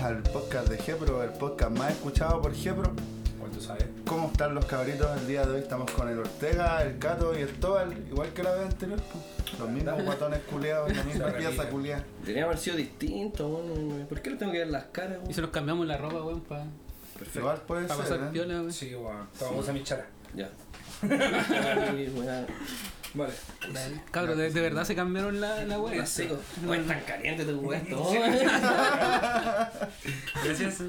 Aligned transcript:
bienvenidas 0.00 0.04
al 0.04 0.22
podcast 0.32 0.68
de 0.68 0.78
Gepro, 0.78 1.22
el 1.22 1.30
podcast 1.30 1.76
más 1.76 1.92
escuchado 1.92 2.40
por 2.40 2.54
Gepro. 2.54 2.92
¿Cuánto 3.38 3.60
sabes? 3.60 3.84
¿Cómo 4.06 4.28
están 4.28 4.54
los 4.54 4.64
cabritos? 4.64 5.08
El 5.20 5.26
día 5.26 5.44
de 5.44 5.54
hoy 5.54 5.60
estamos 5.60 5.90
con 5.90 6.08
el 6.08 6.18
Ortega, 6.18 6.82
el 6.82 6.98
Cato 6.98 7.38
y 7.38 7.42
el 7.42 7.52
Tobal, 7.60 7.92
igual 8.08 8.32
que 8.32 8.42
la 8.42 8.52
vez 8.52 8.62
anterior. 8.70 9.00
pues. 9.12 9.58
Los 9.58 9.68
mismos 9.68 10.02
guatones 10.04 10.40
culiados, 10.50 10.96
la 10.96 11.04
misma 11.04 11.26
pieza 11.32 11.68
culiada. 11.68 12.04
Tenía 12.24 12.44
haber 12.44 12.58
sido 12.58 12.76
distinto, 12.76 13.48
weón. 13.48 14.06
¿Por 14.08 14.22
qué 14.22 14.30
le 14.30 14.36
tengo 14.36 14.52
que 14.52 14.58
ver 14.58 14.68
las 14.68 14.84
caras, 14.84 15.18
Y 15.28 15.34
se 15.34 15.40
nos 15.42 15.50
cambiamos 15.50 15.86
la 15.86 15.98
ropa, 15.98 16.22
weón, 16.22 16.40
para 16.40 16.64
Igual 17.34 17.58
puede 17.66 17.88
ser, 17.88 17.96
pasar 17.96 18.20
¿eh? 18.20 18.28
piola, 18.32 18.54
weón. 18.54 18.72
Sí, 18.72 18.94
weón. 18.94 19.28
Tomamos 19.38 19.68
a 19.68 19.72
mi 19.72 19.82
chara. 19.82 20.06
Ya. 20.34 20.48
Vale. 23.14 23.32
Cabros, 24.12 24.36
de, 24.36 24.50
de 24.50 24.60
verdad 24.60 24.84
se 24.84 24.94
cambiaron 24.94 25.40
la, 25.40 25.64
la 25.64 25.80
weá. 25.80 25.96
La 25.96 26.06
seco. 26.06 26.38
No 26.62 26.74
es 26.74 26.86
tan 26.86 27.00
caliente 27.00 27.44
tu 27.44 27.58
weón. 27.58 27.82
Gracias. 30.44 30.82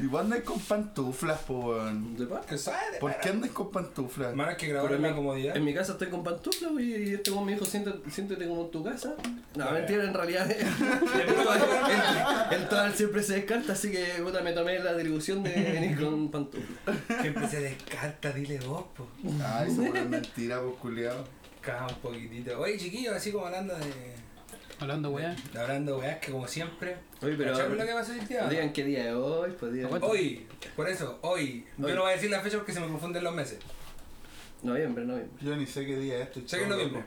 Igual 0.00 0.24
andáis 0.26 0.44
con 0.44 0.60
pantuflas, 0.60 1.40
po. 1.40 1.74
¿De 1.84 2.26
parte? 2.26 2.46
¿Qué 2.50 2.58
sabes? 2.58 2.98
¿Por 3.00 3.18
qué 3.18 3.30
andáis 3.30 3.52
con 3.52 3.70
pantuflas? 3.70 4.34
Más 4.34 4.56
que 4.56 4.68
grabar 4.68 4.92
en 4.92 5.02
la 5.02 5.14
comodidad. 5.14 5.56
En 5.56 5.64
mi 5.64 5.74
casa 5.74 5.92
estoy 5.92 6.08
con 6.08 6.22
pantuflas 6.22 6.70
y 6.80 7.14
este 7.14 7.30
weón 7.30 7.46
me 7.46 7.52
dijo 7.54 7.64
siéntate, 7.64 8.10
siéntate 8.10 8.46
como 8.46 8.64
en 8.66 8.70
tu 8.70 8.84
casa. 8.84 9.14
No, 9.56 9.64
Vale. 9.64 9.80
mentira, 9.80 10.04
en 10.04 10.14
realidad 10.14 10.50
el, 10.50 10.60
el, 10.60 12.60
el 12.60 12.68
total 12.68 12.94
siempre 12.94 13.22
se 13.22 13.34
descarta, 13.34 13.72
así 13.72 13.90
que 13.90 14.04
puta, 14.22 14.40
me 14.42 14.52
tomé 14.52 14.78
la 14.78 14.90
atribución 14.92 15.42
de 15.42 15.50
venir 15.50 15.98
con 16.00 16.30
pantuflas. 16.30 16.96
Siempre 17.20 17.48
se 17.48 17.60
descarta, 17.60 18.30
dile 18.32 18.58
vos, 18.60 18.84
po. 18.96 19.08
Ay, 19.44 19.70
seguro 19.70 19.98
es 19.98 20.08
mentira, 20.08 20.60
pues 20.60 20.74
culiado. 20.76 21.24
Caja 21.64 21.86
un 21.86 21.94
poquitito. 21.96 22.58
Oye, 22.60 22.76
chiquillos, 22.78 23.14
así 23.14 23.32
como 23.32 23.46
hablando 23.46 23.74
de. 23.74 24.14
Hablando 24.80 25.10
weá. 25.10 25.34
Hablando 25.56 25.98
weas 25.98 26.18
que 26.18 26.32
como 26.32 26.46
siempre. 26.48 26.96
Oye, 27.22 27.34
pero 27.36 27.52
¿Cacharon 27.52 27.78
lo 27.78 27.86
que 27.86 27.92
pasó 27.92 28.12
el 28.12 28.26
día? 28.26 28.48
digan 28.48 28.72
qué 28.72 28.84
día 28.84 29.08
es 29.10 29.14
hoy, 29.14 29.52
pues. 29.58 29.84
Aguanta. 29.84 30.06
Hoy, 30.06 30.46
por 30.76 30.88
eso, 30.88 31.18
hoy. 31.22 31.64
Hoy. 31.78 31.88
Yo 31.88 31.94
no 31.94 32.02
voy 32.02 32.10
a 32.10 32.14
decir 32.14 32.30
la 32.30 32.40
fecha 32.40 32.56
porque 32.58 32.72
se 32.72 32.80
me 32.80 32.88
confunden 32.88 33.22
los 33.24 33.34
meses. 33.34 33.58
Noviembre, 34.62 35.04
noviembre. 35.04 35.36
Yo 35.42 35.54
ni 35.56 35.66
sé 35.66 35.84
qué 35.84 35.96
día 35.98 36.16
es 36.16 36.22
esto. 36.28 36.40
Sé 36.46 36.56
que 36.56 36.62
es 36.62 36.68
noviembre. 36.70 37.02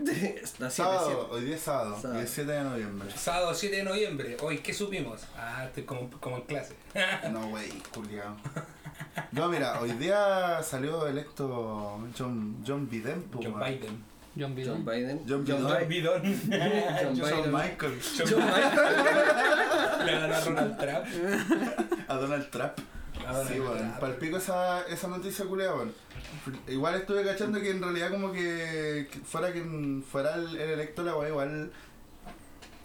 Sábado, 0.70 1.06
siete. 1.08 1.22
hoy 1.32 1.46
día 1.46 1.56
es 1.56 1.62
sábado, 1.62 1.96
Sábado. 2.00 2.20
17 2.20 2.52
de 2.52 2.64
noviembre. 2.64 3.10
Sábado 3.16 3.54
7 3.54 3.76
de 3.78 3.84
noviembre. 3.84 4.38
Hoy, 4.42 4.60
¿qué 4.60 4.74
supimos? 4.76 5.22
Ah, 5.36 5.66
estoy 5.66 5.84
como, 5.84 6.08
como 6.20 6.38
en 6.38 6.44
clase. 6.44 6.76
No, 7.32 7.48
wey, 7.48 7.70
culiao. 7.94 8.38
No, 9.32 9.50
mira, 9.50 9.82
hoy 9.82 9.92
día 9.94 10.62
salió 10.62 11.08
electo 11.08 12.00
John, 12.18 12.64
John 12.66 12.88
Biden, 12.88 13.24
po, 13.24 13.40
John. 13.44 13.60
Biden. 13.60 14.04
John 14.40 14.56
John 14.56 14.86
Biden. 14.86 14.86
Biden. 14.86 15.26
John 15.28 15.44
Biden. 15.46 15.58
John 17.02 17.16
John 17.16 17.30
Biden. 17.30 17.52
Michael. 17.52 18.00
John 18.18 18.28
Biden. 18.28 20.06
Le 20.06 20.12
ganó 20.14 20.36
a 20.36 20.40
Ronald 20.42 20.78
Trump. 20.78 21.06
A 22.08 22.16
Donald 22.16 22.50
Trump. 22.50 22.74
Donald 23.22 23.48
Sí. 23.48 23.54
Trump. 23.56 24.00
Palpico 24.00 24.38
esa, 24.38 24.84
esa 24.88 25.08
noticia 25.08 25.46
culiada, 25.46 25.76
weón. 25.76 25.94
Igual 26.68 26.96
estuve 26.96 27.24
cachando 27.26 27.60
que 27.60 27.72
en 27.72 27.82
realidad 27.82 28.12
como 28.12 28.32
que, 28.32 29.08
que 29.12 29.20
fuera 29.20 29.52
quien 29.52 30.04
fuera 30.04 30.36
el, 30.36 30.56
el 30.56 30.70
electo 30.72 31.04
la 31.04 31.16
weá, 31.16 31.30
igual 31.30 31.72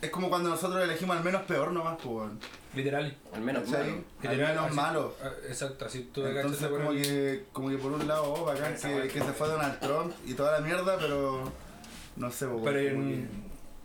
es 0.00 0.10
como 0.10 0.28
cuando 0.28 0.48
nosotros 0.50 0.82
elegimos 0.82 1.16
al 1.16 1.22
menos 1.22 1.42
peor 1.42 1.70
nomás, 1.72 1.98
pues. 2.02 2.30
Literal. 2.74 3.16
Al 3.34 3.40
menos 3.42 3.64
¿Cachai? 3.64 3.90
malo. 3.90 4.04
Al 4.22 4.30
Literal, 4.30 4.48
menos 4.54 4.66
así- 4.66 4.76
malo. 4.76 5.14
ah, 5.22 5.30
Exacto, 5.48 5.84
así 5.84 6.10
tú 6.12 6.24
Entonces 6.26 6.68
como 6.68 6.90
que, 6.92 7.44
como 7.52 7.68
que 7.68 7.76
por 7.78 7.92
un 7.92 8.06
lado, 8.08 8.32
oh, 8.32 8.44
bacán 8.44 8.74
que, 8.76 9.08
que 9.08 9.20
se 9.20 9.32
fue 9.32 9.48
Donald 9.48 9.78
Trump 9.80 10.12
y 10.26 10.34
toda 10.34 10.52
la 10.58 10.66
mierda, 10.66 10.96
pero 10.98 11.52
no 12.16 12.30
sé, 12.30 12.46
po, 12.46 12.62
Pero 12.64 12.78
en- 12.80 13.28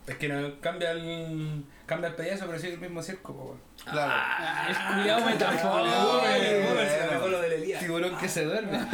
es 0.06 0.16
que 0.16 0.28
no 0.28 0.58
cambia 0.60 0.92
el 0.92 1.64
cambia 1.84 2.08
el 2.10 2.14
payaso, 2.16 2.46
pero 2.46 2.58
sigue 2.58 2.74
el 2.74 2.80
mismo 2.80 3.02
circo, 3.02 3.34
po, 3.34 3.56
que- 3.84 3.90
claro. 3.90 4.12
Ah, 4.14 4.68
es 4.70 4.78
culiado 4.94 5.24
metafórico, 5.26 6.20
Ay, 6.24 6.40
weón. 6.40 6.74
bueno. 6.74 6.90
se 6.90 7.00
me 7.06 7.06
dejó 7.14 7.28
lo 7.28 7.40
del 7.42 7.52
Elías. 7.52 7.80
Tiburón 7.80 8.16
que 8.18 8.28
se 8.28 8.44
duerme. 8.44 8.78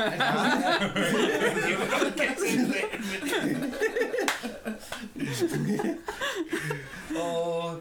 Oh, 7.17 7.81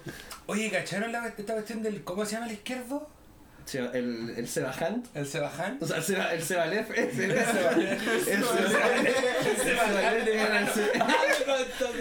oye, 0.54 0.70
¿cacharon 0.72 1.12
la, 1.12 1.28
esta 1.28 1.54
cuestión 1.54 1.82
del 1.84 2.04
cómo 2.04 2.26
se 2.26 2.34
llama 2.36 2.48
el 2.48 2.54
izquierdo? 2.54 3.10
El, 3.74 4.34
el 4.36 4.48
Seba 4.48 4.74
Hunt. 4.78 5.06
El 5.16 5.26
Sebajan. 5.26 5.78
O 5.80 5.88
sea, 5.88 5.98
el 5.98 6.04
Seba, 6.04 6.34
el 6.34 6.44
Seba 6.44 6.66
Lef. 6.66 6.90
El 6.98 7.12
Seba 7.12 7.72
El 8.28 8.44
Seba 8.44 9.88
Lef 9.88 10.28
el 10.28 10.68
Se- 10.68 10.92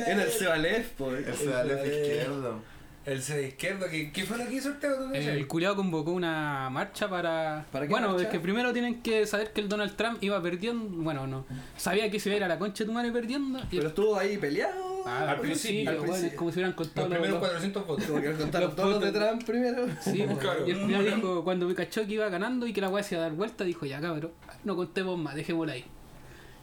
era 0.11 0.23
el 0.25 0.31
Seba 0.31 0.57
Lef, 0.57 0.89
pues. 0.99 1.27
Ese 1.29 1.47
da 1.47 1.65
left 1.65 1.87
izquierdo. 1.87 2.61
El 3.05 3.23
Seba 3.23 3.41
izquierdo, 3.41 3.87
¿qué, 3.89 4.13
¿qué 4.13 4.25
fue 4.25 4.39
lo 4.39 4.47
que 4.47 4.55
hizo? 4.55 4.71
¿Tú 4.75 4.87
qué 5.13 5.19
El 5.33 5.47
culiado 5.49 5.77
convocó 5.77 6.13
una 6.13 6.69
marcha 6.71 7.09
para. 7.09 7.65
¿Para 7.73 7.87
qué 7.87 7.91
bueno, 7.91 8.09
marcha? 8.11 8.25
es 8.25 8.29
que 8.31 8.41
primero 8.41 8.73
tienen 8.73 9.01
que 9.03 9.27
saber 9.27 9.53
que 9.53 9.61
el 9.61 9.69
Donald 9.69 9.97
Trump 9.97 10.23
iba 10.23 10.41
perdiendo. 10.43 10.85
Bueno, 11.03 11.27
no. 11.27 11.45
Sabía 11.77 12.11
que 12.11 12.19
se 12.21 12.29
iba 12.29 12.35
a 12.35 12.39
ir 12.39 12.45
a 12.45 12.49
la 12.49 12.59
concha 12.59 12.85
de 12.85 12.89
tu 12.89 12.93
madre 12.93 13.11
perdiendo. 13.13 13.59
Y 13.71 13.77
Pero 13.77 13.89
estuvo 13.89 14.19
ahí 14.19 14.37
peleado. 14.37 14.92
Ah, 15.07 15.31
al 15.31 15.41
principio, 15.41 15.91
al 15.91 15.97
bueno, 15.97 16.13
principio. 16.13 16.31
es 16.31 16.37
como 16.39 16.51
si 16.51 16.55
hubieran 16.57 16.73
contado 16.75 17.09
Los 17.09 17.19
primeros 17.19 17.41
los- 17.41 17.49
400 17.49 17.87
votos. 17.87 18.05
Como 18.07 18.21
que 18.23 18.33
contaron 18.33 18.77
todos 18.77 18.91
los 18.91 19.01
de 19.01 19.13
Trump 19.13 19.45
primero. 19.45 19.87
Sí, 20.01 20.25
Claro. 20.41 20.67
y 20.67 20.71
el 20.71 20.81
culiao 20.81 21.03
dijo, 21.03 21.45
cuando 21.45 21.67
me 21.69 21.75
cachó 21.75 22.07
que 22.07 22.13
iba 22.15 22.29
ganando 22.29 22.67
y 22.67 22.73
que 22.73 22.81
la 22.81 22.89
weá 22.89 23.03
se 23.03 23.15
iba 23.15 23.25
a 23.25 23.29
dar 23.29 23.37
vuelta, 23.37 23.65
dijo, 23.65 23.87
ya 23.87 24.01
cabrón, 24.01 24.33
no 24.65 24.77
contemos 24.77 25.19
más, 25.19 25.35
dejémosla 25.35 25.73
ahí. 25.75 25.85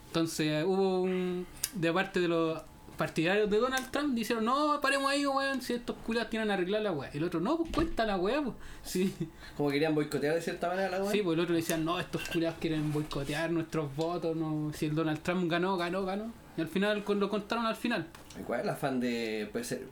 Entonces 0.07 0.63
hubo 0.65 1.01
un, 1.01 1.45
de 1.73 1.93
parte 1.93 2.19
de 2.19 2.27
los 2.27 2.61
partidarios 2.99 3.49
de 3.49 3.57
Donald 3.57 3.89
Trump, 3.89 4.13
dijeron, 4.13 4.45
no, 4.45 4.79
paremos 4.81 5.09
ahí, 5.09 5.25
weón, 5.25 5.61
si 5.63 5.73
estos 5.73 5.95
culiados 6.05 6.29
tienen 6.29 6.51
arreglar 6.51 6.81
la 6.83 6.91
weá. 6.91 7.09
El 7.11 7.23
otro, 7.23 7.39
no, 7.39 7.57
pues 7.57 7.71
cuenta 7.73 8.05
la 8.05 8.17
weá, 8.17 8.41
pues. 8.43 8.55
Sí, 8.83 9.11
Como 9.57 9.71
querían 9.71 9.95
boicotear 9.95 10.35
de 10.35 10.41
cierta 10.41 10.67
manera 10.67 10.89
la 10.89 11.01
weá. 11.03 11.11
sí, 11.11 11.21
pues 11.23 11.33
el 11.35 11.39
otro 11.43 11.55
decían, 11.55 11.83
no, 11.85 11.99
estos 11.99 12.29
culiados 12.29 12.59
quieren 12.59 12.91
boicotear 12.93 13.49
nuestros 13.51 13.95
votos, 13.95 14.35
no, 14.35 14.71
si 14.75 14.85
el 14.87 14.93
Donald 14.95 15.21
Trump 15.21 15.49
ganó, 15.49 15.75
ganó, 15.77 16.05
ganó. 16.05 16.31
Y 16.57 16.61
al 16.61 16.67
final 16.67 17.03
lo 17.07 17.29
contaron 17.29 17.65
al 17.65 17.75
final. 17.77 18.05
¿Y 18.39 18.43
¿Cuál 18.43 18.59
es 18.59 18.63
el 18.65 18.69
afán 18.71 18.99
de 18.99 19.49
preser- 19.53 19.87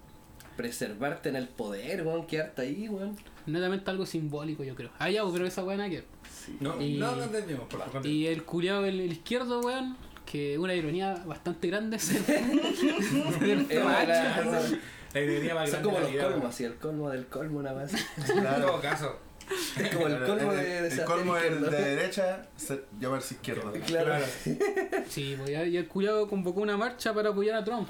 preservarte 0.57 1.29
en 1.29 1.37
el 1.37 1.47
poder, 1.47 2.05
weón? 2.05 2.27
Quedarte 2.27 2.61
ahí, 2.63 2.89
weón. 2.89 3.15
Netamente 3.45 3.89
algo 3.89 4.05
simbólico, 4.05 4.63
yo 4.63 4.75
creo. 4.75 4.89
Ah, 4.99 5.09
ya, 5.09 5.21
pues, 5.21 5.33
pero 5.33 5.45
esa 5.47 5.63
weá 5.63 5.77
nada 5.77 5.89
que. 5.89 6.03
No, 6.59 6.81
Y- 6.81 6.97
no 6.97 7.13
desviamos, 7.15 7.67
por 7.67 7.79
favor. 7.81 8.05
Y 8.05 8.27
el 8.27 8.43
culiado 8.43 8.85
el, 8.85 8.99
el 8.99 9.11
izquierdo, 9.13 9.61
weón, 9.61 9.95
que 10.29 10.57
una 10.59 10.73
ironía 10.75 11.15
bastante 11.25 11.67
grande 11.69 11.95
Es 11.97 12.03
La 15.13 15.21
ironía 15.21 15.55
más 15.55 15.69
Son 15.69 15.81
grande 15.81 15.83
como 15.83 15.95
de 15.97 16.01
los 16.01 16.03
la 16.03 16.09
vida, 16.09 16.23
colmos, 16.31 16.49
así, 16.49 16.63
el 16.65 16.75
colmo 16.75 17.09
del 17.09 17.25
colmo, 17.27 17.59
una 17.59 17.73
más. 17.73 17.93
En 17.93 18.39
Claro. 18.41 18.65
todo 18.67 18.81
caso. 18.81 19.19
Es 19.79 19.95
como 19.95 20.07
el 20.07 20.23
colmo 20.25 20.51
de, 20.51 20.63
de 20.63 20.87
el 20.87 20.91
ser 20.91 21.05
colmo 21.05 21.35
de, 21.35 21.39
izquierdo. 21.47 21.69
de 21.71 21.95
derecha, 21.95 22.45
llamarse 22.99 23.35
izquierdo. 23.35 23.71
Claro. 23.85 24.25
Sí, 25.07 25.35
pues 25.37 25.49
ya- 25.51 25.63
y 25.63 25.77
el 25.77 25.87
culiado 25.87 26.27
convocó 26.27 26.59
una 26.59 26.75
marcha 26.75 27.13
para 27.13 27.29
apoyar 27.29 27.55
a 27.55 27.63
Trump 27.63 27.87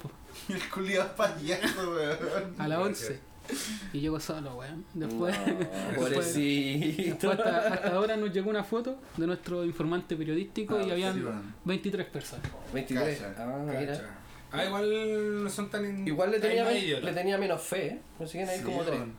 Y 0.47 0.53
el 0.53 0.69
culiado 0.69 1.15
payaso, 1.15 1.91
weón. 1.95 2.53
a 2.59 2.67
las 2.67 2.77
11. 2.77 3.19
Y 3.93 3.99
llegó 3.99 4.19
solo, 4.19 4.55
weón. 4.55 4.85
Después, 4.93 5.35
No, 5.39 5.45
después, 5.59 5.95
pobrecito. 6.13 7.29
después 7.29 7.39
hasta, 7.39 7.73
hasta 7.73 7.95
ahora 7.95 8.17
nos 8.17 8.33
llegó 8.33 8.49
una 8.49 8.63
foto 8.63 8.97
de 9.17 9.27
nuestro 9.27 9.63
informante 9.65 10.15
periodístico 10.15 10.75
Ah, 10.77 10.81
y 10.81 10.85
sí, 10.85 10.91
habían 10.91 11.23
weón. 11.25 11.55
23 11.65 12.07
personas. 12.07 12.45
23. 12.73 13.17
Cacha. 13.19 13.35
Ah, 13.37 13.57
mira. 13.65 13.85
Cacha. 13.93 14.09
Ah, 14.51 14.65
igual 14.65 15.43
no 15.43 15.49
son 15.49 15.69
tan. 15.69 16.07
Igual 16.07 16.31
le 16.31 16.39
tenía, 16.39 16.65
hay 16.65 16.87
le 17.01 17.37
menos 17.37 17.61
fe, 17.61 17.87
¿eh? 17.87 18.01
Me 18.19 18.27
siguen 18.27 18.47
ahí 18.49 18.59
Sí, 18.59 18.63
como 18.63 18.81
tres. 18.83 18.99
weón. 18.99 19.13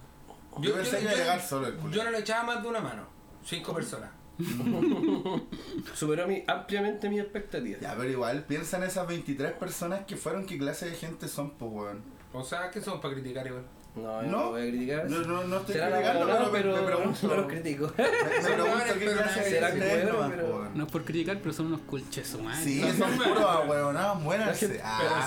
Yo 0.60 0.74
pensé 0.74 0.96
que 0.96 1.02
iba 1.02 1.12
a 1.12 1.14
llegar 1.14 1.40
solo 1.40 1.66
el 1.68 1.76
Yo 1.92 2.04
no 2.04 2.10
le 2.10 2.18
echaba 2.18 2.44
más 2.44 2.62
de 2.62 2.68
una 2.68 2.80
mano. 2.80 3.06
Cinco 3.44 3.74
personas. 3.74 4.10
Superó 5.94 6.26
mi, 6.28 6.44
ampliamente 6.46 7.08
mis 7.08 7.20
expectativas. 7.20 7.80
Ya, 7.80 7.94
pero 7.96 8.08
igual, 8.08 8.44
piensa 8.44 8.76
en 8.78 8.84
esas 8.84 9.06
23 9.06 9.52
personas 9.52 10.04
que 10.06 10.16
fueron, 10.16 10.46
qué 10.46 10.58
clase 10.58 10.86
de 10.86 10.94
gente 10.96 11.28
son, 11.28 11.50
pues, 11.52 11.70
weón. 11.72 12.02
O 12.32 12.44
sea, 12.44 12.70
¿qué 12.70 12.80
somos 12.80 13.00
para 13.00 13.14
criticar 13.14 13.46
igual? 13.46 13.64
No, 14.02 14.22
yo 14.22 14.28
No. 14.28 14.36
no 14.38 14.44
lo 14.44 14.50
voy 14.50 14.62
a 14.62 14.70
criticar. 14.70 15.10
No, 15.10 15.18
no, 15.22 15.44
no 15.44 15.56
estoy 15.58 15.74
criticando, 15.76 16.26
pero, 16.26 16.50
pero 16.52 16.76
me 16.76 16.82
pregunto. 16.86 17.18
no 17.28 17.34
los 17.34 17.46
critico. 17.46 17.92
Me, 17.96 18.04
me 18.04 18.10
pregunto 18.54 18.84
qué 18.98 19.04
Pero 19.06 19.12
clase 19.18 19.40
de 19.40 19.58
es 19.58 19.74
cueros, 19.74 20.12
nomás, 20.14 20.30
pero-. 20.30 20.68
No 20.74 20.84
es 20.84 20.92
por 20.92 21.04
criticar, 21.04 21.38
pero 21.38 21.52
son 21.52 21.66
unos 21.66 21.80
culches 21.82 22.34
humanos. 22.34 22.60
Sí, 22.64 22.82
son 22.96 23.10
puros 23.16 23.40
ahueonados, 23.44 24.20
muéranse. 24.20 24.80
Ah, 24.84 25.22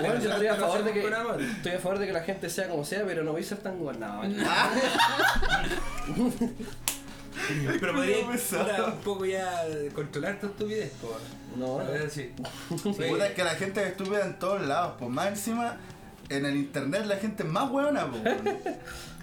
Bueno, 0.00 0.20
yo 0.20 0.30
estoy 0.30 0.46
a 0.46 0.54
favor 0.56 0.84
de 0.84 0.92
que 0.92 1.00
estoy 1.56 1.72
a 1.72 1.78
favor 1.78 1.98
de 1.98 2.06
que 2.06 2.12
la 2.12 2.22
gente 2.22 2.50
sea 2.50 2.68
como 2.68 2.84
sea, 2.84 3.04
pero 3.06 3.22
no 3.24 3.32
voy 3.32 3.42
a 3.42 3.44
ser 3.44 3.58
tan 3.58 3.78
gobernado. 3.78 4.22
Pero 7.80 7.92
podría 7.92 8.14
Culiao 8.16 8.32
pesado. 8.32 8.86
un 8.86 8.98
poco 9.00 9.24
ya 9.26 9.62
controlar 9.94 10.40
tu 10.40 10.46
estupidez, 10.46 10.90
po. 11.00 11.16
No, 11.56 11.80
A 11.80 11.84
ver, 11.84 12.10
sí. 12.10 12.32
Puta, 12.68 13.26
es 13.28 13.34
que 13.34 13.44
la 13.44 13.54
gente 13.54 13.82
es 13.82 13.88
estúpida 13.88 14.24
en 14.24 14.38
todos 14.38 14.62
lados, 14.66 14.94
pues 14.98 15.10
más 15.10 15.28
encima 15.28 15.76
en 16.28 16.44
el 16.46 16.56
internet 16.56 17.04
la 17.06 17.16
gente 17.16 17.42
es 17.42 17.48
más 17.48 17.70
hueona, 17.70 18.06
po. 18.10 18.18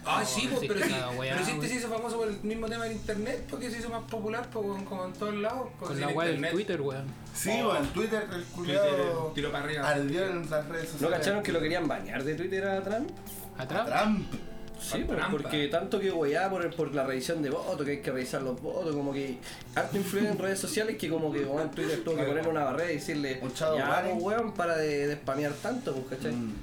Ah, 0.05 0.19
No, 0.19 0.25
sí, 0.25 0.47
pues, 0.49 0.59
sí, 0.59 0.67
pero 0.67 0.81
sí. 0.85 0.91
weá, 1.17 1.33
Pero 1.33 1.45
sí 1.45 1.51
este 1.51 1.59
weón. 1.59 1.69
se 1.69 1.75
hizo 1.75 1.87
famoso 1.87 2.17
por 2.17 2.27
el 2.27 2.37
mismo 2.43 2.67
tema 2.67 2.83
del 2.83 2.91
internet, 2.93 3.45
porque 3.49 3.71
se 3.71 3.79
hizo 3.79 3.89
más 3.89 4.03
popular 4.03 4.49
pues, 4.51 4.65
como, 4.67 4.83
como 4.85 5.05
en 5.05 5.13
todos 5.13 5.33
lados. 5.35 5.69
pues, 5.79 5.87
Con 5.89 5.97
sí, 5.97 6.03
la 6.03 6.09
el 6.11 6.17
weá 6.17 6.27
del. 6.27 6.51
Twitter, 6.51 6.81
weón. 6.81 7.05
Sí, 7.33 7.51
Oh. 7.63 7.69
weón, 7.69 7.87
Twitter, 7.87 8.21
el 8.23 8.29
Twitter, 8.29 8.51
culiado 8.53 9.31
tiro 9.33 9.51
para 9.51 9.63
arriba. 9.63 9.87
ardió 9.89 10.25
en 10.25 10.49
las 10.49 10.67
redes 10.67 10.85
¿No 10.87 10.91
sociales. 10.93 11.19
cacharon 11.19 11.43
que 11.43 11.51
lo 11.53 11.59
querían 11.61 11.87
bañar 11.87 12.21
de 12.23 12.35
Twitter 12.35 12.67
a 12.67 12.81
Trump? 12.83 13.09
Atrás. 13.57 13.85
Trump. 13.87 14.33
Sí, 14.81 14.97
Por 14.97 15.05
pues, 15.05 15.17
trampa. 15.19 15.31
porque 15.37 15.67
tanto 15.69 15.97
que 16.01 16.11
weá 16.11 16.49
por, 16.49 16.75
por 16.75 16.93
la 16.93 17.05
revisión 17.05 17.41
de 17.41 17.49
votos, 17.51 17.85
que 17.85 17.91
hay 17.91 18.01
que 18.01 18.11
revisar 18.11 18.41
los 18.41 18.61
votos, 18.61 18.93
como 18.93 19.13
que 19.13 19.37
harto 19.75 19.95
influye 19.95 20.27
en 20.27 20.37
redes 20.37 20.59
sociales 20.59 20.97
que 20.97 21.07
como 21.09 21.31
que 21.31 21.45
weón, 21.45 21.71
Twitter 21.71 22.03
tuvo 22.03 22.17
que 22.17 22.23
poner 22.23 22.45
una 22.45 22.65
barrera 22.65 22.91
y 22.91 22.95
decirle, 22.95 23.39
ya 23.57 24.01
pues, 24.03 24.21
weón, 24.21 24.53
para 24.53 24.75
de, 24.75 25.07
de 25.07 25.15
spamear 25.15 25.53
tanto, 25.53 25.93
pues, 25.95 26.17
¿cachai? 26.19 26.33
Mm. 26.35 26.53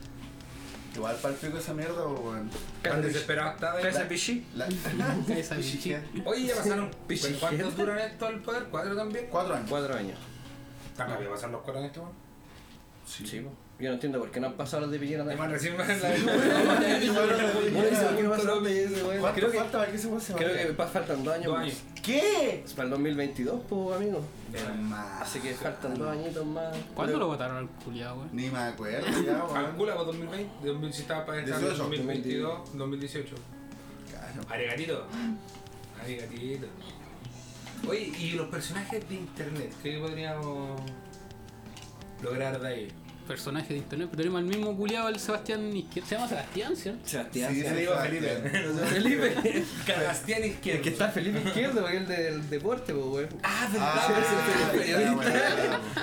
Igual 1.00 1.16
para 1.16 1.32
el 1.34 1.40
pico 1.40 1.56
esa 1.56 1.72
mierda, 1.72 2.06
weón. 2.06 2.50
Tan 2.82 3.00
desesperado 3.00 3.52
estaba. 3.52 3.80
¿Qué 3.80 3.88
es 3.88 3.96
ahí. 3.96 4.02
el 4.02 4.08
bichi? 4.08 4.46
La... 4.54 4.68
Esa 5.34 5.54
bichita. 5.54 6.02
Oye, 6.26 6.46
ya 6.46 6.56
pasaron. 6.56 6.90
Pichi- 7.08 7.38
¿Cuántos 7.40 7.74
duran 7.76 7.98
esto 7.98 8.26
al 8.26 8.40
poder? 8.42 8.64
¿Cuatro 8.70 8.94
también? 8.94 9.26
Cuatro 9.30 9.54
años. 9.54 9.66
Cuatro 9.70 9.94
años. 9.96 10.18
¿Tan 10.96 11.08
rápido 11.08 11.30
pasan 11.30 11.52
los 11.52 11.62
cuatro 11.62 11.80
en 11.80 11.86
este 11.86 12.00
momento? 12.00 12.20
Sí. 13.06 13.26
Sí, 13.26 13.40
pues. 13.40 13.54
Yo 13.80 13.88
no 13.88 13.94
entiendo 13.94 14.18
por 14.18 14.30
qué 14.30 14.40
no 14.40 14.48
han 14.48 14.52
pasado 14.54 14.82
los 14.82 14.90
de 14.90 14.98
Piñera 14.98 15.22
Además, 15.22 15.50
también. 15.50 15.76
recién 15.76 15.76
me 15.76 15.96
la 15.96 16.32
Bueno, 17.72 17.88
dice, 17.90 18.04
¿por 18.04 18.16
qué 18.16 18.22
no 18.22 18.30
pasaron 18.30 18.64
de 18.64 18.84
ese, 18.84 19.04
weón? 19.04 19.20
¿Cuánto 19.20 19.40
Creo 19.40 19.50
que, 19.50 19.58
falta 19.58 19.78
para 19.78 19.92
que 19.92 19.98
se 19.98 20.06
weón 20.08 20.20
se 20.20 20.32
creo 20.34 20.52
que 20.52 20.74
faltan 20.74 21.24
dos 21.24 21.34
años. 21.34 21.52
Más. 21.52 21.82
¿Qué? 22.02 22.62
Es 22.64 22.72
para 22.74 22.84
el 22.84 22.90
2022, 22.90 23.60
pues, 23.68 23.96
amigo. 23.96 24.22
Más. 24.82 25.22
Así 25.22 25.40
que 25.40 25.54
faltan 25.54 25.94
dos 25.94 26.10
aññitos 26.10 26.44
más. 26.44 26.76
¿Cuándo 26.94 27.18
lo 27.18 27.26
votaron 27.28 27.56
al 27.56 27.68
culiado, 27.68 28.16
weón? 28.16 28.28
Ni 28.32 28.50
me 28.50 28.58
acuerdo 28.58 29.06
ya, 29.24 29.44
weón. 29.44 29.54
Calcula 29.54 29.96
por 29.96 30.06
2020, 30.06 30.66
2000, 30.66 30.92
si 30.92 31.02
estaba 31.02 31.24
para 31.24 31.40
estar 31.40 31.54
en 31.54 31.60
18. 31.60 31.82
2022, 31.82 32.76
2018. 32.76 33.34
Claro. 34.10 34.48
Arigatito. 34.50 35.06
Arigatito. 36.02 36.66
Oye, 37.88 38.12
¿y 38.18 38.32
los 38.32 38.48
personajes 38.48 39.08
de 39.08 39.14
internet? 39.14 39.72
¿Qué 39.82 39.98
podríamos 39.98 40.80
lograr 42.22 42.60
de 42.60 42.68
ahí? 42.68 42.88
Personaje 43.30 43.74
de 43.74 43.78
internet, 43.78 44.08
pero 44.10 44.22
tenemos 44.24 44.40
al 44.40 44.44
mismo 44.46 44.76
culiado, 44.76 45.08
el 45.08 45.20
Sebastián 45.20 45.76
Izquierdo. 45.76 46.08
Se 46.08 46.14
llama 46.16 46.28
Sebastián, 46.28 46.74
¿cierto? 46.76 47.00
Sebastián. 47.08 47.54
Sí, 47.54 47.60
Sebastián. 47.62 47.98
Felipe. 48.02 48.50
Felipe. 48.90 49.64
Sebastián 49.86 50.42
El 50.42 50.50
Izquierdo. 50.50 50.82
que 50.82 50.88
está 50.88 51.08
Felipe 51.10 51.40
Izquierdo, 51.46 51.80
porque 51.82 51.96
el 51.98 52.06
del 52.08 52.50
deporte, 52.50 52.92
pues, 52.92 53.06
weón. 53.06 53.28
Ah, 53.44 53.68
Ah, 53.78 54.08
verdad. 54.12 54.74
weón. 54.74 55.20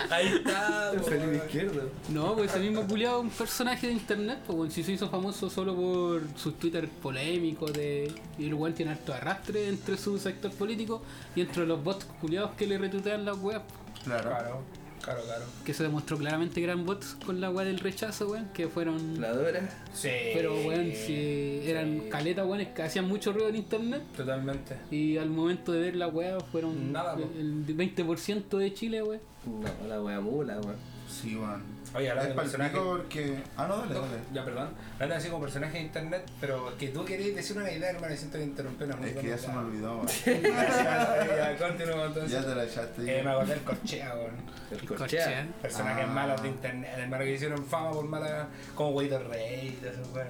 Ahí 0.10 0.28
está. 0.38 0.92
Felipe 1.04 1.36
Izquierdo. 1.46 1.92
No, 2.10 2.34
pues 2.36 2.52
ese 2.52 2.60
mismo 2.62 2.88
culiado 2.88 3.18
es 3.20 3.24
un 3.26 3.30
personaje 3.32 3.88
de 3.88 3.94
internet, 3.94 4.40
pues 4.48 4.58
weón. 4.58 4.72
Si 4.72 4.84
se 4.84 4.94
hizo 4.94 5.10
famoso 5.10 5.50
solo 5.50 5.76
por 5.76 6.22
sus 6.38 6.58
Twitter 6.58 6.88
polémicos 6.88 7.74
de. 7.74 8.10
Y 8.40 8.46
el 8.46 8.54
weón 8.54 8.74
tiene 8.74 8.92
harto 8.94 9.14
arrastre 9.14 9.68
entre 9.68 9.98
su 9.98 10.18
sector 10.18 10.50
político 10.52 11.02
y 11.36 11.42
entre 11.42 11.66
los 11.66 11.84
bots 11.84 12.06
culiados 12.22 12.52
que 12.52 12.66
le 12.68 12.78
retuitean 12.78 13.26
las 13.26 13.38
weas. 13.38 13.64
Claro. 14.06 14.30
Claro, 14.30 14.62
claro, 15.08 15.24
claro. 15.26 15.46
Que 15.66 15.74
se 15.74 15.84
demostró 15.84 16.18
claramente 16.18 16.56
que 16.56 16.64
eran 16.66 16.86
bots 16.86 17.18
con 17.26 17.40
la 17.40 17.50
wea 17.50 17.66
del 17.66 17.80
rechazo, 17.80 18.28
weón. 18.28 18.50
Que 18.54 18.68
fueron. 18.68 19.20
La 19.22 19.32
Dora. 19.34 19.70
Sí. 19.94 20.10
Pero 20.34 20.54
weón, 20.56 20.92
si 20.94 21.62
eran 21.66 22.02
sí. 22.04 22.10
caletas 22.10 22.46
weones 22.46 22.70
que 22.70 22.84
hacían 22.84 23.08
mucho 23.08 23.32
ruido 23.32 23.50
en 23.50 23.56
internet. 23.56 24.02
Totalmente. 24.16 24.76
Y 24.92 25.18
al 25.18 25.30
momento 25.30 25.72
de 25.72 25.80
ver 25.80 25.96
la 25.96 26.08
wea 26.08 26.40
fueron 26.40 26.92
Nada, 26.92 27.16
po. 27.16 27.24
el 27.38 27.66
20% 27.66 28.58
de 28.58 28.74
Chile, 28.74 29.02
weón. 29.02 29.22
No, 29.46 29.88
la 29.88 30.02
wea 30.02 30.20
mula, 30.20 30.60
weón. 30.60 30.97
Sí, 31.08 31.36
weón. 31.36 31.64
Oye, 31.96 32.10
hablando 32.12 32.42
Es 32.42 32.52
de 32.52 32.58
pico 32.66 32.84
porque. 32.98 33.38
Ah, 33.56 33.66
no, 33.68 33.78
dale, 33.78 33.94
No, 33.94 34.02
dale. 34.02 34.18
ya, 34.34 34.44
perdón. 34.44 34.70
Hablando 34.96 35.16
así 35.16 35.30
como 35.30 35.42
personaje 35.42 35.78
de 35.78 35.84
internet, 35.86 36.26
pero 36.42 36.78
que 36.78 36.90
tú 36.90 37.06
querías 37.06 37.36
decir 37.36 37.58
una 37.58 37.72
idea, 37.72 37.92
hermano, 37.92 38.14
y 38.14 38.18
siento 38.18 38.38
que 38.38 38.44
interrumpí 38.44 38.84
una 38.84 38.96
muy 38.98 39.10
Es 39.10 39.16
que 39.16 39.28
ya 39.30 39.38
se 39.38 39.48
me 39.48 39.58
olvidó, 39.58 39.94
weón. 39.96 40.08
Ya, 40.44 41.54
ya, 41.54 41.58
continúa 41.58 42.06
entonces. 42.08 42.32
Ya 42.32 42.46
te 42.46 42.56
la 42.56 42.64
echaste. 42.66 43.20
Eh, 43.20 43.24
me 43.24 43.32
acordé 43.32 43.54
del 43.56 43.64
corchea, 43.64 44.16
weón. 44.16 44.32
El 44.70 44.78
Corchea. 44.86 44.98
corchea. 44.98 45.48
Personajes 45.62 46.06
Ah. 46.08 46.12
malos 46.12 46.42
de 46.44 46.48
internet, 46.50 46.92
hermano, 46.98 47.24
que 47.24 47.34
hicieron 47.34 47.66
fama 47.66 47.92
por 47.92 48.06
malas. 48.06 48.48
Como 48.76 49.00
Guido 49.00 49.20
Rey 49.24 49.70
y 49.70 49.72
todo 49.82 49.92
eso, 49.92 50.12
weón. 50.14 50.28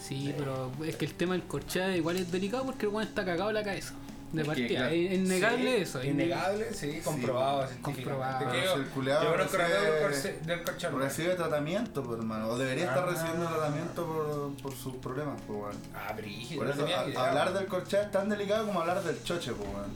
Sí, 0.00 0.34
pero 0.38 0.70
es 0.84 0.96
que 0.96 1.04
el 1.04 1.14
tema 1.14 1.32
del 1.34 1.42
corchea 1.44 1.96
igual 1.96 2.16
es 2.16 2.30
delicado 2.30 2.64
porque 2.64 2.86
el 2.86 2.92
weón 2.92 3.08
está 3.08 3.24
cagado 3.24 3.50
en 3.50 3.54
la 3.56 3.64
cabeza. 3.64 3.94
De 4.32 4.44
partida. 4.44 4.90
Es 4.90 5.12
innegable 5.12 5.76
Sí, 5.76 5.82
eso. 5.82 6.00
es 6.00 6.06
Innegable, 6.06 6.72
sí, 6.72 7.00
comprobado 7.04 7.68
Sí, 7.68 7.74
comprobado. 7.82 8.46
La 8.46 9.32
recibe-. 9.36 10.98
Recibe 10.98 11.34
tratamiento, 11.34 12.02
pues, 12.02 12.18
hermano. 12.18 12.48
O 12.48 12.56
debería 12.58 12.84
estar 12.84 13.04
Ah. 13.06 13.10
recibiendo 13.10 13.46
tratamiento 13.46 14.06
por, 14.06 14.62
por 14.62 14.74
sus 14.74 14.94
problemas, 14.96 15.40
pues, 15.46 15.58
weón. 15.60 15.76
Ah, 15.94 16.12
brígido. 16.16 16.62
Por 16.62 16.70
eso, 16.70 16.86
a- 16.86 17.28
hablar 17.28 17.52
del 17.52 17.66
corchea 17.66 18.02
es 18.02 18.10
tan 18.10 18.28
delicado 18.28 18.66
como 18.66 18.80
hablar 18.80 19.02
del 19.02 19.22
choche, 19.22 19.52
pues, 19.52 19.68
weón. 19.68 19.90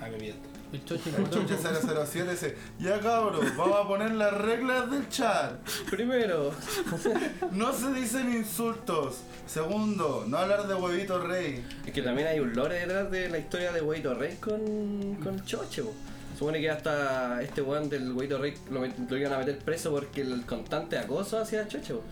Ah, 0.00 0.08
me 0.10 0.16
miento. 0.18 0.48
El 0.74 0.84
choche 0.84 1.10
El 1.16 1.30
choche 1.30 1.56
007 1.56 2.30
dice, 2.30 2.56
ya 2.80 2.98
cabros, 3.00 3.44
vamos 3.56 3.84
a 3.84 3.86
poner 3.88 4.10
las 4.12 4.32
reglas 4.34 4.90
del 4.90 5.08
chat. 5.08 5.52
Primero. 5.90 6.50
No 7.52 7.72
se 7.72 7.92
dicen 7.92 8.32
insultos. 8.34 9.18
Segundo, 9.46 10.24
no 10.26 10.36
hablar 10.38 10.66
de 10.66 10.74
huevito 10.74 11.18
rey. 11.24 11.64
Es 11.86 11.92
que 11.92 12.02
también 12.02 12.26
hay 12.28 12.40
un 12.40 12.54
lore 12.54 12.80
detrás 12.80 13.10
de 13.10 13.28
la 13.28 13.38
historia 13.38 13.70
de 13.72 13.80
Huevito 13.82 14.14
Rey 14.14 14.36
con, 14.40 15.14
con 15.22 15.44
Choche, 15.44 15.82
po. 15.82 15.92
Supone 16.38 16.60
que 16.60 16.68
hasta 16.70 17.40
este 17.42 17.62
weón 17.62 17.88
del 17.88 18.10
Huevito 18.12 18.38
Rey 18.38 18.54
lo, 18.70 18.84
met- 18.84 19.08
lo 19.08 19.16
iban 19.16 19.32
a 19.34 19.38
meter 19.38 19.58
preso 19.58 19.92
porque 19.92 20.22
el 20.22 20.44
constante 20.46 20.98
acoso 20.98 21.38
hacia 21.38 21.68
Choche, 21.68 21.94
po. 21.94 22.02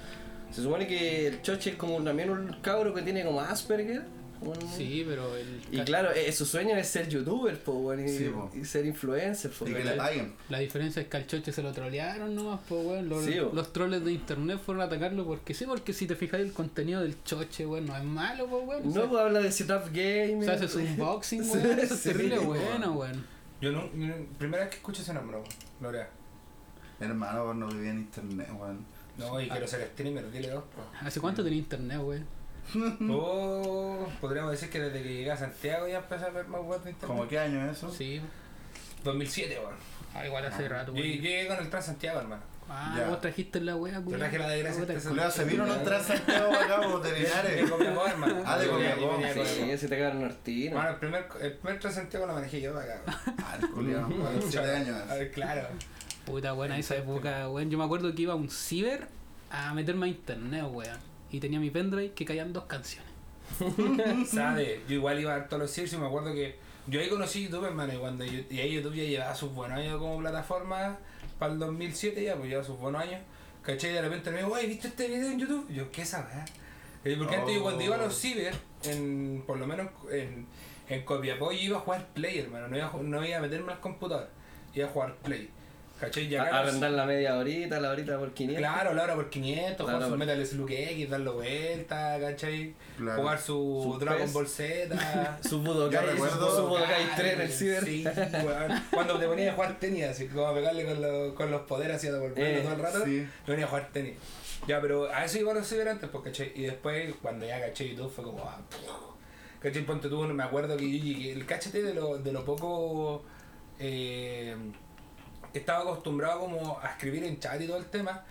Se 0.53 0.63
supone 0.63 0.87
que 0.87 1.27
el 1.27 1.43
Choche 1.43 1.71
es 1.71 1.77
como 1.77 2.01
también 2.03 2.31
un 2.31 2.57
cabro 2.63 2.95
que 2.95 3.03
tiene 3.03 3.25
como 3.25 3.41
Asperger. 3.41 4.03
Un- 4.51 4.69
Sí, 4.77 5.05
pero 5.09 5.37
el. 5.37 5.61
Y 5.71 5.81
claro, 5.85 6.11
eh, 6.13 6.31
su 6.33 6.45
sueño 6.45 6.77
es 6.77 6.89
ser 6.89 7.09
youtuber, 7.09 7.59
po, 7.63 7.95
y, 7.95 8.09
Sí, 8.09 8.25
po. 8.33 8.51
y 8.55 8.65
ser 8.65 8.85
influencer, 8.87 9.51
po. 9.51 9.69
Y 9.69 9.73
que 9.75 9.85
le 9.85 9.93
paguen. 9.93 10.35
La 10.49 10.59
diferencia 10.59 11.03
es 11.03 11.09
que 11.09 11.17
al 11.17 11.27
choche 11.27 11.53
se 11.53 11.63
lo 11.63 11.73
trolearon 11.73 12.35
nomás, 12.35 12.61
pues 12.69 12.85
weón. 12.85 13.09
Los, 13.09 13.25
Sí, 13.25 13.35
los 13.35 13.73
troles 13.73 14.05
de 14.05 14.13
internet 14.13 14.59
fueron 14.65 14.83
a 14.83 14.87
atacarlo 14.87 15.25
porque 15.25 15.55
sí, 15.55 15.65
porque 15.67 15.93
si 15.93 16.07
te 16.07 16.17
fijas 16.17 16.41
el 16.41 16.53
contenido 16.53 17.01
del 17.01 17.23
choche, 17.25 17.67
weón, 17.67 17.87
no 17.87 17.97
es 17.97 18.05
malo, 18.05 18.47
pues 18.47 18.67
weón. 18.67 18.93
No, 18.95 19.09
pues 19.09 19.23
habla 19.23 19.41
de 19.41 19.53
setup 19.53 19.87
game. 19.93 20.45
se 20.45 20.51
hace 20.51 20.69
su 20.69 20.79
unboxing, 20.79 21.43
weón. 21.51 21.79
Eso 21.79 21.95
es 21.95 22.01
Sí, 22.01 22.09
terrible 22.11 22.39
bueno, 22.39 22.93
weón. 22.93 23.25
Yo 23.61 23.71
no, 23.71 23.89
primera 24.39 24.65
vez 24.65 24.71
que 24.71 24.77
escucho 24.79 25.03
ese 25.03 25.15
nombre. 25.15 25.39
Lorea. 25.81 26.09
Hermano, 27.01 27.55
no 27.55 27.69
vivía 27.69 27.91
en 27.91 27.99
internet, 27.99 28.49
weón. 28.59 28.85
No, 29.19 29.41
y 29.41 29.49
quiero 29.49 29.67
ser 29.69 29.87
streamer, 29.93 30.31
dile 30.31 30.49
dos. 30.51 30.65
¿Hace 31.01 31.21
cuánto 31.21 31.45
tenía 31.45 31.59
internet, 31.59 31.99
weón? 32.03 32.25
Oh, 33.11 34.09
podríamos 34.21 34.53
decir 34.53 34.71
que 34.71 34.81
desde 34.81 35.03
que 35.03 35.09
llegué 35.15 35.31
a 35.33 35.37
Santiago 35.37 35.87
ya 35.89 35.99
empecé 35.99 36.25
a 36.25 36.31
ver 36.31 36.47
más 36.49 36.61
web 36.63 36.83
de 36.83 36.91
internet. 36.91 37.17
¿Cómo 37.17 37.29
qué 37.29 37.39
año 37.39 37.65
es 37.71 37.77
eso? 37.79 37.91
Sí. 37.91 38.21
2007, 39.05 39.59
weón. 39.59 39.75
Ah, 40.15 40.27
igual 40.27 40.45
hace 40.47 40.69
rato, 40.69 40.93
Yo 40.95 41.03
weón. 41.03 41.07
llegué 41.07 41.47
con 41.49 41.59
el 41.59 41.71
Transantiago, 41.71 42.21
hermano. 42.21 42.43
Ah, 42.69 42.95
Ya. 42.97 43.09
vos 43.09 43.21
trajiste 43.21 43.61
la 43.61 43.77
wea, 43.77 44.01
Yo 44.07 44.17
traje 44.17 44.39
la 44.39 44.49
desgracia 44.49 44.83
este 44.85 45.09
Culeado, 45.09 45.31
se 45.31 45.45
vino 45.45 45.65
un 45.65 45.85
Transantiago 45.85 46.53
acá, 46.55 46.87
vos, 46.87 47.03
de 47.03 47.13
De 47.13 47.21
Linares. 47.21 47.71
Copiapó, 47.71 48.07
hermano. 48.07 48.43
Ah, 48.47 48.59
de 48.59 48.67
Yo 48.67 48.73
Copiapó. 48.73 49.21
yo 49.21 49.45
Sí, 49.45 49.71
ese 49.71 49.89
te 49.89 50.15
nortino. 50.15 50.71
Hermano, 50.77 50.91
el 50.91 50.97
primer, 50.97 51.27
el 51.41 51.53
primer 51.55 51.81
Transantiago 51.81 52.27
lo 52.27 52.35
manejé 52.35 52.61
yo 52.61 52.79
acá, 52.79 53.03
weón. 53.07 53.37
Ah, 53.45 53.57
el 53.61 54.37
los 54.37 54.45
7 54.51 54.77
años. 54.77 55.11
A 55.11 55.15
ver, 55.15 55.31
claro. 55.33 55.69
Puta, 56.25 56.53
buena 56.53 56.79
esa 56.79 56.97
época, 56.97 57.49
weón. 57.51 57.69
Yo 57.71 57.77
me 57.79 57.85
acuerdo 57.85 58.15
que 58.15 58.23
iba 58.23 58.33
a 58.33 58.37
un 58.37 58.49
ciber 58.49 59.09
a 59.51 59.75
meterme 59.75 60.07
a 60.07 60.09
internet, 60.09 60.65
weón. 60.71 61.12
Y 61.33 61.41
tenía 61.41 61.59
mi 61.59 61.71
pendrive 61.71 62.13
que 62.13 62.25
caían 62.25 62.53
dos 62.53 62.65
canciones. 62.65 63.11
¿Sabes? 64.29 64.81
Yo 64.89 64.95
igual 64.95 65.19
iba 65.19 65.35
a 65.35 65.49
todos 65.49 65.63
los 65.63 65.71
sitios 65.71 65.95
y 65.95 65.97
me 65.97 66.07
acuerdo 66.07 66.33
que 66.33 66.57
yo 66.87 67.01
ahí 67.01 67.09
conocí 67.09 67.45
YouTube, 67.45 67.65
hermano, 67.65 67.93
y 67.95 67.97
cuando 67.97 68.25
yo, 68.25 68.41
y 68.51 68.61
ahí 68.61 68.73
YouTube 68.73 68.95
ya 68.95 69.05
llevaba 69.05 69.35
sus 69.35 69.53
buenos 69.53 69.79
años 69.79 69.99
como 69.99 70.19
plataforma 70.19 70.99
para 71.39 71.53
el 71.53 71.59
2007 71.59 72.23
ya, 72.23 72.37
pues 72.37 72.49
llevaba 72.49 72.67
sus 72.67 72.79
buenos 72.79 73.03
años. 73.03 73.21
¿Cachai? 73.63 73.91
Y 73.91 73.93
de 73.95 74.03
repente 74.03 74.31
me 74.31 74.39
dijo, 74.39 74.51
wey, 74.51 74.67
¿viste 74.67 74.89
este 74.89 75.09
video 75.09 75.31
en 75.31 75.39
YouTube? 75.39 75.67
Y 75.71 75.75
yo, 75.75 75.91
¿qué 75.91 76.03
esa 76.03 76.21
weá? 76.21 76.45
Eh, 77.05 77.17
Porque 77.17 77.37
antes 77.37 77.55
yo 77.55 77.63
cuando 77.63 77.83
iba 77.83 77.95
a 77.95 77.99
los 77.99 78.17
ciber, 78.19 78.55
en, 78.85 79.43
por 79.47 79.59
lo 79.59 79.67
menos 79.67 79.89
en, 80.11 80.47
en 80.89 81.05
Copiapó, 81.05 81.53
yo 81.53 81.59
iba 81.59 81.79
a 81.79 81.81
jugar 81.81 82.09
Play, 82.15 82.39
hermano, 82.39 82.69
no 82.69 82.77
iba, 82.77 82.89
a, 82.89 82.97
no 82.97 83.25
iba 83.25 83.39
a 83.39 83.41
meterme 83.41 83.73
al 83.73 83.81
computador, 83.81 84.29
iba 84.75 84.87
a 84.87 84.91
jugar 84.91 85.17
Play. 85.17 85.49
¿Cachai? 86.03 86.27
Y 86.27 86.35
acá 86.35 86.57
A- 86.57 86.61
Arrendar 86.63 86.91
la 86.91 87.07
media 87.07 87.37
horita, 87.37 87.79
la 87.79 87.91
horita 87.91 88.19
por 88.19 88.35
500. 88.35 88.59
Claro, 88.59 88.93
la 88.93 89.05
hora 89.05 89.15
por 89.15 89.31
500, 89.31 89.87
La 89.87 89.93
jugar 89.95 90.11
su 90.11 90.17
Metal 90.17 90.47
Slug 90.47 90.71
X, 90.73 91.09
darle 91.11 91.31
vuelta, 91.31 92.19
¿cachai? 92.21 92.75
Claro. 92.97 93.23
Jugar 93.23 93.39
su, 93.39 93.81
Su 93.93 93.99
Dragon. 94.05 94.33
Ball 94.33 94.49
Z. 94.49 95.39
Su 95.49 95.61
Budokai, 95.63 96.05
recuerdo- 96.07 96.57
su 96.57 96.67
Budokai 96.67 97.07
3 97.17 97.33
en 97.35 97.41
el 97.41 97.53
ciber. 97.53 97.85
Sí. 97.85 98.05
Cuando 98.93 99.17
te 99.19 99.27
ponías 99.29 99.53
a 99.53 99.55
jugar 99.55 99.79
tenis, 99.79 100.05
así 100.07 100.27
como 100.27 100.47
a 100.49 100.55
pegarle 100.55 100.85
con, 100.85 101.01
los- 101.01 101.35
con 101.35 101.51
los 101.53 101.61
poderes 101.63 101.97
así 101.99 102.09
a 102.09 102.13
devolverlo 102.15 102.45
Eh, 102.59 102.63
todo 102.63 102.73
el 102.75 102.81
rato, 102.81 103.05
sí. 103.05 103.11
me 103.47 103.51
venía 103.53 103.67
a 103.67 103.69
jugar 103.69 103.89
tenis. 103.93 104.15
Ya, 104.67 104.81
pero 104.81 105.09
a 105.09 105.25
eso 105.25 105.39
iba 105.39 105.53
a 105.53 105.55
los 105.55 105.69
ciber 105.69 105.89
antes, 105.89 106.09
pues, 106.11 106.25
¿cachai? 106.25 106.51
Y 106.57 106.63
después, 106.63 107.15
cuando 107.23 107.47
ya 107.47 107.61
caché 107.61 107.89
YouTube, 107.91 108.11
fue 108.13 108.25
como, 108.25 108.43
ah, 108.45 108.61
¿cachai? 109.61 109.83
Ponte 109.87 110.09
tú, 110.09 110.21
me 110.25 110.43
acuerdo 110.43 110.77
que 110.77 110.91
yo 110.99 111.05
llegué, 111.05 111.33
el 111.33 111.47
cachete 111.47 111.81
de 111.85 111.95
lo, 111.95 112.19
de 112.19 112.33
lo 112.33 112.45
poco. 112.45 113.23
Eh, 113.79 114.57
estaba 115.59 115.81
acostumbrado 115.81 116.41
como 116.41 116.79
a 116.81 116.89
escribir 116.91 117.25
en 117.25 117.39
chat 117.39 117.61
y 117.61 117.67
todo 117.67 117.77
el 117.79 117.87
tema. 117.87 118.25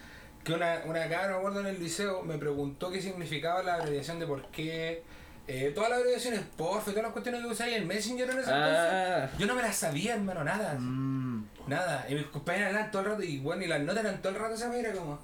que 0.43 0.53
una, 0.53 0.81
una 0.85 1.07
cabra, 1.07 1.29
me 1.29 1.35
acuerdo 1.35 1.59
en 1.61 1.67
el 1.67 1.79
liceo, 1.79 2.23
me 2.23 2.37
preguntó 2.37 2.89
qué 2.89 2.99
significaba 3.01 3.61
la 3.61 3.75
abreviación 3.75 4.19
de 4.19 4.25
por 4.27 4.45
qué. 4.47 5.03
Eh, 5.47 5.71
todas 5.75 5.89
las 5.89 5.99
abreviaciones, 5.99 6.41
porfa, 6.57 6.91
y 6.91 6.93
todas 6.93 7.03
las 7.03 7.11
cuestiones 7.13 7.41
que 7.41 7.47
usáis 7.47 7.75
en 7.77 7.87
Messenger 7.87 8.29
en 8.29 8.39
ese 8.39 8.49
Ah. 8.51 9.17
entonces. 9.25 9.39
Yo 9.39 9.45
no 9.47 9.55
me 9.55 9.61
las 9.61 9.75
sabía, 9.75 10.13
hermano, 10.15 10.43
nada. 10.43 10.75
Mm. 10.79 11.47
Nada. 11.67 12.05
Y 12.09 12.15
mis 12.15 12.25
compañeros 12.27 12.67
hablaban 12.69 12.91
todo 12.91 13.01
el 13.03 13.07
rato, 13.09 13.23
y 13.23 13.37
bueno, 13.39 13.63
y 13.63 13.67
las 13.67 13.81
notas 13.81 14.03
eran 14.05 14.21
todo 14.21 14.33
el 14.33 14.39
rato 14.39 14.53
esa 14.55 14.75
era 14.75 14.91
como. 14.93 15.19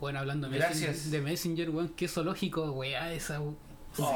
Bueno, 0.00 0.18
hablando 0.20 0.48
de 0.48 0.56
Gracias. 0.58 0.88
Messenger, 0.90 1.10
de 1.10 1.20
Messenger, 1.20 1.70
weón, 1.70 1.88
qué 1.90 2.08
zoológico, 2.08 2.70
weá, 2.72 3.12
esa. 3.12 3.40
Weón. 3.98 4.10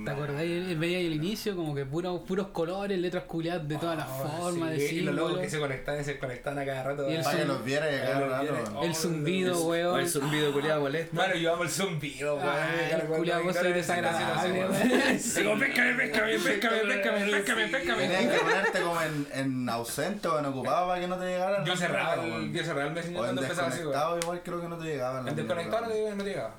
Oh, 0.00 0.04
¿Te 0.04 0.10
acordáis? 0.10 0.78
Veía 0.78 0.98
ahí 0.98 1.06
el 1.06 1.14
inicio, 1.14 1.54
como 1.56 1.74
que 1.74 1.84
puros, 1.86 2.20
puros 2.26 2.48
colores, 2.48 2.98
letras 2.98 3.24
culiadas 3.24 3.66
de 3.66 3.76
todas 3.78 3.96
las 3.98 4.06
formas, 4.08 4.70
de 4.70 4.76
Oh, 4.76 4.92
Y 4.92 5.00
los 5.00 5.14
locos 5.14 5.28
símbolos. 5.30 5.40
que 5.40 5.50
se 5.50 5.58
conectaban, 5.60 6.04
se 6.04 6.18
conectaban 6.18 6.58
a 6.58 6.64
cada 6.66 6.82
rato. 6.82 7.10
Y 7.10 7.14
el 7.14 7.22
Para 7.22 7.38
que 7.38 7.44
los 7.44 7.64
viera 7.64 7.90
y 7.90 7.94
a 7.96 8.02
cada 8.02 8.20
Los 8.20 8.30
rato. 8.30 8.72
weón. 8.74 8.84
El 8.84 8.94
zumbido, 8.94 9.62
weón. 9.66 10.00
El 10.00 10.08
zumbido 10.08 10.52
culiado 10.52 10.80
molesto. 10.80 11.16
Mano, 11.16 11.34
yo 11.34 11.52
amo 11.54 11.62
el 11.62 11.70
zumbido, 11.70 12.36
weón. 12.36 12.48
Ah, 12.48 12.68
Me 12.76 12.86
el 12.94 13.00
el 13.00 13.06
vos 13.06 13.16
sois 13.16 13.56
ignoro 13.56 13.72
desagradable, 13.76 14.60
weón. 14.60 15.18
Sí, 15.20 15.44
como, 15.44 15.58
péscame, 15.60 15.94
péscame, 15.94 16.38
péscame, 16.38 16.78
péscame, 16.80 17.30
péscame, 17.30 17.68
péscame. 17.68 18.08
Tenías 18.08 18.32
que 18.34 18.38
ponerte 18.44 18.80
como 18.80 19.02
en, 19.02 19.26
en 19.34 19.68
ausente 19.68 20.28
o 20.28 20.38
en 20.38 20.46
ocupado 20.46 20.88
para 20.88 21.00
que 21.00 21.06
no 21.08 21.16
te 21.16 21.24
llegaran. 21.26 21.64
Yo 21.64 21.76
cerraba 21.76 22.22
weón. 22.22 22.52
yo 22.52 22.64
cerraba 22.64 22.88
el 22.88 22.94
Messenger 22.94 23.18
cuando 23.18 23.42
empezaba 23.42 23.68
así, 23.68 23.84
weón. 23.84 24.20
igual 24.22 24.40
creo 24.44 24.60
que 24.60 24.68
no 24.68 24.76
te 24.78 24.84
llegaban. 24.84 25.28
En 25.28 25.36
desconectado 25.36 25.86
no 25.86 26.24
te 26.24 26.28
llegaba. 26.30 26.54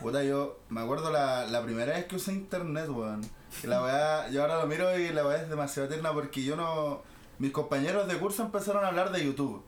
Puta, 0.00 0.22
yo 0.24 0.58
me 0.68 0.80
acuerdo 0.80 1.10
la, 1.12 1.46
la 1.46 1.62
primera 1.62 1.92
vez 1.94 2.06
que 2.06 2.16
usé 2.16 2.32
internet, 2.32 2.88
weón. 2.88 3.20
Y 3.62 3.66
la 3.66 3.82
weá, 3.82 4.28
yo 4.30 4.40
ahora 4.42 4.56
lo 4.60 4.66
miro 4.66 4.98
y 4.98 5.10
la 5.10 5.26
weá 5.26 5.42
es 5.42 5.48
demasiado 5.48 5.88
eterna 5.88 6.12
porque 6.12 6.42
yo 6.42 6.56
no. 6.56 7.02
Mis 7.38 7.50
compañeros 7.52 8.08
de 8.08 8.16
curso 8.18 8.42
empezaron 8.42 8.84
a 8.84 8.88
hablar 8.88 9.10
de 9.12 9.24
YouTube. 9.24 9.62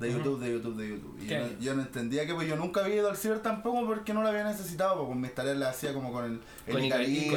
De. 0.00 0.10
YouTube, 0.10 0.40
de 0.40 0.50
YouTube, 0.52 0.76
de 0.76 0.88
YouTube. 0.88 1.16
Y 1.22 1.26
¿Qué 1.28 1.34
yo 1.34 1.40
no, 1.46 1.60
yo 1.60 1.74
no 1.74 1.82
entendía 1.82 2.26
que 2.26 2.34
pues 2.34 2.48
yo 2.48 2.56
nunca 2.56 2.80
había 2.84 2.96
ido 2.96 3.08
al 3.10 3.16
ciber 3.16 3.38
tampoco 3.38 3.86
porque 3.86 4.12
no 4.12 4.22
lo 4.22 4.28
había 4.28 4.42
necesitado, 4.42 4.96
porque 4.96 5.10
con 5.10 5.20
mis 5.20 5.32
tareas 5.32 5.56
las 5.58 5.76
hacía 5.76 5.92
como 5.94 6.10
con 6.12 6.24
el, 6.24 6.40
el 6.66 6.72
Con 6.72 6.82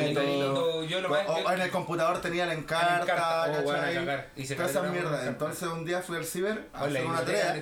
Icarito, 0.07 0.83
yo 0.85 1.01
lo 1.01 1.09
más- 1.09 1.27
o, 1.27 1.37
yo- 1.39 1.45
o 1.47 1.51
en 1.51 1.61
el 1.61 1.69
computador 1.69 2.21
tenía 2.21 2.47
la 2.47 2.53
En 2.53 2.59
encarta, 2.59 3.03
Encarta, 3.03 3.51
oh. 3.63 4.39
Y 4.41 4.45
se 4.47 4.55
Todas 4.55 4.71
esas 4.71 4.91
mierdas. 4.91 5.27
Entonces 5.27 5.69
un 5.69 5.85
día 5.85 6.01
fui 6.01 6.17
al 6.17 6.25
ciber 6.25 6.69
a 6.73 6.85
hacer 6.85 7.05
una 7.05 7.19
tarea. 7.25 7.53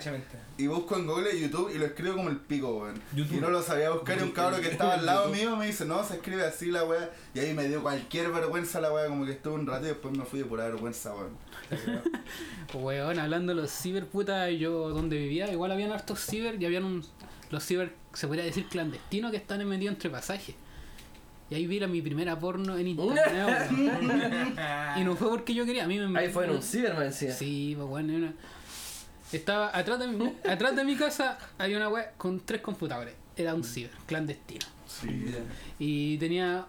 Y 0.57 0.67
busco 0.67 0.95
en 0.98 1.07
Google 1.07 1.39
YouTube 1.39 1.72
y 1.74 1.79
lo 1.79 1.86
escribo 1.86 2.15
como 2.15 2.29
el 2.29 2.38
pico, 2.38 2.77
weón. 2.81 3.01
YouTube. 3.15 3.38
Y 3.38 3.41
no 3.41 3.50
lo 3.50 3.62
sabía 3.63 3.89
buscar 3.89 4.19
y 4.19 4.22
un 4.24 4.31
cabro 4.31 4.62
que 4.62 4.69
estaba 4.69 4.93
al 4.93 5.05
lado 5.05 5.29
mío 5.29 5.55
me 5.55 5.65
dice, 5.67 5.86
no, 5.86 6.03
se 6.03 6.15
escribe 6.15 6.45
así 6.45 6.67
la 6.67 6.83
weá. 6.83 7.10
Y 7.33 7.39
ahí 7.39 7.53
me 7.53 7.67
dio 7.67 7.81
cualquier 7.81 8.31
vergüenza 8.31 8.79
la 8.79 8.91
weá, 8.93 9.07
como 9.07 9.25
que 9.25 9.31
estuve 9.31 9.55
un 9.55 9.65
rato 9.65 9.86
y 9.86 9.89
después 9.89 10.15
me 10.17 10.25
fui 10.25 10.39
de 10.39 10.45
pura 10.45 10.65
vergüenza, 10.65 11.13
weón. 11.15 11.31
Weón, 12.74 13.19
hablando 13.19 13.53
de 13.55 13.62
los 13.62 13.72
ciber, 13.72 14.05
puta, 14.07 14.50
yo 14.51 14.89
donde 14.89 15.17
vivía, 15.17 15.51
igual 15.51 15.72
habían 15.72 15.91
hartos 15.91 16.19
ciber 16.25 16.62
y 16.62 16.65
habían 16.65 16.83
un, 16.86 17.03
los 17.51 17.63
ciber, 17.65 17.93
se 18.13 18.27
podría 18.27 18.43
decir 18.45 18.67
clandestinos, 18.67 19.31
que 19.31 19.38
están 19.38 19.65
metidos 19.67 19.93
entre 19.95 20.10
pasajes. 20.10 20.55
Y 21.50 21.55
ahí 21.55 21.67
vi 21.67 21.79
la- 21.79 21.88
mi 21.88 22.01
primera 22.01 22.39
porno 22.39 22.77
en 22.77 22.88
internet, 22.88 23.24
weón. 23.72 24.55
Y 24.98 25.03
no 25.03 25.15
fue 25.15 25.29
porque 25.29 25.53
yo 25.53 25.65
quería, 25.65 25.83
a 25.86 25.88
mí 25.88 26.00
me 26.00 26.19
Ahí 26.19 26.29
fue 26.29 26.45
en 26.45 26.51
un 26.51 26.62
ciber, 26.63 26.95
me 26.98 27.05
decía. 27.05 27.33
Sí, 27.33 27.74
pues 27.75 27.88
bueno, 27.88 28.13
una- 28.15 28.33
estaba 29.37 29.75
atrás 29.77 29.99
de, 29.99 30.07
mi, 30.07 30.33
atrás 30.47 30.75
de 30.75 30.83
mi 30.83 30.95
casa 30.95 31.37
había 31.57 31.77
una 31.77 31.89
web 31.89 32.11
con 32.17 32.39
tres 32.39 32.61
computadores. 32.61 33.15
Era 33.35 33.53
un 33.53 33.63
ciber, 33.63 33.91
clandestino. 34.05 34.65
Sí. 34.87 35.33
Y 35.79 36.17
tenía 36.17 36.65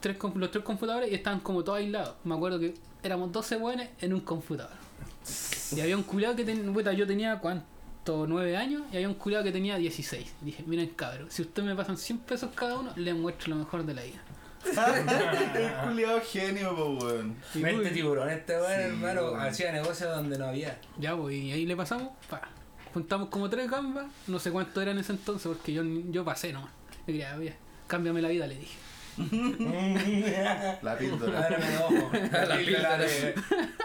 tres, 0.00 0.16
los 0.34 0.50
tres 0.50 0.64
computadores 0.64 1.10
y 1.10 1.14
estaban 1.14 1.40
como 1.40 1.62
todos 1.62 1.78
aislados. 1.78 2.16
Me 2.24 2.34
acuerdo 2.34 2.58
que 2.58 2.74
éramos 3.02 3.32
12 3.32 3.56
buenos 3.56 3.86
en 4.00 4.14
un 4.14 4.20
computador. 4.20 4.76
Y 5.74 5.80
había 5.80 5.96
un 5.96 6.02
culiado 6.02 6.34
que 6.34 6.44
tenía, 6.44 6.72
puta, 6.72 6.92
yo 6.92 7.06
tenía 7.06 7.38
cuánto, 7.38 8.26
9 8.26 8.56
años 8.56 8.82
y 8.92 8.96
había 8.96 9.08
un 9.08 9.14
culiado 9.14 9.44
que 9.44 9.52
tenía 9.52 9.76
16. 9.76 10.26
Dije, 10.40 10.64
miren 10.66 10.88
cabrón, 10.88 11.28
si 11.30 11.42
ustedes 11.42 11.68
me 11.68 11.76
pasan 11.76 11.96
100 11.96 12.18
pesos 12.20 12.50
cada 12.54 12.78
uno, 12.78 12.92
les 12.96 13.14
muestro 13.14 13.50
lo 13.50 13.56
mejor 13.56 13.84
de 13.84 13.94
la 13.94 14.02
vida. 14.02 14.20
El 14.64 15.72
culiado 15.88 16.20
genio, 16.20 16.76
po, 16.76 16.90
weón. 17.04 17.36
Uy, 17.54 17.90
tiburón, 17.92 18.28
este 18.30 18.54
weón, 18.56 18.66
Sí, 18.68 18.82
hermano, 18.82 19.22
weón. 19.22 19.40
hacía 19.40 19.72
negocios 19.72 20.14
donde 20.14 20.38
no 20.38 20.46
había. 20.46 20.78
Ya, 20.98 21.16
pues, 21.16 21.34
y 21.36 21.52
ahí 21.52 21.66
le 21.66 21.76
pasamos, 21.76 22.10
pa. 22.28 22.42
Juntamos 22.92 23.28
como 23.28 23.48
tres 23.48 23.70
gambas, 23.70 24.06
no 24.26 24.38
sé 24.38 24.50
cuánto 24.50 24.80
era 24.82 24.90
en 24.90 24.98
ese 24.98 25.12
entonces, 25.12 25.46
porque 25.46 25.72
yo, 25.72 25.82
yo 25.84 26.24
pasé 26.24 26.52
nomás. 26.52 26.70
Le 27.06 27.12
dije, 27.14 27.26
"Oye, 27.38 27.54
cámbiame 27.86 28.20
la 28.20 28.28
vida, 28.28 28.46
le 28.46 28.56
dije. 28.56 28.76
La 30.82 30.96
píldora. 30.96 31.42
Ahora 31.42 31.58
me 31.58 31.66
enojo. 31.74 32.10
La 32.48 32.56
píldora. 32.56 32.96
de- 32.98 33.34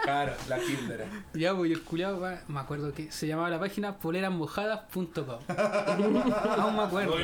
Claro, 0.02 0.32
la 0.48 0.56
píldora. 0.56 1.04
Ya, 1.34 1.54
pues, 1.54 1.70
y 1.70 1.74
el 1.74 1.82
culiado, 1.82 2.20
pa, 2.20 2.40
me 2.48 2.60
acuerdo 2.60 2.92
que 2.92 3.10
se 3.12 3.26
llamaba 3.26 3.50
la 3.50 3.58
página 3.60 3.98
polerasmojadas.com. 3.98 5.38
aún 6.58 6.76
me 6.76 6.82
acuerdo, 6.82 7.14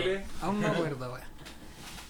aún 0.43 0.59
me 0.61 0.67
acuerdo, 0.67 1.13
weón. 1.13 1.27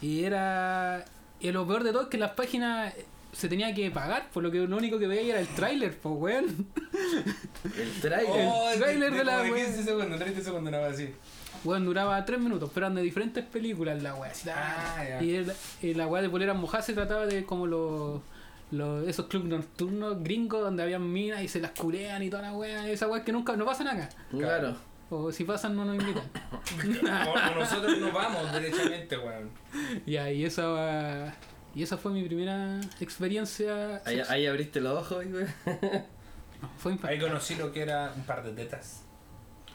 Y 0.00 0.24
era. 0.24 1.04
Y 1.42 1.52
lo 1.52 1.66
peor 1.66 1.84
de 1.84 1.92
todo 1.92 2.02
es 2.02 2.08
que 2.08 2.18
las 2.18 2.30
páginas 2.32 2.94
se 3.32 3.48
tenía 3.48 3.74
que 3.74 3.90
pagar, 3.90 4.28
por 4.32 4.42
lo 4.42 4.50
que 4.50 4.58
lo 4.58 4.76
único 4.76 4.98
que 4.98 5.06
veía 5.06 5.32
era 5.32 5.40
el 5.40 5.48
tráiler, 5.48 5.96
pues, 5.98 6.14
weón. 6.16 6.66
El 7.64 8.00
trailer. 8.00 8.48
Oh, 8.52 8.70
El 8.70 8.78
tráiler 8.78 9.12
de 9.12 9.24
la. 9.24 9.42
15 9.44 9.82
segundos, 9.84 10.18
30 10.18 10.40
segundos, 10.42 10.70
nada 10.72 10.86
más 10.88 10.94
así. 10.96 11.10
Weón, 11.64 11.84
duraba 11.84 12.24
3 12.24 12.40
minutos, 12.40 12.70
pero 12.74 12.86
eran 12.86 12.94
de 12.96 13.02
diferentes 13.02 13.44
películas 13.44 14.02
la 14.02 14.14
weá. 14.14 14.32
Ah, 14.54 15.04
ya. 15.08 15.22
Y, 15.22 15.34
el- 15.36 15.52
y 15.80 15.94
la 15.94 16.06
weá 16.06 16.22
de 16.22 16.28
poleras 16.30 16.56
mojadas 16.56 16.86
se 16.86 16.92
trataba 16.92 17.26
de 17.26 17.44
como 17.44 17.66
los. 17.66 18.20
los 18.70 19.06
esos 19.08 19.26
clubes 19.26 19.48
nocturnos 19.48 20.22
gringos 20.22 20.60
donde 20.62 20.82
habían 20.82 21.10
minas 21.12 21.42
y 21.42 21.48
se 21.48 21.60
las 21.60 21.70
curean 21.72 22.22
y 22.22 22.30
toda 22.30 22.42
la 22.42 22.52
weá. 22.54 22.88
Esa 22.88 23.06
weá 23.08 23.24
que 23.24 23.32
nunca 23.32 23.56
no 23.56 23.64
pasan 23.64 23.88
acá. 23.88 24.08
Claro. 24.30 24.76
O 25.14 25.30
si 25.30 25.44
pasan 25.44 25.76
no 25.76 25.84
nos 25.84 25.96
invitan. 25.96 26.24
O, 27.28 27.32
o 27.32 27.54
nosotros 27.60 27.98
nos 27.98 28.12
vamos 28.14 28.50
derechamente, 28.52 29.18
weón. 29.18 29.50
ya, 30.06 30.30
y 30.30 30.44
esa. 30.46 31.34
Y 31.74 31.82
esa 31.82 31.98
fue 31.98 32.12
mi 32.12 32.22
primera 32.24 32.80
experiencia. 33.00 34.00
Ahí, 34.06 34.22
ahí 34.28 34.46
abriste 34.46 34.80
los 34.80 34.98
ojos, 34.98 35.24
güey. 35.26 35.44
No, 36.62 36.70
fue 36.78 36.92
Ahí 36.92 36.96
impactante. 36.96 37.18
conocí 37.26 37.54
lo 37.56 37.72
que 37.72 37.82
era 37.82 38.12
un 38.16 38.22
par 38.24 38.42
de 38.42 38.52
tetas. 38.52 39.02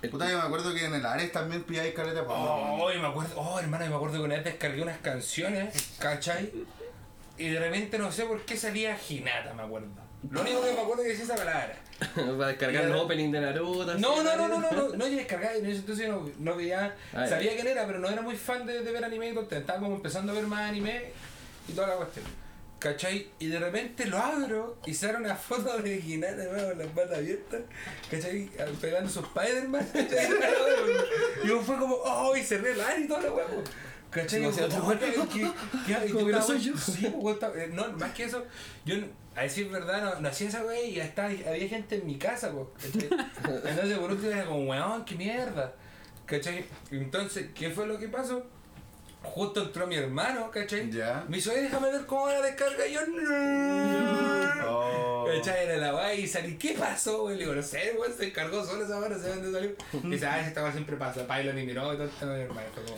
Puta, 0.09 0.29
yo 0.29 0.37
me 0.37 0.43
acuerdo 0.43 0.73
que 0.73 0.85
en 0.85 0.93
el 0.95 1.05
Ares 1.05 1.31
también 1.31 1.63
pilláis 1.63 1.93
caleta 1.93 2.23
por 2.25 2.35
Oh, 2.37 2.91
y 2.91 2.99
me 2.99 3.07
acuerdo, 3.07 3.33
oh, 3.39 3.59
hermano, 3.59 3.85
y 3.85 3.89
me 3.89 3.95
acuerdo 3.95 4.17
que 4.17 4.23
una 4.23 4.35
vez 4.35 4.43
descargué 4.43 4.81
unas 4.83 4.99
canciones, 4.99 5.95
¿cachai? 5.99 6.51
Y 7.37 7.49
de 7.49 7.59
repente 7.59 7.97
no 7.99 8.11
sé 8.11 8.25
por 8.25 8.41
qué 8.45 8.57
salía 8.57 8.97
Hinata, 9.09 9.53
me 9.53 9.63
acuerdo. 9.63 9.87
Lo 10.31 10.41
único 10.41 10.61
que 10.61 10.73
me 10.73 10.81
acuerdo 10.81 11.03
es 11.03 11.07
que 11.07 11.17
decía 11.17 11.25
esa 11.25 11.35
palabra. 11.35 11.75
Para 12.15 12.47
descargar 12.47 12.83
el 12.85 12.93
opening 12.93 13.31
de 13.31 13.41
Naruto. 13.41 13.97
No, 13.97 14.23
no, 14.23 14.35
no, 14.35 14.47
no, 14.47 14.59
no, 14.59 14.71
no, 14.71 14.89
no, 14.89 15.07
yo 15.07 15.15
descargaba 15.15 15.55
entonces 15.55 16.07
no, 16.07 16.29
no 16.39 16.55
veía, 16.55 16.95
Ah, 17.13 17.27
sabía 17.27 17.55
quién 17.55 17.67
era, 17.67 17.87
pero 17.87 17.99
no 17.99 18.07
era 18.09 18.21
muy 18.21 18.35
fan 18.35 18.65
de, 18.65 18.81
de 18.83 18.91
ver 18.91 19.03
anime 19.03 19.29
y 19.29 19.33
todo, 19.33 19.47
estaba 19.49 19.79
como 19.79 19.95
empezando 19.95 20.31
a 20.31 20.35
ver 20.35 20.45
más 20.45 20.69
anime 20.69 21.11
y 21.67 21.73
toda 21.73 21.87
la 21.87 21.95
cuestión. 21.95 22.25
¿Cachai? 22.79 23.31
Y 23.39 23.47
de 23.47 23.57
repente 23.57 24.05
lo 24.05 24.19
abro 24.19 24.77
y 24.85 24.93
sale 24.93 25.17
una 25.17 25.35
foto 25.35 25.79
de 25.79 25.97
Hinata 25.97 26.43
hermano, 26.43 26.67
con 26.69 26.77
las 26.77 26.87
patas 26.89 27.17
abiertas, 27.17 27.61
¿cachai? 28.11 28.49
Pegando 28.79 29.09
su 29.09 29.19
Spider-Man, 29.21 29.89
¿cachai? 29.91 30.27
Y 31.43 31.47
fue 31.47 31.77
como, 31.77 31.95
oh, 31.95 32.35
y 32.35 32.43
cerré 32.43 32.73
el 32.73 32.81
aire 32.81 33.05
y 33.05 33.07
toda 33.07 33.21
la 33.21 33.31
hueá, 33.31 33.47
po. 33.47 33.63
¿Cachai? 34.21 34.39
Como 34.41 34.51
Y 34.51 34.53
si 34.53 34.59
yo, 34.59 34.65
otro 34.67 34.83
oh, 34.83 34.87
weón- 34.89 34.99
¿qué- 34.99 35.13
qué- 35.13 35.51
qué- 36.05 36.11
Como 36.13 36.25
que 36.25 36.31
no 36.31 36.41
soy 36.41 36.59
yo. 36.59 36.77
Sí, 36.77 37.13
pues, 37.21 37.37
eh, 37.55 37.69
no, 37.73 37.91
más 37.93 38.11
que 38.13 38.23
eso, 38.25 38.45
yo, 38.85 38.95
a 39.35 39.41
decir 39.43 39.69
verdad, 39.69 40.01
no, 40.03 40.21
no 40.21 40.29
hacía 40.29 40.47
esa 40.49 40.63
weá 40.65 40.81
y 40.83 40.99
estaba, 40.99 41.29
había 41.29 41.67
gente 41.69 41.95
en 41.97 42.05
mi 42.07 42.17
casa, 42.17 42.51
¿cachai? 42.81 43.09
Entonces 43.69 43.97
por 43.97 44.11
último 44.11 44.31
era 44.31 44.45
como, 44.45 44.69
weón, 44.69 45.05
qué 45.05 45.15
mierda, 45.15 45.73
¿cachai? 46.25 46.65
Entonces, 46.91 47.47
¿qué 47.53 47.69
fue 47.69 47.85
lo 47.87 47.97
que 47.99 48.07
pasó? 48.07 48.45
Justo 49.23 49.63
entró 49.63 49.85
mi 49.87 49.95
hermano, 49.95 50.49
¿cachai? 50.51 50.89
Ya. 50.91 51.25
Me 51.27 51.37
hizo, 51.39 51.51
"Eh, 51.51 51.63
déjame 51.63 51.91
ver 51.91 52.05
cómo 52.05 52.27
va 52.27 52.33
la 52.33 52.41
descarga. 52.43 52.85
Y 52.87 52.93
yo, 52.93 53.01
no. 53.07 54.69
Oh. 54.69 55.25
¿Cachai? 55.27 55.65
Era 55.65 55.77
la 55.77 55.95
weá 55.95 56.13
y 56.13 56.27
salí, 56.27 56.55
¿qué 56.57 56.73
pasó, 56.77 57.21
güey? 57.23 57.35
Le 57.35 57.43
digo, 57.43 57.53
no 57.55 57.61
sé, 57.63 57.93
weón, 57.99 58.13
se 58.15 58.25
descargó 58.25 58.63
solo 58.63 58.85
esa 58.85 58.99
no 58.99 59.19
sé 59.19 59.27
dónde 59.29 59.51
salió. 59.51 59.71
Y 60.03 60.09
dice, 60.11 60.25
ah, 60.27 60.39
esa 60.39 60.47
estaba 60.49 60.71
siempre 60.71 60.95
pasa, 60.97 61.27
Pylon 61.27 61.57
y 61.59 61.65
miró 61.65 61.93
y 61.93 61.97
todo 61.97 62.33
mi 62.35 62.41
hermano. 62.41 62.67
Fue 62.73 62.83
como, 62.83 62.97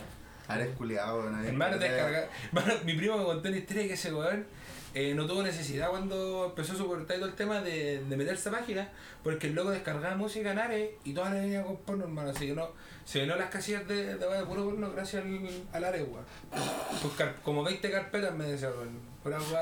Ares 0.50 0.76
culiado, 0.76 1.20
weón. 1.20 1.44
Hermano, 1.44 1.78
descarga. 1.78 2.28
Hermano, 2.52 2.74
mi 2.84 2.94
primo 2.94 3.18
me 3.18 3.24
contó 3.24 3.48
una 3.48 3.56
historia 3.58 3.86
que 3.86 3.94
ese 3.94 4.12
weón 4.12 4.46
eh, 4.92 5.14
no 5.14 5.26
tuvo 5.26 5.42
necesidad 5.42 5.88
cuando 5.90 6.46
empezó 6.46 6.74
su 6.74 6.86
portal 6.86 7.16
y 7.16 7.20
todo 7.20 7.28
el 7.28 7.36
tema 7.36 7.60
de, 7.60 8.02
de 8.04 8.16
meterse 8.16 8.48
a 8.48 8.52
página, 8.52 8.88
porque 9.22 9.46
el 9.46 9.54
loco 9.54 9.70
descargaba 9.70 10.16
música 10.16 10.50
en 10.50 10.58
Ares 10.58 10.90
y 11.04 11.12
todas 11.12 11.32
las 11.32 11.42
venían 11.42 11.64
con 11.64 11.76
porno, 11.76 12.04
hermano. 12.04 12.34
Se 12.34 12.46
llenó, 12.46 12.70
se 13.04 13.20
llenó 13.20 13.36
las 13.36 13.50
casillas 13.50 13.86
de, 13.86 14.16
de, 14.16 14.26
de 14.26 14.44
puro 14.46 14.64
porno 14.64 14.90
gracias 14.90 15.22
al, 15.24 15.48
al 15.72 15.84
Ares, 15.84 16.02
weón. 16.08 16.24
Pues 17.00 17.30
como 17.44 17.62
20 17.62 17.90
carpetas 17.90 18.34
me 18.34 18.44
decía, 18.44 18.70
weón. 18.70 19.10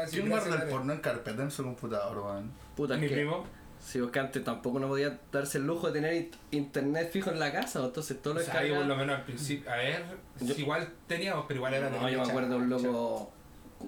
Así, 0.03 0.17
¿Quién 0.19 0.29
guarda 0.31 0.55
el 0.63 0.69
porno 0.69 0.93
en 0.93 1.01
carpeta 1.01 1.43
en 1.43 1.51
su 1.51 1.65
computador, 1.65 2.17
weón? 2.19 2.51
Puta, 2.77 2.97
Mi 2.97 3.09
que. 3.09 3.15
primo. 3.15 3.45
Sí, 3.81 3.99
porque 4.01 4.19
antes 4.19 4.45
tampoco 4.45 4.79
no 4.79 4.89
podía 4.89 5.19
darse 5.33 5.59
el 5.59 5.67
lujo 5.67 5.87
de 5.87 5.93
tener 6.01 6.15
int- 6.15 6.37
internet 6.51 7.11
fijo 7.13 7.31
en 7.31 7.39
la 7.39 7.53
casa, 7.53 7.83
entonces 7.85 8.21
todo 8.21 8.35
lo 8.35 8.41
O 8.41 8.43
sea, 8.43 8.55
yo 8.55 8.61
por 8.61 8.69
lo 8.69 8.75
descargaba. 8.81 9.01
menos 9.01 9.17
al 9.19 9.25
principio, 9.25 9.71
a 9.71 9.77
ver, 9.77 10.05
Yo- 10.41 10.55
igual 10.57 10.89
teníamos, 11.07 11.45
pero 11.49 11.59
igual 11.59 11.75
era 11.75 11.89
de 11.91 11.99
No, 11.99 12.09
yo 12.09 12.19
me 12.23 12.29
acuerdo 12.29 12.51
de 12.51 12.57
un 12.57 12.69
loco, 12.69 13.33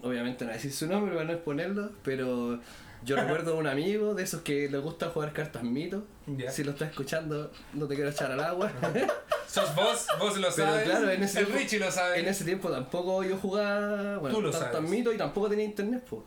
obviamente 0.02 0.44
no 0.44 0.52
decir 0.52 0.72
su 0.72 0.86
nombre 0.86 1.12
para 1.14 1.26
no 1.26 1.32
exponerlo, 1.34 1.90
pero 2.02 2.58
Yo 3.04 3.16
recuerdo 3.44 3.54
a 3.54 3.56
un 3.56 3.66
amigo 3.66 4.14
de 4.14 4.22
esos 4.24 4.42
que 4.42 4.68
le 4.68 4.76
gusta 4.78 5.08
jugar 5.08 5.32
cartas 5.32 5.62
mito. 5.62 6.04
Ya. 6.26 6.50
Si 6.50 6.62
lo 6.64 6.72
estás 6.72 6.90
escuchando, 6.90 7.50
no 7.72 7.86
te 7.86 7.94
quiero 7.94 8.10
echar 8.10 8.30
al 8.30 8.40
agua. 8.40 8.70
Sos 9.48 9.74
vos, 9.74 10.06
vos 10.18 10.36
lo 10.36 10.48
Pero 10.54 10.66
sabes. 10.68 10.84
claro, 10.84 11.10
en 11.10 11.22
ese 11.22 11.40
el 11.40 11.46
tiempo- 11.46 11.62
Richie 11.62 11.78
lo 11.78 11.90
sabe. 11.90 12.20
En 12.20 12.28
ese 12.28 12.44
tiempo 12.44 12.70
tampoco 12.70 13.24
yo 13.24 13.36
jugaba 13.38 14.18
bueno, 14.18 14.52
sabes. 14.52 14.82
mitos 14.82 15.14
y 15.14 15.16
tampoco 15.18 15.48
tenía 15.48 15.64
internet, 15.64 16.04
pues. 16.08 16.22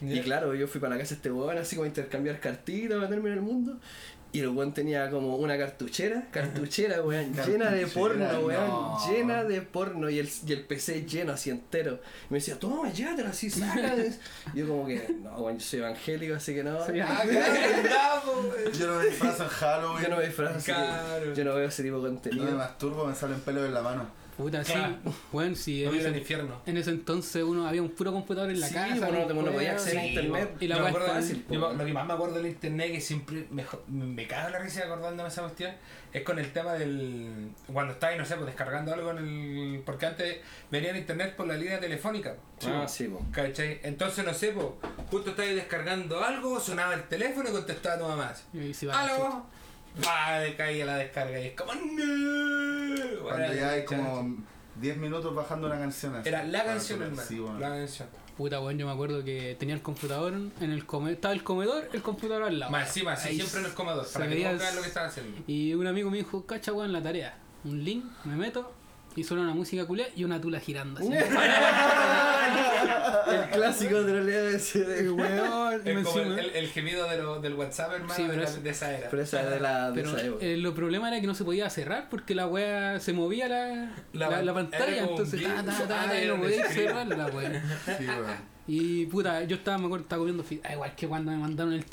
Y 0.00 0.20
claro, 0.20 0.54
yo 0.54 0.66
fui 0.68 0.80
para 0.80 0.94
la 0.94 1.00
casa 1.00 1.10
de 1.10 1.16
este 1.16 1.30
weón 1.32 1.58
así 1.58 1.76
como 1.76 1.84
a 1.84 1.88
intercambiar 1.88 2.38
cartitas, 2.40 2.98
meterme 2.98 3.28
en 3.30 3.34
el 3.34 3.42
mundo. 3.42 3.78
Y 4.30 4.40
el 4.40 4.48
weón 4.48 4.74
tenía 4.74 5.08
como 5.08 5.36
una 5.36 5.56
cartuchera, 5.56 6.28
cartuchera, 6.30 7.00
weón, 7.02 7.32
llena 7.46 7.70
de 7.70 7.86
porno, 7.86 8.26
weón, 8.40 8.68
no. 8.68 8.98
llena 9.10 9.42
de 9.42 9.62
porno. 9.62 10.10
Y 10.10 10.18
el, 10.18 10.28
y 10.46 10.52
el 10.52 10.66
PC 10.66 11.06
lleno 11.06 11.32
así 11.32 11.48
entero. 11.48 11.98
Y 12.28 12.34
me 12.34 12.38
decía, 12.38 12.58
toma, 12.58 12.92
llévatelo 12.92 13.30
así, 13.30 13.48
saca. 13.48 13.94
Y 14.54 14.58
yo 14.58 14.68
como 14.68 14.86
que, 14.86 15.16
no, 15.22 15.30
weón, 15.38 15.58
yo 15.58 15.64
soy 15.64 15.78
evangélico, 15.78 16.34
así 16.34 16.54
que 16.54 16.62
no. 16.62 16.84
Sí, 16.84 17.00
Ah, 17.00 17.24
bravo. 17.82 18.52
Yo 18.78 18.86
no 18.86 18.98
me 18.98 19.06
disfrazo 19.06 19.42
en 19.44 19.48
Halloween. 19.48 20.02
Yo 20.04 20.08
no 20.10 20.16
me 20.18 20.26
disfrazo, 20.26 20.64
Claro. 20.64 21.34
yo 21.34 21.44
no 21.44 21.54
veo 21.54 21.68
ese 21.68 21.82
tipo 21.82 21.96
de 21.96 22.02
No 22.02 22.08
me 22.10 22.20
contenido. 22.20 22.56
masturbo, 22.58 23.06
me 23.06 23.14
salen 23.14 23.40
pelos 23.40 23.66
en 23.66 23.74
la 23.74 23.82
mano. 23.82 24.17
Puta, 24.38 24.64
sí. 24.64 24.72
Claro. 24.72 24.94
Bueno, 25.32 25.56
sí, 25.56 25.82
No 25.84 25.90
en 25.92 25.98
ese, 25.98 26.16
infierno. 26.18 26.62
en 26.64 26.76
ese 26.76 26.90
entonces 26.90 27.42
uno 27.42 27.66
había 27.66 27.82
un 27.82 27.90
puro 27.90 28.12
computador 28.12 28.48
en 28.50 28.60
la 28.60 28.68
Sí, 28.68 28.74
casa. 28.74 29.08
bueno, 29.08 29.26
uno 29.34 29.50
podía 29.52 29.72
acceder 29.72 29.98
a 29.98 30.02
sí, 30.02 30.08
internet. 30.10 30.56
Y 30.60 30.68
la 30.68 30.78
me 30.78 30.88
acuerdo- 30.88 31.08
fácil, 31.08 31.44
yo 31.50 31.72
lo 31.72 31.84
que 31.84 31.92
más 31.92 32.06
me 32.06 32.12
acuerdo 32.14 32.36
del 32.36 32.46
internet 32.46 32.92
que 32.92 33.00
siempre 33.00 33.46
me, 33.50 34.26
cago 34.28 34.46
en 34.46 34.52
la 34.52 34.58
risa 34.60 34.84
acordándome 34.84 35.24
de 35.24 35.28
esa 35.28 35.42
cuestión 35.42 35.72
es 36.12 36.22
con 36.22 36.38
el 36.38 36.52
tema 36.52 36.72
del 36.74 37.50
cuando 37.72 37.92
estáis 37.94 38.16
no 38.16 38.24
sé 38.24 38.34
pues 38.36 38.46
descargando 38.46 38.94
algo 38.94 39.10
en 39.10 39.18
el 39.18 39.82
porque 39.84 40.06
antes 40.06 40.36
venía 40.70 40.90
el 40.92 40.96
internet 40.98 41.34
por 41.36 41.46
la 41.46 41.56
línea 41.56 41.78
telefónica 41.80 42.36
Ah, 42.66 42.86
sí, 42.88 43.04
po. 43.08 43.20
¿cachai? 43.30 43.80
entonces 43.82 44.24
no 44.24 44.32
sé 44.32 44.52
pues 44.52 44.66
justo 45.10 45.30
estáis 45.30 45.54
descargando 45.56 46.22
algo 46.24 46.60
sonaba 46.60 46.94
el 46.94 47.02
teléfono 47.08 47.50
y 47.50 47.52
contestaba 47.52 47.98
tu 47.98 48.04
mamá 48.06 48.32
Y 48.54 48.86
va 48.86 49.04
la 49.06 49.12
Va, 50.04 50.40
caía 50.56 50.84
la 50.86 50.96
descarga 50.96 51.40
y 51.40 51.46
es 51.48 51.52
como 51.54 51.72
¡No! 51.74 53.22
Cuando 53.22 53.54
ya 53.54 53.70
hay 53.70 53.84
como 53.84 54.36
10 54.80 54.96
minutos 54.98 55.34
bajando 55.34 55.66
una 55.66 55.78
canción. 55.78 56.14
así. 56.16 56.28
era 56.28 56.44
la 56.44 56.64
canción 56.64 57.02
hermano 57.02 57.22
Sí, 57.26 57.38
bueno. 57.38 57.58
la 57.58 57.68
canción 57.70 58.08
Puta, 58.36 58.60
weón, 58.60 58.78
yo 58.78 58.86
me 58.86 58.92
acuerdo 58.92 59.24
que 59.24 59.56
tenía 59.58 59.74
el 59.74 59.82
computador 59.82 60.32
en 60.32 60.70
el 60.70 60.86
comedor. 60.86 61.14
Estaba 61.14 61.34
el 61.34 61.42
comedor, 61.42 61.88
el 61.92 62.02
computador 62.02 62.44
al 62.44 62.56
lado. 62.60 62.70
más 62.70 62.86
encima 62.86 63.16
sí, 63.16 63.34
siempre 63.34 63.58
en 63.60 63.66
el 63.66 63.74
comedor 63.74 64.06
para 64.12 64.28
que 64.28 64.46
el- 64.46 64.56
lo 64.76 64.82
que 64.82 64.86
están 64.88 65.06
haciendo 65.06 65.42
Y 65.48 65.74
un 65.74 65.84
amigo 65.88 66.08
me 66.08 66.18
dijo, 66.18 66.46
cacha, 66.46 66.72
weón, 66.72 66.92
la 66.92 67.02
tarea. 67.02 67.36
Un 67.64 67.82
link, 67.84 68.04
me 68.24 68.36
meto 68.36 68.72
y 69.16 69.24
suena 69.24 69.42
una 69.42 69.54
música 69.54 69.84
culé 69.86 70.12
y 70.16 70.24
una 70.24 70.40
tula 70.40 70.60
girando 70.60 71.00
así. 71.00 71.10
El 73.28 73.50
clásico 73.50 74.02
de 74.04 74.12
realidad 74.12 74.42
de 74.42 74.56
ese 74.56 74.84
de 74.84 75.10
weón, 75.10 75.82
el, 75.86 75.98
el- 76.38 76.50
el 76.56 76.68
gemido 76.68 77.08
de 77.08 77.18
lo- 77.18 77.40
del 77.40 77.54
WhatsApp, 77.54 77.92
hermano, 77.94 78.14
Sí, 78.14 78.22
de, 78.22 78.28
pero 78.28 78.42
la- 78.42 78.48
es- 78.48 78.62
de 78.62 78.70
esa 78.70 78.96
era. 78.96 79.10
Pero 79.10 79.22
esa 79.22 79.42
es 79.42 79.50
de 79.50 79.60
la 79.60 79.90
de 79.90 79.94
Pero 80.02 80.16
esa 80.16 80.26
época. 80.26 80.44
eh, 80.44 80.56
lo 80.56 80.74
problema 80.74 81.08
era 81.08 81.20
que 81.20 81.26
no 81.26 81.34
se 81.34 81.44
podía 81.44 81.68
cerrar 81.68 82.08
porque 82.08 82.34
la 82.34 82.46
weá 82.46 83.00
se 83.00 83.12
movía 83.12 83.48
la, 83.48 83.66
La 83.68 83.90
la, 84.12 84.28
pan- 84.30 84.46
la 84.46 84.54
pantalla, 84.54 84.86
era 84.86 85.04
entonces 85.06 85.40
GIF. 85.40 85.48
ta, 85.54 85.62
ta, 85.64 85.72
ta, 85.88 86.02
Ah, 86.04 86.06
ta, 86.08 86.18
y 86.18 86.24
era 86.24 86.34
no 86.36 86.42
podía 86.42 86.64
screen. 86.66 86.88
cerrarla, 86.88 87.26
weón. 87.26 87.52
Sí, 87.98 88.06
bueno. 88.06 88.57
Y 88.70 89.06
puta, 89.06 89.44
yo 89.44 89.56
estaba, 89.56 89.78
me 89.78 89.86
acuerdo, 89.86 90.02
estaba 90.04 90.20
comiendo 90.20 90.44
fideos. 90.44 90.70
Igual 90.72 90.94
que 90.94 91.08
cuando 91.08 91.30
me 91.32 91.38
mandaron 91.38 91.72
el. 91.72 91.86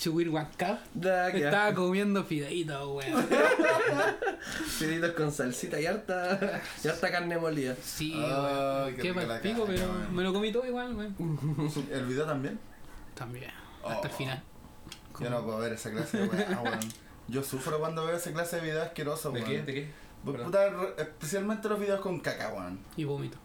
Da, 0.93 1.31
que 1.31 1.37
Estaba 1.45 1.73
comiendo 1.73 2.21
fideitos, 2.25 2.87
weón. 2.95 3.25
Fiditos 4.67 5.11
con 5.11 5.31
salsita 5.31 5.79
y 5.79 5.85
harta, 5.85 6.61
y 6.83 6.87
harta 6.87 7.11
carne 7.11 7.37
molida. 7.37 7.75
Sí, 7.81 8.13
weón. 8.15 8.95
qué 8.95 9.01
Qué 9.01 9.13
palpico, 9.13 9.65
caca, 9.65 9.73
pero 9.73 9.87
me 10.11 10.23
lo 10.23 10.33
comí 10.33 10.51
todo 10.51 10.65
igual, 10.67 10.93
weón. 10.95 11.15
¿El 11.91 12.05
video 12.05 12.25
también? 12.25 12.59
También, 13.13 13.51
hasta 13.83 14.07
el 14.07 14.13
Oh. 14.13 14.17
final. 14.17 14.43
Yo 15.21 15.29
no 15.29 15.43
puedo 15.45 15.59
ver 15.59 15.71
esa 15.73 15.91
clase 15.91 16.17
de 16.17 16.27
weá, 16.27 16.61
weón. 16.63 16.79
Yo 17.29 17.41
sufro 17.41 17.79
cuando 17.79 18.05
veo 18.05 18.17
esa 18.17 18.31
clase 18.33 18.57
de 18.57 18.63
videos 18.63 18.85
asquerosos, 18.87 19.33
¿De 19.33 19.39
weón. 19.39 19.51
qué? 19.51 19.61
¿De 19.63 19.73
qué? 19.73 19.87
Pues, 20.25 20.37
Perdón. 20.37 20.51
puta, 20.51 21.01
especialmente 21.01 21.69
los 21.69 21.79
videos 21.79 22.01
con 22.01 22.19
caca, 22.19 22.49
weón. 22.53 22.79
Y 22.97 23.05
vómito. 23.05 23.37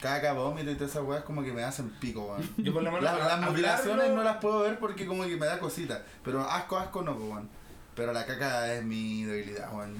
Caca, 0.00 0.32
vómito 0.32 0.70
y 0.70 0.74
todas 0.74 0.90
esas 0.90 1.02
weas 1.04 1.24
como 1.24 1.42
que 1.42 1.52
me 1.52 1.62
hacen 1.64 1.90
pico, 2.00 2.26
weón. 2.26 2.48
Yo 2.58 2.72
por 2.72 2.82
lo 2.82 2.90
menos 2.92 3.04
La- 3.04 3.18
las 3.36 3.40
mutilaciones 3.50 4.10
no 4.10 4.22
las 4.22 4.36
puedo 4.36 4.60
ver 4.60 4.78
porque 4.78 5.06
como 5.06 5.24
que 5.24 5.36
me 5.36 5.46
da 5.46 5.58
cosita. 5.58 6.04
Pero 6.24 6.40
asco, 6.42 6.78
asco 6.78 7.02
no, 7.02 7.12
weón. 7.14 7.48
Pero 7.96 8.12
la 8.12 8.24
caca 8.24 8.72
es 8.74 8.84
mi 8.84 9.24
debilidad, 9.24 9.72
weón. 9.74 9.96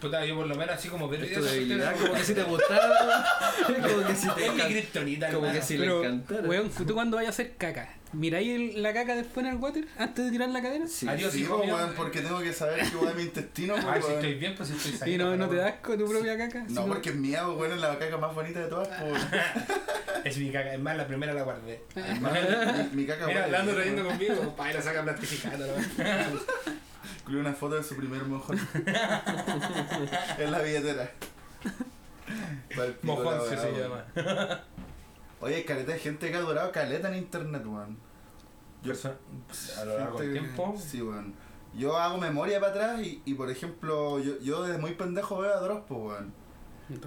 Puta, 0.00 0.24
yo 0.24 0.34
por 0.36 0.46
lo 0.46 0.54
menos 0.56 0.74
así 0.74 0.88
como 0.88 1.08
ver 1.08 1.20
videos 1.20 1.44
de 1.44 1.52
debilidad, 1.52 1.94
como 1.96 2.14
que 2.14 2.24
si 2.24 2.34
te 2.34 2.42
gustara, 2.44 3.24
como 3.66 4.06
que 4.06 4.14
si 4.16 4.28
te 4.30 4.46
Es 4.46 4.52
mi 5.04 5.16
como 5.16 5.26
hermano. 5.46 5.52
que 5.52 5.62
si 5.62 5.74
le 5.78 5.84
Pero, 5.84 6.00
encantara. 6.04 6.48
weón, 6.48 6.70
tú 6.70 6.94
cuando 6.94 7.16
vayas 7.16 7.28
a 7.30 7.34
hacer 7.42 7.56
caca, 7.56 7.88
¿miráis 8.12 8.48
el- 8.48 8.82
la 8.82 8.92
caca 8.92 9.14
después 9.14 9.46
en 9.46 9.52
el 9.52 9.58
water 9.58 9.84
antes 9.98 10.24
de 10.24 10.30
tirar 10.32 10.48
la 10.48 10.60
cadena? 10.60 10.86
Sí. 10.88 11.06
Adiós, 11.08 11.32
Sí, 11.32 11.42
hijo 11.42 11.58
mío. 11.58 11.76
weón, 11.76 11.92
porque 11.96 12.20
tengo 12.20 12.40
que 12.40 12.52
saber 12.52 12.80
que 12.90 12.96
weón 12.96 13.16
mi 13.16 13.22
intestino, 13.22 13.74
Ay, 13.76 14.00
si 14.00 14.06
weón. 14.08 14.12
estoy 14.14 14.34
bien, 14.34 14.54
pues 14.56 14.68
si 14.70 14.74
estoy 14.76 14.92
Y 14.92 14.96
saliendo. 14.96 15.30
no, 15.30 15.36
no 15.36 15.48
te 15.48 15.56
das 15.56 15.74
con 15.82 15.98
tu 15.98 16.08
propia 16.08 16.36
caca. 16.36 16.64
No, 16.68 16.86
porque 16.86 17.10
es 17.10 17.14
mía, 17.14 17.42
pues, 17.46 17.58
weón, 17.58 17.72
es 17.72 17.80
la 17.80 17.98
caca 17.98 18.16
más 18.16 18.34
bonita 18.34 18.58
de 18.60 18.66
todas, 18.68 18.88
pues. 19.00 19.22
Es 20.24 20.36
mi 20.38 20.50
caca, 20.52 20.72
es 20.74 20.78
más, 20.80 20.96
la 20.96 21.06
primera 21.08 21.32
la 21.34 21.42
guardé. 21.42 21.82
Hermano, 21.96 22.38
mi, 22.92 22.96
mi 23.02 23.06
caca 23.06 23.26
Mira, 23.26 23.40
huele 23.42 23.56
hablando 23.56 23.74
riendo 23.80 24.04
conmigo, 24.04 24.54
pa, 24.56 24.70
y 24.70 24.74
la 24.74 24.80
sacan 24.82 25.04
plastificando. 25.04 25.66
¿no? 25.66 25.72
Incluye 27.32 27.48
una 27.48 27.56
foto 27.56 27.76
de 27.76 27.82
su 27.82 27.96
primer 27.96 28.22
mojón. 28.26 28.58
en 30.38 30.52
la 30.52 30.58
billetera. 30.60 31.10
Mojón 33.02 33.40
se 33.48 33.54
weón. 33.56 33.80
llama. 33.80 34.60
Oye, 35.40 35.64
caleta 35.64 35.92
de 35.92 35.98
gente 35.98 36.30
que 36.30 36.36
ha 36.36 36.40
durado 36.40 36.70
caleta 36.72 37.08
en 37.08 37.14
internet, 37.22 37.62
weón. 37.64 37.96
Yo- 38.82 38.92
Perso- 38.92 39.16
A 39.80 39.84
lo 39.86 39.98
largo 39.98 40.20
del 40.20 40.32
tiempo. 40.32 40.76
Sí, 40.78 41.00
weón. 41.00 41.32
Yo 41.74 41.96
hago 41.96 42.18
memoria 42.18 42.60
para 42.60 42.72
atrás 42.72 43.00
y, 43.00 43.22
y 43.24 43.32
por 43.32 43.50
ejemplo, 43.50 44.18
yo, 44.18 44.38
yo 44.40 44.62
desde 44.64 44.78
muy 44.78 44.92
pendejo 44.92 45.38
veo 45.38 45.54
a 45.54 45.60
Dross, 45.60 45.84
pues, 45.88 46.00
weón. 46.02 46.34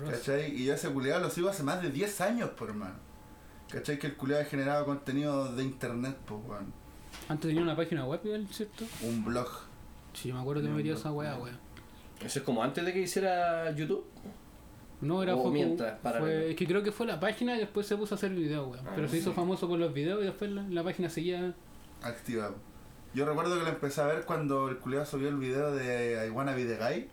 ¿Cachai? 0.10 0.56
Y 0.60 0.66
yo 0.66 0.74
ese 0.74 0.90
culiado 0.90 1.22
lo 1.22 1.30
sigo 1.30 1.50
hace 1.50 1.62
más 1.62 1.84
de 1.84 1.92
10 1.92 2.22
años, 2.22 2.50
por 2.58 2.70
hermano. 2.70 2.96
¿Cachai? 3.70 4.00
Que 4.00 4.08
el 4.08 4.16
culiado 4.16 4.42
ha 4.42 4.46
generado 4.46 4.86
contenido 4.86 5.54
de 5.56 5.62
internet, 5.64 6.18
pues, 6.26 6.40
weón. 6.48 6.74
Antes 7.30 7.48
tenía 7.48 7.62
una 7.62 7.76
página 7.76 8.08
web, 8.08 8.22
¿el 8.26 8.48
¿cierto? 8.48 8.86
Un 9.04 9.24
blog. 9.24 9.50
Sí, 10.16 10.34
me 10.34 10.40
acuerdo 10.40 10.64
que 10.64 10.70
me 10.70 10.76
metí 10.76 10.90
a 10.90 10.94
esa 10.96 11.12
weá, 11.12 11.36
weón. 11.38 11.58
Eso 12.24 12.40
es 12.40 12.46
como 12.46 12.64
antes 12.64 12.84
de 12.86 12.92
que 12.94 13.00
hiciera 13.02 13.70
YouTube. 13.72 14.06
No, 15.02 15.22
era 15.22 15.34
O 15.34 15.38
fue, 15.38 15.44
como- 15.44 15.54
mientras, 15.56 16.00
fue- 16.02 16.52
Es 16.52 16.56
que 16.56 16.66
creo 16.66 16.82
que 16.82 16.92
fue 16.92 17.06
la 17.06 17.20
página 17.20 17.56
y 17.56 17.60
después 17.60 17.86
se 17.86 17.98
puso 17.98 18.16
a 18.16 18.18
hacer 18.18 18.32
videos, 18.32 18.68
weón. 18.72 18.88
Ah, 18.88 18.94
Pero 18.96 19.08
se 19.10 19.18
hizo 19.18 19.32
sí. 19.32 19.36
famoso 19.36 19.68
por 19.68 19.78
los 19.78 19.94
videos 19.94 20.22
y 20.24 20.26
después 20.26 20.50
la, 20.52 20.64
la 20.64 20.84
página 20.84 21.10
seguía. 21.10 21.54
activado. 22.02 22.56
Yo 23.14 23.26
recuerdo 23.26 23.58
que 23.58 23.64
lo 23.64 23.70
empecé 23.70 24.02
a 24.02 24.06
ver 24.08 24.26
cuando 24.26 24.68
el 24.70 24.78
culiado 24.78 25.06
subió 25.06 25.30
el 25.30 25.38
video 25.38 25.72
de 25.74 26.26
I 26.28 26.30
Wanna 26.30 26.54
Be 26.56 26.66
the 26.66 26.78
Guy. 26.78 27.08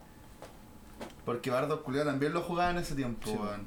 Porque 1.25 1.51
Bardo 1.51 1.83
culiado 1.83 2.11
también 2.11 2.33
lo 2.33 2.43
jugaba 2.43 2.71
en 2.71 2.79
ese 2.79 2.95
tiempo, 2.95 3.29
Sí. 3.31 3.37
weón. 3.37 3.67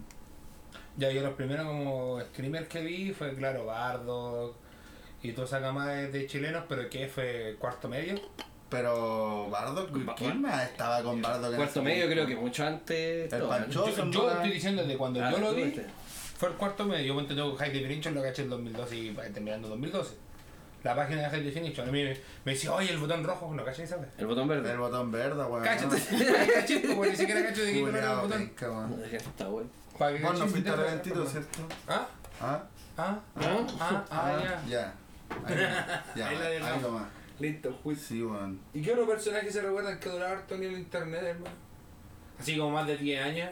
Ya, 0.98 1.12
yo 1.12 1.22
los 1.24 1.34
primeros 1.34 1.66
como 1.68 2.20
streamers 2.22 2.68
que 2.70 2.82
vi 2.82 3.12
fue, 3.14 3.34
claro, 3.36 3.66
Bardo 3.66 4.56
y 5.24 5.32
toda 5.34 5.46
esa 5.48 5.60
gama 5.60 5.88
de, 5.88 6.10
de 6.12 6.26
chilenos, 6.28 6.64
pero 6.70 6.90
que 6.90 7.08
fue 7.08 7.56
cuarto 7.60 7.90
medio. 7.90 8.16
Pero 8.70 9.50
Bardo, 9.50 9.88
¿quién 10.18 10.42
más 10.42 10.64
estaba 10.64 11.02
con 11.04 11.22
Bardo? 11.22 11.50
en 11.52 11.56
Cuarto 11.56 11.84
medio 11.84 12.08
creo 12.10 12.26
que 12.26 12.36
mucho 12.36 12.66
antes. 12.66 13.32
El 13.32 13.40
todo, 13.40 13.50
Pancho. 13.50 13.86
¿no? 14.06 14.12
Yo, 14.12 14.32
estoy 14.32 14.52
diciendo 14.52 14.84
de 14.84 14.98
cuando 14.98 15.24
Ah, 15.24 15.32
yo 15.32 15.38
lo 15.38 15.54
vi, 15.54 15.80
fue 16.38 16.50
el 16.50 16.56
cuarto 16.56 16.84
medio. 16.86 17.06
Yo 17.06 17.16
me 17.16 17.24
tengo 17.28 17.56
High 17.56 17.72
Definition, 17.72 18.14
lo 18.16 18.22
caché 18.24 18.42
en 18.42 18.50
2012 18.50 18.96
y 18.96 19.14
va 19.14 19.24
terminando 19.26 19.68
2012. 19.70 20.16
La 20.84 20.96
página 20.96 21.22
de 21.24 21.30
High 21.30 21.44
Definition, 21.44 21.88
a 21.88 21.92
mí 21.92 22.04
me, 22.04 22.18
me 22.44 22.52
decía, 22.54 22.72
oye, 22.74 22.92
el 22.92 22.98
botón 23.00 23.24
rojo, 23.24 23.52
no 23.54 23.64
caché 23.64 23.84
esa. 23.84 23.98
El 24.18 24.26
botón 24.28 24.48
verde. 24.48 24.72
El 24.72 24.78
botón 24.80 25.12
verde, 25.12 25.44
weón. 25.44 25.64
Cáchate, 25.64 25.96
caché, 26.54 26.80
porque 26.96 27.12
ni 27.12 27.18
siquiera 27.18 27.44
cacho 27.44 27.62
de 27.64 27.74
qué 27.74 27.80
color 27.82 27.96
era 27.98 28.12
el 28.14 28.18
botón. 28.18 28.38
penca, 28.40 28.70
weón. 28.72 29.04
Está 29.12 29.48
bueno. 29.48 29.70
Para 29.98 30.18
que 30.18 30.24
Vos 30.24 30.34
no 30.34 30.40
caché, 30.40 30.52
fuiste 30.52 30.70
intenta- 30.70 30.84
reventito, 30.84 31.26
¿cierto? 31.28 31.60
¿Ah? 31.88 32.08
¿Ah? 32.42 32.64
¿Ah? 32.98 33.20
¿Ah? 33.36 33.66
¿Ah? 33.80 34.06
Ah, 34.12 34.40
ya. 34.44 34.64
Ya. 34.68 34.94
Ahí, 35.48 35.56
ya, 36.16 36.28
Ahí 36.28 36.36
la 36.38 36.42
de 36.42 36.48
ahí 36.58 36.60
lado. 36.60 36.82
nomás. 36.82 37.04
Listo, 37.40 37.74
juicio. 37.84 38.08
Sí, 38.08 38.24
weón. 38.24 38.60
¿Y 38.74 38.82
qué 38.82 38.92
otros 38.94 39.08
personajes 39.10 39.54
se 39.54 39.62
recuerdan 39.62 40.00
que 40.00 40.10
duraron 40.10 40.38
harto 40.40 40.56
en 40.56 40.64
el 40.64 40.74
internet, 40.74 41.22
hermano? 41.24 41.56
Así 42.40 42.58
como 42.58 42.72
más 42.72 42.88
de 42.88 42.98
10 42.98 43.24
años. 43.24 43.50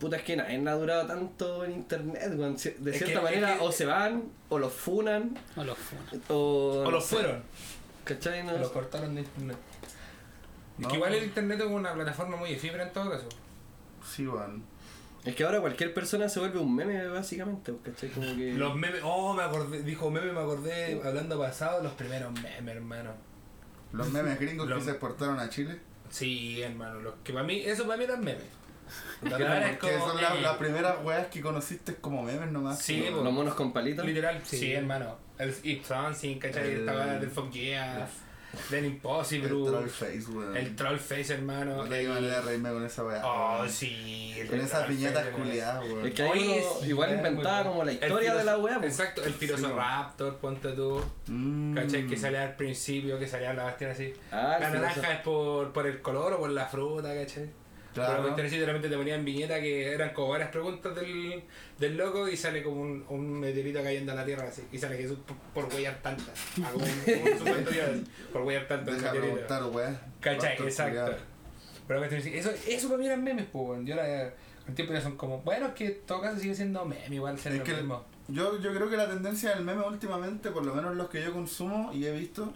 Puta, 0.00 0.16
es 0.16 0.22
que 0.24 0.36
nadie 0.36 0.68
ha 0.68 0.74
durado 0.74 1.06
tanto 1.06 1.64
en 1.64 1.72
internet, 1.72 2.32
weón. 2.36 2.54
De 2.56 2.90
Es 2.90 2.98
cierta 2.98 3.06
que- 3.06 3.20
manera, 3.20 3.52
es 3.54 3.58
que- 3.60 3.64
o 3.64 3.72
se 3.72 3.86
van, 3.86 4.24
o 4.48 4.58
los 4.58 4.72
funan, 4.72 5.36
No 5.56 5.64
los 5.64 5.78
fueron. 5.78 6.22
o. 6.28 6.82
O 6.86 6.90
los 6.90 7.04
fueron. 7.04 7.42
¿Cachai? 8.04 8.42
No 8.44 8.54
O 8.54 8.58
los 8.58 8.70
cortaron 8.70 9.14
de 9.14 9.22
internet. 9.22 9.56
Es 10.76 10.80
No. 10.82 10.88
que 10.88 10.96
igual 10.96 11.14
el 11.14 11.24
internet 11.24 11.60
es 11.60 11.66
una 11.66 11.94
plataforma 11.94 12.36
muy 12.36 12.50
efímera 12.52 12.82
en 12.84 12.92
todo 12.92 13.10
caso. 13.10 13.28
Sí, 14.04 14.26
weón. 14.26 14.62
Es 15.24 15.34
que 15.34 15.44
ahora 15.44 15.60
cualquier 15.60 15.94
persona 15.94 16.28
se 16.28 16.38
vuelve 16.40 16.58
un 16.58 16.74
meme, 16.74 17.06
básicamente, 17.08 17.72
pues, 17.72 17.94
¿cachai? 17.94 18.10
Como 18.10 18.36
que. 18.36 18.52
Los 18.54 18.76
memes, 18.76 19.00
oh, 19.04 19.32
me 19.34 19.42
acordé, 19.42 19.82
dijo 19.82 20.10
meme, 20.10 20.32
me 20.32 20.40
acordé, 20.40 21.00
hablando 21.04 21.38
pasado, 21.38 21.82
los 21.82 21.92
primeros 21.92 22.32
memes, 22.32 22.76
hermano. 22.76 23.12
Los 23.92 24.10
memes 24.10 24.38
gringos 24.38 24.68
Los- 24.68 24.78
que 24.80 24.84
se 24.86 24.90
exportaron 24.90 25.38
a 25.38 25.48
Chile. 25.48 25.78
Sí, 26.10 26.60
hermano, 26.62 27.00
los 27.00 27.14
que 27.24 27.32
para 27.32 27.44
mí, 27.46 27.60
eso 27.64 27.84
para 27.86 27.96
mí 27.96 28.04
eran 28.04 28.20
memes. 28.22 28.44
Ahora 29.32 29.70
es 29.70 29.78
Que 29.80 29.92
como, 29.92 30.08
son 30.08 30.20
las, 30.22 30.34
eh, 30.36 30.40
las 30.42 30.56
primeras 30.58 30.96
weas 31.02 31.26
que 31.28 31.40
conociste 31.40 31.94
como 31.96 32.22
memes 32.22 32.50
nomás. 32.52 32.78
Sí. 32.80 33.06
Los 33.10 33.32
monos 33.32 33.54
con 33.54 33.72
palitos. 33.72 34.04
Literal, 34.04 34.40
sí, 34.44 34.58
Sí. 34.58 34.72
hermano. 34.74 35.16
El 35.38 35.54
It's 35.62 35.88
Dancing, 35.88 36.38
¿cachai? 36.38 36.70
El- 36.70 36.80
Esta 36.80 36.92
weá 36.92 37.18
del 37.18 37.30
Fuck 37.30 37.50
Yeah, 37.50 38.06
del 38.70 38.84
Impossible, 38.86 39.48
El 39.48 39.64
troll 39.64 39.88
face, 39.88 40.24
weón. 40.30 40.56
el 40.56 40.76
Troll 40.76 40.98
Face, 40.98 41.34
hermano. 41.34 41.76
No 41.76 41.82
manera 41.84 42.36
de 42.36 42.40
reírme 42.42 42.70
con 42.70 42.84
esa 42.84 43.04
wea. 43.04 43.22
Oh, 43.24 43.66
sí. 43.68 44.34
Con 44.48 44.60
esas 44.60 44.84
Troll 44.84 44.96
piñatas 44.96 45.26
culiadas, 45.28 45.84
weón. 45.84 46.06
Es 46.06 46.14
que 46.14 46.22
Oye, 46.22 46.64
sí, 46.80 46.86
igual 46.88 47.12
inventaba 47.14 47.64
como 47.68 47.84
la 47.84 47.92
historia 47.92 48.34
de 48.34 48.44
la 48.44 48.58
wea. 48.58 48.78
pues. 48.78 48.98
Exacto, 48.98 49.22
el 49.24 49.32
Filosofraptor, 49.34 50.36
ponte 50.38 50.72
tú. 50.72 51.02
Mm. 51.28 51.74
¿Cachai? 51.74 52.06
Que 52.06 52.16
salía 52.16 52.42
al 52.42 52.56
principio, 52.56 53.18
que 53.18 53.26
salía 53.26 53.52
la 53.54 53.64
bastión 53.64 53.90
así. 53.90 54.12
Ah, 54.32 54.58
la 54.60 54.70
naranja 54.70 55.12
es 55.12 55.20
por, 55.20 55.72
por 55.72 55.86
el 55.86 56.00
color 56.00 56.34
o 56.34 56.38
por 56.38 56.50
la 56.50 56.66
fruta, 56.66 57.14
¿cachai? 57.14 57.50
Pero 57.94 58.06
Claro. 58.06 58.22
cuestiones 58.22 58.52
así, 58.52 58.58
de 58.60 58.66
repente 58.66 58.88
te 58.88 58.96
ponían 58.96 59.24
viñetas 59.24 59.60
que 59.60 59.92
eran 59.92 60.12
como 60.12 60.30
varias 60.30 60.50
preguntas 60.50 60.94
del, 60.96 61.42
del 61.78 61.96
loco 61.96 62.28
y 62.28 62.36
sale 62.36 62.62
como 62.62 62.80
un, 62.80 63.04
un 63.08 63.40
meteorito 63.40 63.82
cayendo 63.82 64.12
a 64.12 64.14
la 64.16 64.24
tierra 64.24 64.48
así. 64.48 64.62
Y 64.72 64.78
sale 64.78 64.96
Jesús 64.96 65.18
por, 65.24 65.36
por 65.64 65.74
huellar 65.74 66.00
tantas. 66.02 66.34
Como 66.56 66.84
un, 66.84 66.90
como 66.90 67.24
un 67.32 67.38
supertutorial, 67.38 68.04
por 68.32 68.42
huellar 68.42 68.66
tantas 68.68 68.96
Deja 68.96 69.12
preguntar, 69.12 69.62
weón. 69.64 69.98
¿Cachai? 70.20 70.54
Exacto. 70.62 71.14
Pero 71.86 72.04
eso, 72.04 72.50
eso 72.66 72.88
para 72.88 72.98
mí 72.98 73.06
eran 73.06 73.22
memes, 73.22 73.46
pues. 73.52 73.80
Yo 73.84 73.94
la, 73.94 74.30
con 74.64 74.74
tiempo 74.74 74.92
ya 74.94 75.00
son 75.00 75.16
como, 75.16 75.40
bueno, 75.42 75.66
es 75.66 75.72
que 75.74 75.86
en 75.86 76.00
todo 76.06 76.20
caso 76.22 76.38
sigue 76.40 76.54
siendo 76.54 76.84
meme, 76.84 77.14
igual 77.14 77.38
ser 77.38 77.56
lo 77.56 77.64
mismo. 77.64 78.04
yo, 78.28 78.58
yo 78.60 78.74
creo 78.74 78.88
que 78.88 78.96
la 78.96 79.06
tendencia 79.08 79.50
del 79.54 79.64
meme 79.64 79.82
últimamente, 79.82 80.50
por 80.50 80.64
lo 80.64 80.74
menos 80.74 80.96
los 80.96 81.10
que 81.10 81.22
yo 81.22 81.32
consumo 81.32 81.92
y 81.92 82.06
he 82.06 82.12
visto, 82.12 82.52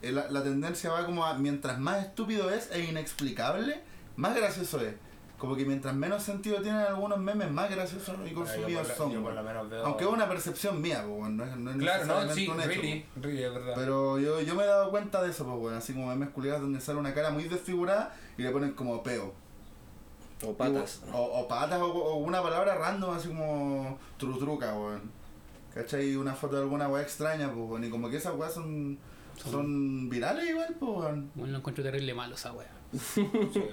eh, 0.00 0.10
la, 0.10 0.30
la 0.30 0.42
tendencia 0.42 0.90
va 0.90 1.04
como 1.04 1.24
a 1.26 1.34
mientras 1.38 1.78
más 1.78 2.04
estúpido 2.06 2.50
es 2.50 2.70
e 2.72 2.80
inexplicable, 2.84 3.80
más 4.16 4.34
gracioso 4.36 4.80
es. 4.80 4.94
Como 5.38 5.56
que 5.56 5.64
mientras 5.64 5.92
menos 5.92 6.22
sentido 6.22 6.62
tienen 6.62 6.82
algunos 6.82 7.18
memes, 7.18 7.50
más 7.50 7.68
graciosos 7.68 8.16
y 8.24 8.30
Ah, 8.30 8.34
consumidos 8.34 8.86
lo- 8.88 8.94
son. 8.94 9.10
yo 9.10 9.22
por 9.22 9.32
weón. 9.32 9.36
lo 9.36 9.42
menos 9.42 9.68
veo- 9.70 9.84
Aunque 9.86 10.04
es 10.04 10.10
una 10.10 10.28
percepción 10.28 10.80
mía, 10.80 11.04
pues, 11.04 11.30
no 11.32 11.44
es, 11.44 11.56
no 11.56 11.70
es 11.72 11.76
Claro, 11.78 12.04
no, 12.06 12.32
sí, 12.32 12.46
un 12.46 12.60
hecho. 12.60 12.68
really, 12.68 13.06
really, 13.20 13.42
es 13.42 13.52
verdad. 13.52 13.72
Pero 13.74 14.18
yo, 14.20 14.40
yo 14.40 14.54
me 14.54 14.62
he 14.62 14.66
dado 14.66 14.90
cuenta 14.90 15.20
de 15.20 15.30
eso, 15.30 15.44
pues, 15.44 15.56
weón, 15.58 15.74
así 15.74 15.94
como 15.94 16.06
memes 16.06 16.28
culiados 16.30 16.62
donde 16.62 16.80
sale 16.80 17.00
una 17.00 17.12
cara 17.12 17.30
muy 17.30 17.44
desfigurada 17.48 18.14
y 18.38 18.42
le 18.42 18.50
ponen 18.50 18.72
como 18.74 19.02
peo. 19.02 19.34
O 20.44 20.54
patas. 20.56 21.02
O, 21.12 21.18
o 21.20 21.48
patas 21.48 21.80
o, 21.80 21.86
o 21.86 22.16
una 22.18 22.40
palabra 22.40 22.76
random, 22.76 23.14
así 23.16 23.26
como 23.28 23.98
trutruca, 24.18 24.74
weón. 24.74 25.10
¿Cachai? 25.74 26.14
Una 26.16 26.34
foto 26.34 26.54
de 26.56 26.62
alguna 26.62 26.86
weá 26.88 27.02
extraña, 27.02 27.46
pues, 27.52 27.68
weón. 27.68 27.82
Y 27.84 27.90
como 27.90 28.08
que 28.10 28.16
esas 28.18 28.34
weas 28.36 28.52
son, 28.54 28.96
son 29.36 30.08
virales 30.08 30.48
igual, 30.50 30.74
pues, 30.78 30.90
weón. 30.92 31.30
Bueno, 31.34 31.52
lo 31.52 31.58
encuentro 31.58 31.84
terrible 31.84 32.14
malo 32.14 32.34
esa 32.34 32.52
wea. 32.52 32.68
Sí, 32.92 33.26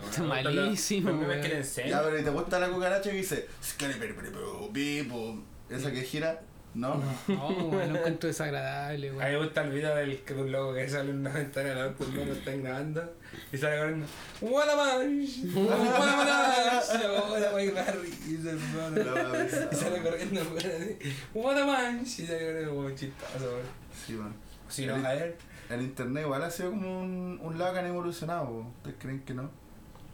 Está 0.09 0.23
bueno, 0.23 0.49
malísimo, 0.51 1.09
los 1.09 1.19
memes 1.19 1.29
weón. 1.35 1.41
que 1.41 1.49
le 1.49 1.57
enseñan. 1.57 1.89
Ya, 1.91 2.03
pero 2.03 2.19
¿y 2.19 2.23
te 2.23 2.29
gusta 2.29 2.59
la 2.59 2.69
cucaracha 2.69 3.09
que 3.11 3.17
dice? 3.17 3.47
Esa 5.69 5.91
que 5.91 6.01
gira, 6.03 6.41
¿no? 6.73 7.01
No, 7.27 7.47
weón, 7.67 7.93
lo 7.93 7.99
encuentro 7.99 8.27
desagradable, 8.27 9.09
A 9.09 9.11
mí 9.11 9.17
weón. 9.17 9.31
me 9.33 9.37
gusta 9.39 9.61
el 9.63 9.71
video 9.71 9.95
del 9.95 10.17
que 10.21 10.33
un 10.33 10.51
loco 10.51 10.73
que 10.73 10.89
sale 10.89 11.11
en 11.11 11.19
una 11.19 11.31
ventana 11.31 11.75
de 11.75 11.81
auto, 11.81 12.03
el 12.05 12.15
loco 12.15 12.31
está 12.31 12.51
grabando 12.53 13.13
y 13.51 13.57
sale 13.57 13.77
corriendo. 13.77 14.05
¡What 14.41 14.69
a 14.69 15.03
Y 15.13 15.27
sale 15.27 17.07
weón. 17.07 17.19
corriendo, 20.03 20.41
weón, 20.41 20.57
así. 20.57 20.97
¡What 21.33 21.57
a 21.57 21.65
manch! 21.65 22.19
Y 22.19 22.25
sale 22.25 22.45
corriendo 22.45 22.75
como 22.75 22.89
chistoso, 22.91 23.45
weón. 23.45 23.65
Sí, 24.07 24.15
weón. 24.15 24.33
Si 24.69 24.85
no, 24.85 24.95
a 24.95 25.13
ver. 25.13 25.35
El 25.69 25.81
internet 25.83 26.23
igual 26.23 26.43
ha 26.43 26.49
sido 26.49 26.71
como 26.71 27.01
un, 27.01 27.39
un 27.41 27.57
lado 27.59 27.73
que 27.73 27.79
han 27.79 27.85
evolucionado. 27.85 28.49
¿ustedes 28.77 28.95
creen 28.99 29.21
que 29.21 29.33
no? 29.33 29.49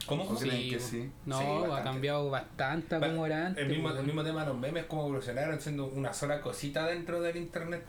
¿Cómo? 0.06 0.24
¿O 0.24 0.36
creen 0.36 0.70
que 0.70 0.80
sí? 0.80 1.10
No, 1.26 1.40
Sí, 1.40 1.72
ha 1.72 1.84
cambiado 1.84 2.30
bastante 2.30 3.00
como 3.00 3.26
era 3.26 3.48
antes. 3.48 3.64
El 3.64 3.70
mismo, 3.70 3.88
weón. 3.88 4.00
el 4.00 4.06
mismo 4.06 4.24
tema 4.24 4.42
de 4.42 4.48
los 4.48 4.58
memes, 4.58 4.86
cómo 4.86 5.04
evolucionaron 5.04 5.60
siendo 5.60 5.86
una 5.88 6.14
sola 6.14 6.42
cosita 6.42 6.86
dentro 6.86 7.22
del 7.22 7.38
internet. 7.38 7.84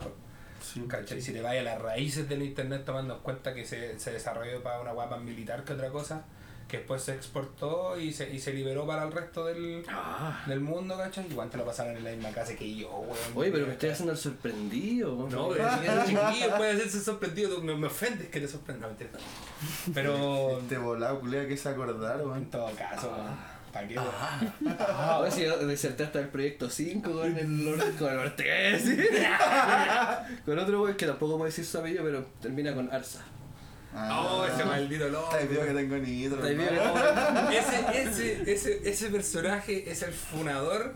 Sí, 0.61 0.83
¿Cachai? 0.87 1.21
Si 1.21 1.33
te 1.33 1.41
vayas 1.41 1.61
a 1.61 1.75
las 1.75 1.81
raíces 1.81 2.27
del 2.27 2.41
internet 2.41 2.83
tomando 2.85 3.15
en 3.15 3.21
cuenta 3.21 3.53
que 3.53 3.63
se, 3.65 3.99
se 3.99 4.11
desarrolló 4.11 4.63
para 4.63 4.81
una 4.81 4.91
guapa 4.91 5.17
militar 5.17 5.63
que 5.63 5.73
otra 5.73 5.89
cosa, 5.89 6.25
que 6.67 6.77
después 6.77 7.01
se 7.01 7.13
exportó 7.13 7.97
y 7.99 8.11
se, 8.11 8.29
y 8.33 8.39
se 8.39 8.51
liberó 8.53 8.85
para 8.85 9.03
el 9.03 9.11
resto 9.11 9.45
del, 9.45 9.83
Ah. 9.87 10.43
del 10.47 10.59
mundo, 10.59 10.97
¿cachai? 10.97 11.25
Igual 11.29 11.49
te 11.49 11.57
lo 11.57 11.65
pasaron 11.65 11.95
en 11.95 12.03
la 12.03 12.11
misma 12.11 12.29
casa 12.31 12.55
que 12.55 12.75
yo, 12.75 12.89
weón. 12.89 13.17
Oye, 13.35 13.51
pero 13.51 13.65
me 13.67 13.73
estoy 13.73 13.89
haciendo 13.91 14.11
el 14.11 14.17
sorprendido. 14.17 15.27
No, 15.31 15.49
pero 15.49 15.69
si 15.79 15.85
eres 15.87 16.05
chiquillo 16.05 16.57
puede 16.57 16.71
hacerse 16.73 16.99
sorprendido, 17.01 17.55
tú 17.55 17.63
me, 17.63 17.75
me 17.75 17.87
ofendes 17.87 18.27
que 18.29 18.41
te 18.41 18.47
sorprenda, 18.47 18.81
no, 18.81 18.87
mentira. 18.89 19.11
Pero 19.93 20.59
Este 20.59 20.77
volado, 20.77 21.19
culea, 21.21 21.47
que 21.47 21.55
se 21.57 21.69
acordaron, 21.69 22.35
en 22.37 22.49
todo 22.49 22.69
caso, 22.75 23.11
weón, 23.15 23.35
¿para 23.71 23.87
qué, 23.87 23.95
weón? 23.97 24.11
Ah, 24.89 25.25
si 25.31 25.43
yo 25.43 25.57
deserté 25.65 26.03
hasta 26.03 26.19
el 26.19 26.27
proyecto 26.29 26.69
5 26.69 27.11
con 27.11 27.37
el 27.37 27.95
con 27.97 28.11
el 28.11 28.19
Ortega, 28.19 28.77
¿sí? 28.79 28.97
Con 30.45 30.59
otro 30.59 30.79
güey 30.81 30.97
que 30.97 31.05
tampoco 31.05 31.33
puedo 31.37 31.45
decir 31.45 31.65
su 31.65 31.77
apellido, 31.77 32.03
pero 32.03 32.25
termina 32.41 32.73
con 32.73 32.91
Arsa. 32.91 33.23
Oh, 34.11 34.45
ese 34.45 34.63
maldito 34.65 35.09
loco. 35.09 35.35
Está 35.35 35.47
video 35.47 35.65
que 35.65 35.73
tengo 35.73 35.97
nitro. 35.97 36.47
Está 36.47 37.51
ese, 37.51 38.01
ese, 38.01 38.51
ese, 38.51 38.89
ese 38.89 39.09
personaje 39.09 39.89
es 39.89 40.03
el 40.03 40.13
fundador 40.13 40.95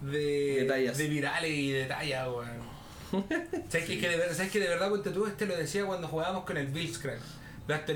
de, 0.00 0.92
De 0.96 1.08
virales 1.08 1.50
y 1.50 1.70
de 1.72 1.84
tallas, 1.84 2.28
weón. 2.28 2.70
¿Sabes, 3.68 3.86
que, 3.86 3.98
que 3.98 4.08
de, 4.08 4.34
¿Sabes 4.34 4.52
que 4.52 4.60
de 4.60 4.68
verdad, 4.68 4.88
ponte 4.88 5.10
tú, 5.10 5.26
este 5.26 5.44
lo 5.44 5.56
decía 5.56 5.84
cuando 5.84 6.06
jugábamos 6.08 6.44
con 6.44 6.56
el? 6.56 6.72
Darte 6.72 7.08
el 7.14 7.20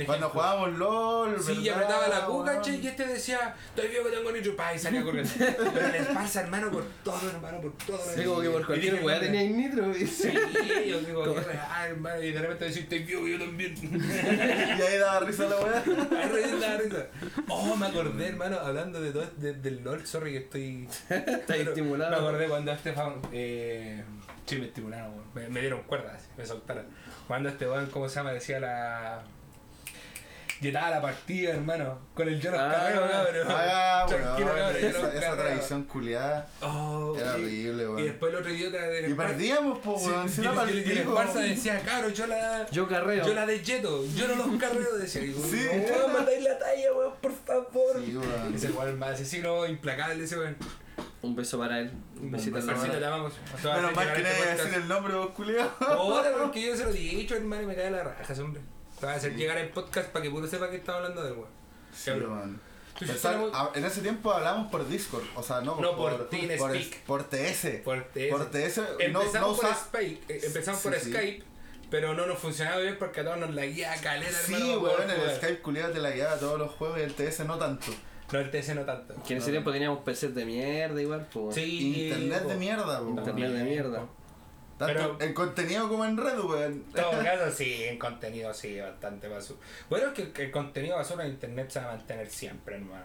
Cuando 0.07 0.29
jugábamos 0.29 0.73
LOL, 0.79 1.43
Sí, 1.43 1.53
y 1.53 1.65
¿verdad, 1.69 1.83
apretaba 1.83 2.09
la 2.09 2.27
cuca, 2.27 2.51
weón? 2.53 2.63
che, 2.63 2.77
y 2.77 2.87
este 2.87 3.07
decía, 3.07 3.57
estoy 3.75 3.89
vivo 3.89 4.05
que 4.05 4.11
tengo 4.17 4.31
nitro, 4.31 4.55
pa, 4.55 4.73
y 4.73 4.79
salía 4.79 5.03
corriendo. 5.03 5.31
Pero 5.75 5.89
les 5.89 6.07
pasa, 6.07 6.43
hermano, 6.43 6.71
por 6.71 6.85
todo, 7.03 7.29
hermano, 7.29 7.61
por 7.61 7.73
todo. 7.79 7.99
Sí, 8.15 8.23
como 8.25 8.41
que 8.41 8.51
por 8.51 8.61
Y 8.61 8.65
cualquier 8.67 9.03
weá 9.05 9.19
tenía 9.19 9.43
nitro. 9.43 9.91
y- 9.97 10.07
Sí, 10.07 10.33
yo 10.89 11.01
digo, 11.01 11.35
qué 11.35 11.41
real, 11.41 11.89
hermano, 11.91 12.23
y 12.23 12.31
de 12.31 12.41
repente 12.41 12.65
decís, 12.67 12.83
estoy 12.83 12.99
vivo, 13.01 13.27
yo 13.27 13.39
también. 13.39 13.75
Y 14.79 14.83
ahí 14.83 14.99
daba 14.99 15.21
risa 15.21 15.45
la 15.49 15.57
weá. 15.57 15.83
Ay, 15.87 16.29
risa, 16.31 16.57
da 16.57 16.77
risa. 16.79 17.07
Oh, 17.49 17.75
me 17.75 17.87
acordé, 17.87 18.29
hermano, 18.29 18.59
hablando 18.61 19.01
de 19.01 19.11
todo 19.11 19.27
de- 19.39 19.55
del 19.55 19.83
LOL, 19.83 20.07
sorry 20.07 20.33
que 20.33 20.39
estoy. 20.39 20.89
Está 21.11 21.57
estimulado. 21.57 22.11
Me 22.13 22.17
acordé 22.29 22.47
cuando 22.49 22.71
Estefan. 22.71 23.15
Eh, 23.33 24.05
sí, 24.47 24.57
me 24.57 24.67
estimularon, 24.67 25.13
weón. 25.15 25.25
me, 25.35 25.49
me 25.49 25.61
dieron 25.61 25.83
cuerdas, 25.83 26.29
me 26.37 26.47
soltaron. 26.47 26.87
Cuando 27.27 27.49
este 27.49 27.67
weón, 27.67 27.87
¿cómo 27.87 28.09
se 28.09 28.17
llama? 28.17 28.33
Decía 28.33 28.61
la. 28.61 29.25
Llegaba 30.65 30.89
la 30.91 31.03
partida, 31.03 31.51
hermano, 31.51 31.99
con 32.15 32.27
el 32.27 32.41
yo 32.41 32.51
los 32.51 32.59
Ah, 32.59 32.73
carreo, 32.73 33.01
cabrón. 33.11 33.47
Ah, 33.51 34.05
Tranquilo, 34.09 34.47
weón. 34.47 34.59
cabrón, 34.59 34.81
yo 34.81 34.89
Esa, 34.89 34.99
esa 34.99 35.21
carreo. 35.21 35.37
tradición 35.37 35.85
culiada. 35.85 36.49
Oh, 36.63 37.15
Era 37.19 37.39
y- 37.39 37.43
horrible, 37.43 37.83
Y 37.83 37.87
weón. 37.87 38.05
después 38.05 38.33
el 38.33 38.39
otro 38.41 38.53
idiota 38.53 38.79
de. 38.79 39.11
Y 39.11 39.15
perdíamos, 39.15 39.79
po, 39.81 39.99
Sí, 39.99 40.07
weón. 40.09 40.27
y 40.27 40.29
Si 40.31 40.41
para 40.43 40.71
y 40.71 40.79
el 40.79 40.89
y. 40.89 40.99
Esparza 41.01 41.39
decía, 41.41 41.81
cabrón, 41.85 42.13
yo 42.15 42.27
la. 42.27 42.67
Yo 42.71 42.89
carreo. 42.89 43.27
Yo 43.27 43.35
la 43.35 43.45
de 43.47 43.59
Jeto, 43.59 44.07
yo 44.17 44.29
no 44.29 44.37
los 44.37 44.61
carreo, 44.61 44.97
decía. 44.97 45.23
Y, 45.23 45.35
Sí. 45.35 45.69
No, 46.01 46.09
mandáis 46.09 46.43
la 46.43 46.59
talla, 46.59 46.93
weón, 46.95 47.13
por 47.21 47.33
favor. 47.33 48.03
Sí, 48.03 48.17
weón. 48.17 48.55
Ese 48.55 48.71
weón 48.71 48.99
más 48.99 49.11
asesino 49.11 49.67
implacable, 49.67 50.25
ese 50.25 50.39
weón. 50.39 50.57
Un 51.21 51.35
beso 51.37 51.59
para 51.59 51.81
él. 51.81 51.91
Un 52.21 52.31
besito 52.31 52.57
hermano. 52.59 52.83
amamos. 53.07 53.33
Menos 53.63 53.95
mal 53.95 54.13
que 54.15 54.23
nadie 54.23 54.45
decir 54.57 54.75
el 54.75 54.89
nombre, 54.89 55.15
vos 55.15 55.31
culiao. 55.31 55.71
Ahora, 55.81 56.31
porque 56.39 56.63
yo 56.67 56.75
se 56.77 56.85
lo 56.85 56.91
he 56.91 56.95
dicho, 56.95 57.35
hermano, 57.35 57.63
y 57.63 57.67
me 57.67 57.75
cae 57.75 57.91
la 57.91 58.03
raja, 58.03 58.33
ese 58.33 58.43
hombre. 58.43 58.61
Te 59.01 59.07
voy 59.07 59.15
a 59.15 59.19
hacer 59.19 59.33
Sí. 59.33 59.39
llegar 59.39 59.59
el 59.59 59.69
podcast 59.71 60.09
para 60.11 60.23
que 60.23 60.31
puro 60.31 60.47
sepa 60.47 60.71
que 60.71 60.77
estaba 60.77 60.99
hablando 60.99 61.23
del 61.25 61.33
weón. 61.35 61.49
Sí, 61.95 62.11
weón. 62.11 62.61
En 63.75 63.85
ese 63.85 64.01
tiempo 64.03 64.33
hablamos 64.33 64.71
por 64.71 64.87
Discord, 64.89 65.25
o 65.35 65.43
sea, 65.43 65.61
no, 65.61 65.81
No, 65.81 65.97
por 65.97 66.17
por, 66.17 66.29
TeamSpeak. 66.31 67.01
por 67.05 67.25
TS. 67.25 67.83
Por 67.85 68.05
TS. 68.05 68.31
Por 68.31 68.51
TS, 68.51 68.81
Empezamos 69.01 69.35
no 69.35 69.41
por 69.57 69.65
usa- 69.65 69.75
Skype, 69.89 70.33
eh, 70.35 70.41
empezamos 70.45 70.81
Sí, 70.81 70.89
por 70.89 70.99
sí. 71.01 71.11
Skype, 71.13 71.45
pero 71.91 72.15
no 72.15 72.27
nos 72.27 72.39
funcionaba 72.39 72.79
bien 72.81 72.97
porque 72.97 73.21
a 73.21 73.25
todos 73.25 73.39
nos 73.39 73.53
la 73.53 73.67
guía 73.67 73.95
caleta, 74.01 74.31
Sí, 74.47 74.55
hermano. 74.55 74.79
weón, 74.81 75.11
el 75.11 75.17
jugar. 75.17 75.37
Skype 75.37 75.59
culiado 75.61 75.93
te 75.93 75.99
la 76.01 76.11
guiaba 76.13 76.37
todos 76.39 76.57
los 76.59 76.71
juegos 76.71 76.99
y 77.01 77.03
el 77.03 77.15
TS 77.15 77.45
no 77.45 77.59
tanto. 77.59 77.87
No, 78.33 78.39
el 78.39 78.51
TS 78.51 78.75
no 78.77 78.83
tanto. 78.85 79.15
Que 79.27 79.35
en 79.35 79.39
ese 79.41 79.51
tiempo 79.51 79.71
teníamos 79.73 79.99
PCs 80.05 80.35
de 80.35 80.45
mierda 80.45 81.03
igual, 81.03 81.27
pues. 81.33 81.57
Sí, 81.57 82.05
Internet 82.05 82.43
po. 82.45 82.49
de 82.49 82.55
mierda, 82.57 83.01
po, 83.01 83.09
Internet 83.09 83.37
weón. 83.51 83.55
de 83.59 83.65
mierda. 83.65 84.07
Tanto 84.79 84.93
Pero- 84.95 85.21
en 85.21 85.35
contenido 85.35 85.89
como 85.89 86.05
en 86.05 86.17
red, 86.17 86.39
weón. 86.41 86.73
En 86.73 86.83
todo 86.93 87.23
caso, 87.23 87.51
sí, 87.51 87.85
en 87.85 87.99
contenido 87.99 88.53
sí, 88.53 88.81
bastante 88.81 89.29
basura. 89.29 89.61
Bueno, 89.89 90.09
es 90.09 90.13
que 90.15 90.33
que 90.33 90.45
el 90.45 90.51
contenido 90.51 90.97
basura 90.97 91.25
en 91.25 91.31
internet 91.33 91.71
se 91.71 91.79
va 91.81 91.93
a 91.93 91.97
mantener 91.97 92.29
siempre, 92.29 92.77
hermano. 92.77 93.05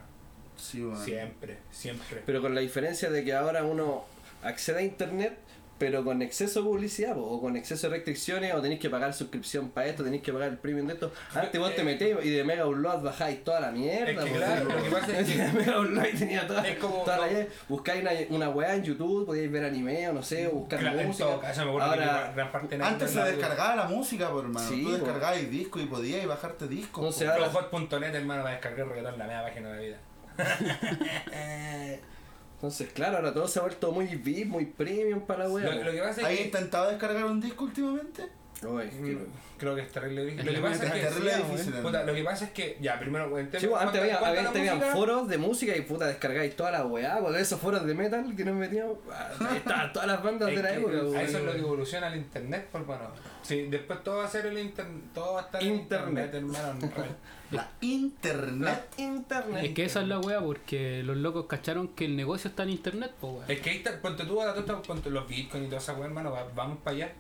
Sí, 0.58 0.84
weón. 0.84 1.04
Siempre, 1.04 1.58
siempre. 1.72 2.24
Pero 2.26 2.42
con 2.42 2.56
la 2.56 2.62
diferencia 2.62 3.10
de 3.12 3.24
que 3.24 3.34
ahora 3.34 3.64
uno 3.64 4.06
accede 4.44 4.80
a 4.80 4.82
internet, 4.82 5.38
pero 5.80 6.04
con 6.04 6.22
exceso 6.22 6.60
de 6.62 6.66
publicidad 6.70 7.16
po, 7.16 7.22
o 7.22 7.42
con 7.42 7.56
exceso 7.58 7.88
de 7.90 7.96
restricciones, 7.96 8.54
o 8.54 8.62
tenéis 8.62 8.80
que 8.80 8.90
pagar 8.90 9.14
suscripción 9.14 9.70
para 9.70 9.88
esto, 9.88 10.04
tenéis 10.04 10.22
que 10.22 10.32
pagar 10.34 10.50
el 10.50 10.58
premium 10.58 10.88
de 10.88 10.94
esto. 10.94 11.12
Antes 11.34 11.60
vos 11.60 11.74
te 11.76 11.84
metés 11.84 12.18
y 12.24 12.30
de 12.30 12.44
Mega 12.44 12.66
Upload 12.68 13.02
bajáis 13.02 13.44
toda 13.44 13.60
la 13.62 13.72
mierda. 13.72 14.12
Es 14.12 14.18
que 14.20 14.26
po, 14.32 14.36
claro, 14.38 14.62
sí, 14.70 14.76
lo 14.78 14.84
que 14.84 14.90
po. 14.90 14.96
pasa 14.98 15.20
es 15.20 15.28
que- 15.30 15.38
De 15.40 15.54
Mega 15.54 15.80
Upload 15.80 16.06
tenía 16.20 16.48
toda, 16.48 16.68
Es 16.68 16.78
como- 16.78 17.04
toda 17.04 17.18
la 17.18 17.28
Buscáis 17.68 18.02
una, 18.02 18.12
una 18.30 18.50
weá 18.50 18.76
en 18.76 18.84
YouTube, 18.84 19.26
podíais 19.26 19.52
ver 19.52 19.64
anime 19.66 20.10
o 20.10 20.14
no 20.14 20.22
sé, 20.22 20.48
o 20.48 20.52
buscar 20.52 20.80
Claro, 20.80 21.02
música. 21.04 21.26
todo 21.26 21.40
caso, 21.40 21.66
me 21.66 21.72
que 21.72 21.82
Ahora, 21.82 22.52
parte 22.52 22.78
de 22.78 22.84
Antes 22.84 23.12
se 23.12 23.24
descargaba 23.24 23.76
la 23.76 23.86
música, 23.86 24.30
por 24.30 24.44
hermano. 24.46 24.68
Sí, 24.68 24.84
Tú 24.84 24.90
po. 24.90 24.96
descargabas 24.98 25.50
disco 25.50 25.80
y 25.80 25.86
podías 25.86 26.26
bajarte 26.28 26.68
discos. 26.68 27.04
No 27.04 27.10
po. 27.10 27.14
sé, 27.14 27.28
ahora- 27.28 27.50
Hot.net, 27.50 28.14
hermano, 28.14 28.44
va 28.44 28.50
a 28.50 28.52
descargar 28.54 28.88
reggaetón 28.88 29.18
la 29.18 29.26
media 29.26 29.44
página 29.44 29.70
de 29.70 29.76
la 29.76 29.82
vida. 29.82 29.98
Entonces, 32.60 32.92
claro, 32.92 33.16
ahora 33.18 33.34
todo 33.34 33.48
se 33.48 33.58
ha 33.60 33.62
vuelto 33.62 33.94
muy 33.94 34.06
VIP, 34.08 34.48
muy 34.50 34.66
premium 34.66 35.22
para 35.22 35.44
la 35.46 35.48
Lo, 35.48 35.54
wea. 35.56 35.76
lo 35.76 35.92
que 35.94 36.00
pasa 36.00 36.22
¿Has 36.26 36.32
es 36.34 36.38
que. 36.40 36.44
intentado 36.44 36.90
descargar 36.90 37.24
un 37.24 37.40
disco 37.40 37.64
últimamente? 37.64 38.28
Mm, 38.62 39.18
Creo 39.58 39.76
que 39.76 39.82
es 39.82 39.92
terrible 39.92 40.26
difícil. 40.26 40.46
Lo 40.48 40.54
que 40.54 40.60
pasa 40.68 40.86
es 40.86 40.92
que. 41.14 41.22
difícil. 41.38 41.74
Puta, 41.82 42.04
lo 42.04 42.14
que 42.14 42.24
pasa 42.24 42.46
es 42.46 42.52
que, 42.52 42.78
ya, 42.82 43.00
primero, 43.00 43.26
en 43.38 43.46
Sí, 43.52 43.52
antes 43.58 43.70
¿cuánta- 43.70 44.00
había, 44.00 44.76
música? 44.76 44.92
foros 44.94 45.28
de 45.28 45.38
música 45.38 45.76
y 45.78 45.82
puta 45.82 46.08
descargáis 46.08 46.56
toda 46.56 46.72
la 46.72 46.86
weá, 46.86 47.20
de 47.22 47.42
esos 47.42 47.60
foros 47.60 47.86
de 47.86 47.94
metal 47.94 48.34
que 48.36 48.44
nos 48.46 48.56
metíamos, 48.56 48.98
estaban 49.56 49.94
todas 49.94 50.08
las 50.08 50.24
bandas 50.24 50.50
Es 50.50 50.56
de 50.58 50.64
la 50.64 50.74
época, 50.76 50.98
a 50.98 51.02
weón. 51.04 51.18
eso 51.18 51.38
es 51.38 51.44
lo 51.44 51.52
que 51.54 51.60
evoluciona 51.60 52.08
el 52.08 52.18
internet, 52.18 52.68
pues 52.72 52.86
bueno. 52.86 53.02
Sí, 53.44 53.68
después 53.70 54.04
todo 54.04 54.18
va 54.18 54.26
a 54.26 54.30
ser 54.30 54.46
el 54.46 54.58
internet, 54.58 55.04
todo 55.14 55.34
va 55.34 55.42
a 55.42 55.44
estar 55.46 55.64
en 55.64 55.74
Internet. 55.76 56.26
internet, 56.34 56.62
hermano. 56.84 56.94
La 57.52 57.68
internet. 57.82 58.84
internet. 58.98 59.64
Es 59.66 59.74
que 59.74 59.84
esa 59.86 60.02
es 60.02 60.08
la 60.08 60.20
wea 60.20 60.40
porque 60.40 61.02
los 61.04 61.18
locos 61.18 61.48
cacharon 61.48 61.88
que 61.90 62.06
el 62.06 62.16
negocio 62.16 62.48
está 62.50 62.62
en 62.64 62.70
internet, 62.70 63.12
pues 63.20 63.34
weón. 63.34 63.46
Es 63.48 63.60
que 63.62 63.72
ahí 63.72 63.78
está, 63.78 64.00
ponte 64.02 64.24
tú, 64.26 64.40
ahora 64.40 64.54
tú 64.54 64.60
estás, 64.60 64.86
ponte 64.86 65.10
los 65.10 65.28
bitcoins 65.28 65.66
y 65.66 65.70
toda 65.70 65.82
esa 65.82 65.94
weá, 65.94 66.06
hermano, 66.06 66.32
va- 66.32 66.48
vamos 66.56 66.78
para 66.84 66.96
allá. 66.96 67.12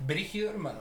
Brígido, 0.00 0.50
hermano. 0.50 0.80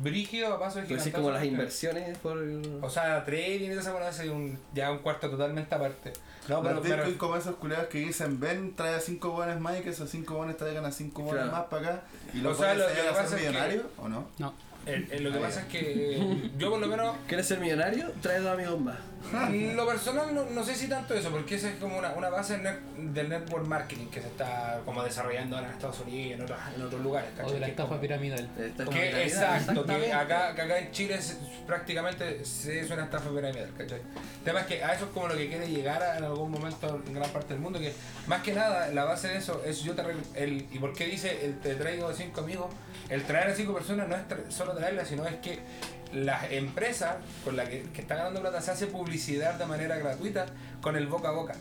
Brígido 0.00 0.54
a 0.54 0.60
paso 0.60 0.78
de 0.78 0.86
Pero 0.86 1.00
gigantazo, 1.00 1.22
como 1.24 1.34
las 1.34 1.44
inversiones 1.44 2.16
por. 2.18 2.38
O 2.82 2.88
sea, 2.88 3.24
trading 3.24 3.70
y 3.70 3.72
esa 3.72 3.92
es 4.08 4.30
un, 4.30 4.56
ya 4.72 4.90
un 4.92 4.98
cuarto 4.98 5.28
totalmente 5.28 5.74
aparte. 5.74 6.12
No, 6.48 6.62
pero, 6.62 6.74
Los 6.76 6.82
pero 6.82 6.96
Bitcoin 6.98 7.18
como 7.18 7.36
esos 7.36 7.56
culiados 7.56 7.88
que 7.88 7.98
dicen 7.98 8.38
ven, 8.40 8.74
trae 8.76 8.94
a 8.94 9.00
5 9.00 9.30
bones 9.30 9.58
más 9.60 9.78
y 9.78 9.82
que 9.82 9.90
esos 9.90 10.08
5 10.08 10.34
bones 10.34 10.56
traigan 10.56 10.84
a 10.84 10.92
5 10.92 11.22
bones 11.22 11.42
Claro. 11.42 11.52
más 11.56 11.64
para 11.66 11.88
acá 11.90 12.02
y 12.32 12.40
O 12.40 12.42
los 12.44 12.56
sea, 12.58 12.74
pueden 12.74 12.78
lo- 12.78 12.88
lo 12.88 12.94
que 13.02 13.08
a 13.08 13.12
pasa 13.12 13.28
ser 13.28 13.38
es 13.38 13.42
que- 13.44 13.48
millonarios 13.50 13.86
o 13.98 14.08
no. 14.08 14.26
No. 14.38 14.54
el- 14.86 15.12
el- 15.12 15.22
lo 15.24 15.30
que 15.32 15.38
Ah, 15.38 15.42
pasa 15.42 15.60
ya. 15.60 15.62
es 15.62 15.68
que 15.68 16.50
yo 16.58 16.70
por 16.70 16.80
lo 16.80 16.86
menos 16.88 17.16
¿Quieres 17.28 17.46
ser 17.46 17.60
millonario? 17.60 18.10
Trae 18.20 18.40
dos 18.40 18.52
amigos 18.52 18.80
más. 18.80 18.96
Lo 19.76 19.86
personal 19.86 20.34
no, 20.34 20.44
no 20.44 20.64
sé 20.64 20.74
si 20.74 20.88
tanto 20.88 21.14
eso, 21.14 21.30
porque 21.30 21.54
esa 21.54 21.70
es 21.70 21.76
como 21.76 21.98
una, 21.98 22.10
una 22.12 22.28
base 22.28 22.54
del, 22.58 22.62
net- 22.64 23.12
del 23.12 23.28
network 23.28 23.66
marketing 23.66 24.06
que 24.08 24.20
se 24.20 24.28
está 24.28 24.80
como 24.84 25.02
desarrollando 25.02 25.56
ahora 25.56 25.68
en 25.68 25.74
Estados 25.74 26.00
Unidos 26.00 26.26
y 26.26 26.32
en 26.32 26.42
otros, 26.42 26.58
en 26.76 26.82
otros 26.82 27.00
lugares. 27.02 27.30
O 27.34 27.36
¿cachai? 27.38 27.54
de 27.54 27.60
la 27.60 27.66
estafa 27.68 27.88
como- 27.88 28.00
piramidal. 28.00 28.50
Que, 28.56 28.66
exacto, 28.66 28.90
que 28.90 29.22
exactamente. 29.24 30.12
acá, 30.12 30.54
que 30.54 30.62
acá 30.62 30.78
en 30.78 30.90
Chile 30.92 31.14
es- 31.14 31.38
prácticamente 31.66 32.44
se 32.44 32.80
es 32.80 32.90
una 32.90 33.04
estafa 33.04 33.30
piramidal, 33.30 33.70
¿cachai? 33.76 33.98
El 34.00 34.44
tema 34.44 34.60
es 34.60 34.66
que 34.66 34.82
a 34.84 34.92
eso 34.94 35.04
es 35.06 35.10
como 35.12 35.28
lo 35.28 35.36
que 35.36 35.48
quiere 35.48 35.68
llegar 35.68 36.02
a- 36.02 36.18
en 36.18 36.24
algún 36.24 36.50
momento 36.50 37.00
en 37.06 37.14
gran 37.14 37.30
parte 37.30 37.54
del 37.54 37.62
mundo, 37.62 37.78
que 37.78 37.92
más 38.26 38.42
que 38.42 38.52
nada 38.52 38.88
la 38.88 39.04
base 39.04 39.28
de 39.28 39.38
eso 39.38 39.62
es 39.64 39.82
yo 39.82 39.94
te 39.94 40.02
re- 40.02 40.14
el 40.34 40.66
¿Y 40.72 40.78
por 40.78 40.92
qué 40.92 41.06
dice 41.06 41.44
el 41.44 41.58
te 41.60 41.74
traigo 41.74 42.12
cinco 42.12 42.40
amigos? 42.40 42.66
El 43.08 43.22
traer 43.24 43.48
a 43.50 43.54
cinco 43.54 43.74
personas 43.74 44.08
no 44.08 44.16
es 44.16 44.22
tra- 44.28 44.50
solo 44.50 44.72
traerlas, 44.74 45.08
sino 45.08 45.26
es 45.26 45.34
que 45.36 45.58
las 46.12 46.50
empresas 46.52 47.16
con 47.44 47.56
las 47.56 47.68
que, 47.68 47.82
que 47.94 48.02
están 48.02 48.18
ganando 48.18 48.40
plata 48.40 48.60
se 48.60 48.70
hace 48.70 48.86
publicidad 48.86 49.54
de 49.54 49.66
manera 49.66 49.96
gratuita 49.98 50.46
con 50.80 50.96
el 50.96 51.06
boca 51.06 51.28
a 51.28 51.32
boca. 51.32 51.54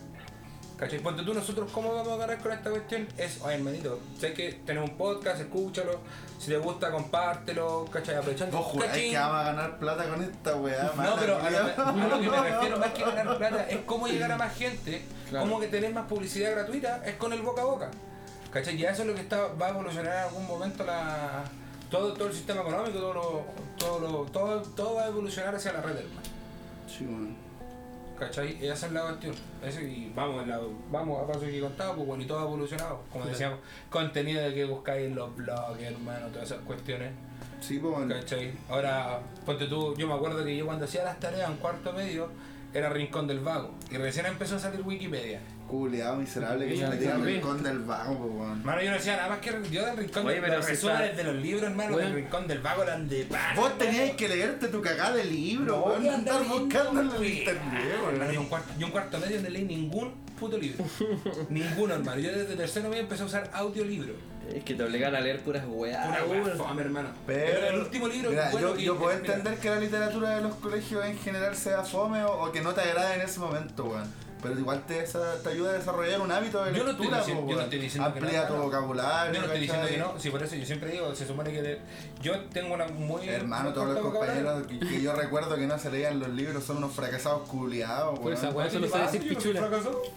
¿Cachai? 0.78 0.98
Ponte 0.98 1.22
tú, 1.22 1.32
nosotros, 1.36 1.70
¿cómo 1.72 1.94
vamos 1.94 2.14
a 2.14 2.18
ganar 2.18 2.40
con 2.40 2.52
esta 2.52 2.72
cuestión? 2.72 3.08
Es, 3.16 3.40
oye, 3.44 3.54
hermanito, 3.54 4.00
sé 4.20 4.34
que 4.34 4.54
tenemos 4.66 4.90
un 4.90 4.98
podcast, 4.98 5.40
escúchalo, 5.40 6.00
si 6.40 6.48
te 6.50 6.58
gusta, 6.58 6.90
compártelo, 6.90 7.86
¿cachai? 7.92 8.16
Aprovechando. 8.16 8.58
Vos 8.58 8.66
juráis 8.66 8.92
cachín. 8.92 9.12
que 9.12 9.18
vamos 9.20 9.36
a 9.36 9.44
ganar 9.44 9.78
plata 9.78 10.10
con 10.10 10.24
esta 10.24 10.56
weá, 10.56 10.92
No, 10.98 11.16
pero 11.20 11.36
a 11.40 11.50
lo, 11.52 11.58
a 11.60 12.08
lo 12.08 12.20
que 12.20 12.30
me 12.30 12.42
refiero 12.50 12.80
más 12.80 12.92
que 12.94 13.02
ganar 13.04 13.38
plata 13.38 13.70
es 13.70 13.78
cómo 13.86 14.08
llegar 14.08 14.32
a 14.32 14.38
más 14.38 14.56
gente, 14.58 15.04
Claro. 15.30 15.46
cómo 15.46 15.60
que 15.60 15.68
tener 15.68 15.94
más 15.94 16.08
publicidad 16.08 16.52
gratuita, 16.52 17.04
es 17.06 17.14
con 17.16 17.32
el 17.32 17.44
boca 17.44 17.62
a 17.62 17.66
boca. 17.66 17.92
¿Cachai? 18.52 18.76
Y 18.76 18.84
eso 18.84 19.04
es 19.04 19.08
lo 19.08 19.14
que 19.14 19.22
está, 19.22 19.50
va 19.62 19.68
a 19.68 19.70
evolucionar 19.70 20.14
en 20.16 20.24
algún 20.24 20.48
momento 20.48 20.84
la, 20.84 21.44
todo, 21.92 22.14
todo 22.14 22.28
el 22.30 22.34
sistema 22.34 22.62
económico, 22.62 22.98
todo, 23.00 23.14
lo, 23.14 23.46
todo, 23.78 24.00
lo, 24.00 24.18
todo, 24.32 24.62
todo 24.62 24.96
va 24.96 25.04
a 25.04 25.08
evolucionar 25.10 25.54
hacia 25.54 25.74
la 25.74 25.82
red, 25.82 25.98
hermano. 25.98 26.22
Sí, 26.88 27.06
weón. 27.06 27.36
¿Cachai? 28.18 28.58
Esa 28.64 28.86
es 28.86 28.92
la 28.94 29.02
cuestión. 29.02 29.34
Eso, 29.66 29.82
y 29.82 30.12
vamos, 30.16 30.46
la- 30.48 30.60
vamos 30.92 31.24
a 31.24 31.28
paso 31.28 31.42
que 31.42 31.60
contaba, 31.60 31.96
pues 31.96 32.08
bueno, 32.08 32.24
y 32.24 32.28
todo 32.28 32.40
ha 32.40 32.44
evolucionado. 32.44 33.02
Como 33.12 33.26
decíamos, 33.26 33.60
contenido 33.90 34.42
de 34.44 34.54
que 34.54 34.66
buscáis 34.66 35.08
en 35.08 35.16
los 35.16 35.36
blogs, 35.36 35.82
hermano, 35.82 36.28
todas 36.28 36.52
esas 36.52 36.64
cuestiones. 36.64 37.12
Sí, 37.62 37.80
pues 37.80 37.94
bueno. 37.96 38.14
¿Cachai? 38.14 38.54
Ahora, 38.70 39.20
ponte 39.46 39.66
tú, 39.66 39.96
yo 39.98 40.08
me 40.08 40.14
acuerdo 40.14 40.44
que 40.46 40.56
yo 40.56 40.66
cuando 40.68 40.86
hacía 40.86 41.04
las 41.04 41.20
tareas 41.20 41.50
en 41.50 41.58
cuarto 41.58 41.94
medio, 41.94 42.30
era 42.74 42.90
Rincón 42.90 43.26
del 43.26 43.40
Vago. 43.40 43.72
Y 43.90 43.98
recién 43.98 44.28
empezó 44.28 44.56
a 44.56 44.60
salir 44.60 44.82
Wikipedia. 44.82 45.40
Culeado 45.72 46.18
miserable 46.18 46.68
que 46.68 46.76
se 46.76 46.86
metía 46.86 47.16
al 47.16 47.24
rincón 47.24 47.64
del 47.64 47.80
vago, 47.80 48.14
weón. 48.26 48.60
Hermano, 48.60 48.82
yo 48.82 48.90
no 48.90 48.96
decía 48.98 49.16
nada 49.16 49.30
más 49.30 49.40
que 49.40 49.52
yo 49.72 49.86
del 49.86 49.96
Rincón 49.96 50.26
Oye, 50.26 50.34
del 50.36 50.42
pero 50.44 50.54
Vago. 50.56 50.64
si 50.66 50.72
resúmenes 50.72 51.02
está- 51.12 51.16
de 51.18 51.24
los 51.24 51.36
libros, 51.42 51.64
hermano, 51.64 51.98
del 51.98 52.14
Rincón 52.14 52.48
del 52.48 52.60
Vago 52.60 52.84
eran 52.84 53.08
de 53.08 53.24
pan. 53.24 53.56
Vos 53.56 53.78
tenías 53.78 54.12
que 54.12 54.28
leerte 54.28 54.68
tu 54.68 54.82
cagada 54.82 55.16
de 55.16 55.24
libro, 55.24 55.78
No, 55.78 55.84
weón. 55.84 56.00
voy 56.00 56.08
a 56.10 56.12
No 56.12 56.18
andar 56.18 56.36
andar 56.36 56.42
leyendo, 56.52 56.66
buscando 56.66 57.16
en 57.16 57.24
el 57.24 57.34
internet, 57.38 57.84
Hermano, 58.12 58.32
yo 58.34 58.42
un 58.42 58.48
cuarto, 58.48 58.74
yo 58.78 58.86
un 58.86 58.92
cuarto 58.92 59.18
medio 59.20 59.42
no 59.42 59.50
leí 59.50 59.64
ningún 59.64 60.14
puto 60.38 60.58
libro. 60.58 60.84
Ninguno, 61.50 61.94
hermano. 61.94 62.20
Yo 62.20 62.32
desde 62.32 62.56
tercero 62.56 62.90
medio 62.90 63.04
empecé 63.04 63.24
a 63.24 63.26
usar 63.28 63.50
audiolibro. 63.54 64.14
Es 64.54 64.64
que 64.66 64.74
te 64.74 64.84
obligan 64.84 65.16
a 65.16 65.22
leer 65.22 65.40
puras 65.40 65.64
weas. 65.68 66.06
Una 66.06 66.24
weón. 66.26 66.46
wea 66.48 66.56
fome, 66.56 66.82
hermano. 66.82 67.10
Pero, 67.26 67.68
el 67.68 67.80
último 67.80 68.08
libro 68.10 68.32
mira, 68.32 68.50
bueno 68.52 68.70
yo, 68.70 68.76
que 68.76 68.84
yo 68.84 68.98
puedo 68.98 69.18
mira, 69.18 69.36
entender 69.36 69.60
que 69.60 69.70
la 69.70 69.80
literatura 69.80 70.30
de 70.36 70.42
los 70.42 70.56
colegios 70.56 71.06
en 71.06 71.18
general 71.18 71.56
sea 71.56 71.84
fome 71.84 72.24
o, 72.26 72.44
o 72.46 72.52
que 72.52 72.60
no 72.62 72.74
te 72.74 72.82
agrade 72.82 73.16
en 73.16 73.22
ese 73.22 73.40
momento, 73.40 73.86
weón. 73.86 74.12
Pero 74.42 74.60
igual 74.60 74.84
te, 74.86 75.00
ayuda 75.50 75.70
a 75.72 75.74
desarrollar 75.74 76.22
un 76.22 76.32
hábito 76.32 76.64
de 76.64 76.74
Yo 76.74 76.84
no 76.84 76.90
lectura, 76.92 77.24
yo 77.26 77.36
no 77.44 77.62
estoy 77.62 77.80
diciendo 77.80 78.14
que 78.14 78.20
no 78.20 78.26
Amplía 78.26 78.42
es 78.44 78.48
tu 78.48 78.56
vocabulario, 78.56 79.34
Yo 79.34 79.40
no 79.40 79.46
estoy 79.46 79.62
diciendo 79.62 79.88
que 79.88 79.98
no, 79.98 80.14
sí, 80.20 80.30
por 80.30 80.44
eso 80.44 80.56
yo 80.56 80.66
siempre 80.66 80.92
digo, 80.92 81.16
se 81.16 81.28
supone 81.28 81.52
que 81.52 81.62
de- 81.62 81.80
yo 82.22 82.40
tengo 82.46 82.74
una 82.74 82.88
muy. 82.88 83.28
Hermano, 83.28 83.74
todos 83.74 83.90
los 83.94 84.00
compañeros 84.00 84.68
que, 84.68 84.80
que 84.80 85.02
yo 85.02 85.14
recuerdo 85.14 85.56
que 85.56 85.68
no 85.68 85.78
se 85.78 85.92
leían 85.92 86.20
los 86.20 86.30
libros 86.30 86.64
son 86.64 86.78
unos 86.78 86.94
fracasados 86.94 87.48
culiados, 87.48 88.20
Por 88.20 88.34
esa 88.34 88.50
weá 88.50 88.70
solo 88.70 88.88
sabe 88.88 89.04
decir 89.06 89.22
soy 89.22 89.30
pichula. 89.36 89.70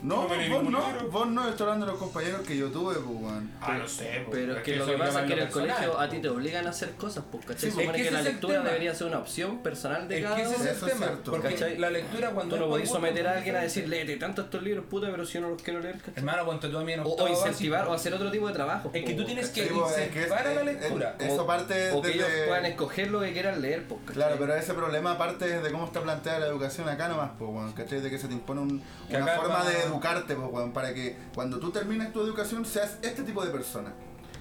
No, 0.03 0.29
leí 0.29 0.51
vos 0.51 0.63
no, 0.65 0.87
libro. 0.93 1.09
vos 1.11 1.27
no, 1.29 1.49
estoy 1.49 1.65
hablando 1.65 1.87
de 1.87 1.93
los 1.93 2.01
compañeros 2.01 2.41
que 2.47 2.57
yo 2.57 2.69
tuve, 2.71 2.95
pues, 2.95 3.07
weón. 3.07 3.51
Ah, 3.61 3.79
no 3.79 3.89
sé, 3.89 4.27
Pero 4.31 4.57
es 4.57 4.63
que 4.63 4.77
lo 4.77 4.87
que 4.87 4.93
pasa 4.95 5.21
es 5.23 5.27
que 5.27 5.33
en 5.35 5.39
el 5.41 5.51
colegio 5.51 5.99
a 6.01 6.09
ti 6.09 6.19
te 6.19 6.29
obligan 6.29 6.67
a 6.67 6.71
hacer 6.71 6.91
cosas, 6.93 7.25
pues, 7.31 7.45
¿cachai? 7.45 7.71
Se 7.71 7.77
supone 7.77 8.03
que 8.03 8.11
la 8.11 8.23
lectura 8.23 8.61
debería 8.63 8.95
ser 8.95 9.07
una 9.09 9.19
opción 9.19 9.59
personal 9.59 10.09
de 10.09 10.19
Es 10.19 10.23
cada 10.25 10.37
que 10.37 10.43
ese 10.43 10.55
uno. 10.55 10.65
es 10.65 10.71
el 10.71 10.77
Eso 10.77 10.87
es 10.87 10.93
tema, 10.93 11.07
cierto. 11.07 11.31
porque 11.31 11.77
la 11.79 11.91
lectura 11.91 12.31
cuando 12.31 12.55
Tú 12.57 12.61
no 12.63 12.69
podés 12.69 12.89
someter 12.89 13.27
a 13.27 13.33
alguien 13.39 13.57
a 13.57 13.61
decir, 13.61 13.89
léete 13.89 14.14
tanto 14.17 14.43
estos 14.43 14.63
libros, 14.63 14.85
puta, 14.89 15.09
pero 15.11 15.25
si 15.25 15.35
yo 15.35 15.41
no 15.41 15.51
los 15.51 15.63
quiero 15.63 15.81
leer, 15.81 15.97
¿cachai? 15.99 16.15
Hermano, 16.17 16.45
ponte 16.45 16.69
tú 16.69 16.79
a 16.79 16.85
mí 16.85 16.93
en 16.93 17.01
O, 17.01 17.05
o 17.05 17.29
incentivar 17.29 17.81
básico. 17.81 17.93
o 17.93 17.95
hacer 17.95 18.15
otro 18.15 18.31
tipo 18.31 18.49
de 18.49 18.55
trabajo. 18.55 18.91
Es 18.93 19.05
que 19.05 19.15
tú 19.15 19.25
tienes 19.25 19.49
que 19.51 19.65
Sí, 19.69 19.71
pues, 19.75 19.91
es 19.93 19.97
que 19.97 20.03
es- 20.03 20.27
incentivar 20.27 20.47
a 20.47 20.55
la 20.55 20.61
es- 20.61 20.67
lectura. 20.81 21.17
es- 21.19 21.33
Eso 21.33 21.47
parte 21.47 21.91
O 21.93 22.03
que 22.03 22.13
ellos 22.13 22.27
puedan 22.47 22.67
escoger 22.67 23.11
lo 23.11 23.21
que 23.21 23.33
quieran 23.33 23.61
leer, 23.61 23.87
pues. 23.89 24.01
Claro, 24.13 24.37
pero 24.39 24.55
ese 24.55 24.75
problema 24.75 25.19
parte 25.19 25.61
de 25.61 25.71
cómo 25.73 25.87
está 25.87 26.03
planteada 26.03 26.39
la 26.41 26.47
educación 26.47 26.89
acá 26.89 27.09
nomás, 27.09 27.31
pues, 27.39 27.51
weón, 27.51 27.73
¿cachai? 27.73 28.01
De 28.01 28.11
que 28.11 28.19
se 28.19 28.29
te 28.29 28.35
impone 28.35 28.61
un- 28.61 28.83
Que 29.09 29.17
una 29.17 29.27
forma 29.35 29.55
va- 29.57 29.65
de 29.71 29.83
educarte, 29.83 30.35
pues, 30.35 30.49
weón, 30.51 30.73
para 30.73 30.93
que 30.95 31.17
cuando 31.35 31.59
tú 31.59 31.71
termines 31.71 32.13
tu 32.13 32.21
educación 32.23 32.65
seas 32.65 32.99
este 33.03 33.23
tipo 33.23 33.45
de 33.45 33.51
persona. 33.51 33.93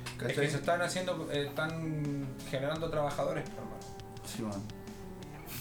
Es 0.06 0.14
¿Cachai? 0.18 0.46
que 0.46 0.52
se 0.52 0.58
están 0.58 0.82
haciendo, 0.82 1.28
eh, 1.32 1.48
están 1.48 2.28
generando 2.50 2.90
trabajadores, 2.90 3.44
hermano. 3.50 3.74
Sí, 4.26 4.42
weón. 4.44 4.83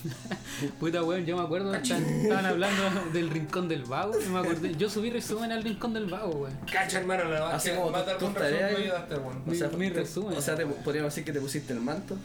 Puta 0.81 1.03
weón, 1.03 1.25
yo 1.27 1.37
me 1.37 1.43
acuerdo, 1.45 1.75
estaban, 1.75 2.05
estaban 2.05 2.47
hablando 2.47 2.83
del 3.13 3.31
rincón 3.31 3.69
del 3.69 3.85
vago. 3.85 4.15
y 4.21 4.29
me 4.29 4.39
acordé, 4.41 4.75
yo 4.77 4.89
subí 4.91 5.11
resumen 5.11 5.53
al 5.53 5.63
rincón 5.63 5.93
del 5.95 6.07
vago, 6.07 6.31
weón. 6.31 6.57
Cacha, 6.71 6.99
hermano, 7.01 7.25
la 7.25 7.51
Así 7.51 7.71
que 7.71 7.77
como 7.77 7.91
mata 7.91 8.19
tus 8.19 8.29
algún 8.29 8.35
resumen 8.43 8.73
me 8.75 8.81
ayudaste, 8.83 9.15
weón. 9.17 9.43
O 9.49 9.55
sea, 9.55 9.69
Mi- 9.69 9.77
mi 9.77 9.89
resumen. 9.91 10.39
O 10.39 10.41
sea, 10.43 10.55
te, 10.57 10.67
podríamos 10.67 11.13
decir 11.13 11.25
que 11.25 11.33
te 11.33 11.41
pusiste 11.41 11.73
el 11.73 11.81
manto. 11.81 12.17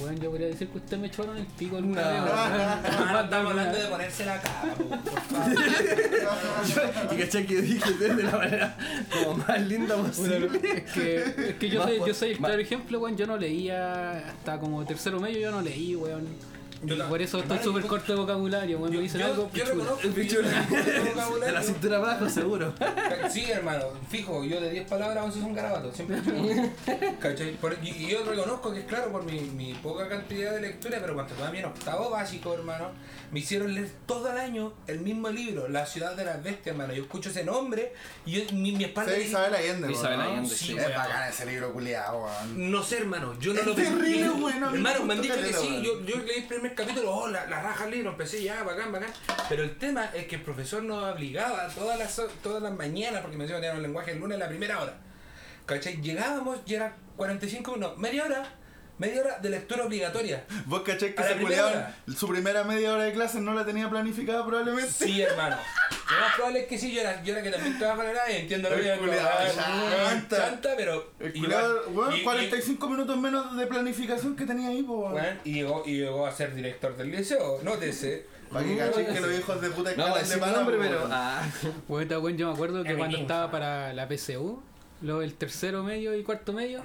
Weón, 0.00 0.18
yo 0.18 0.30
podría 0.30 0.48
decir 0.48 0.68
que 0.68 0.78
usted 0.78 0.96
me 0.98 1.06
echaron 1.08 1.36
el 1.36 1.46
pico 1.46 1.76
alguna 1.76 2.02
No. 2.02 2.10
vez, 2.10 2.22
weón. 2.22 2.84
Hermano, 2.84 3.20
estamos 3.24 3.50
hablando 3.50 3.78
de 3.78 3.84
ponerse 3.86 4.24
la 4.26 4.40
cara, 4.40 4.74
por 4.74 4.98
favor. 5.20 7.12
y 7.12 7.16
cachai 7.18 7.46
que 7.46 7.60
dije 7.62 7.92
de 7.92 8.22
la 8.22 8.30
manera 8.32 8.76
como 9.12 9.36
más 9.38 9.60
linda 9.66 9.96
posible. 9.96 10.48
Es 10.62 10.92
que, 10.92 11.16
es 11.50 11.54
que 11.56 11.68
yo, 11.68 11.82
soy, 11.82 11.98
por- 11.98 12.08
yo 12.08 12.14
soy 12.14 12.30
el 12.32 12.38
claro 12.38 12.58
ejemplo, 12.60 12.98
weón. 13.00 13.16
Yo 13.16 13.26
no 13.26 13.36
leía 13.36 14.18
hasta 14.30 14.58
como 14.58 14.84
tercero 14.84 15.20
medio, 15.20 15.38
yo 15.40 15.50
no 15.50 15.60
leí, 15.60 15.94
weón. 15.94 16.26
Yo 16.82 17.08
por 17.08 17.22
eso 17.22 17.38
estoy 17.38 17.58
súper 17.58 17.86
corto 17.86 18.12
de 18.12 18.18
vocabulario, 18.18 18.78
weón. 18.78 18.94
Me 18.94 19.00
dicen 19.00 19.20
yo, 19.20 19.26
algo, 19.26 19.50
yo 19.52 19.64
pichula. 19.64 19.84
reconozco 19.84 20.08
Pichula. 20.08 20.66
De 21.46 21.52
la 21.52 21.62
cintura 21.62 21.96
abajo, 21.96 22.28
seguro. 22.28 22.72
Sí, 23.30 23.50
hermano, 23.50 23.84
fijo, 24.08 24.44
yo 24.44 24.60
de 24.60 24.70
10 24.70 24.88
palabras 24.88 25.24
11 25.24 25.40
son 25.40 25.54
garabatos, 25.54 25.94
siempre. 25.96 26.18
¿Cachai? 27.20 27.52
Por- 27.56 27.76
y, 27.82 27.88
y 27.90 28.08
yo 28.08 28.24
reconozco 28.24 28.72
que 28.72 28.80
es 28.80 28.84
claro 28.86 29.10
por 29.10 29.24
mi, 29.24 29.40
mi 29.40 29.74
poca 29.74 30.08
cantidad 30.08 30.52
de 30.52 30.60
lectura, 30.60 30.98
pero 31.00 31.14
cuando 31.14 31.34
todavía 31.34 31.60
en 31.60 31.66
octavo 31.66 32.10
básico, 32.10 32.54
hermano, 32.54 32.90
me 33.32 33.40
hicieron 33.40 33.74
leer 33.74 33.90
todo 34.06 34.30
el 34.30 34.38
año 34.38 34.72
el 34.86 35.00
mismo 35.00 35.28
libro, 35.30 35.68
La 35.68 35.86
ciudad 35.86 36.14
de 36.14 36.24
las 36.24 36.42
bestias, 36.42 36.74
hermano. 36.74 36.92
Yo 36.94 37.02
escucho 37.02 37.30
ese 37.30 37.44
nombre 37.44 37.92
y 38.24 38.32
yo- 38.32 38.52
mi, 38.52 38.72
mi 38.72 38.84
espalda. 38.84 39.12
Sí, 39.12 39.18
dice- 39.18 39.30
Isabel 39.30 39.54
Allende, 39.54 39.92
Isabel 39.92 40.18
weón, 40.18 40.28
¿no? 40.28 40.34
Allende, 40.38 40.54
sí. 40.56 40.76
Es 40.76 40.88
bacán 40.94 41.28
ese 41.28 41.46
libro 41.46 41.72
culiado, 41.72 42.24
weón. 42.24 42.70
No 42.70 42.82
sé, 42.82 42.98
hermano, 42.98 43.38
yo 43.40 43.52
no 43.54 43.60
Es 43.60 43.66
lo 43.66 43.74
terrible, 43.74 44.28
mí 44.28 44.46
Hermano, 44.74 45.04
me 45.04 45.14
han 45.14 45.22
dicho 45.22 45.34
que 45.34 45.52
sí, 45.52 45.82
yo 45.82 46.00
leí 46.00 46.38
el 46.38 46.44
primer 46.44 46.65
capítulo, 46.74 47.14
oh, 47.14 47.28
la, 47.28 47.46
la 47.46 47.62
raja 47.62 47.86
libro, 47.86 48.10
empecé 48.10 48.42
ya, 48.42 48.62
bacán, 48.62 48.92
bacán. 48.92 49.10
Pero 49.48 49.62
el 49.62 49.76
tema 49.78 50.10
es 50.14 50.26
que 50.26 50.36
el 50.36 50.42
profesor 50.42 50.82
nos 50.82 51.14
obligaba 51.14 51.68
todas 51.68 51.98
las, 51.98 52.20
todas 52.42 52.62
las 52.62 52.72
mañanas, 52.72 53.20
porque 53.20 53.36
me 53.36 53.44
decían 53.44 53.60
que 53.60 53.66
teníamos 53.66 53.82
lenguaje 53.82 54.12
el 54.12 54.18
lunes 54.20 54.38
la 54.38 54.48
primera 54.48 54.80
hora. 54.80 54.96
¿Cachai? 55.66 56.00
Llegábamos 56.00 56.60
y 56.66 56.74
era 56.74 56.96
45 57.16 57.72
minutos, 57.72 57.98
media 57.98 58.24
hora, 58.24 58.54
media 58.98 59.20
hora 59.20 59.38
de 59.40 59.50
lectura 59.50 59.84
obligatoria. 59.84 60.44
Vos 60.66 60.82
cachai 60.82 61.14
que 61.14 61.22
la 61.22 61.36
culiado 61.38 61.68
hora. 61.68 61.94
su 62.16 62.26
primera 62.28 62.64
media 62.64 62.92
hora 62.92 63.04
de 63.04 63.12
clase 63.12 63.40
no 63.40 63.54
la 63.54 63.64
tenía 63.66 63.88
planificada 63.90 64.44
probablemente. 64.46 64.90
Sí, 64.90 65.20
hermano. 65.20 65.56
Lo 66.10 66.20
más 66.20 66.34
probable 66.36 66.60
es 66.60 66.66
que 66.68 66.78
sí, 66.78 66.92
yo 66.94 67.00
era, 67.00 67.22
yo 67.22 67.32
era 67.32 67.42
que 67.42 67.50
también 67.50 67.78
trabajo 67.78 68.02
en 68.04 68.10
el 68.10 68.18
área, 68.18 68.38
entiendo 68.38 68.70
lo 68.70 68.76
El 68.76 68.82
que 68.82 69.16
chanta. 69.56 70.36
chanta, 70.36 70.70
pero. 70.76 71.12
El 71.20 71.36
igual- 71.36 71.80
weón, 71.92 72.14
y- 72.16 72.20
y- 72.20 72.22
45 72.22 72.88
minutos 72.88 73.16
menos 73.16 73.56
de 73.56 73.66
planificación 73.66 74.36
que 74.36 74.46
tenía 74.46 74.68
ahí, 74.68 74.82
po, 74.82 74.98
weón. 74.98 75.14
weón, 75.14 75.38
y 75.44 75.52
llegó, 75.54 75.82
y 75.86 75.96
llegó 75.98 76.26
a 76.26 76.32
ser 76.32 76.54
director 76.54 76.96
del 76.96 77.10
liceo, 77.10 77.60
nótese. 77.62 78.26
Para 78.50 78.64
que 78.64 78.76
cachen 78.76 79.06
que 79.12 79.20
los 79.20 79.38
hijos 79.38 79.60
de 79.60 79.70
puta 79.70 79.90
No, 79.96 80.14
de 80.16 80.36
pana, 80.38 80.52
nombre, 80.58 80.76
pero. 80.80 80.98
weón. 81.00 81.10
Ah. 81.12 81.42
Bueno, 81.88 82.20
bueno, 82.20 82.38
yo 82.38 82.46
me 82.48 82.54
acuerdo 82.54 82.84
que 82.84 82.94
cuando 82.96 83.18
estaba 83.18 83.50
para 83.50 83.92
la 83.92 84.06
PSU, 84.08 84.62
luego 85.02 85.22
el 85.22 85.34
tercero 85.34 85.82
medio 85.82 86.14
y 86.14 86.22
cuarto 86.22 86.52
medio, 86.52 86.82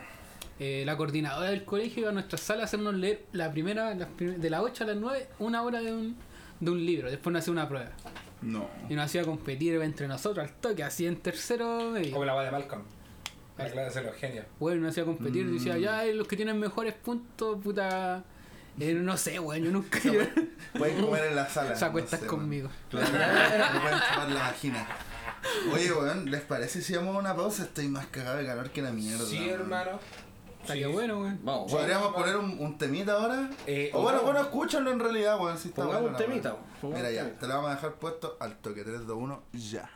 eh, 0.63 0.83
la 0.85 0.95
coordinadora 0.95 1.49
del 1.49 1.65
colegio 1.65 2.01
iba 2.01 2.09
a 2.11 2.13
nuestra 2.13 2.37
sala 2.37 2.61
a 2.61 2.65
hacernos 2.65 2.93
leer 2.93 3.25
la 3.31 3.51
primera, 3.51 3.93
las 3.95 4.07
prim- 4.09 4.35
de 4.37 4.49
las 4.49 4.61
8 4.61 4.83
a 4.83 4.87
las 4.87 4.95
9, 4.97 5.27
una 5.39 5.63
hora 5.63 5.81
de 5.81 5.91
un, 5.91 6.15
de 6.59 6.69
un 6.71 6.85
libro. 6.85 7.09
Después 7.09 7.33
nos 7.33 7.41
hacía 7.41 7.51
una 7.53 7.67
prueba. 7.67 7.89
No. 8.43 8.67
Y 8.89 8.93
nos 8.95 9.05
hacía 9.05 9.23
competir 9.23 9.75
entre 9.81 10.07
nosotros 10.07 10.47
al 10.47 10.53
toque, 10.55 10.83
así 10.83 11.05
en 11.07 11.15
tercero 11.17 11.89
medio. 11.91 12.11
Como 12.11 12.25
la 12.25 12.33
va 12.33 12.43
de 12.43 12.51
Malcolm. 12.51 12.83
La 13.57 13.69
clase 13.69 13.99
de 14.01 14.05
los 14.07 14.15
genios. 14.15 14.45
Bueno, 14.59 14.81
nos 14.81 14.91
hacía 14.91 15.03
competir, 15.05 15.45
Mm. 15.45 15.53
decía, 15.53 15.77
ya 15.77 16.05
eh, 16.05 16.13
los 16.13 16.27
que 16.27 16.35
tienen 16.35 16.59
mejores 16.59 16.93
puntos, 16.93 17.57
puta. 17.61 18.23
eh, 18.79 18.93
no 18.93 19.17
sé, 19.17 19.39
weón, 19.39 19.63
yo 19.63 19.71
nunca 19.71 19.99
Pueden 20.77 21.01
comer 21.05 21.25
en 21.25 21.35
la 21.35 21.47
sala. 21.49 21.75
se 21.75 21.85
acuestas 21.85 22.21
no 22.21 22.25
sé, 22.25 22.29
conmigo. 22.29 22.69
Claro, 22.89 23.07
me 23.11 23.79
pueden 23.81 23.99
chupar 23.99 24.29
la 24.31 24.39
vagina. 24.39 24.87
Oye, 25.73 25.91
weón, 25.91 26.29
¿les 26.31 26.41
parece 26.41 26.81
si 26.81 26.95
vamos 26.95 27.15
a 27.15 27.19
una 27.19 27.35
pausa? 27.35 27.63
Estoy 27.63 27.87
más 27.87 28.05
cagado 28.07 28.37
de 28.37 28.45
calor 28.45 28.69
que 28.71 28.81
la 28.81 28.91
mierda. 28.91 29.25
Sí, 29.25 29.49
hermano. 29.49 29.99
Estaría 30.61 30.87
Sí. 30.87 30.93
bueno, 30.93 31.19
weón. 31.21 31.39
Vamos, 31.43 31.71
¿Podríamos 31.71 32.13
poner 32.13 32.37
un, 32.37 32.57
un 32.59 32.77
temita 32.77 33.13
ahora? 33.13 33.49
Eh, 33.67 33.91
o 33.93 34.01
bueno, 34.01 34.19
no. 34.19 34.23
bueno, 34.25 34.39
escúchalo 34.41 34.91
en 34.91 34.99
realidad, 34.99 35.39
weón. 35.39 35.57
Si 35.57 35.69
está 35.69 35.83
Pongamos 35.83 36.11
bueno, 36.11 36.17
un 36.17 36.23
temita. 36.23 36.55
Mira 36.83 37.11
ya, 37.11 37.29
te 37.37 37.47
lo 37.47 37.53
vamos 37.55 37.71
a 37.71 37.75
dejar 37.75 37.93
puesto 37.95 38.37
al 38.39 38.57
toque. 38.57 38.83
3, 38.83 39.05
2, 39.05 39.17
1, 39.17 39.43
ya. 39.53 39.89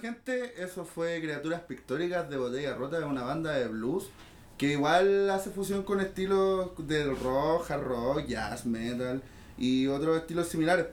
Gente, 0.00 0.62
eso 0.62 0.84
fue 0.84 1.20
Criaturas 1.20 1.60
Pictóricas 1.62 2.28
de 2.28 2.36
Botella 2.36 2.74
Rota, 2.74 2.98
es 2.98 3.04
una 3.04 3.22
banda 3.22 3.52
de 3.52 3.68
blues 3.68 4.10
que 4.58 4.72
igual 4.72 5.30
hace 5.30 5.50
fusión 5.50 5.84
con 5.84 6.00
estilos 6.00 6.70
del 6.78 7.16
rock, 7.18 7.70
hard 7.70 7.82
rock, 7.82 8.26
jazz, 8.26 8.66
metal 8.66 9.22
y 9.56 9.86
otros 9.86 10.18
estilos 10.18 10.48
similares. 10.48 10.86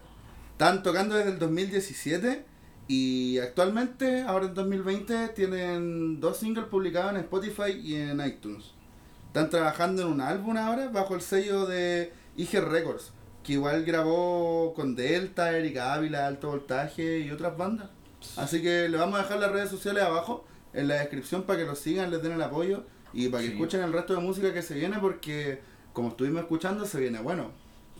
Están 0.51 0.83
tocando 0.83 1.15
desde 1.15 1.31
el 1.31 1.39
2017 1.39 2.45
y 2.87 3.39
actualmente, 3.39 4.21
ahora 4.21 4.45
en 4.45 4.53
2020, 4.53 5.29
tienen 5.29 6.21
dos 6.21 6.37
singles 6.37 6.67
publicados 6.67 7.11
en 7.11 7.17
Spotify 7.17 7.71
y 7.71 7.95
en 7.95 8.25
iTunes. 8.25 8.71
Están 9.27 9.49
trabajando 9.49 10.03
en 10.03 10.07
un 10.07 10.21
álbum 10.21 10.55
ahora 10.55 10.87
bajo 10.87 11.15
el 11.15 11.21
sello 11.21 11.65
de 11.65 12.13
IG 12.37 12.61
Records, 12.61 13.11
que 13.43 13.53
igual 13.53 13.83
grabó 13.83 14.73
con 14.75 14.95
Delta, 14.95 15.57
Erika 15.57 15.93
Ávila, 15.93 16.27
Alto 16.27 16.49
Voltaje 16.49 17.19
y 17.19 17.31
otras 17.31 17.57
bandas. 17.57 17.89
Así 18.35 18.61
que 18.61 18.89
le 18.89 18.97
vamos 18.97 19.19
a 19.19 19.23
dejar 19.23 19.39
las 19.39 19.51
redes 19.51 19.69
sociales 19.69 20.03
abajo 20.03 20.45
en 20.73 20.87
la 20.87 20.95
descripción 20.95 21.43
para 21.43 21.59
que 21.59 21.65
los 21.65 21.79
sigan, 21.79 22.11
les 22.11 22.21
den 22.21 22.33
el 22.33 22.41
apoyo 22.41 22.83
y 23.13 23.29
para 23.29 23.41
que 23.41 23.49
Sí. 23.49 23.53
escuchen 23.55 23.81
el 23.81 23.93
resto 23.93 24.13
de 24.13 24.19
música 24.19 24.53
que 24.53 24.61
se 24.61 24.73
viene 24.75 24.97
porque 24.99 25.61
como 25.93 26.09
estuvimos 26.09 26.41
escuchando 26.41 26.85
se 26.85 26.99
viene 26.99 27.19
bueno. 27.21 27.51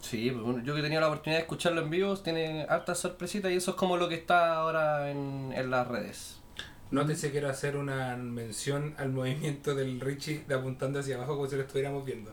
Sí, 0.02 0.30
pues, 0.30 0.64
yo 0.64 0.74
que 0.76 0.80
he 0.82 0.84
tenido 0.84 1.02
la 1.02 1.08
oportunidad 1.08 1.40
de 1.40 1.44
escucharlo 1.44 1.82
en 1.82 1.90
vivo, 1.90 2.16
tiene 2.18 2.68
hartas 2.70 3.00
sorpresitas 3.00 3.52
y 3.52 3.56
eso 3.56 3.72
es 3.72 3.78
como 3.78 3.98
lo 3.98 4.08
que 4.08 4.16
está 4.16 4.56
ahora 4.58 5.10
en, 5.10 5.52
en 5.56 5.72
las 5.72 5.88
redes. 5.88 6.37
Nótese, 6.92 7.32
quiero 7.32 7.50
hacer 7.50 7.76
una 7.76 8.16
mención 8.16 8.94
al 8.98 9.10
movimiento 9.12 9.76
del 9.76 10.00
Richie 10.00 10.44
de 10.48 10.56
apuntando 10.56 11.00
hacia 11.00 11.16
abajo 11.16 11.36
como 11.36 11.50
si 11.50 11.56
lo 11.58 11.64
estuviéramos 11.64 12.06
viendo. 12.06 12.32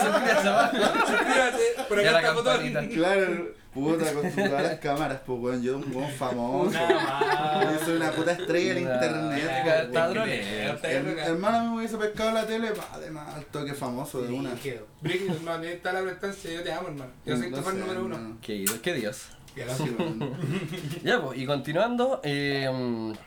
Suscríbase 0.00 1.60
Por 1.88 1.98
acá 1.98 2.18
está 2.18 2.32
botón. 2.32 2.88
Claro, 2.88 3.48
puta, 3.74 4.12
con 4.12 4.30
todas 4.30 4.62
las 4.62 4.78
cámaras, 4.78 5.20
pues 5.26 5.40
weón, 5.40 5.62
yo 5.62 5.76
un 5.78 5.94
weón 5.94 6.10
famoso. 6.12 6.78
Yo 6.78 7.84
soy 7.84 7.96
una 7.96 8.10
puta 8.12 8.32
estrella 8.32 8.72
en 8.72 8.78
internet. 8.78 9.90
pues, 10.80 10.94
Hermano 11.26 11.70
me 11.70 11.78
hubiese 11.78 11.96
pescado 11.98 12.32
la 12.32 12.46
tele, 12.46 12.70
pa, 12.70 12.88
además, 12.92 13.34
al 13.34 13.44
toque 13.46 13.74
famoso 13.74 14.22
de 14.22 14.32
una. 14.32 14.50
Brígido, 15.00 15.34
hermano, 15.34 15.62
ahí 15.64 15.72
está 15.72 15.92
la 15.92 16.02
prestancia, 16.02 16.52
yo 16.52 16.62
te 16.62 16.72
amo, 16.72 16.88
hermano. 16.88 17.10
Yo 17.26 17.36
soy 17.36 17.50
No 17.50 17.58
tu 17.58 17.62
fan 17.64 17.80
número 17.80 18.04
uno. 18.04 18.14
hermano. 18.16 18.38
Qué, 18.40 18.64
qué 18.82 18.94
Dios. 18.94 19.28
Ya 21.04 21.22
pues, 21.22 21.38
y 21.38 21.46
continuando, 21.46 22.20
eh, 22.22 22.68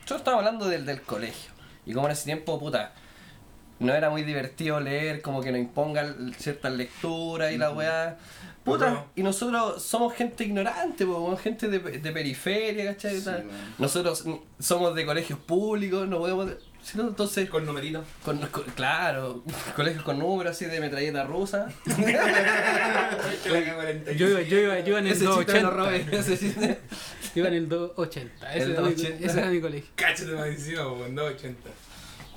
yo 0.06 0.16
estaba 0.16 0.38
hablando 0.38 0.68
del, 0.68 0.86
del 0.86 1.02
colegio. 1.02 1.52
Y 1.86 1.94
como 1.94 2.08
en 2.08 2.14
ese 2.14 2.26
tiempo, 2.26 2.60
puta, 2.60 2.94
no 3.80 3.94
era 3.94 4.10
muy 4.10 4.24
divertido 4.24 4.80
leer, 4.80 5.22
como 5.22 5.42
que 5.42 5.52
nos 5.52 5.60
impongan 5.60 6.34
ciertas 6.38 6.74
lecturas 6.74 7.52
y 7.52 7.58
la 7.58 7.72
weá. 7.72 8.18
Puta, 8.64 9.08
y 9.16 9.24
nosotros 9.24 9.84
somos 9.84 10.14
gente 10.14 10.46
ignorante, 10.46 11.06
pues, 11.06 11.18
weón, 11.18 11.38
gente 11.38 11.68
de, 11.68 11.80
de 11.80 12.12
periferia, 12.12 12.94
¿cachai? 12.94 13.20
Sí, 13.20 13.30
nosotros 13.78 14.24
somos 14.58 14.96
de 14.96 15.06
colegios 15.06 15.40
públicos, 15.40 16.08
no 16.08 16.20
podemos... 16.20 16.52
si 16.84 16.98
no, 16.98 17.08
entonces, 17.08 17.50
Con 17.50 17.66
numerito. 17.66 18.04
con, 18.24 18.38
con- 18.48 18.64
claro, 18.76 19.44
colegios 19.76 20.04
con 20.04 20.20
números 20.20 20.56
así 20.56 20.66
de 20.66 20.80
metralleta 20.80 21.24
rusa. 21.24 21.68
Yo 23.46 24.28
iba, 24.28 24.42
yo 24.42 24.58
iba, 24.60 24.80
yo 24.80 24.88
iba 24.90 25.00
en 25.00 25.08
el 25.08 25.14
Ese 25.14 25.26
chiste 25.26 25.54
me 25.54 25.62
lo 25.62 25.72
280. 25.72 25.72
robé, 25.72 26.06
ese. 26.18 26.80
Yo 27.36 27.40
iba 27.42 27.48
en 27.48 27.54
el 27.56 27.70
280. 27.70 28.54
Ese, 28.54 28.64
El 28.66 28.72
era 28.72 28.82
mi- 28.82 28.90
280. 28.90 29.26
ese 29.28 29.40
era 29.40 29.50
mi 29.50 29.62
colegio. 29.62 29.90
Cáchate 29.96 30.32
más 30.32 30.48
encima, 30.48 30.84
con 30.84 31.16
280. 31.16 31.70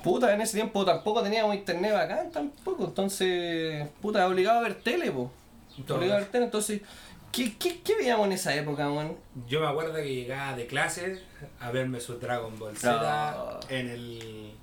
Puta, 0.03 0.33
en 0.33 0.41
ese 0.41 0.53
tiempo 0.57 0.85
tampoco 0.85 1.21
teníamos 1.23 1.55
internet 1.55 1.93
bacán 1.93 2.31
tampoco, 2.31 2.85
entonces, 2.85 3.87
puta, 4.01 4.27
obligado 4.27 4.59
a 4.59 4.61
ver 4.63 4.75
tele, 4.75 5.11
po. 5.11 5.31
Obligado 5.89 6.13
a 6.15 6.19
ver 6.19 6.27
tele, 6.29 6.45
entonces, 6.45 6.81
¿qué, 7.37 7.57
qué, 7.57 7.81
qué 7.81 7.95
veíamos 7.95 8.25
en 8.25 8.33
esa 8.33 8.55
época, 8.55 8.91
weón? 8.91 9.15
Yo 9.47 9.59
me 9.61 9.67
acuerdo 9.67 9.93
que 9.93 10.13
llegaba 10.13 10.57
de 10.57 10.65
clase 10.65 11.21
a 11.59 11.69
verme 11.71 11.99
su 11.99 12.17
Dragon 12.19 12.57
Ball 12.57 12.75
Z 12.75 13.31
No. 13.31 13.59
en 13.69 13.89
el 13.89 14.56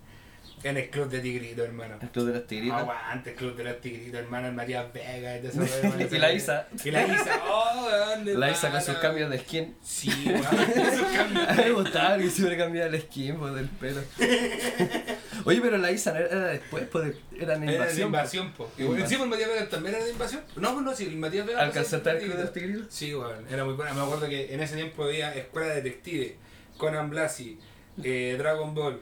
en 0.65 0.77
el 0.79 0.89
club 0.91 1.09
de 1.11 1.21
Tigrito, 1.21 1.63
hermano. 1.63 1.99
El 2.01 2.09
club 2.09 2.27
de 2.27 2.33
las 2.33 2.47
tigritas. 2.47 2.81
Aguante 2.81 3.31
el 3.31 3.37
club 3.37 3.55
de 3.57 3.65
los 3.65 3.81
Tigritos, 3.81 4.15
hermano, 4.21 4.49
el 4.49 4.55
Matías 4.55 4.93
Vega 4.93 5.37
y 5.37 5.43
de 5.43 5.49
hermano. 5.49 6.07
Y 6.11 6.19
la 6.19 6.33
Isa. 6.33 6.67
Y 6.85 6.91
la 6.91 7.07
Isa, 7.07 7.43
oh, 7.49 7.87
weón, 7.87 8.25
de 8.25 8.35
La 8.39 8.51
Isa 8.51 8.71
con 8.71 8.81
sus 8.83 8.97
cambios 8.97 9.29
de 9.31 9.39
skin. 9.41 9.77
Sí, 9.83 10.11
weón. 10.27 10.47
A 11.49 11.53
mí 11.53 11.63
me 11.65 11.73
gustaba 11.73 12.17
que 12.19 12.31
siempre 12.31 12.57
cambiaba 12.57 12.89
el 12.89 13.01
skin, 13.03 13.37
pues, 13.37 13.55
del 13.55 13.69
pelo. 13.69 14.01
Oye, 15.45 15.61
pero 15.61 15.77
la 15.77 15.91
Isa 15.93 16.19
era 16.19 16.47
después, 16.47 16.85
pues, 16.91 17.15
era 17.39 17.57
en 17.57 17.65
Era 17.65 17.73
de 17.73 17.75
invasión. 17.83 18.07
invasión, 18.07 18.53
po. 18.53 18.71
Y 18.79 18.83
Invasión. 18.83 19.03
encima 19.05 19.25
el 19.25 19.31
Matías 19.31 19.49
Vega 19.51 19.69
también 19.69 19.95
era 19.97 20.05
de 20.05 20.11
invasión. 20.13 20.43
No, 20.57 20.73
pues 20.73 20.85
no, 20.87 20.95
sí, 20.95 21.05
el 21.07 21.17
Matías 21.19 21.47
Vega. 21.47 21.61
¿Alcanzaste 21.61 22.09
al 22.11 22.19
club 22.19 22.37
de 22.37 22.43
los 22.43 22.53
tigritos? 22.53 22.87
Sí, 22.89 23.15
weón, 23.15 23.47
era 23.51 23.65
muy 23.65 23.75
buena. 23.75 23.93
Me 23.93 24.01
acuerdo 24.01 24.29
que 24.29 24.55
en 24.55 24.61
ese 24.61 24.77
tiempo 24.77 25.05
había 25.05 25.35
Escuela 25.35 25.69
de 25.69 25.83
Detective, 25.83 26.37
Conan 26.79 27.11
Blasi, 27.11 27.59
eh, 28.03 28.35
Dragon 28.39 28.75
Ball, 28.75 29.01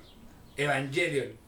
Evangelion. 0.56 1.40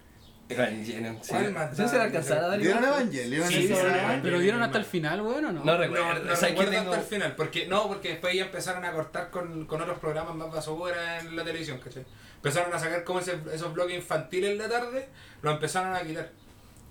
Evangelion, 0.48 1.18
sí. 1.22 1.30
¿Cuál 1.30 1.52
más 1.52 1.70
¿Sí 1.76 1.88
se 1.88 1.96
a 1.96 2.08
dar 2.40 2.58
¿Vieron? 2.60 2.84
Evangelion? 2.84 3.48
Sí, 3.48 3.66
sí. 3.68 3.74
Pero 4.22 4.38
vieron 4.38 4.62
hasta 4.62 4.78
el 4.78 4.84
final, 4.84 5.22
bueno, 5.22 5.52
¿no? 5.52 5.64
No 5.64 5.72
No, 5.72 5.78
recuerdo. 5.78 6.04
no 6.24 6.36
¿Sabes 6.36 6.38
qué 6.38 6.46
recuerdo 6.48 6.70
tengo? 6.72 6.90
hasta 6.92 7.02
el 7.02 7.06
final, 7.08 7.34
porque 7.36 7.66
no, 7.66 7.88
porque 7.88 8.08
después 8.10 8.34
ya 8.34 8.44
empezaron 8.44 8.84
a 8.84 8.92
cortar 8.92 9.30
con, 9.30 9.64
con 9.66 9.80
otros 9.80 9.98
programas 9.98 10.34
más 10.34 10.52
basobueras 10.52 11.24
en 11.24 11.34
la 11.34 11.44
televisión, 11.44 11.78
¿cachai? 11.78 12.04
Empezaron 12.36 12.72
a 12.74 12.78
sacar 12.78 13.04
como 13.04 13.20
ese- 13.20 13.38
esos 13.52 13.72
bloques 13.72 13.96
infantiles 13.96 14.50
en 14.50 14.58
la 14.58 14.68
tarde, 14.68 15.08
lo 15.40 15.50
empezaron 15.50 15.94
a 15.94 16.02
quitar, 16.02 16.30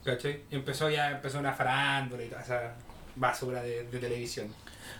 ¿cachai? 0.04 0.42
Y 0.50 0.56
empezó 0.56 0.90
ya, 0.90 1.12
empezó 1.12 1.38
una 1.38 1.54
farándula 1.54 2.24
y 2.24 2.30
toda 2.30 2.42
esa 2.42 2.74
basura 3.16 3.62
de, 3.62 3.84
de 3.84 4.00
televisión. 4.00 4.48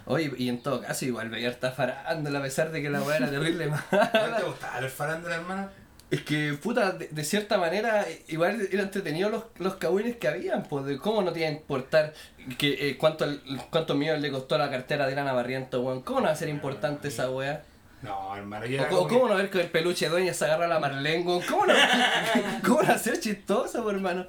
Oye, 0.06 0.32
y 0.38 0.48
en 0.50 0.62
todo 0.62 0.80
caso, 0.82 1.06
igual 1.06 1.30
veía 1.30 1.50
harta 1.50 1.72
farándula, 1.72 2.38
a 2.40 2.42
pesar 2.44 2.72
de 2.72 2.82
que 2.84 2.90
la 2.92 3.02
weá 3.02 3.18
era 3.18 3.30
terrible 3.32 3.66
¿No 3.68 4.38
te 4.38 4.44
gustaba 4.44 4.80
ver 4.80 4.90
farándula, 4.92 5.36
hermano? 5.38 5.70
Es 6.14 6.22
que, 6.22 6.54
puta, 6.54 6.92
de, 6.92 7.08
de 7.08 7.24
cierta 7.24 7.58
manera, 7.58 8.06
igual 8.28 8.68
era 8.72 8.84
entretenido 8.84 9.30
los, 9.30 9.46
los 9.58 9.78
cagüines 9.78 10.16
que 10.18 10.28
habían, 10.28 10.62
pues, 10.62 10.86
de 10.86 11.00
cómo 11.00 11.24
no 11.24 11.32
te 11.34 11.40
iba 11.40 11.50
a 11.50 11.52
importar 11.52 12.14
que, 12.60 12.90
eh, 12.90 12.98
cuánto, 13.00 13.26
cuánto 13.72 13.96
millones 13.96 14.22
le 14.22 14.30
costó 14.30 14.56
la 14.60 14.70
cartera 14.70 15.08
de 15.08 15.16
Lana 15.16 15.34
Barriento, 15.34 15.82
weón. 15.82 16.04
¿Cómo 16.04 16.20
no 16.20 16.28
va 16.28 16.34
a 16.34 16.36
ser 16.36 16.50
importante 16.50 17.08
esa 17.08 17.32
weá? 17.32 17.64
No, 18.04 18.38
hermano, 18.38 18.68
yo 18.68 18.84
O, 18.92 19.08
¿Cómo 19.08 19.28
no 19.28 19.34
ver 19.34 19.50
que 19.50 19.62
el 19.62 19.72
peluche 19.72 20.08
dueña 20.08 20.36
se 20.36 20.46
agarra 20.46 20.66
a 20.66 20.68
la 20.68 20.80
Marlene, 20.80 21.24
weón? 21.24 21.42
¿Cómo 21.50 21.66
no, 21.66 21.74
cómo 22.64 22.84
no 22.84 22.94
hacer 22.94 23.20
chistoso, 23.20 23.82
pues, 23.82 23.96
hermano? 23.96 24.28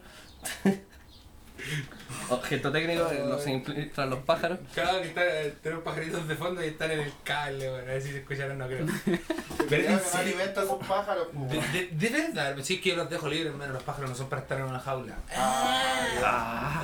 Objeto 2.31 2.73
técnico, 2.73 3.07
eh, 3.11 3.23
los 3.27 3.47
infiltran 3.47 4.09
los 4.09 4.21
pájaros. 4.21 4.59
Claro 4.73 5.03
que 5.03 5.09
está, 5.09 5.23
eh, 5.25 5.55
tenemos 5.63 5.85
pajaritos 5.85 6.27
de 6.27 6.35
fondo 6.35 6.65
y 6.65 6.69
están 6.69 6.91
en 6.91 7.01
el 7.01 7.13
cable, 7.23 7.69
bueno, 7.69 7.85
a 7.85 7.93
ver 7.93 8.03
si 8.03 8.11
se 8.11 8.19
escucharon, 8.19 8.59
no 8.59 8.67
creo. 8.67 8.87
Pero 9.69 9.91
no 9.91 9.99
serio, 9.99 10.19
alimenta 10.19 10.63
a 10.63 10.67
sus 10.67 10.87
pájaros, 10.87 11.29
de, 11.33 11.61
de, 11.61 11.89
de 11.93 12.09
verdad, 12.09 12.57
sí 12.63 12.81
que 12.81 12.91
yo 12.91 12.97
los 12.97 13.11
dejo 13.11 13.29
libres, 13.29 13.53
hermano, 13.53 13.75
los 13.75 13.83
pájaros 13.83 14.11
no 14.11 14.17
son 14.17 14.29
para 14.29 14.43
estar 14.43 14.59
en 14.59 14.65
una 14.65 14.81
jaula. 14.81 15.17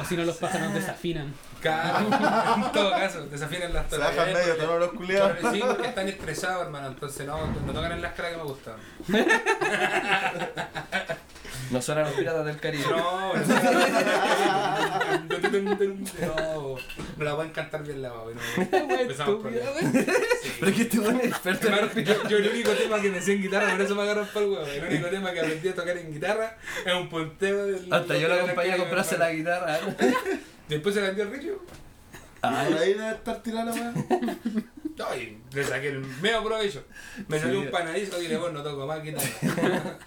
O 0.01 0.05
si 0.05 0.17
no, 0.17 0.25
los 0.25 0.37
pájaros 0.37 0.75
desafinan. 0.75 1.35
Claro, 1.61 2.07
en 2.57 2.73
todo 2.73 2.91
caso, 2.91 3.27
desafinan 3.27 3.73
las 3.73 3.89
Se 3.89 3.99
bajan 3.99 4.33
medio 4.33 4.57
todos 4.57 4.81
los 4.81 4.93
culiados. 4.93 5.39
Sí, 5.53 5.63
porque 5.67 5.89
están 5.89 6.09
estresados, 6.09 6.67
hermano, 6.67 6.89
entonces 6.89 7.27
no, 7.27 7.47
no 7.47 7.73
tocan 7.73 7.93
en 7.93 8.03
las 8.03 8.15
caras 8.15 8.33
que 8.33 8.39
me 8.39 8.45
gustan. 8.45 8.75
No 11.71 11.81
son 11.83 11.99
a 11.99 12.03
los 12.03 12.13
piratas 12.13 12.45
del 12.47 12.57
Caribe. 12.59 12.85
No, 12.89 13.33
no, 13.35 13.45
no, 16.27 16.77
no 17.17 17.25
la 17.25 17.37
pueden 17.37 17.53
cantar 17.53 17.83
bien 17.83 18.03
la. 18.03 18.09
No, 18.09 18.25
empezamos 19.01 19.41
problemas. 19.43 19.73
Sí. 19.79 20.53
Pero 20.59 20.71
es 20.71 20.77
que 20.77 20.83
este 20.83 20.99
weón 20.99 21.21
es 21.21 21.27
experto 21.29 21.69
en 21.69 22.05
yo, 22.05 22.29
yo 22.29 22.37
el 22.39 22.49
único 22.51 22.71
tema 22.73 23.01
que 23.01 23.11
me 23.11 23.21
sé 23.21 23.35
en 23.35 23.43
guitarra, 23.43 23.71
por 23.73 23.81
eso 23.83 23.95
me 23.95 24.03
agarro 24.03 24.25
para 24.27 24.45
el 24.47 24.51
huevo. 24.53 24.67
El 24.67 24.85
único 24.85 25.09
tema 25.09 25.33
que 25.33 25.41
aprendí 25.41 25.69
a 25.69 25.75
tocar 25.75 25.97
en 25.97 26.13
guitarra 26.13 26.57
es 26.85 26.95
un 26.95 27.09
punteo 27.09 27.67
del. 27.67 27.93
Hasta 27.93 28.17
yo 28.17 28.29
lo 28.29 28.35
del- 28.35 28.45
acompañé 28.45 28.73
a 28.73 28.77
comprarse 28.79 29.19
la 29.19 29.31
guitarra. 29.33 29.79
Después 30.69 30.95
se 30.95 31.01
la 31.01 31.09
vendió 31.09 31.25
el 31.25 31.31
Richo. 31.33 31.61
Por 32.41 32.53
ahí 32.53 32.95
debe 32.95 33.11
estar 33.11 33.43
tirada 33.43 33.75
la. 33.75 33.93
Ay, 35.11 35.39
le 35.53 35.65
saqué 35.65 35.89
el 35.89 36.01
medio 36.01 36.45
provecho. 36.45 36.85
Me 37.29 37.39
salió 37.39 37.61
Sí. 37.61 37.67
un 37.67 37.71
panadito 37.73 38.19
y 38.19 38.23
dije, 38.23 38.37
bueno, 38.37 38.59
no 38.59 38.63
toco 38.65 38.87
más 38.87 39.03
guitarra. 39.03 39.99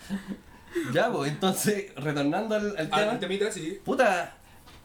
Ya, 0.93 1.11
pues, 1.11 1.31
entonces, 1.31 1.93
retornando 1.95 2.55
al, 2.55 2.75
al 2.77 2.89
tema. 2.89 3.11
el 3.13 3.19
temita 3.19 3.51
sí. 3.51 3.79
Puta, 3.83 4.33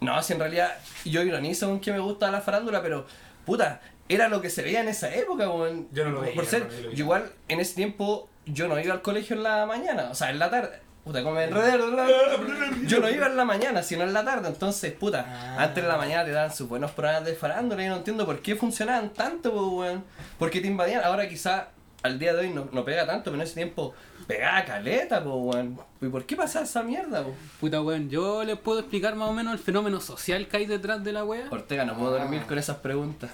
no, 0.01 0.23
si 0.23 0.33
en 0.35 0.39
realidad 0.41 0.71
yo 1.05 1.23
ironizo 1.23 1.69
con 1.69 1.81
que 1.81 1.93
me 1.93 1.99
gusta 1.99 2.31
la 2.31 2.41
farándula, 2.41 2.83
pero 2.83 3.07
puta, 3.45 3.81
era 4.09 4.29
lo 4.29 4.41
que 4.41 4.51
se 4.51 4.63
veía 4.63 4.81
en 4.81 4.89
esa 4.89 5.15
época, 5.15 5.49
weón. 5.51 5.89
Yo 5.93 6.05
no 6.05 6.11
lo 6.13 6.21
veía, 6.21 6.35
Por 6.35 6.47
ser, 6.47 6.65
veía. 6.69 6.91
igual 6.93 7.33
en 7.49 7.61
ese 7.61 7.75
tiempo 7.75 8.29
yo 8.47 8.69
no 8.69 8.79
iba 8.81 8.95
al 8.95 9.03
colegio 9.03 9.37
en 9.37 9.43
la 9.43 9.67
mañana, 9.67 10.09
o 10.11 10.15
sea, 10.15 10.31
en 10.31 10.39
la 10.39 10.51
tarde. 10.51 10.81
Puta, 11.05 11.23
como 11.23 11.37
me 11.37 11.45
enredé, 11.45 11.73
Yo 12.87 13.01
no 13.01 13.09
iba 13.09 13.27
en 13.27 13.37
la 13.37 13.45
mañana, 13.47 13.83
sino 13.83 14.03
en 14.05 14.13
la 14.13 14.25
tarde. 14.25 14.49
Entonces, 14.49 14.93
puta, 14.93 15.25
Ah. 15.27 15.63
antes 15.65 15.83
de 15.83 15.89
la 15.89 15.97
mañana 15.97 16.25
te 16.25 16.33
daban 16.33 16.53
sus 16.55 16.69
buenos 16.69 16.91
programas 16.91 17.25
de 17.25 17.35
farándula 17.35 17.83
y 17.83 17.87
yo 17.87 17.93
no 17.93 17.97
entiendo 17.99 18.27
por 18.27 18.41
qué 18.43 18.57
funcionaban 18.57 19.11
tanto, 19.15 19.51
pues, 19.53 19.65
weón. 19.89 20.05
Porque 20.39 20.61
te 20.61 20.67
invadían. 20.67 21.03
Ahora 21.05 21.27
quizá 21.29 21.69
al 22.03 22.19
día 22.19 22.33
de 22.35 22.41
hoy 22.41 22.51
no, 22.51 22.69
no 22.73 22.85
pega 22.85 23.07
tanto, 23.07 23.25
pero 23.31 23.37
en 23.37 23.43
ese 23.43 23.55
tiempo 23.55 23.95
pegaba 24.27 24.65
caleta, 24.65 25.23
pues, 25.23 25.35
weón. 25.37 25.79
¿Y 26.01 26.07
por 26.09 26.25
qué 26.27 26.37
pasaba 26.37 26.65
esa 26.65 26.83
mierda, 26.83 27.23
pues? 27.25 27.37
Puta 27.61 27.81
weón, 27.83 28.09
yo 28.11 28.45
les 28.45 28.59
puedo 28.59 28.79
explicar 28.81 29.15
más 29.17 29.29
o 29.29 29.33
menos 29.33 29.53
el 29.53 29.59
fenómeno 29.59 30.01
social 30.01 30.47
que 30.49 30.59
hay 30.59 30.67
detrás 30.67 31.03
de 31.03 31.13
la 31.13 31.25
wea. 31.25 31.47
Ortega, 31.51 31.85
no 31.85 31.97
puedo 31.99 32.13
dormir 32.19 32.43
con 32.43 32.59
esas 32.59 32.77
preguntas. 32.77 33.31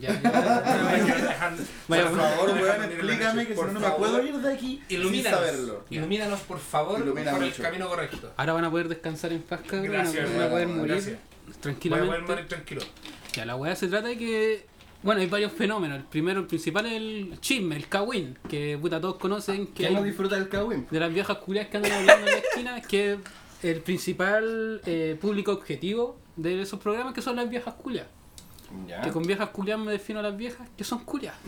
Ya, 0.00 0.18
ya. 0.22 0.30
Vaya, 1.88 2.08
Por 2.08 2.16
favor, 2.18 2.50
weón, 2.50 2.84
explícame 2.84 3.46
que 3.46 3.54
si 3.54 3.60
no, 3.60 3.66
no 3.72 3.80
me 3.80 3.90
puedo 3.90 4.22
ir 4.24 4.34
de 4.38 4.52
aquí 4.54 4.82
sin 4.88 5.00
Ilumínanos. 5.00 5.38
saberlo. 5.40 5.84
Ilumínanos, 5.90 6.40
por 6.40 6.58
favor, 6.58 7.00
Ilumina 7.00 7.32
por 7.32 7.42
el 7.42 7.50
mucho. 7.50 7.62
camino 7.62 7.88
correcto. 7.88 8.32
Ahora 8.36 8.52
van 8.54 8.64
a 8.64 8.70
poder 8.70 8.88
descansar 8.88 9.32
en 9.32 9.42
paz, 9.42 9.60
cabrón. 9.66 9.92
Gracias, 9.92 10.32
Van 10.34 10.42
a 10.42 10.48
poder 10.50 10.68
morir 10.68 10.92
gracias. 10.94 11.18
Voy 11.46 11.54
a 11.54 11.60
tranquilamente. 11.60 12.08
poder 12.08 12.22
morir 12.28 12.48
tranquilo. 12.48 12.82
Ya, 13.34 13.44
la 13.44 13.56
weá 13.56 13.76
se 13.76 13.88
trata 13.88 14.08
de 14.08 14.16
que. 14.18 14.66
Bueno, 15.04 15.20
hay 15.20 15.26
varios 15.26 15.52
fenómenos. 15.52 15.98
El 15.98 16.04
primero, 16.04 16.40
el 16.40 16.46
principal 16.46 16.86
es 16.86 16.92
el 16.94 17.38
chisme, 17.40 17.76
el 17.76 17.88
kawin, 17.88 18.38
que 18.48 18.78
puta 18.80 18.98
todos 19.02 19.16
conocen 19.16 19.66
que 19.66 19.84
¿Quién 19.84 19.92
no 19.94 20.02
disfruta 20.02 20.36
del 20.36 20.48
Kawin? 20.48 20.86
de 20.90 20.98
las 20.98 21.12
viejas 21.12 21.36
culias 21.38 21.68
que 21.68 21.76
andan 21.76 21.92
hablando 21.92 22.26
en 22.26 22.32
la 22.32 22.38
esquina, 22.38 22.80
que 22.80 23.12
es 23.12 23.18
el 23.62 23.80
principal 23.82 24.80
eh, 24.86 25.18
público 25.20 25.52
objetivo 25.52 26.16
de 26.36 26.62
esos 26.62 26.80
programas 26.80 27.12
que 27.12 27.20
son 27.20 27.36
las 27.36 27.50
viejas 27.50 27.74
culias. 27.74 28.06
Ya. 28.88 29.00
Que 29.00 29.10
con 29.10 29.22
viejas 29.24 29.48
culias 29.50 29.78
me 29.78 29.92
defino 29.92 30.20
a 30.20 30.22
las 30.22 30.36
viejas 30.36 30.68
que 30.76 30.84
son 30.84 31.00
culias. 31.04 31.34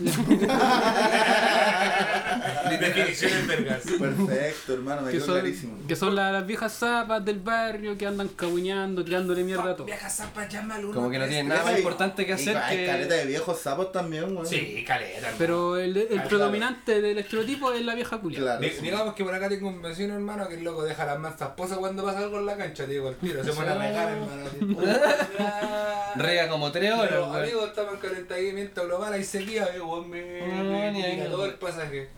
Definiciones 2.79 3.47
vergas. 3.47 3.81
Perfecto, 3.99 4.73
hermano, 4.73 5.01
me 5.03 5.11
que 5.11 5.17
quedó 5.17 5.25
son, 5.25 5.35
clarísimo. 5.35 5.77
que 5.87 5.95
son 5.95 6.15
las, 6.15 6.31
las 6.33 6.45
viejas 6.45 6.73
zapas 6.73 7.23
del 7.23 7.39
barrio 7.39 7.97
que 7.97 8.05
andan 8.05 8.27
caguineando, 8.29 9.03
tirándole 9.03 9.43
mierda 9.43 9.71
a 9.71 9.75
todo. 9.75 9.85
Vieja 9.85 10.09
zapa, 10.09 10.47
llama 10.47 10.75
al 10.75 10.85
uno. 10.85 10.93
Como 10.95 11.09
que 11.09 11.19
no 11.19 11.25
tienen 11.25 11.47
nada 11.49 11.63
más 11.63 11.77
importante 11.77 12.25
que 12.25 12.33
hacer 12.33 12.57
Hay 12.57 12.77
que. 12.77 12.85
caleta 12.85 13.15
de 13.15 13.25
viejos 13.25 13.59
sapos 13.59 13.91
también, 13.91 14.25
weón. 14.35 14.45
Sí, 14.45 14.83
caleta. 14.85 15.17
hermano. 15.17 15.35
Pero 15.37 15.77
el, 15.77 15.95
el 15.97 16.07
claro. 16.07 16.29
predominante 16.29 17.01
del 17.01 17.17
estereotipo 17.19 17.71
es 17.71 17.83
la 17.85 17.95
vieja 17.95 18.17
culia. 18.19 18.39
Claro. 18.39 18.61
Di- 18.61 18.69
sí. 18.69 18.81
Digamos 18.81 19.13
que 19.13 19.23
por 19.23 19.33
acá 19.33 19.49
tengo 19.49 19.67
un 19.69 19.81
vecino, 19.81 20.13
hermano, 20.15 20.47
que 20.47 20.55
el 20.55 20.63
loco 20.63 20.83
deja 20.83 21.05
las 21.05 21.19
mansas 21.19 21.49
posas 21.55 21.77
cuando 21.77 22.03
pasa 22.03 22.19
algo 22.19 22.39
en 22.39 22.45
la 22.45 22.57
cancha, 22.57 22.85
te 22.85 22.91
digo, 22.93 23.09
el 23.09 23.15
tiro, 23.15 23.43
se 23.43 23.51
pone 23.53 23.69
a 23.69 23.75
regar, 23.77 24.09
hermano. 24.11 24.43
así. 24.47 26.19
Rega 26.19 26.49
como 26.49 26.71
tres 26.71 26.93
horas. 26.93 27.16
Pero, 27.19 27.31
weón. 27.31 27.43
amigo, 27.43 27.65
estamos 27.65 27.93
en 27.95 27.99
calentamiento 27.99 28.85
global, 28.85 29.13
hay 29.13 29.23
sequía, 29.23 29.67
eh, 29.73 29.81
weón, 29.81 30.09
me, 30.09 30.41
ahí. 30.41 31.27
todo 31.29 31.45
el 31.45 31.53
pasaje. 31.55 32.09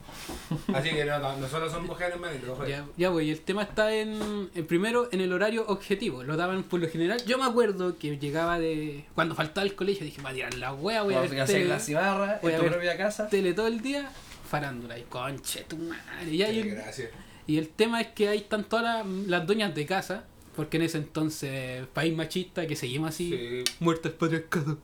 Así 0.73 0.89
que 0.89 1.05
no, 1.05 1.19
no, 1.19 1.37
nosotros 1.37 1.71
somos 1.71 1.89
mujeres, 1.89 2.19
manito. 2.19 2.53
ojo. 2.53 2.65
Ya, 2.65 2.85
ya 2.97 3.11
pues, 3.11 3.25
y 3.25 3.31
el 3.31 3.41
tema 3.41 3.63
está 3.63 3.93
en, 3.93 4.49
en 4.53 4.67
primero 4.67 5.09
en 5.11 5.21
el 5.21 5.33
horario 5.33 5.65
objetivo. 5.67 6.23
Lo 6.23 6.37
daban 6.37 6.63
por 6.63 6.79
lo 6.79 6.89
general. 6.89 7.23
Yo 7.25 7.37
me 7.37 7.45
acuerdo 7.45 7.97
que 7.97 8.17
llegaba 8.17 8.59
de. 8.59 9.05
Cuando 9.15 9.35
faltaba 9.35 9.65
el 9.65 9.75
colegio, 9.75 10.05
dije, 10.05 10.21
va 10.21 10.29
a 10.29 10.33
tirar 10.33 10.53
la 10.55 10.73
wea, 10.73 11.03
voy 11.03 11.13
a 11.15 11.21
ver 11.21 11.39
a 11.39 11.43
hacer 11.43 11.57
tele, 11.57 11.69
la 11.69 11.79
cimarra 11.79 12.39
voy 12.41 12.51
en 12.51 12.55
a 12.55 12.59
tu 12.59 12.63
ver 12.63 12.73
propia 12.73 12.97
casa. 12.97 13.27
tele 13.29 13.53
todo 13.53 13.67
el 13.67 13.81
día, 13.81 14.11
farándula. 14.49 14.97
Y 14.97 15.03
conche 15.03 15.63
tu 15.67 15.77
madre. 15.77 16.29
Y, 16.29 16.41
el, 16.43 16.71
Gracias. 16.71 17.09
y 17.47 17.57
el 17.57 17.69
tema 17.69 18.01
es 18.01 18.07
que 18.07 18.27
ahí 18.29 18.39
están 18.39 18.63
todas 18.65 18.83
las, 18.83 19.05
las 19.27 19.45
dueñas 19.47 19.73
de 19.73 19.85
casa. 19.85 20.25
Porque 20.59 20.75
en 20.75 20.83
ese 20.83 20.97
entonces, 20.97 21.87
país 21.93 22.13
machista, 22.13 22.67
que 22.67 22.75
seguimos 22.75 23.09
así, 23.11 23.29
Sí. 23.29 23.63
muerto 23.79 24.09
el 24.09 24.13
patriarcado, 24.15 24.77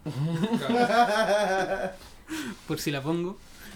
por 2.65 2.79
si 2.79 2.91
la 2.91 3.01
pongo. 3.01 3.37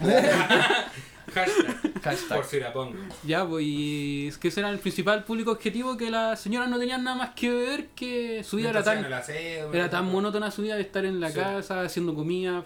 Hashtag. 1.34 2.02
Hashtag. 2.02 2.36
Por 2.38 2.46
si 2.46 2.58
la 2.58 2.72
pongo. 2.72 2.96
Ya, 3.22 3.46
pues, 3.46 3.64
y 3.66 4.28
es 4.28 4.38
que 4.38 4.48
ese 4.48 4.60
era 4.60 4.70
el 4.70 4.78
principal 4.78 5.24
público 5.24 5.50
objetivo, 5.52 5.96
que 5.98 6.10
las 6.10 6.40
señoras 6.40 6.70
no 6.70 6.78
tenían 6.78 7.04
nada 7.04 7.16
más 7.18 7.30
que 7.34 7.50
ver, 7.50 7.88
que 7.88 8.42
su 8.44 8.56
vida 8.56 8.70
era 8.70 8.82
tan, 8.82 9.04
aseo, 9.12 9.70
era 9.72 9.90
tan 9.90 10.06
monótona 10.10 10.50
su 10.50 10.62
vida 10.62 10.76
de 10.76 10.80
estar 10.82 11.04
en 11.04 11.20
la 11.20 11.28
Sí. 11.28 11.34
casa, 11.38 11.82
haciendo 11.82 12.14
comida, 12.14 12.64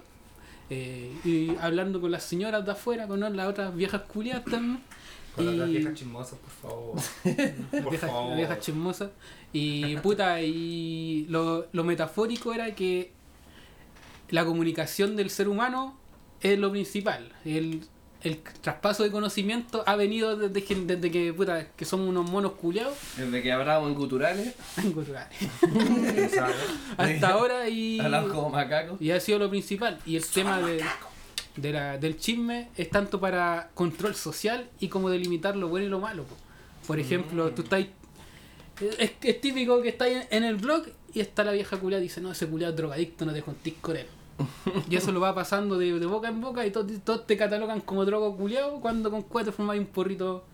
eh, 0.71 1.13
y 1.25 1.51
hablando 1.61 2.01
con 2.01 2.11
las 2.13 2.23
señoras 2.23 2.65
de 2.65 2.71
afuera, 2.71 3.07
con 3.09 3.19
las 3.21 3.49
otras 3.49 3.75
viejas 3.75 4.03
culiadas 4.03 4.45
también. 4.45 4.79
Con 5.35 5.59
las 5.59 5.69
y- 5.69 5.73
viejas 5.73 5.95
chismosas, 5.95 6.39
por 6.39 6.51
favor. 6.51 6.95
Por 7.83 7.91
viejas, 7.91 8.11
favor. 8.11 8.59
chismosas. 8.61 9.11
Y 9.53 9.97
puta, 9.99 10.41
y 10.43 11.27
lo, 11.29 11.67
lo 11.73 11.85
metafórico 11.85 12.53
era 12.53 12.75
que 12.75 13.13
la 14.31 14.45
comunicación 14.45 15.17
del 15.17 15.31
ser 15.31 15.49
humano 15.49 15.97
es 16.41 16.59
lo 16.59 16.71
principal. 16.71 17.31
El, 17.45 17.83
el 18.23 18.39
traspaso 18.39 19.03
de 19.03 19.11
conocimiento 19.11 19.83
ha 19.87 19.97
venido 19.97 20.37
desde 20.37 20.65
que, 20.65 20.75
desde 20.75 21.11
que, 21.11 21.33
puta, 21.33 21.69
que 21.77 21.85
somos 21.85 22.09
unos 22.09 22.31
monos 22.31 22.53
culiados 22.53 22.97
Desde 23.17 23.43
que 23.43 23.53
hablábamos 23.53 23.91
en 23.91 23.95
guturales, 23.97 24.55
¿Sabes? 26.35 26.57
hasta 26.97 27.29
ahora 27.29 27.69
y, 27.69 28.01
hablamos 28.01 28.33
como 28.33 28.51
macacos. 28.51 29.01
y 29.01 29.11
ha 29.11 29.21
sido 29.21 29.39
lo 29.41 29.51
principal. 29.51 29.99
Y 30.07 30.17
el 30.17 30.27
tema 30.27 30.61
de, 30.61 30.83
de 31.57 31.73
la, 31.73 31.99
del 31.99 32.19
chisme 32.19 32.69
es 32.77 32.91
tanto 32.91 33.21
para 33.21 33.71
control 33.75 34.15
social 34.15 34.69
y 34.81 34.89
como 34.89 35.09
delimitar 35.11 35.57
lo 35.57 35.69
bueno 35.69 35.87
y 35.87 35.89
lo 35.91 36.01
malo. 36.01 36.25
po. 36.25 36.35
Por 36.87 36.99
ejemplo, 36.99 37.51
tú 37.53 37.63
estás... 37.63 37.85
Es, 38.99 39.13
es 39.23 39.41
típico 39.41 39.81
que 39.83 39.91
estás 39.91 40.09
en, 40.09 40.25
en 40.31 40.45
el 40.45 40.57
blog 40.57 40.85
y 41.13 41.21
está 41.21 41.45
la 41.45 41.53
vieja 41.53 41.79
culiada 41.79 42.03
y 42.03 42.09
dice, 42.09 42.21
no, 42.21 42.33
ese 42.33 42.49
culiado 42.49 42.73
es 42.73 42.77
drogadicto, 42.77 43.25
no 43.25 43.33
te 43.33 43.41
juntís 43.41 43.75
con 43.81 43.97
él. 43.97 44.07
y 44.91 44.97
eso 44.97 45.13
lo 45.13 45.21
va 45.21 45.33
pasando 45.33 45.79
de, 45.79 45.97
de 46.01 46.07
boca 46.07 46.27
en 46.29 46.41
boca 46.41 46.67
y 46.67 46.73
todos, 46.73 46.91
todos 47.05 47.25
te 47.27 47.37
catalogan 47.37 47.81
como 47.83 48.05
drogo 48.05 48.37
culiado 48.37 48.81
cuando 48.81 49.11
con 49.13 49.23
cuatro 49.23 49.53
fumáis 49.53 49.81
un 49.81 49.87
porrito 49.87 50.45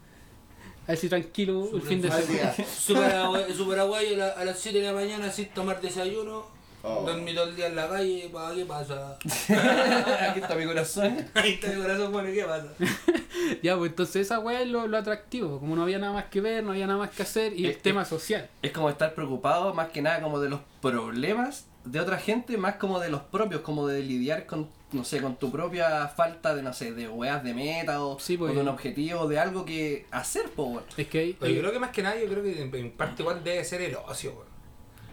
así 0.87 1.09
tranquilo 1.09 1.67
el 1.73 1.81
fin 1.83 2.03
de 2.03 2.11
semana. 2.11 2.55
Super, 2.79 3.11
agua- 3.15 3.47
super 3.57 3.79
aguayo 3.79 4.23
a 4.37 4.45
las 4.45 4.59
7 4.59 4.81
de 4.81 4.87
la 4.87 4.93
mañana 4.93 5.31
sin 5.33 5.49
tomar 5.49 5.81
desayuno. 5.81 6.45
Oh. 6.83 7.03
Dormí 7.07 7.35
todo 7.35 7.45
el 7.51 7.57
día 7.57 7.67
en 7.67 7.77
la 7.77 7.89
calle, 7.89 8.31
¿para 8.33 8.55
qué 8.55 8.65
pasa? 8.65 9.19
Aquí 10.31 10.41
está 10.41 10.55
mi 10.55 10.65
corazón. 10.67 11.17
Ahí 11.35 11.53
está 11.55 11.69
mi 11.69 11.83
corazón, 11.83 12.13
bueno, 12.13 12.31
¿qué 12.33 12.45
pasa? 12.45 12.69
Ya, 13.63 13.77
pues 13.77 13.91
entonces 13.91 14.27
esa 14.27 14.39
weá 14.39 14.61
es 14.61 14.69
lo, 14.69 14.87
lo 14.87 14.99
atractivo, 14.99 15.61
como 15.61 15.75
no 15.75 15.83
había 15.85 15.99
nada 15.99 16.13
más 16.13 16.25
que 16.27 16.41
ver, 16.43 16.63
no 16.63 16.73
había 16.73 16.87
nada 16.87 16.99
más 16.99 17.11
que 17.11 17.23
hacer 17.23 17.53
y 17.59 17.65
Eh, 17.67 17.71
el 17.71 17.77
tema 17.79 18.05
social. 18.05 18.49
Es 18.61 18.71
como 18.73 18.91
estar 18.91 19.15
preocupado 19.15 19.73
más 19.73 19.89
que 19.91 20.03
nada 20.03 20.21
como 20.21 20.41
de 20.41 20.51
los 20.51 20.61
problemas 20.83 21.67
de 21.85 22.01
otra 22.01 22.19
gente, 22.19 22.59
más 22.59 22.75
como 22.77 23.01
de 23.01 23.09
los 23.09 23.23
propios, 23.23 23.63
como 23.63 23.87
de 23.87 24.03
lidiar 24.03 24.45
con, 24.45 24.69
no 24.93 25.05
sé, 25.05 25.23
con 25.23 25.37
tu 25.37 25.51
propia 25.51 26.09
falta 26.09 26.55
de, 26.55 26.63
no 26.63 26.75
sé, 26.75 26.93
de 26.93 27.09
weas 27.09 27.43
de 27.43 27.55
meta 27.55 28.05
o, 28.05 28.19
Sí, 28.19 28.37
pues. 28.37 28.53
o 28.53 28.55
de 28.55 28.61
un 28.61 28.69
objetivo, 28.69 29.27
de 29.27 29.39
algo 29.39 29.65
que 29.65 30.05
hacer, 30.11 30.51
po, 30.51 30.65
weón. 30.65 30.85
Es 30.99 31.07
que 31.09 31.19
hay- 31.21 31.37
Pero 31.41 31.53
yo 31.53 31.61
creo 31.61 31.73
que 31.73 31.79
más 31.79 31.91
que 31.91 32.03
nada, 32.03 32.21
yo 32.21 32.29
creo 32.29 32.43
que 32.43 32.61
en, 32.63 32.75
en 32.75 32.91
parte 32.93 33.23
igual 33.23 33.43
debe 33.43 33.65
ser 33.65 33.81
el 33.81 33.97
ocio, 33.97 34.33
weón. 34.33 34.50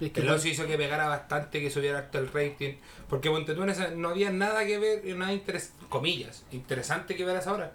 Es 0.02 0.12
que 0.12 0.22
El 0.22 0.30
ocio 0.30 0.52
hizo 0.52 0.68
que 0.68 0.78
pegara 0.78 1.08
bastante, 1.08 1.60
que 1.62 1.70
subiera 1.70 2.00
harto 2.00 2.20
el 2.20 2.28
rating. 2.32 2.74
Porque 3.10 3.30
ponte 3.30 3.54
esa- 3.72 3.92
no 3.92 4.10
había 4.10 4.32
nada 4.32 4.66
que 4.66 4.78
ver, 4.78 5.04
nada 5.16 5.34
interes, 5.34 5.74
comillas, 5.90 6.44
interesante 6.52 7.16
que 7.16 7.24
ver 7.26 7.36
a 7.36 7.40
esa 7.40 7.54
hora. 7.54 7.72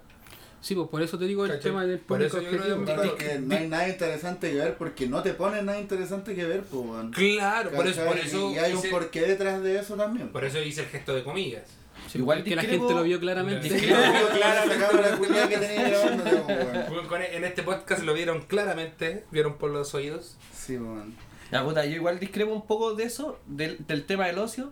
Sí, 0.61 0.75
pues 0.75 0.87
por 0.87 1.01
eso 1.01 1.17
te 1.19 1.25
digo 1.25 1.43
el 1.43 1.51
¿Cachai? 1.51 1.63
tema 1.71 1.85
del 1.85 1.99
Por 1.99 2.19
público 2.19 2.37
eso 2.37 2.45
yo 2.51 2.51
que- 2.79 2.85
Claro 2.85 3.15
que 3.17 3.39
no 3.39 3.55
hay 3.57 3.67
nada 3.67 3.89
interesante 3.89 4.49
que 4.51 4.55
ver 4.57 4.75
porque 4.77 5.07
no 5.07 5.21
te 5.21 5.33
ponen 5.33 5.65
nada 5.65 5.77
interesante 5.77 6.35
que 6.35 6.45
ver, 6.45 6.61
pues, 6.61 6.85
weón. 6.85 7.11
Claro, 7.11 7.71
por 7.71 7.85
eso, 7.85 8.05
por 8.05 8.17
eso, 8.17 8.51
Y 8.53 8.57
hay 8.59 8.71
un 8.71 8.79
hice, 8.79 8.89
porqué 8.89 9.21
detrás 9.23 9.61
de 9.61 9.77
eso 9.79 9.95
también. 9.95 10.29
por 10.29 10.45
eso 10.45 10.59
hice 10.61 10.81
el 10.81 10.87
gesto 10.87 11.13
de 11.15 11.23
comillas. 11.25 11.63
Sí, 12.09 12.19
Igual 12.19 12.43
que 12.45 12.55
la 12.55 12.61
gente 12.61 12.93
lo 12.93 13.03
vio 13.03 13.19
claramente. 13.19 13.67
Sí. 13.77 13.85
Esa 13.87 13.89
cámara 14.89 15.17
culiada 15.17 15.49
que 15.49 15.57
tenía 15.57 15.89
grabando, 15.89 16.23
pues, 16.23 16.45
weón. 16.47 16.85
Con- 16.95 17.07
con- 17.07 17.21
En 17.21 17.43
este 17.43 17.63
podcast 17.63 18.03
lo 18.03 18.13
vieron 18.13 18.41
claramente, 18.43 19.25
vieron 19.31 19.57
por 19.57 19.69
los 19.71 19.93
oídos. 19.93 20.37
Sí, 20.55 20.77
weón. 20.77 21.13
Ya, 21.51 21.63
puta, 21.63 21.85
yo 21.85 21.95
igual 21.95 22.19
discrepo 22.19 22.53
un 22.53 22.65
poco 22.65 22.95
de 22.95 23.03
eso, 23.03 23.39
del, 23.45 23.85
del 23.85 24.05
tema 24.05 24.25
del 24.27 24.39
ocio, 24.39 24.71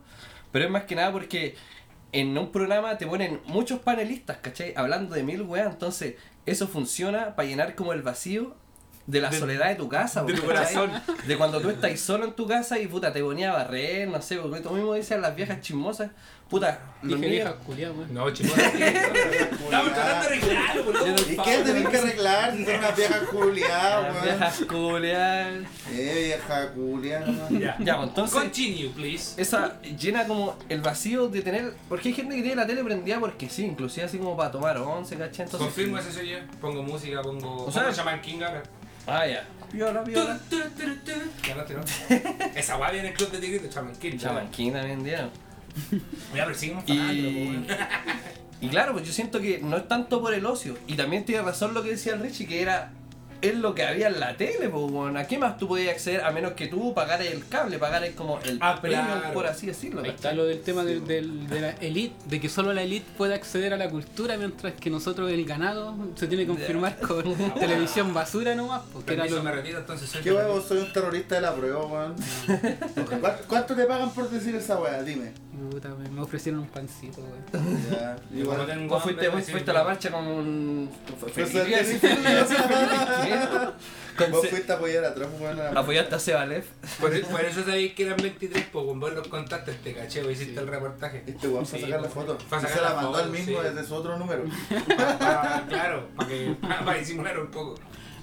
pero 0.51 0.65
es 0.65 0.71
más 0.71 0.83
que 0.83 0.95
nada 0.95 1.11
porque 1.11 1.55
en 2.11 2.37
un 2.37 2.51
programa 2.51 2.97
te 2.97 3.07
ponen 3.07 3.39
muchos 3.45 3.79
panelistas, 3.79 4.37
¿cachai? 4.37 4.73
Hablando 4.75 5.15
de 5.15 5.23
mil 5.23 5.41
weas, 5.43 5.71
entonces 5.71 6.15
eso 6.45 6.67
funciona 6.67 7.35
para 7.35 7.47
llenar 7.47 7.75
como 7.75 7.93
el 7.93 8.01
vacío 8.01 8.55
de 9.07 9.19
la 9.21 9.29
De- 9.29 9.39
soledad 9.39 9.67
de 9.69 9.75
tu 9.75 9.89
casa, 9.89 10.23
de 10.23 10.33
tu 10.33 10.43
corazón. 10.43 10.91
De 11.27 11.37
cuando 11.37 11.59
tú 11.61 11.69
estás 11.69 11.99
solo 11.99 12.25
en 12.25 12.33
tu 12.33 12.47
casa 12.47 12.79
y 12.79 12.87
puta, 12.87 13.11
te 13.11 13.21
ponía 13.23 13.51
a 13.51 13.53
barrer, 13.57 14.07
no 14.07 14.21
sé, 14.21 14.37
porque 14.37 14.59
tú 14.61 14.71
mismo 14.71 14.93
dices 14.93 15.19
las 15.19 15.35
viejas 15.35 15.59
chismosas, 15.61 16.11
puta, 16.49 16.79
los 17.01 17.19
Dije 17.19 17.31
niños- 17.31 17.45
vieja 17.45 17.55
culiada, 17.65 17.93
weón. 17.93 18.13
No, 18.13 18.29
chicos. 18.31 18.57
Estamos 18.57 19.93
tratando 19.93 20.29
de 20.29 20.35
arreglarlo, 20.35 20.83
favor. 20.93 21.19
¿Y 21.19 21.37
qué 21.37 21.57
tenés 21.63 21.89
que 21.89 21.97
arreglar 21.97 22.55
si 22.55 22.65
son 22.65 22.75
unas 22.75 22.95
viejas 22.97 23.19
culiadas, 23.23 24.11
weón? 24.13 24.23
viejas 24.23 24.61
culiadas. 24.69 25.53
Eh, 25.91 26.23
vieja 26.25 26.69
culiada, 26.73 27.25
nomás. 27.27 27.49
Ya. 27.51 27.75
Ya, 27.79 27.97
pues, 27.97 28.09
entonces... 28.09 28.39
Continue, 28.39 28.89
please. 28.89 29.41
esa 29.41 29.81
llena 29.81 30.27
como 30.27 30.55
el 30.69 30.81
vacío 30.81 31.27
de 31.27 31.41
tener. 31.41 31.73
Porque 31.89 32.09
hay 32.09 32.15
gente 32.15 32.35
que 32.35 32.41
tiene 32.41 32.55
la 32.57 32.67
tele 32.67 32.83
prendida 32.83 33.19
porque 33.19 33.49
sí, 33.49 33.65
inclusive 33.65 34.05
así 34.05 34.17
como 34.17 34.35
para 34.37 34.51
tomar 34.51 34.77
once, 34.77 35.15
¿cachai? 35.15 35.45
Entonces. 35.45 35.59
Confirmo 35.67 35.97
ese 35.97 36.11
soy 36.11 36.29
yo. 36.29 36.37
Pongo 36.59 36.83
música, 36.83 37.21
pongo. 37.21 37.65
O 37.65 37.71
sea- 37.71 37.91
Shaman 37.91 38.21
King 38.21 38.41
ahora. 38.41 38.63
Ah, 39.11 39.27
ya. 39.27 39.45
Viola, 39.73 40.03
viola. 40.03 40.39
Esa 42.55 42.75
guay 42.77 42.93
viene 42.93 43.07
en 43.07 43.11
el 43.13 43.17
club 43.17 43.31
de 43.31 43.39
tigritos, 43.39 43.73
Shaman 43.73 43.95
King. 43.95 44.17
Chamanquín 44.17 44.73
también 44.73 45.03
dieron. 45.03 45.29
Ya, 46.35 46.45
pero 46.45 46.57
seguimos 46.57 46.83
Y-. 46.87 47.65
Y 48.61 48.69
claro, 48.69 48.93
pues 48.93 49.07
yo 49.07 49.11
siento 49.11 49.41
que 49.41 49.59
no 49.59 49.75
es 49.75 49.87
tanto 49.87 50.21
por 50.21 50.33
el 50.33 50.45
ocio. 50.45 50.77
Y 50.87 50.95
también 50.95 51.25
tiene 51.25 51.41
razón 51.41 51.73
lo 51.73 51.81
que 51.81 51.89
decía 51.89 52.13
el 52.13 52.21
Richie, 52.21 52.47
que 52.47 52.61
era. 52.61 52.91
Es 53.41 53.55
lo 53.55 53.73
que 53.73 53.83
había 53.83 54.07
en 54.07 54.19
la 54.19 54.37
tele, 54.37 54.69
pues, 54.69 54.91
bueno. 54.91 55.17
¿A 55.19 55.23
qué 55.25 55.37
más 55.39 55.57
tú 55.57 55.67
podías 55.67 55.93
acceder 55.95 56.21
a 56.23 56.31
menos 56.31 56.51
que 56.53 56.67
tú 56.67 56.93
pagaras 56.93 57.25
el 57.27 57.47
cable, 57.47 57.79
pagaras 57.79 58.11
como 58.11 58.39
el 58.41 58.59
Ah, 58.61 58.77
premium, 58.81 59.03
claro. 59.05 59.33
por 59.33 59.47
así 59.47 59.65
decirlo? 59.65 60.01
Ahí 60.03 60.11
está 60.11 60.31
lo 60.33 60.45
del 60.45 60.61
tema 60.61 60.83
del- 60.83 61.05
del- 61.07 61.47
de 61.47 61.59
la 61.61 61.69
elite, 61.81 62.13
de 62.25 62.39
que 62.39 62.49
solo 62.49 62.71
la 62.73 62.83
elite 62.83 63.05
puede 63.17 63.33
acceder 63.33 63.73
a 63.73 63.77
la 63.77 63.89
cultura, 63.89 64.37
mientras 64.37 64.73
que 64.73 64.89
nosotros 64.91 65.31
el 65.31 65.43
ganado 65.45 65.95
se 66.15 66.27
tiene 66.27 66.43
que 66.43 66.49
confirmar 66.49 66.97
con 66.99 67.23
televisión 67.59 68.13
basura 68.13 68.53
nomás, 68.53 68.81
porque 68.93 69.13
era 69.15 69.25
lo, 69.25 69.41
me 69.41 69.51
retiro, 69.51 69.79
entonces 69.79 70.09
soy 70.09 70.21
¿Qué 70.21 70.31
huevo? 70.31 70.61
Soy 70.61 70.77
un 70.79 70.93
terrorista 70.93 71.35
de 71.35 71.41
la 71.41 71.53
prueba, 71.55 71.83
weón. 71.85 72.15
¿Cuánto, 73.47 73.75
te 73.75 73.85
pagan 73.85 74.11
por 74.11 74.29
decir 74.29 74.55
esa 74.55 74.79
weá? 74.79 75.01
Dime. 75.03 75.31
Puta, 75.69 75.89
me, 75.89 76.19
ofrecieron 76.21 76.61
un 76.61 76.67
pancito, 76.67 77.21
weón. 77.21 77.77
Ya, 77.91 78.15
Y 78.33 78.41
como 78.43 78.53
igual. 78.55 78.65
tengo 78.67 78.87
Vos 78.95 79.03
fuiste, 79.03 79.29
fuiste 79.31 79.71
a 79.71 79.73
la 79.73 79.83
marcha 79.83 80.09
con 80.11 80.25
un. 80.27 80.89
Pues, 81.19 81.33
Con 84.17 84.31
Vos 84.31 84.41
se- 84.41 84.47
fuiste 84.49 84.71
a 84.71 84.75
apoyar 84.75 85.05
a 85.05 85.13
Trump, 85.15 85.31
weón. 85.39 85.59
Apoyaste 85.77 86.15
a 86.15 86.19
Sebalev. 86.19 86.65
Por, 86.99 87.21
por 87.27 87.41
eso 87.41 87.63
sabéis 87.63 87.93
que 87.93 88.03
eran 88.03 88.17
23, 88.17 88.65
pues 88.71 88.85
con 88.85 88.99
vos 88.99 89.13
los 89.13 89.27
contaste, 89.29 89.71
te 89.73 89.93
caché, 89.93 90.21
vos 90.21 90.33
hiciste 90.33 90.59
el 90.59 90.67
reportaje. 90.67 91.23
Este 91.25 91.47
weón 91.47 91.65
fue 91.65 91.79
a 91.79 91.81
Sí, 91.81 91.85
sacar 91.87 92.01
la 92.01 92.09
foto. 92.09 92.37
fue 92.47 92.57
a 92.57 92.61
Y 92.61 92.63
sacar 92.65 92.77
se 92.77 92.83
la 92.83 92.89
la 92.89 92.95
mandó 92.95 93.11
foto, 93.13 93.23
al 93.23 93.31
mismo 93.31 93.61
sí. 93.61 93.67
desde 93.69 93.87
su 93.87 93.95
otro 93.95 94.17
número. 94.17 94.43
Ah, 95.21 95.63
claro, 95.67 96.07
para 96.15 96.29
que 96.29 96.55
para 96.61 96.97
disimular 96.97 97.39
un 97.39 97.47
poco. 97.47 97.75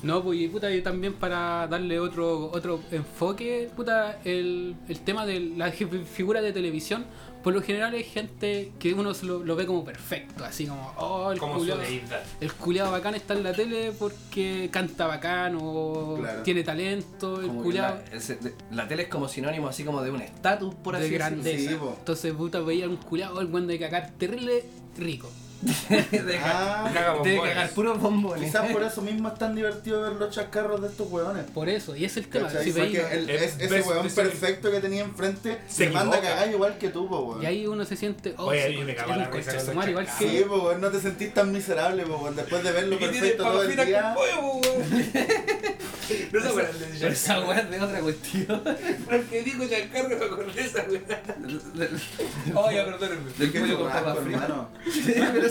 No, 0.02 0.22
pues 0.22 0.38
y 0.38 0.46
puta, 0.48 0.70
y 0.70 0.80
también 0.80 1.14
para 1.14 1.66
darle 1.66 1.98
otro 1.98 2.50
otro 2.52 2.80
enfoque, 2.92 3.68
puta, 3.74 4.20
el, 4.24 4.76
el 4.88 5.00
tema 5.00 5.26
de 5.26 5.40
la 5.40 5.72
fi- 5.72 5.86
figura 6.04 6.40
de 6.40 6.52
televisión, 6.52 7.04
por 7.42 7.54
lo 7.54 7.62
general 7.62 7.94
es 7.94 8.06
gente 8.12 8.72
que 8.78 8.94
uno 8.94 9.14
se 9.14 9.26
lo, 9.26 9.44
lo 9.44 9.56
ve 9.56 9.64
como 9.66 9.84
perfecto, 9.84 10.44
así 10.44 10.66
como, 10.66 10.92
oh, 10.98 11.30
el 11.32 11.38
deidad. 11.78 12.22
el 12.40 12.52
culiado 12.52 12.90
bacán 12.90 13.14
está 13.14 13.34
en 13.34 13.42
la 13.44 13.52
tele 13.52 13.92
porque 13.98 14.68
canta 14.72 15.06
bacán 15.06 15.56
o 15.60 16.16
Claro. 16.18 16.42
tiene 16.42 16.62
talento, 16.64 17.40
el 17.40 17.48
culiado 17.48 18.00
la, 18.70 18.82
de- 18.82 18.88
tele 18.88 19.02
es 19.04 19.08
como 19.08 19.28
sinónimo 19.28 19.68
así 19.68 19.84
como 19.84 20.02
de 20.02 20.10
un 20.10 20.20
estatus, 20.20 20.74
por 20.74 20.96
así 20.96 21.04
de 21.10 21.18
decirlo. 21.18 21.36
grandeza. 21.42 21.70
Sí. 21.70 21.78
Entonces, 21.98 22.34
puta, 22.34 22.60
veía 22.60 22.88
un 22.88 22.96
culiado, 22.96 23.40
el 23.40 23.46
buen 23.46 23.66
de 23.66 23.78
cagar 23.78 24.10
terrible 24.18 24.64
rico. 24.96 25.30
de 25.88 26.38
Ah, 26.42 26.88
Caga 26.94 27.12
de 27.12 27.18
bombones. 27.18 27.54
cagar 27.54 27.70
puros 27.70 28.00
bombones. 28.00 28.44
Quizás 28.44 28.70
por 28.70 28.82
eso 28.82 29.02
mismo 29.02 29.28
es 29.28 29.34
tan 29.34 29.54
divertido 29.56 30.02
ver 30.02 30.12
los 30.12 30.32
chascarros 30.34 30.80
de 30.80 30.88
estos 30.88 31.10
hueones. 31.10 31.44
Por 31.52 31.68
eso, 31.68 31.96
y 31.96 32.04
es 32.04 32.16
el 32.16 32.28
tema. 32.28 32.48
Si 32.48 32.70
el- 32.70 32.76
el 32.78 33.30
es- 33.30 33.56
ese 33.58 33.68
decision. 33.68 34.08
perfecto 34.14 34.70
que 34.70 34.80
tenía 34.80 35.02
enfrente 35.02 35.58
Se 35.68 35.86
se 35.86 35.90
manda 35.90 36.18
a 36.18 36.20
cagar 36.20 36.48
igual 36.50 36.78
que 36.78 36.88
tú, 36.90 37.08
po, 37.08 37.20
weón. 37.20 37.42
y 37.42 37.46
ahí 37.46 37.66
uno 37.66 37.84
se 37.84 37.96
siente, 37.96 38.34
oh, 38.38 38.46
Oye, 38.46 38.68
sí, 38.68 38.76
me 38.84 38.94
cago 38.94 39.12
un 39.12 39.18
la 39.18 39.30
risa 39.30 39.50
igual 39.88 40.06
chascarros. 40.06 40.30
Sí, 40.32 40.38
que. 40.38 40.44
po, 40.44 40.56
weón, 40.66 40.80
no 40.80 40.90
te 40.90 41.00
sentís 41.00 41.34
tan 41.34 41.50
miserable, 41.52 42.04
po, 42.06 42.16
weón, 42.18 42.36
después 42.36 42.62
de 42.62 42.72
verlo 42.72 42.94
¿Y 42.94 42.98
qué 42.98 43.08
tiene 43.08 43.28
perfecto 43.30 43.44
todo 43.44 43.62
el 43.64 43.76
día. 43.86 44.14
pollo? 44.14 44.60
No 46.32 46.40
se 46.40 46.48
acuerdan 46.48 46.78
de 46.80 46.86
Pero 47.00 47.12
esa 47.12 47.40
weá 47.40 47.58
es 47.58 47.70
de 47.70 47.80
otra 47.82 48.00
cuestión. 48.00 48.62
Porque 49.10 49.42
dijo 49.42 49.64
Giancarlo 49.64 50.16
me 50.16 50.24
acordé 50.24 50.60
esa 50.64 50.84
weá. 50.88 51.22
Oye, 52.54 52.82
perdónenme. 52.82 53.30
Del 53.36 53.50
pollo 53.52 53.78
con 53.78 53.92
papas 53.92 54.18
fritas. 54.20 54.50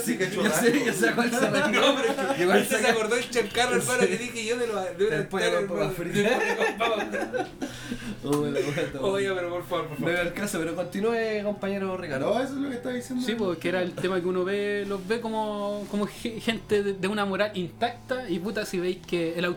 Sí, 0.04 0.16
que 0.18 0.30
yo 0.30 0.44
sé, 0.50 0.84
yo 0.86 0.92
sé 0.92 1.12
cuál 1.14 1.30
se 1.30 1.40
refiere. 1.50 1.80
No, 1.80 1.94
pero 1.96 2.08
es 2.12 2.36
que 2.36 2.42
Igual 2.42 2.66
se 2.66 2.86
acordó 2.86 3.16
el 3.16 3.22
Giancarlo, 3.24 3.76
hermano, 3.76 4.00
que 4.00 4.16
dije 4.18 4.46
yo 4.46 4.56
de 4.56 4.66
lo 4.66 4.80
de 4.82 5.22
pollo 5.22 5.66
con 5.66 5.78
papas 5.78 5.92
fritas. 5.96 6.32
Está 8.24 9.00
Oye, 9.00 9.30
pero 9.32 9.50
por 9.50 9.64
favor, 9.66 9.86
por 9.88 10.00
No 10.00 10.06
favor. 10.06 10.12
veo 10.14 10.22
el 10.22 10.32
caso, 10.32 10.58
pero 10.58 10.74
continúe, 10.74 11.42
compañero 11.44 11.96
Ricardo. 11.96 12.34
No, 12.34 12.40
eso 12.40 12.54
es 12.54 12.58
lo 12.60 12.68
que 12.68 12.74
está 12.76 12.90
diciendo. 12.90 13.24
Sí, 13.24 13.34
porque 13.36 13.68
era 13.68 13.82
el 13.82 13.92
tema 13.92 14.20
que 14.20 14.26
uno 14.26 14.44
ve, 14.44 14.84
los 14.86 15.06
ve 15.06 15.20
como, 15.20 15.86
como 15.90 16.06
ge- 16.06 16.40
gente 16.40 16.82
de, 16.82 16.94
de 16.94 17.08
una 17.08 17.24
moral 17.24 17.52
intacta 17.54 18.28
y 18.28 18.38
puta 18.38 18.66
si 18.66 18.78
veis 18.80 18.98
que 19.06 19.38
el, 19.38 19.54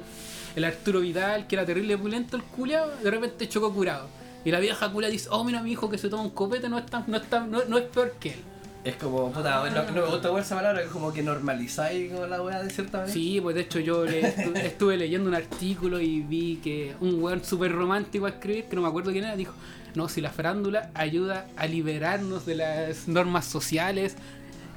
el 0.55 0.63
Arturo 0.63 0.99
Vidal, 0.99 1.47
que 1.47 1.55
era 1.55 1.65
terrible 1.65 1.97
pulento 1.97 2.37
el 2.37 2.43
culiao, 2.43 2.89
de 3.03 3.11
repente 3.11 3.49
chocó 3.49 3.73
curado. 3.73 4.07
Y 4.45 4.51
la 4.51 4.59
vieja 4.59 4.91
culia 4.91 5.09
dice, 5.09 5.27
oh 5.31 5.43
mira 5.43 5.61
mi 5.61 5.71
hijo 5.71 5.89
que 5.89 5.97
se 5.97 6.09
toma 6.09 6.23
un 6.23 6.29
copete 6.31 6.69
no 6.69 6.77
es 6.77 6.85
tan, 6.85 7.03
no 7.07 7.17
es 7.17 7.23
tan- 7.29 7.49
no, 7.51 7.63
no 7.67 7.77
es 7.77 7.85
peor 7.85 8.13
que 8.19 8.29
él. 8.29 8.39
Es 8.84 8.95
como, 8.95 9.32
puta, 9.32 9.69
no, 9.69 9.84
no 9.84 9.91
me 9.93 10.01
gusta 10.09 10.39
esa 10.39 10.55
palabra, 10.55 10.82
es 10.82 10.88
como 10.89 11.13
que 11.13 11.21
normalizáis 11.21 12.11
la 12.11 12.41
weá 12.41 12.63
de 12.63 12.69
cierta 12.71 12.97
manera. 12.99 13.13
Sí, 13.13 13.39
pues 13.39 13.53
de 13.55 13.61
hecho 13.61 13.79
yo 13.79 14.05
le 14.05 14.23
estu- 14.23 14.55
estuve 14.63 14.97
leyendo 14.97 15.29
un 15.29 15.36
artículo 15.36 15.99
y 15.99 16.21
vi 16.21 16.55
que 16.63 16.95
un 16.99 17.21
weón 17.21 17.43
súper 17.43 17.71
romántico 17.73 18.25
a 18.25 18.29
escribir, 18.29 18.65
que 18.65 18.75
no 18.75 18.82
me 18.82 18.88
acuerdo 18.88 19.11
quién 19.11 19.25
era, 19.25 19.36
dijo, 19.36 19.53
no, 19.93 20.09
si 20.09 20.19
la 20.19 20.32
farándula 20.32 20.89
ayuda 20.95 21.45
a 21.57 21.67
liberarnos 21.67 22.45
de 22.47 22.55
las 22.55 23.07
normas 23.07 23.45
sociales, 23.45 24.15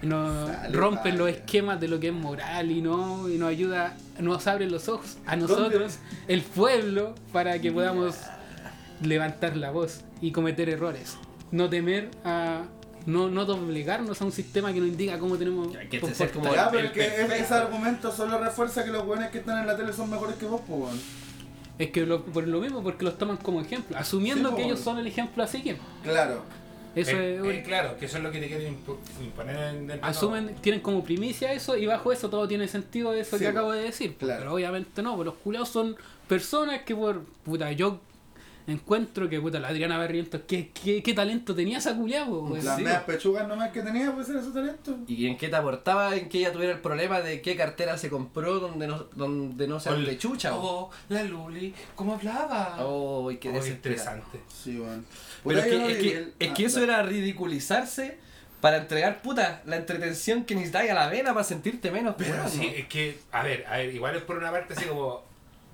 nos 0.02 0.50
Sale, 0.50 0.76
rompen 0.76 1.16
los 1.16 1.30
esquemas 1.30 1.80
de 1.80 1.88
lo 1.88 1.98
que 1.98 2.08
es 2.08 2.12
moral 2.12 2.70
y 2.70 2.82
no 2.82 3.26
y 3.30 3.38
nos 3.38 3.48
ayuda, 3.48 3.96
nos 4.20 4.46
abre 4.46 4.68
los 4.68 4.86
ojos 4.90 5.16
a 5.24 5.34
nosotros, 5.36 5.98
el 6.28 6.42
pueblo, 6.42 7.14
para 7.32 7.58
que 7.58 7.72
podamos 7.72 8.16
levantar 9.02 9.56
la 9.56 9.70
voz 9.70 10.02
y 10.20 10.30
cometer 10.30 10.68
errores. 10.68 11.16
No 11.52 11.70
temer 11.70 12.10
a... 12.22 12.64
No, 13.06 13.28
no 13.28 13.44
doblegarnos 13.44 14.20
a 14.22 14.24
un 14.24 14.32
sistema 14.32 14.72
que 14.72 14.80
nos 14.80 14.88
indica 14.88 15.18
cómo 15.18 15.36
tenemos 15.36 15.68
que 15.90 15.96
este 15.98 16.14
sea 16.14 16.30
como 16.32 16.54
Ya, 16.54 16.70
pero 16.70 16.80
el 16.80 16.86
es 16.86 16.92
que 16.92 17.04
es- 17.06 17.30
ese 17.42 17.54
argumento 17.54 18.10
solo 18.10 18.38
refuerza 18.38 18.82
que 18.84 18.90
los 18.90 19.04
weones 19.06 19.30
que 19.30 19.38
están 19.38 19.58
en 19.60 19.66
la 19.66 19.76
tele 19.76 19.92
son 19.92 20.08
mejores 20.10 20.36
que 20.36 20.46
vos, 20.46 20.62
pues, 20.66 20.80
weón. 20.80 21.00
Es 21.78 21.90
que 21.90 22.06
lo- 22.06 22.24
por 22.24 22.46
lo 22.46 22.60
mismo, 22.60 22.82
porque 22.82 23.04
los 23.04 23.18
toman 23.18 23.36
como 23.36 23.60
ejemplo, 23.60 23.96
asumiendo 23.98 24.50
Sí, 24.50 24.56
que 24.56 24.64
ellos 24.64 24.80
son 24.80 24.98
el 24.98 25.06
ejemplo 25.06 25.42
a 25.42 25.46
seguir. 25.46 25.76
Claro. 26.02 26.42
Eso 26.94 27.10
Eh, 27.10 27.36
es, 27.42 27.44
eh, 27.44 27.62
claro, 27.66 27.96
que 27.98 28.06
eso 28.06 28.18
es 28.18 28.22
lo 28.22 28.30
que 28.30 28.38
te 28.40 28.46
quieren 28.46 28.78
imponer 29.20 29.56
en 29.74 29.86
de 29.88 29.98
asumen, 30.00 30.54
tienen 30.60 30.80
como 30.80 31.02
primicia 31.02 31.52
eso 31.52 31.76
y 31.76 31.86
bajo 31.86 32.12
eso 32.12 32.30
todo 32.30 32.46
tiene 32.46 32.68
sentido 32.68 33.12
eso 33.12 33.36
Sí, 33.36 33.42
que 33.42 33.48
acabo 33.48 33.72
de 33.72 33.82
decir. 33.82 34.14
Claro. 34.16 34.38
Pero 34.38 34.54
obviamente 34.54 35.02
no, 35.02 35.16
pues 35.16 35.26
los 35.26 35.34
culeados 35.34 35.68
son 35.70 35.96
personas 36.28 36.82
que 36.82 36.94
por 36.94 37.22
puta 37.44 37.72
yo 37.72 37.98
encuentro 38.66 39.28
que 39.28 39.40
puta 39.40 39.60
la 39.60 39.68
Adriana 39.68 39.98
Barrientos, 39.98 40.40
¿qué, 40.46 40.70
qué, 40.70 41.02
qué 41.02 41.12
talento 41.14 41.54
tenía 41.54 41.78
esa 41.78 41.92
weón? 41.92 42.54
Las 42.64 42.76
sí. 42.76 42.82
medias 42.82 43.02
pechugas 43.04 43.46
nomás 43.46 43.70
que 43.72 43.82
tenía, 43.82 44.12
pues 44.14 44.28
era 44.30 44.42
su 44.42 44.52
talento. 44.52 44.96
¿Y 45.06 45.26
en 45.26 45.36
qué 45.36 45.48
te 45.48 45.56
aportaba 45.56 46.16
en 46.16 46.28
que 46.28 46.38
ella 46.38 46.52
tuviera 46.52 46.72
el 46.72 46.80
problema 46.80 47.20
de 47.20 47.42
qué 47.42 47.56
cartera 47.56 47.98
se 47.98 48.08
compró 48.08 48.60
donde 48.60 48.86
no, 48.86 49.04
donde 49.14 49.68
no 49.68 49.80
se 49.80 49.90
todo. 49.90 50.00
de 50.00 50.16
chucha? 50.18 50.54
o? 50.56 50.62
Oh, 50.86 50.90
la 51.08 51.22
Luli, 51.24 51.74
¿cómo 51.94 52.14
hablaba? 52.14 52.76
Oh, 52.80 53.30
y 53.30 53.36
qué 53.36 53.50
Oh, 53.50 53.66
interesante. 53.66 54.40
Sí, 54.48 54.78
weón. 54.78 55.04
Pero 55.44 55.58
es 55.58 55.66
que, 55.66 55.78
no 55.78 55.86
es 55.88 55.96
que, 55.98 56.16
el- 56.16 56.34
es 56.38 56.50
ah, 56.50 56.54
eso 56.58 56.82
era 56.82 57.02
ridiculizarse 57.02 58.18
para 58.60 58.78
entregar, 58.78 59.20
puta, 59.20 59.62
la 59.66 59.76
entretención 59.76 60.44
que 60.44 60.54
necesitáis 60.54 60.90
a 60.90 60.94
la 60.94 61.08
vena 61.08 61.34
para 61.34 61.44
sentirte 61.44 61.90
menos, 61.90 62.14
Pero 62.16 62.48
sí, 62.48 62.56
¿no? 62.58 62.62
es 62.64 62.86
que, 62.88 63.18
a 63.30 63.42
ver, 63.42 63.66
a 63.66 63.76
ver, 63.76 63.94
igual 63.94 64.16
es 64.16 64.22
por 64.22 64.38
una 64.38 64.50
parte 64.50 64.72
así 64.72 64.86
como, 64.86 65.22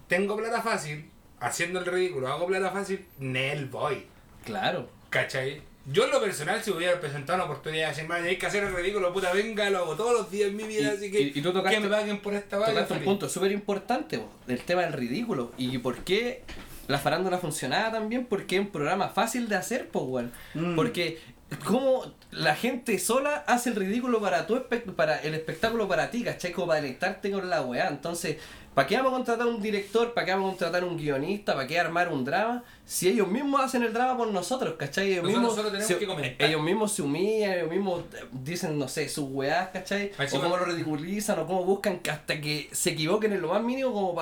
tengo 0.09 0.37
plata 0.37 0.61
fácil, 0.61 1.09
haciendo 1.41 1.79
el 1.81 1.87
ridículo, 1.87 2.29
hago 2.29 2.47
plata 2.47 2.71
fácil, 2.71 3.05
Nel 3.19 3.67
voy. 3.67 4.05
Claro. 4.45 4.89
¿Cachai? 5.11 5.63
Yo 5.87 6.05
en 6.05 6.11
lo 6.11 6.21
personal, 6.21 6.63
si 6.63 6.71
hubiera 6.71 7.01
presentado 7.01 7.37
una 7.37 7.45
oportunidad 7.51 7.85
de 7.89 7.95
decir, 7.95 8.07
"Man, 8.09 8.23
hay 8.23 8.37
que 8.37 8.47
hacer 8.47 8.63
el 8.63 8.73
ridículo, 8.75 9.13
puta, 9.13 9.33
venga, 9.33 9.69
lo 9.71 9.79
hago 9.79 9.97
todos 9.97 10.13
los 10.13 10.31
días 10.31 10.51
en 10.51 10.57
mi 10.57 10.65
vida, 10.65 10.83
Y- 10.93 10.97
así 10.97 11.11
que 11.11 11.21
y- 11.21 11.33
y 11.35 11.43
tú 11.43 11.53
tocaste- 11.53 11.77
que 11.77 11.81
me 11.81 11.89
paguen 11.89 12.21
por 12.21 12.35
esta 12.35 12.59
vaina. 12.59 12.75
Tocaste 12.75 12.93
un 12.95 12.99
feliz". 13.01 13.09
punto 13.11 13.29
súper 13.29 13.51
importante, 13.53 14.19
po, 14.19 14.29
el 14.47 14.61
tema 14.61 14.83
del 14.83 14.93
ridículo. 14.93 15.53
¿Y 15.57 15.79
por 15.79 15.99
qué 16.05 16.43
la 16.87 16.99
farándula 16.99 17.39
funcionaba 17.39 17.91
también? 17.91 18.27
Porque 18.27 18.57
es 18.57 18.61
un 18.61 18.69
programa 18.69 19.09
fácil 19.09 19.49
de 19.49 19.57
hacer, 19.57 19.89
pues, 19.89 20.05
weón. 20.07 20.33
Mm. 20.55 20.77
Porque 20.77 21.19
como 21.67 22.05
la 22.31 22.55
gente 22.55 22.99
sola 22.99 23.45
hace 23.47 23.71
el 23.71 23.77
ridículo 23.77 24.21
para 24.21 24.47
tu 24.47 24.63
para 24.97 25.19
el 25.21 25.35
espectáculo 25.35 25.89
para 25.89 26.11
ti, 26.11 26.23
¿cachai? 26.23 26.53
Como 26.53 26.69
para 26.69 26.81
deleitarte 26.81 27.31
con 27.31 27.51
la 27.51 27.63
weá. 27.63 27.89
Entonces, 27.89 28.37
¿para 28.75 28.87
qué 28.87 28.97
vamos 28.97 29.13
a 29.13 29.17
contratar 29.17 29.47
un 29.49 29.61
director? 29.61 30.15
¿Para 30.15 30.25
qué 30.27 30.33
vamos 30.33 30.47
a 30.47 30.51
contratar 30.51 30.85
un 30.85 30.97
guionista? 30.97 31.55
¿Para 31.55 31.67
qué 31.67 31.79
armar 31.81 32.09
un 32.13 32.25
drama? 32.25 32.63
Si 32.85 33.09
ellos 33.09 33.27
mismos 33.27 33.61
hacen 33.61 33.83
el 33.83 33.93
drama 33.93 34.17
por 34.17 34.29
nosotros, 34.29 34.75
¿cachai? 34.79 35.13
Ellos 35.13 35.25
Nosotros 35.25 35.55
mismos 35.57 35.65
tenemos 35.73 35.87
se- 35.89 35.99
que 35.99 36.07
comentar. 36.07 36.49
Ellos 36.49 36.63
mismos 36.63 36.93
se 36.93 37.03
humillan, 37.03 37.53
ellos 37.53 37.71
mismos 37.71 38.01
eh, 38.15 38.25
dicen, 38.33 38.79
no 38.79 38.87
sé, 38.87 39.09
sus 39.09 39.27
weás, 39.29 39.69
¿cachai? 39.71 40.13
O 40.33 40.41
cómo 40.41 40.57
lo 40.57 40.65
ridiculizan, 40.67 41.39
o 41.41 41.47
cómo 41.47 41.65
buscan 41.65 41.99
que 41.99 42.11
hasta 42.13 42.41
que 42.41 42.69
se 42.73 42.91
equivoquen 42.91 43.33
en 43.33 43.43
lo 43.43 43.49
más 43.49 43.63
mínimo 43.63 43.93
como 43.93 44.15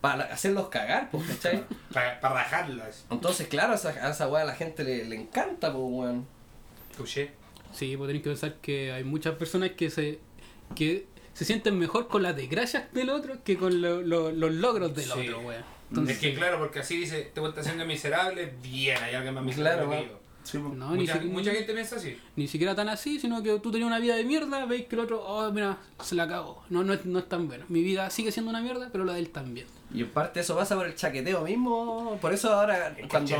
para 0.00 0.24
hacerlos 0.26 0.68
cagar, 0.68 1.10
pues, 1.10 1.26
¿cachai? 1.26 1.64
Para 1.92 2.20
rajarlos. 2.20 3.04
Entonces, 3.10 3.48
claro, 3.48 3.72
a 3.72 3.74
esa, 3.74 3.88
a 3.88 4.10
esa 4.10 4.28
weá 4.28 4.42
a 4.42 4.46
la 4.46 4.54
gente 4.54 4.84
le, 4.84 5.04
le 5.06 5.16
encanta, 5.16 5.72
pues, 5.72 5.84
weón. 5.84 6.37
Touché. 6.98 7.30
Sí, 7.72 7.96
pues 7.96 8.08
tenéis 8.08 8.22
que 8.24 8.30
pensar 8.30 8.54
que 8.60 8.92
hay 8.92 9.04
muchas 9.04 9.34
personas 9.36 9.70
que 9.70 9.88
se 9.90 10.18
que 10.74 11.06
se 11.32 11.44
sienten 11.46 11.78
mejor 11.78 12.08
con 12.08 12.22
las 12.22 12.36
desgracias 12.36 12.92
del 12.92 13.08
otro 13.10 13.42
que 13.44 13.56
con 13.56 13.80
lo- 13.80 14.02
lo- 14.02 14.30
los 14.32 14.52
logros 14.52 14.94
del 14.94 15.04
Sí. 15.06 15.10
otro, 15.12 15.38
weón. 15.40 15.62
es 15.62 15.64
Entonces, 15.90 16.18
que 16.18 16.34
claro, 16.34 16.58
porque 16.58 16.80
así 16.80 16.98
dice, 16.98 17.30
te 17.32 17.40
estás 17.40 17.58
haciendo 17.64 17.86
miserable, 17.86 18.52
bien, 18.62 18.98
hay 19.02 19.14
alguien 19.14 19.32
más 19.34 19.42
miserable 19.44 19.86
Claro, 19.86 19.90
que 19.90 19.96
va. 19.96 20.12
yo. 20.12 20.20
Sí, 20.42 20.58
pues. 20.58 20.74
no, 20.74 20.90
ni, 20.94 21.06
mucha, 21.30 21.52
gente 21.52 21.72
piensa 21.72 21.96
así. 21.96 22.18
ni 22.36 22.46
siquiera 22.48 22.74
tan 22.74 22.88
así, 22.90 23.18
sino 23.20 23.42
que 23.42 23.58
tú 23.60 23.70
tenías 23.70 23.86
una 23.86 23.98
vida 23.98 24.16
de 24.16 24.24
mierda, 24.24 24.66
veis 24.66 24.86
que 24.86 24.96
el 24.96 25.00
otro, 25.00 25.22
oh, 25.24 25.50
mira, 25.52 25.78
se 26.02 26.14
la 26.14 26.26
cagó. 26.28 26.62
No, 26.70 26.84
no, 26.84 26.92
es, 26.94 27.04
no 27.06 27.18
es 27.18 27.28
tan 27.28 27.48
bueno. 27.48 27.64
Mi 27.68 27.82
vida 27.82 28.10
sigue 28.10 28.32
siendo 28.32 28.50
una 28.50 28.60
mierda, 28.60 28.88
pero 28.92 29.04
la 29.04 29.14
de 29.14 29.20
él 29.20 29.30
también. 29.30 29.66
Y 29.92 30.02
en 30.02 30.10
parte 30.10 30.40
eso 30.40 30.54
pasa 30.54 30.76
por 30.76 30.86
el 30.86 30.94
chaqueteo 30.94 31.40
mismo. 31.42 32.18
Por 32.20 32.34
eso 32.34 32.52
ahora, 32.52 32.94
cuando, 33.08 33.34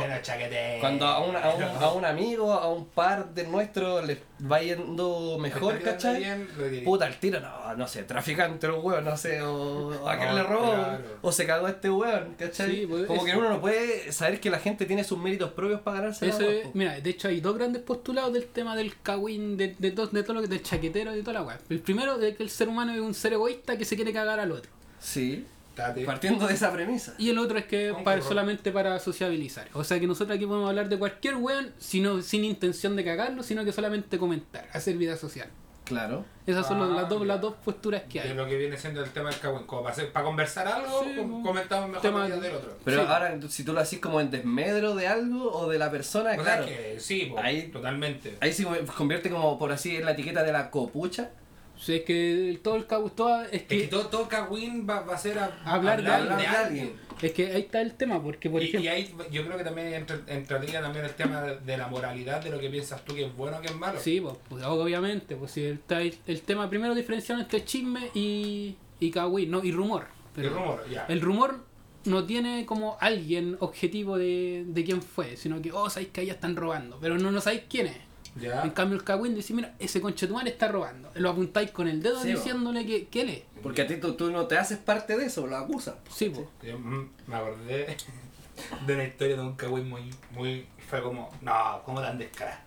cuando 0.79 1.05
a, 1.05 1.19
un, 1.23 1.35
a, 1.35 1.49
un, 1.53 1.63
a 1.83 1.91
un 1.91 2.05
amigo, 2.05 2.51
a 2.53 2.67
un 2.71 2.87
par 2.87 3.29
de 3.35 3.43
nuestros 3.45 4.03
les 4.07 4.17
va 4.51 4.59
yendo 4.61 5.37
mejor, 5.39 5.79
¿cachai? 5.81 6.17
bien. 6.23 6.47
Puta, 6.83 7.05
el 7.05 7.19
tiro, 7.19 7.39
no, 7.39 7.75
no 7.75 7.87
sé, 7.87 8.03
traficante 8.03 8.67
los 8.67 8.83
huevos, 8.83 9.03
no 9.03 9.15
sé, 9.15 9.41
o, 9.43 9.89
o 9.89 10.09
a 10.09 10.17
quién 10.17 10.29
No, 10.29 10.35
le 10.37 10.43
robó, 10.43 10.73
claro. 10.73 11.03
o 11.21 11.31
se 11.31 11.45
cagó 11.45 11.67
este 11.67 11.89
hueón, 11.89 12.35
¿cachai? 12.39 12.71
Sí, 12.71 12.85
pues, 12.87 13.05
Como 13.05 13.17
eso- 13.17 13.25
que 13.31 13.37
uno 13.37 13.49
no 13.49 13.61
puede 13.61 14.11
saber 14.11 14.39
que 14.39 14.49
la 14.49 14.59
gente 14.59 14.85
tiene 14.87 15.03
sus 15.03 15.19
méritos 15.19 15.51
propios 15.51 15.81
para 15.81 15.97
ganarse 15.99 16.25
la 16.25 16.33
Eso 16.33 16.43
hueá, 16.45 16.51
es- 16.61 16.73
mira, 16.75 16.99
de 16.99 17.09
hecho 17.11 17.27
hay 17.27 17.41
dos 17.41 17.55
grandes 17.57 17.83
postulados 17.83 18.33
del 18.33 18.47
tema 18.47 18.75
del 18.75 18.99
cagüín, 19.01 19.55
de, 19.55 19.75
de, 19.77 19.91
todo, 19.91 20.07
de 20.07 20.23
todo 20.23 20.33
lo 20.33 20.41
que 20.41 20.47
del 20.47 20.63
chaquetero 20.63 21.13
y 21.13 21.17
de 21.17 21.21
toda 21.21 21.33
la 21.33 21.43
weá. 21.43 21.59
El 21.69 21.79
primero 21.81 22.17
de 22.17 22.33
que 22.35 22.41
el 22.41 22.49
ser 22.49 22.69
humano 22.69 22.91
es 22.93 23.01
un 23.01 23.13
ser 23.13 23.33
egoísta 23.33 23.77
que 23.77 23.85
se 23.85 23.95
quiere 23.95 24.11
cagar 24.13 24.39
al 24.39 24.51
otro. 24.51 24.71
Sí, 24.99 25.45
Date. 25.79 26.05
partiendo 26.05 26.47
de 26.47 26.53
esa 26.53 26.71
premisa. 26.71 27.15
Y 27.17 27.29
el 27.29 27.37
otro 27.39 27.57
es 27.57 27.65
que 27.65 27.93
para, 28.03 28.21
solamente 28.21 28.71
para 28.71 28.99
sociabilizar. 28.99 29.67
O 29.73 29.83
sea 29.83 29.99
que 29.99 30.07
nosotros 30.07 30.35
aquí 30.35 30.45
podemos 30.45 30.69
hablar 30.69 30.89
de 30.89 30.97
cualquier 30.99 31.35
weón 31.35 31.71
sino, 31.77 32.21
sin 32.21 32.43
intención 32.45 32.95
de 32.95 33.03
cagarlo, 33.03 33.43
sino 33.43 33.65
que 33.65 33.71
solamente 33.71 34.17
comentar, 34.17 34.67
hacer 34.73 34.95
vida 34.97 35.17
social. 35.17 35.49
Claro. 35.85 36.23
Esas 36.45 36.67
son 36.67 36.77
los- 36.77 36.91
Ah, 36.91 37.01
las, 37.01 37.09
dos, 37.09 37.25
las 37.25 37.41
dos 37.41 37.55
posturas 37.65 38.03
que 38.07 38.21
De 38.21 38.29
hay. 38.29 38.35
lo 38.35 38.45
que 38.45 38.57
viene 38.57 38.77
siendo 38.77 39.03
el 39.03 39.09
tema 39.09 39.31
del 39.31 39.39
cagüín. 39.39 39.63
Como 39.65 39.81
para, 39.81 39.95
para 40.13 40.23
conversar 40.25 40.67
algo, 40.67 41.03
Sí, 41.03 41.15
com- 41.15 41.41
comentamos 41.43 41.87
mejor 41.89 42.01
tema- 42.03 42.19
la 42.19 42.25
vida 42.27 42.39
del 42.41 42.55
otro. 42.57 42.77
Pero 42.85 43.01
Sí. 43.01 43.07
ahora, 43.11 43.39
si 43.49 43.63
tú 43.63 43.73
lo 43.73 43.79
haces 43.79 43.97
como 43.99 44.21
en 44.21 44.29
desmedro 44.29 44.93
de 44.93 45.07
algo 45.07 45.51
o 45.51 45.67
de 45.67 45.79
la 45.79 45.89
persona, 45.89 46.31
O 46.31 46.33
sea 46.35 46.43
claro. 46.43 46.65
que 46.67 46.97
sí, 46.99 47.25
po, 47.31 47.39
Ahí- 47.39 47.69
totalmente. 47.71 48.37
Ahí 48.39 48.53
se 48.53 48.65
convierte 48.95 49.31
como, 49.31 49.57
por 49.57 49.71
así, 49.71 49.95
en 49.95 50.05
la 50.05 50.11
etiqueta 50.11 50.43
de 50.43 50.51
la 50.51 50.69
copucha. 50.69 51.31
Sea, 51.79 51.95
es 51.95 52.03
que 52.03 52.49
el- 52.49 52.59
todo 52.59 52.75
el 52.75 52.85
toda- 52.85 53.45
es 53.45 53.53
Es 53.53 53.61
que 53.63 53.81
que, 53.81 53.87
todo, 53.87 54.07
todo 54.07 54.27
cagüín 54.27 54.85
va, 54.87 54.99
va 55.01 55.13
a 55.15 55.17
ser 55.17 55.39
a, 55.39 55.57
Hablar 55.63 56.03
de 56.03 56.11
alguien. 56.47 56.91
es 57.21 57.31
que 57.31 57.47
ahí 57.53 57.61
está 57.61 57.81
el 57.81 57.93
tema, 57.95 58.21
porque 58.21 58.49
por 58.49 58.61
y, 58.61 58.65
y 58.65 58.67
ejemplo, 58.69 58.91
ahí 58.91 59.15
yo 59.31 59.45
creo 59.45 59.57
que 59.57 59.63
también 59.63 59.93
entra- 59.93 60.21
entraría 60.27 60.81
también 60.81 61.05
el 61.05 61.13
tema 61.15 61.41
de, 61.41 61.59
de 61.59 61.77
la 61.77 61.87
moralidad, 61.87 62.43
de 62.43 62.49
lo 62.49 62.59
que 62.59 62.69
piensas 62.69 63.03
tú 63.05 63.15
que 63.15 63.25
es 63.25 63.35
bueno 63.35 63.57
o 63.57 63.61
que 63.61 63.67
es 63.67 63.75
malo. 63.75 63.97
sí, 63.99 64.19
pues, 64.19 64.35
pues, 64.49 64.63
obviamente, 64.65 65.35
pues 65.37 65.51
si 65.51 65.63
está 65.63 66.01
el, 66.01 66.15
el 66.27 66.41
tema 66.41 66.69
primero 66.69 66.93
diferenciado 66.93 67.39
entre 67.41 67.63
chisme 67.63 68.09
y, 68.13 68.75
y 68.99 69.11
cagüín, 69.11 69.49
no, 69.49 69.63
y 69.63 69.71
rumor. 69.71 70.07
El 70.35 70.43
Pero 70.43 70.55
rumor, 70.55 70.89
ya. 70.89 71.05
El 71.07 71.21
rumor 71.21 71.63
no 72.05 72.25
tiene 72.25 72.65
como 72.65 72.97
alguien 72.99 73.55
objetivo 73.61 74.17
de, 74.17 74.63
de 74.67 74.83
quién 74.83 75.01
fue, 75.01 75.37
sino 75.37 75.61
que, 75.61 75.71
oh, 75.71 75.89
sabéis 75.89 76.11
que 76.11 76.21
ahí 76.21 76.29
están 76.29 76.55
robando, 76.57 76.97
pero 77.01 77.17
no, 77.17 77.31
no 77.31 77.39
sabéis 77.41 77.63
quién 77.69 77.87
es. 77.87 77.97
Ya. 78.35 78.61
En 78.63 78.71
cambio 78.71 78.97
el 78.97 79.03
cagüín 79.03 79.35
dice, 79.35 79.53
mira, 79.53 79.73
ese 79.79 80.01
conchetumare 80.01 80.49
está 80.49 80.67
robando. 80.67 81.11
Lo 81.15 81.31
apuntáis 81.31 81.71
con 81.71 81.87
el 81.87 82.01
dedo 82.01 82.21
Sí, 82.21 82.29
diciéndole 82.33 82.85
que, 82.85 83.07
que 83.07 83.21
él 83.21 83.29
es. 83.29 83.43
Porque 83.61 83.81
a 83.81 83.87
ti 83.87 83.97
tú, 83.97 84.13
tú 84.13 84.31
no 84.31 84.47
te 84.47 84.57
haces 84.57 84.77
parte 84.77 85.17
de 85.17 85.25
eso, 85.25 85.47
lo 85.47 85.57
acusas. 85.57 85.95
Sí, 86.09 86.29
pues. 86.29 86.47
Yo, 86.61 86.77
mm, 86.77 87.09
me 87.27 87.35
acordé 87.35 87.97
de 88.85 88.93
una 88.93 89.03
historia 89.03 89.35
de 89.35 89.41
un 89.41 89.55
cagüín 89.55 89.89
muy, 89.89 90.09
muy. 90.31 90.67
Fue 90.89 91.01
como, 91.01 91.29
no, 91.41 91.81
como 91.85 92.01
tan 92.01 92.17
descarado. 92.17 92.59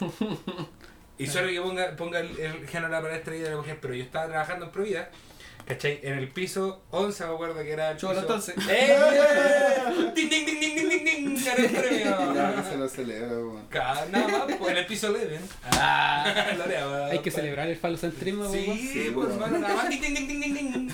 Y 1.18 1.26
solo 1.26 1.48
que 1.48 1.60
ponga, 1.60 1.96
ponga 1.96 2.20
el, 2.20 2.38
el 2.38 2.68
género 2.68 2.86
de 2.86 2.92
la 2.92 3.02
palestra 3.02 3.32
de 3.32 3.50
la 3.50 3.56
mujer, 3.56 3.78
pero 3.82 3.92
yo 3.92 4.04
estaba 4.04 4.28
trabajando 4.28 4.66
en 4.66 4.70
Provida, 4.70 5.10
¿cachai? 5.68 6.00
En 6.02 6.14
el 6.14 6.28
piso 6.28 6.82
11, 6.90 7.26
me 7.26 7.34
acuerdo 7.34 7.62
que 7.62 7.70
era 7.70 7.90
el 7.92 7.96
Chulo, 7.98 8.12
piso... 8.14 8.22
entonces. 8.22 8.54
¡Eh! 8.68 8.96
¡Ding, 10.14 10.28
ding, 10.28 10.46
ding, 10.46 10.60
ding, 10.60 10.74
ding, 10.74 10.88
ding, 10.88 11.04
ding! 11.04 11.44
¡Gané 11.44 11.66
el 11.66 11.70
premio! 11.70 12.54
que 12.56 12.70
se 12.70 12.76
lo 12.76 12.88
celebra, 12.88 13.28
weón. 13.28 13.68
Nada 13.70 14.28
más, 14.28 14.56
pues, 14.58 14.70
en 14.70 14.76
el 14.78 14.86
piso 14.86 15.08
11. 15.08 15.40
Ah, 15.72 16.52
Lorea, 16.56 17.06
Hay 17.06 17.18
que 17.20 17.30
celebrar 17.30 17.68
el 17.68 17.76
falocentrismo, 17.76 18.48
weón. 18.48 18.52
Sí, 18.52 18.90
Sí, 18.92 19.10
pues 19.14 19.28
hermano, 19.30 19.58
nada 19.58 19.74
más. 19.76 19.88
Ding, 19.88 20.00
ding, 20.00 20.14
ding, 20.14 20.28
ding, 20.28 20.40
ding, 20.40 20.72
ding. 20.72 20.90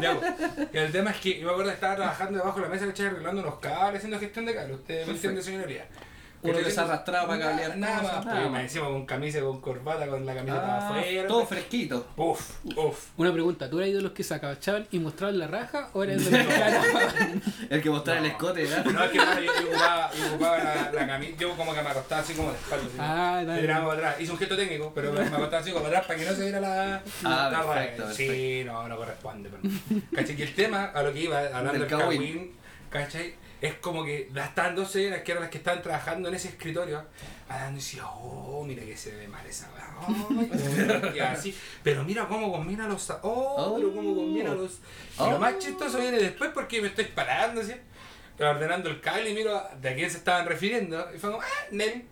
Ya, 0.00 0.18
pues. 0.18 0.32
El 0.72 0.92
tema 0.92 1.10
es 1.10 1.16
que 1.16 1.38
yo 1.40 1.46
me 1.46 1.52
acuerdo 1.52 1.70
que 1.70 1.74
estaba 1.74 1.96
trabajando 1.96 2.38
debajo 2.38 2.56
de 2.60 2.66
la 2.66 2.72
mesa, 2.72 2.86
¿cachai? 2.86 3.06
Arreglando 3.06 3.42
unos 3.42 3.58
cables, 3.58 3.98
haciendo 3.98 4.18
gestión 4.20 4.46
de 4.46 4.54
cables. 4.54 4.76
Usted 4.78 5.06
me 5.06 5.12
entiende, 5.12 5.42
señoría. 5.42 5.86
Uno 6.42 6.58
que 6.58 6.70
se 6.70 6.80
arrastraba 6.80 7.26
para 7.26 7.38
Nada- 7.38 7.50
cablear 7.50 7.76
Nada 7.76 8.02
nada 8.02 8.20
pues, 8.22 8.50
más. 8.50 8.60
Encima 8.62 8.86
con 8.86 9.04
camisa, 9.04 9.40
con 9.40 9.60
corbata, 9.60 10.06
con 10.06 10.24
la 10.24 10.34
camiseta 10.34 10.76
Ah, 10.78 10.88
afuera. 10.88 11.26
todo 11.28 11.46
fresquito. 11.46 12.06
Uf, 12.16 12.50
uf. 12.76 13.08
Una 13.18 13.30
pregunta, 13.32 13.68
¿tú 13.68 13.78
eras 13.78 13.92
de 13.92 14.00
los 14.00 14.12
que 14.12 14.22
se 14.24 14.32
agachaban 14.34 14.86
y 14.90 14.98
mostraban 15.00 15.38
la 15.38 15.46
raja 15.48 15.90
o 15.92 16.02
eras 16.02 16.24
de 16.24 16.30
los 16.38 16.46
que? 16.46 17.40
El 17.74 17.82
que 17.82 17.90
mostraba 17.90 18.20
No. 18.20 18.24
el 18.26 18.30
escote, 18.32 18.62
¿verdad? 18.62 18.84
No, 18.86 19.04
es 19.04 19.10
que 19.10 19.18
no, 19.18 19.40
yo, 19.40 19.52
yo 19.52 19.68
ocupaba, 19.68 20.10
yo 20.14 20.26
ocupaba 20.28 20.58
la, 20.58 20.92
la 20.92 21.06
camisa, 21.06 21.36
yo 21.38 21.56
como 21.56 21.74
que 21.74 21.82
me 21.82 21.88
acostaba 21.90 22.20
así 22.22 22.32
como 22.32 22.50
de 22.52 22.56
espalda. 22.56 22.86
Ah, 22.98 23.40
Y 23.42 23.46
dale. 23.46 23.60
tiraba 23.60 23.86
para 23.88 23.98
atrás. 23.98 24.20
Hice 24.20 24.32
un 24.32 24.38
gesto 24.38 24.56
técnico, 24.56 24.92
pero 24.94 25.12
me 25.12 25.20
acostaba 25.20 25.58
así 25.58 25.70
como 25.72 25.84
para 25.84 25.98
atrás 25.98 26.06
para 26.08 26.18
que 26.20 26.30
no 26.30 26.36
se 26.36 26.42
viera 26.42 26.60
la. 26.60 27.02
Ah, 27.24 27.48
la 27.52 27.62
perfecto, 27.74 28.02
raya. 28.04 28.14
Sí, 28.14 28.62
no, 28.64 28.88
no 28.88 28.96
corresponde. 28.96 29.50
Pero... 29.50 30.00
¿Cachai? 30.14 30.36
Que 30.36 30.42
el 30.44 30.54
tema, 30.54 30.84
a 30.86 31.02
lo 31.02 31.12
que 31.12 31.20
iba, 31.20 31.38
hablando 31.38 31.72
Del 31.72 31.80
del 31.82 32.50
¿cachai? 32.88 33.34
Es 33.60 33.74
como 33.74 34.04
que 34.04 34.30
estaban 34.34 34.74
dos 34.74 34.90
señoras 34.90 35.22
que 35.22 35.32
eran 35.32 35.42
las 35.42 35.50
que 35.50 35.58
estaban 35.58 35.82
trabajando 35.82 36.28
en 36.28 36.34
ese 36.34 36.48
escritorio, 36.48 37.04
hablando 37.48 37.72
y 37.78 37.82
decía, 37.82 38.06
oh, 38.06 38.64
mira 38.66 38.82
que 38.84 38.96
se 38.96 39.14
ve 39.14 39.28
mal 39.28 39.44
esa. 39.46 39.68
Y 41.14 41.18
así, 41.18 41.54
pero 41.82 42.02
mira 42.04 42.26
cómo 42.26 42.50
combina 42.50 42.88
los. 42.88 43.10
Oh, 43.22 43.74
pero 43.76 43.94
cómo 43.94 44.14
combina 44.14 44.54
los. 44.54 44.72
Y 45.18 45.18
lo 45.18 45.36
Oh. 45.36 45.38
más 45.38 45.58
chistoso 45.58 45.98
viene 45.98 46.18
después 46.18 46.50
porque 46.54 46.80
me 46.80 46.88
estoy 46.88 47.04
parando, 47.06 47.62
¿sí? 47.62 47.74
ordenando 48.38 48.88
el 48.88 49.02
cable 49.02 49.28
y 49.28 49.34
miro 49.34 49.62
de 49.82 49.88
a 49.90 49.94
quién 49.94 50.10
se 50.10 50.16
estaban 50.16 50.46
refiriendo. 50.46 51.06
Y 51.14 51.18
fue 51.18 51.30
como, 51.30 51.42
ah, 51.42 51.66
Nel. 51.72 52.04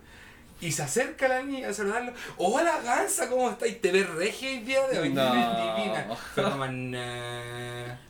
Y 0.61 0.71
se 0.71 0.83
acerca 0.83 1.27
la 1.29 1.41
niña 1.41 1.69
a 1.69 1.73
saludarlo. 1.73 2.11
Hola, 2.37 2.81
Gansa, 2.83 3.29
¿cómo 3.29 3.49
estáis? 3.49 3.79
¿Te 3.79 3.91
ves 3.91 4.09
regia 4.09 4.51
el 4.51 4.65
día 4.65 4.85
de 4.87 4.99
hoy? 4.99 5.09
No. 5.09 5.23
Divina. 5.33 6.07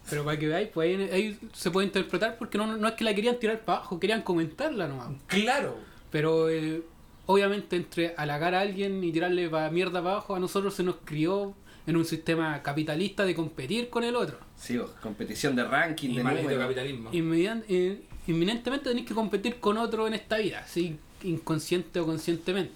Pero 0.09 0.25
para 0.25 0.39
que 0.39 0.47
veáis, 0.47 0.69
pues 0.69 0.89
ahí, 0.89 1.09
ahí 1.11 1.39
se 1.53 1.69
puede 1.69 1.85
interpretar 1.85 2.37
porque 2.39 2.57
no, 2.57 2.65
no 2.75 2.87
es 2.87 2.95
que 2.95 3.03
la 3.03 3.13
querían 3.13 3.37
tirar 3.37 3.59
para 3.59 3.79
abajo, 3.79 3.99
querían 3.99 4.23
comentarla 4.23 4.87
nomás. 4.87 5.09
Claro. 5.27 5.77
Pero 6.09 6.49
eh, 6.49 6.81
obviamente 7.27 7.75
entre 7.75 8.15
halagar 8.17 8.55
a 8.55 8.61
alguien 8.61 9.03
y 9.03 9.11
tirarle 9.11 9.47
pa 9.49 9.69
mierda 9.69 10.01
para 10.01 10.15
abajo, 10.15 10.33
a 10.33 10.39
nosotros 10.39 10.73
se 10.73 10.81
nos 10.81 10.95
crió 11.05 11.53
en 11.85 11.97
un 11.97 12.05
sistema 12.05 12.63
capitalista 12.63 13.25
de 13.25 13.35
competir 13.35 13.89
con 13.89 14.03
el 14.03 14.15
otro. 14.15 14.39
Sí, 14.57 14.75
vos, 14.75 14.89
competición 15.01 15.55
de 15.55 15.65
ranking, 15.65 16.09
Y 16.09 16.17
de 16.17 16.57
capitalismo. 16.57 17.11
Eh, 17.13 18.01
inminentemente 18.25 18.89
tenéis 18.89 19.07
que 19.07 19.13
competir 19.13 19.59
con 19.59 19.77
otro 19.77 20.07
en 20.07 20.15
esta 20.15 20.37
vida, 20.37 20.61
así 20.65 20.97
inconsciente 21.23 21.99
o 21.99 22.05
conscientemente. 22.05 22.73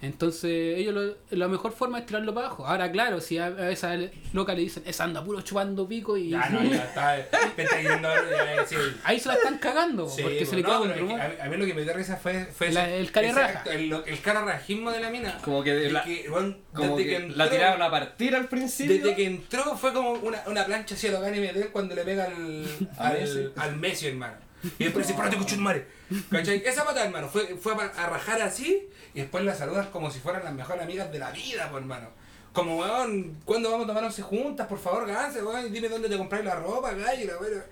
Entonces, 0.00 0.78
ellos 0.78 0.94
lo- 0.94 1.36
la 1.36 1.48
mejor 1.48 1.72
forma 1.72 1.98
es 1.98 2.06
tirarlo 2.06 2.32
para 2.32 2.46
abajo. 2.46 2.64
Ahora, 2.64 2.92
claro, 2.92 3.20
si 3.20 3.36
a, 3.36 3.46
a 3.46 3.68
esa 3.72 3.96
loca 4.32 4.54
le 4.54 4.60
dicen, 4.60 4.84
esa 4.86 5.02
anda 5.02 5.24
puro 5.24 5.40
chupando 5.40 5.88
pico 5.88 6.16
y 6.16 6.30
Ya, 6.30 6.48
no, 6.50 6.62
ya 6.62 6.84
está. 6.84 7.16
Te 7.56 7.62
está 7.64 7.80
yendo. 7.82 8.08
Ya, 8.08 8.64
sí. 8.64 8.76
ahí 9.02 9.18
se 9.18 9.26
la 9.26 9.34
están 9.34 9.58
cagando, 9.58 10.08
Sí, 10.08 10.22
porque 10.22 10.44
se 10.46 10.52
pues, 10.52 10.56
le 10.58 10.62
no, 10.62 10.68
queda 10.68 10.80
un 10.82 10.98
rumor. 11.00 11.20
a, 11.20 11.28
mí- 11.28 11.34
a 11.40 11.44
mí 11.48 11.56
lo 11.56 11.66
que 11.66 11.74
me 11.74 11.82
dio 11.82 11.92
risa 11.94 12.16
fue, 12.16 12.44
fue 12.46 12.70
La- 12.70 12.86
ese- 12.86 12.98
el 13.00 13.10
cara 13.10 13.26
ese 13.26 13.40
raja. 13.40 13.58
acto, 13.58 13.70
El, 13.72 13.92
el 14.06 14.20
cararrajismo 14.20 14.92
de 14.92 15.00
la 15.00 15.10
mina. 15.10 15.36
Como 15.44 15.64
que, 15.64 15.74
De 15.74 15.90
la, 15.90 16.04
que, 16.04 16.28
bueno, 16.30 16.54
como 16.72 16.96
desde 16.96 17.10
que 17.10 17.26
que 17.26 17.32
la 17.36 17.50
tiraron 17.50 17.82
a 17.82 17.90
partir 17.90 18.36
al 18.36 18.46
principio. 18.46 18.98
Desde 18.98 19.16
que 19.16 19.24
entró 19.26 19.76
fue 19.76 19.92
como 19.92 20.12
una, 20.12 20.44
una 20.46 20.64
plancha 20.64 20.94
hacia 20.94 21.10
los 21.10 21.20
ganes 21.20 21.40
meter 21.40 21.70
cuando 21.70 21.96
le 21.96 22.04
pega 22.04 22.26
al, 22.26 22.64
al, 22.98 23.14
Messi. 23.18 23.48
al 23.56 23.76
Messi, 23.76 24.06
hermano. 24.06 24.34
Y 24.78 24.84
después 24.84 25.06
dice, 25.06 25.16
párate, 25.18 25.36
cuchun 25.36 25.62
madre. 25.62 25.86
¿Cachai? 26.30 26.62
Esa 26.64 26.84
pata, 26.84 27.04
hermano, 27.04 27.28
fue, 27.28 27.56
fue 27.56 27.72
a, 27.74 28.06
rajar 28.08 28.42
así 28.42 28.88
y 29.14 29.20
después 29.20 29.44
la 29.44 29.54
saludas 29.54 29.86
como 29.88 30.10
si 30.10 30.18
fueran 30.20 30.44
las 30.44 30.54
mejores 30.54 30.82
amigas 30.82 31.12
de 31.12 31.18
la 31.18 31.30
vida, 31.30 31.68
pues, 31.70 31.82
hermano. 31.82 32.08
Como, 32.52 32.78
weón, 32.78 33.36
¿cuándo 33.44 33.70
vamos 33.70 33.84
a 33.84 33.88
tomar 33.88 34.04
once 34.04 34.22
juntas? 34.22 34.66
Por 34.66 34.78
favor, 34.78 35.06
ganse, 35.06 35.42
weón, 35.42 35.66
y 35.66 35.70
dime 35.70 35.88
dónde 35.88 36.08
te 36.08 36.16
compráis 36.16 36.44
la 36.44 36.56
ropa, 36.56 36.92
gallo, 36.92 37.26
la 37.26 37.38
weón. 37.38 37.62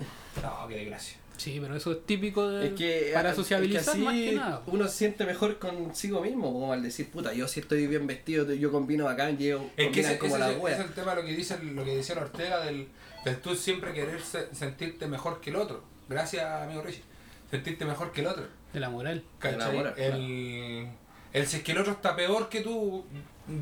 No, 0.43 0.69
qué 0.69 0.77
desgracia. 0.77 1.19
Sí, 1.39 1.59
pero 1.61 1.77
eso 1.77 1.93
es 1.93 2.07
típico 2.07 2.49
de, 2.49 2.69
Es 2.69 2.73
que, 2.75 3.11
para 3.13 3.29
es 3.31 3.35
que 3.35 3.43
sociabilizar 3.43 3.95
así 3.95 3.99
más 4.03 4.15
que 4.15 4.33
nada. 4.33 4.63
uno 4.69 4.89
se 4.89 4.97
siente 4.97 5.27
mejor 5.27 5.59
consigo 5.59 6.23
mismo, 6.23 6.51
como 6.53 6.73
al 6.73 6.83
decir, 6.83 7.11
puta, 7.11 7.35
yo 7.35 7.47
si 7.47 7.61
estoy 7.61 7.87
bien 7.87 8.07
vestido, 8.07 8.51
yo 8.55 8.71
combino 8.73 9.05
bacán, 9.05 9.37
yo 9.37 9.69
Es 9.77 9.91
que 9.93 10.01
ese, 10.01 10.17
como 10.19 10.37
ese- 10.37 10.45
la 10.45 10.51
ese 10.53 10.59
wea. 10.61 10.75
es 10.77 10.81
el 10.81 10.95
tema 10.95 11.15
lo 11.15 11.23
que 11.25 11.33
dice 11.35 11.59
lo 11.63 11.85
que 11.85 11.95
decía 11.97 12.15
Ortega 12.17 12.61
del, 12.65 12.89
del 13.25 13.37
tú 13.41 13.55
siempre 13.55 13.93
querer 13.93 14.23
se- 14.23 14.55
sentirte 14.55 15.07
mejor 15.09 15.41
que 15.43 15.51
el 15.51 15.57
otro. 15.57 15.85
Gracias, 16.09 16.45
amigo 16.63 16.83
Richie. 16.83 17.03
Sentirte 17.51 17.85
mejor 17.85 18.13
que 18.13 18.21
el 18.23 18.27
otro. 18.29 18.47
De 18.73 18.81
la 18.81 18.91
moral. 18.91 19.23
¿Cachai? 19.39 19.71
Elabora, 19.77 19.95
el, 19.97 20.89
el 21.33 21.47
si 21.47 21.59
es 21.59 21.63
que 21.63 21.73
el 21.73 21.79
otro 21.79 21.93
está 21.93 22.15
peor 22.17 22.49
que 22.49 22.61
tú, 22.61 23.05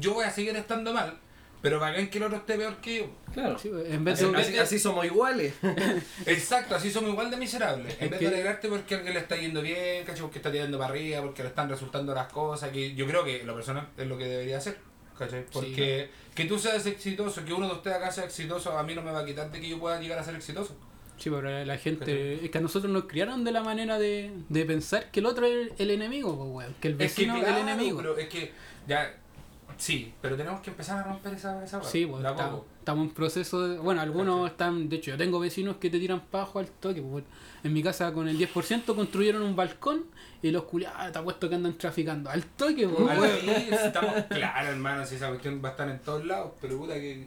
yo 0.01 0.15
voy 0.15 0.25
a 0.25 0.31
seguir 0.31 0.57
estando 0.57 0.93
mal, 0.93 1.19
pero 1.63 1.79
bacán 1.81 2.09
que 2.09 2.19
el 2.19 2.25
otro 2.25 2.39
esté 2.39 2.57
peor 2.57 2.77
que 2.79 2.99
yo. 2.99 3.07
Claro. 3.33 3.59
Sí, 3.59 3.71
en 3.87 4.05
vez 4.05 4.21
Así, 4.23 4.31
de, 4.33 4.39
así- 4.39 4.59
así 4.59 4.79
somos 4.79 5.05
iguales. 5.05 5.55
Exacto, 6.27 6.75
así 6.75 6.91
somos 6.91 7.11
igual 7.11 7.31
de 7.31 7.37
miserables. 7.37 7.97
En 8.01 8.11
vez 8.11 8.21
de 8.21 8.29
alegrarte 8.29 8.69
porque 8.69 8.95
a 8.95 8.99
alguien 8.99 9.15
le 9.15 9.21
está 9.21 9.37
yendo 9.37 9.63
bien, 9.63 10.05
¿cachai? 10.05 10.23
Porque 10.23 10.39
está 10.39 10.51
tirando 10.51 10.79
para 10.79 10.91
arriba, 10.91 11.23
porque 11.23 11.43
le 11.43 11.49
están 11.51 11.69
resultando 11.69 12.15
las 12.15 12.31
cosas, 12.33 12.71
que 12.71 12.95
yo 12.95 13.07
creo 13.07 13.25
que 13.25 13.45
lo 13.45 13.55
personal 13.55 13.89
es 13.97 14.07
lo 14.07 14.17
que 14.19 14.25
debería 14.27 14.59
hacer. 14.59 14.79
¿Cachai? 15.19 15.47
Porque 15.53 16.11
que 16.35 16.45
tú 16.47 16.59
seas 16.59 16.85
exitoso, 16.87 17.45
que 17.45 17.53
uno 17.53 17.69
de 17.69 17.75
ustedes 17.75 17.97
acá 17.97 18.11
sea 18.11 18.25
exitoso, 18.25 18.77
a 18.77 18.83
mí 18.83 18.95
no 18.95 19.03
me 19.03 19.13
va 19.13 19.21
a 19.21 19.25
quitar 19.25 19.51
de 19.51 19.61
que 19.61 19.69
yo 19.69 19.79
pueda 19.79 20.01
llegar 20.01 20.19
a 20.19 20.25
ser 20.25 20.35
exitoso. 20.35 20.77
Sí, 21.17 21.31
pero 21.31 21.65
la- 21.65 21.79
gente. 21.79 22.45
Es 22.45 22.51
que 22.51 22.59
a 22.59 22.61
nosotros 22.61 22.93
nos 22.93 23.05
criaron 23.05 23.45
de 23.45 23.53
la 23.53 23.63
manera 23.63 23.99
de, 23.99 24.33
de 24.49 24.65
pensar 24.65 25.11
que 25.11 25.21
el 25.21 25.27
otro 25.27 25.47
es 25.47 25.71
el 25.79 25.91
enemigo, 25.91 26.37
pues, 26.37 26.51
weón. 26.67 26.75
Que 26.81 26.89
el 26.89 26.95
Es 26.95 27.15
que 27.15 27.23
vecino 27.23 27.37
es 27.37 27.45
claro, 27.45 27.57
el 27.57 27.63
enemigo. 27.69 27.97
pero 27.99 28.19
es 28.19 28.29
que 28.29 28.53
ya, 28.89 29.15
sí, 29.79 30.13
pero 30.21 30.37
tenemos 30.37 30.61
que 30.61 30.71
empezar 30.71 30.99
a 30.99 31.03
romper 31.05 31.35
esa, 31.35 31.63
esa 31.65 31.79
barra, 31.79 31.89
Sí, 31.91 32.05
pues 32.07 32.25
estamos, 32.25 33.07
en 33.09 33.11
proceso 33.15 33.67
de. 33.67 33.79
Bueno, 33.79 34.01
algunos 34.01 34.51
están. 34.51 34.89
De 34.89 34.97
hecho, 34.97 35.13
yo 35.13 35.17
tengo 35.17 35.39
vecinos 35.41 35.77
que 35.77 35.89
te 35.89 35.99
tiran 35.99 36.21
pajo 36.21 36.59
al 36.59 36.67
toque. 36.69 37.01
pues, 37.01 37.25
en 37.63 37.73
mi 37.73 37.83
casa, 37.83 38.13
con 38.13 38.29
el 38.29 38.37
10%, 38.39 38.95
construyeron 38.95 39.41
un 39.43 39.57
balcón 39.57 40.05
y 40.43 40.51
los 40.51 40.65
culiados, 40.65 41.13
te 41.13 41.19
apuesto 41.19 41.49
que 41.49 41.55
andan 41.55 41.79
traficando 41.79 42.29
al 42.29 42.45
toque, 42.45 42.87
pues, 42.87 43.19
claro, 44.29 44.69
hermano, 44.69 45.07
si 45.07 45.15
esa 45.15 45.29
cuestión 45.29 45.63
va 45.65 45.69
a 45.69 45.73
estar 45.73 45.89
en 45.89 45.99
todos 46.01 46.25
lados, 46.27 46.53
pero 46.61 46.77
puta 46.79 46.95
que. 46.95 47.27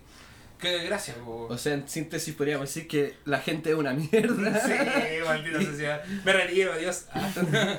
Qué 0.59 0.69
desgracia, 0.69 1.13
po. 1.23 1.47
O 1.49 1.57
sea, 1.57 1.73
en 1.73 1.87
síntesis 1.87 2.33
podríamos 2.33 2.67
decir 2.67 2.87
que 2.87 3.15
la 3.25 3.39
gente 3.39 3.69
es 3.69 3.75
una 3.75 3.93
mierda. 3.93 4.59
Sí, 4.67 5.23
maldita 5.25 5.61
sociedad. 5.63 6.03
Me 6.25 6.33
retiro, 6.33 6.73
adiós. 6.73 7.05
Ah. 7.13 7.77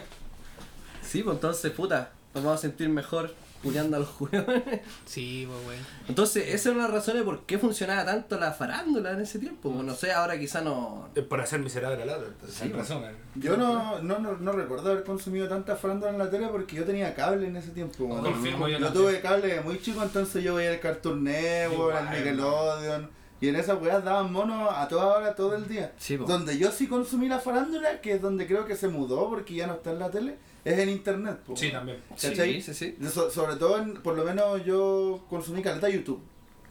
Sí, 1.03 1.23
pues 1.23 1.35
entonces, 1.37 1.73
puta, 1.73 2.13
nos 2.35 2.45
vamos 2.45 2.59
a 2.59 2.63
sentir 2.63 2.89
mejor 2.89 3.35
puteando 3.63 3.97
a 3.97 4.01
los 4.01 4.09
jugadores. 4.09 4.81
Sí, 5.05 5.49
pues, 5.49 5.67
weón. 5.67 5.87
Entonces, 6.09 6.49
esa 6.49 6.71
es 6.71 6.77
una 6.77 6.87
razón 6.87 7.17
de 7.17 7.23
por 7.23 7.45
qué 7.45 7.59
funcionaba 7.59 8.05
tanto 8.05 8.39
la 8.39 8.53
farándula 8.53 9.13
en 9.13 9.21
ese 9.21 9.39
tiempo. 9.39 9.73
Pues, 9.73 9.85
no 9.85 9.95
sé, 9.95 10.13
ahora 10.13 10.39
quizá 10.39 10.61
no. 10.61 11.09
Es 11.15 11.25
por 11.25 11.41
hacer 11.41 11.61
miserable 11.61 12.03
al 12.03 12.11
otro, 12.11 12.29
entonces. 12.29 12.59
Sí, 12.59 12.69
po. 12.69 12.79
razón, 12.79 13.05
eh. 13.05 13.15
Yo 13.37 13.57
no, 13.57 14.01
no, 14.01 14.19
no, 14.19 14.37
no 14.37 14.53
recuerdo 14.53 14.91
haber 14.91 15.05
consumido 15.05 15.49
tanta 15.49 15.77
farándula 15.77 16.13
en 16.13 16.19
la 16.19 16.31
tele 16.31 16.49
porque 16.49 16.77
yo 16.77 16.85
tenía 16.85 17.15
cable 17.15 17.47
en 17.47 17.57
ese 17.57 17.71
tiempo. 17.71 18.09
Confirmo, 18.09 18.69
yo 18.69 18.93
tuve 18.93 19.21
cable 19.21 19.61
muy 19.63 19.81
chico, 19.81 20.03
entonces 20.03 20.43
yo 20.43 20.55
veía 20.55 20.73
el 20.73 20.81
Cartoon 20.81 21.25
Network, 21.25 21.97
el 21.99 22.19
Nickelodeon. 22.19 23.19
Y 23.41 23.49
en 23.49 23.57
esas 23.57 23.81
weas 23.81 24.03
daban 24.05 24.33
monos 24.33 24.69
a 24.75 24.89
toda 24.89 25.07
hora, 25.17 25.35
todo 25.35 25.55
el 25.55 25.69
día. 25.69 25.93
Sí. 25.97 26.17
Donde 26.17 26.59
yo 26.59 26.73
sí 26.73 26.89
consumí 26.89 27.29
la 27.29 27.39
farándula, 27.39 28.01
que 28.01 28.15
es 28.15 28.23
donde 28.23 28.47
creo 28.49 28.67
que 28.67 28.75
se 28.75 28.89
mudó 28.89 29.29
porque 29.29 29.55
ya 29.55 29.69
no 29.69 29.75
está 29.75 29.93
en 29.93 30.01
la 30.01 30.11
tele, 30.11 30.37
es 30.73 30.79
en 30.79 30.89
internet. 30.91 31.39
po, 31.47 31.57
Sí, 31.57 31.71
también. 31.71 31.99
¿Cachai? 32.11 32.61
Sí, 32.61 32.75
sí, 32.75 32.97
sí. 33.01 33.09
So- 33.09 33.31
sobre 33.31 33.57
todo, 33.57 33.79
en- 33.79 33.95
por 33.95 34.17
lo 34.17 34.25
menos 34.25 34.65
yo 34.65 35.25
consumí 35.29 35.63
caleta 35.63 35.89
YouTube. 35.89 36.21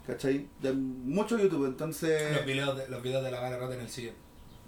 ¿Cachai? 0.05 0.47
De 0.61 0.71
mucho 0.71 1.37
YouTube, 1.37 1.61
Los 1.63 1.69
entonces. 1.71 2.45
videos 2.45 2.77
de, 2.77 2.87
los 2.87 3.01
videos 3.03 3.23
de 3.23 3.31
la 3.31 3.39
vara 3.41 3.57
rota 3.57 3.75
en 3.75 3.81
el 3.81 3.89
sillón. 3.89 4.15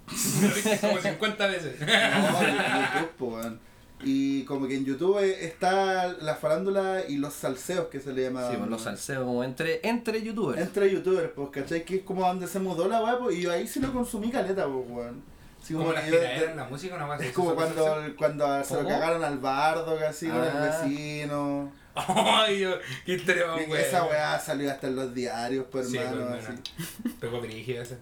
Lo 0.06 0.48
viste 0.54 0.78
como 0.80 0.98
50 0.98 1.46
veces. 1.46 1.80
No, 1.80 1.86
YouTube, 1.86 3.10
po, 3.18 3.26
weón. 3.36 3.60
Y 4.02 4.44
como 4.44 4.66
que 4.66 4.76
en 4.76 4.84
YouTube 4.86 5.18
está 5.18 6.08
la 6.22 6.34
farándula 6.34 7.02
y 7.06 7.18
los 7.18 7.34
salseos 7.34 7.88
que 7.88 8.00
se 8.00 8.12
le 8.14 8.22
llama. 8.22 8.48
Sí, 8.50 8.56
pues 8.56 8.70
los 8.70 8.80
salseos 8.82 9.24
como 9.24 9.44
entre, 9.44 9.86
entre 9.86 10.22
youtubers. 10.22 10.60
Entre 10.60 10.90
youtubers, 10.90 11.30
pues, 11.36 11.50
¿cachai? 11.50 11.84
Que 11.84 11.96
es 11.96 12.02
como 12.02 12.26
donde 12.26 12.46
se 12.46 12.58
mudó 12.60 12.88
la 12.88 13.02
weá, 13.02 13.18
pues, 13.18 13.36
y 13.36 13.42
yo 13.42 13.52
ahí 13.52 13.66
sí 13.68 13.78
lo 13.78 13.92
consumí 13.92 14.30
caleta, 14.30 14.66
pues, 14.66 14.86
weón. 14.88 15.22
Así 15.62 15.74
Como 15.74 15.86
como 15.86 15.94
la 15.94 16.04
que 16.04 16.10
yo- 16.10 16.18
tiraera 16.18 16.50
en 16.52 16.56
la 16.56 16.64
música, 16.64 16.94
una 16.94 17.06
cosa 17.06 17.24
Es 17.24 17.32
como 17.32 17.54
cuando, 17.54 17.96
cuando 18.16 18.64
se 18.64 18.74
lo 18.82 18.88
cagaron 18.88 19.22
al 19.24 19.38
bardo, 19.38 19.98
casi 19.98 20.28
con 20.28 20.42
el 20.42 20.48
Ah. 20.56 20.80
vecino. 20.82 21.72
Ay, 21.94 22.60
yo, 22.60 22.70
qué 23.04 23.16
más 23.16 23.66
buena. 23.66 23.84
esa 23.84 24.04
weá 24.04 24.38
salió 24.38 24.70
hasta 24.70 24.86
en 24.86 24.96
los 24.96 25.12
diarios, 25.12 25.66
pues 25.70 25.90
Sí, 25.90 25.98
hermano. 25.98 26.28
pues, 26.28 26.48
así. 26.48 26.62
bueno. 27.02 27.16
Pegó 27.20 27.40
brígido 27.40 27.82
ese. 27.82 27.98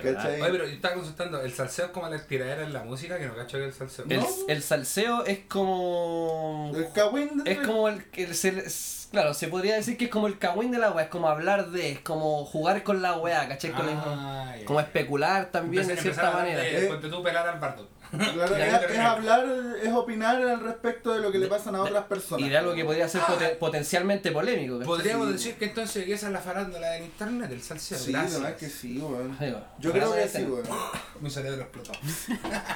Oye, 0.00 0.48
pero 0.50 0.66
yo 0.66 0.72
estaba 0.72 0.94
consultando, 0.94 1.40
el 1.42 1.52
salseo 1.52 1.86
es 1.86 1.90
como 1.92 2.08
la 2.08 2.18
tiradera 2.26 2.62
en 2.62 2.72
la 2.72 2.82
música, 2.84 3.18
que 3.18 3.26
no 3.26 3.34
cacho 3.34 3.58
que 3.58 3.64
el 3.66 3.72
salseo. 3.72 4.04
El, 4.08 4.20
No. 4.20 4.26
el 4.48 4.62
salseo 4.62 5.24
es 5.24 5.40
como. 5.48 6.72
El 6.74 6.92
cagüín 6.92 7.44
de- 7.44 7.52
Es 7.52 7.58
como 7.66 7.88
el 7.88 8.04
se, 8.34 8.48
es- 8.50 9.08
claro, 9.10 9.34
se 9.34 9.48
podría 9.48 9.74
decir 9.76 9.96
que 9.96 10.04
es 10.06 10.10
como 10.10 10.26
el 10.26 10.38
cagüín 10.38 10.70
de 10.70 10.78
la 10.78 10.90
weá, 10.90 11.04
es 11.04 11.10
como 11.10 11.28
hablar 11.28 11.70
de, 11.70 11.92
es 11.92 12.00
como 12.00 12.44
jugar 12.44 12.82
con 12.82 13.02
la 13.02 13.16
weá, 13.18 13.46
¿cachai? 13.48 13.72
Con 13.72 13.86
la 13.86 13.92
misma- 13.92 14.52
Ah, 14.52 14.54
como 14.64 14.80
especular 14.80 15.46
también 15.50 15.86
de 15.86 15.96
cierta 15.96 16.30
manera. 16.30 16.60
de, 16.62 16.86
Eh. 16.86 16.98
Tú 17.10 17.22
pelar 17.22 17.46
al 17.48 17.58
bardo. 17.60 17.88
Claro, 18.12 18.56
es, 18.56 18.90
es 18.90 18.98
hablar, 18.98 19.46
es 19.82 19.92
opinar 19.92 20.36
al 20.36 20.60
respecto 20.60 21.12
de 21.14 21.20
lo 21.20 21.32
que 21.32 21.38
le 21.38 21.46
pasan 21.46 21.74
a 21.74 21.82
otras 21.82 22.04
personas. 22.04 22.46
Y 22.46 22.50
de 22.50 22.56
algo 22.58 22.74
que 22.74 22.84
podría 22.84 23.08
ser 23.08 23.22
poten- 23.22 23.56
potencialmente 23.58 24.30
polémico. 24.32 24.80
Podríamos 24.80 25.28
Sí. 25.28 25.32
decir 25.32 25.54
que 25.56 25.64
entonces 25.66 26.04
que 26.04 26.12
esa 26.12 26.26
es 26.26 26.32
la 26.32 26.40
farándula 26.40 26.90
del 26.90 27.04
internet, 27.04 27.50
el 27.50 27.62
salseo. 27.62 27.98
Sí, 27.98 28.12
Gracias. 28.12 28.32
la 28.34 28.38
verdad 28.50 28.62
es 28.62 28.68
que 28.72 28.76
sí, 28.78 28.98
weón. 28.98 29.36
Yo 29.78 29.92
creo 29.92 30.12
que 30.12 30.26
Farándula 30.26 30.28
sí, 30.28 30.42
weón. 30.44 30.66
Mi 31.20 31.30
cerebro 31.30 31.62
explotó. 31.62 31.92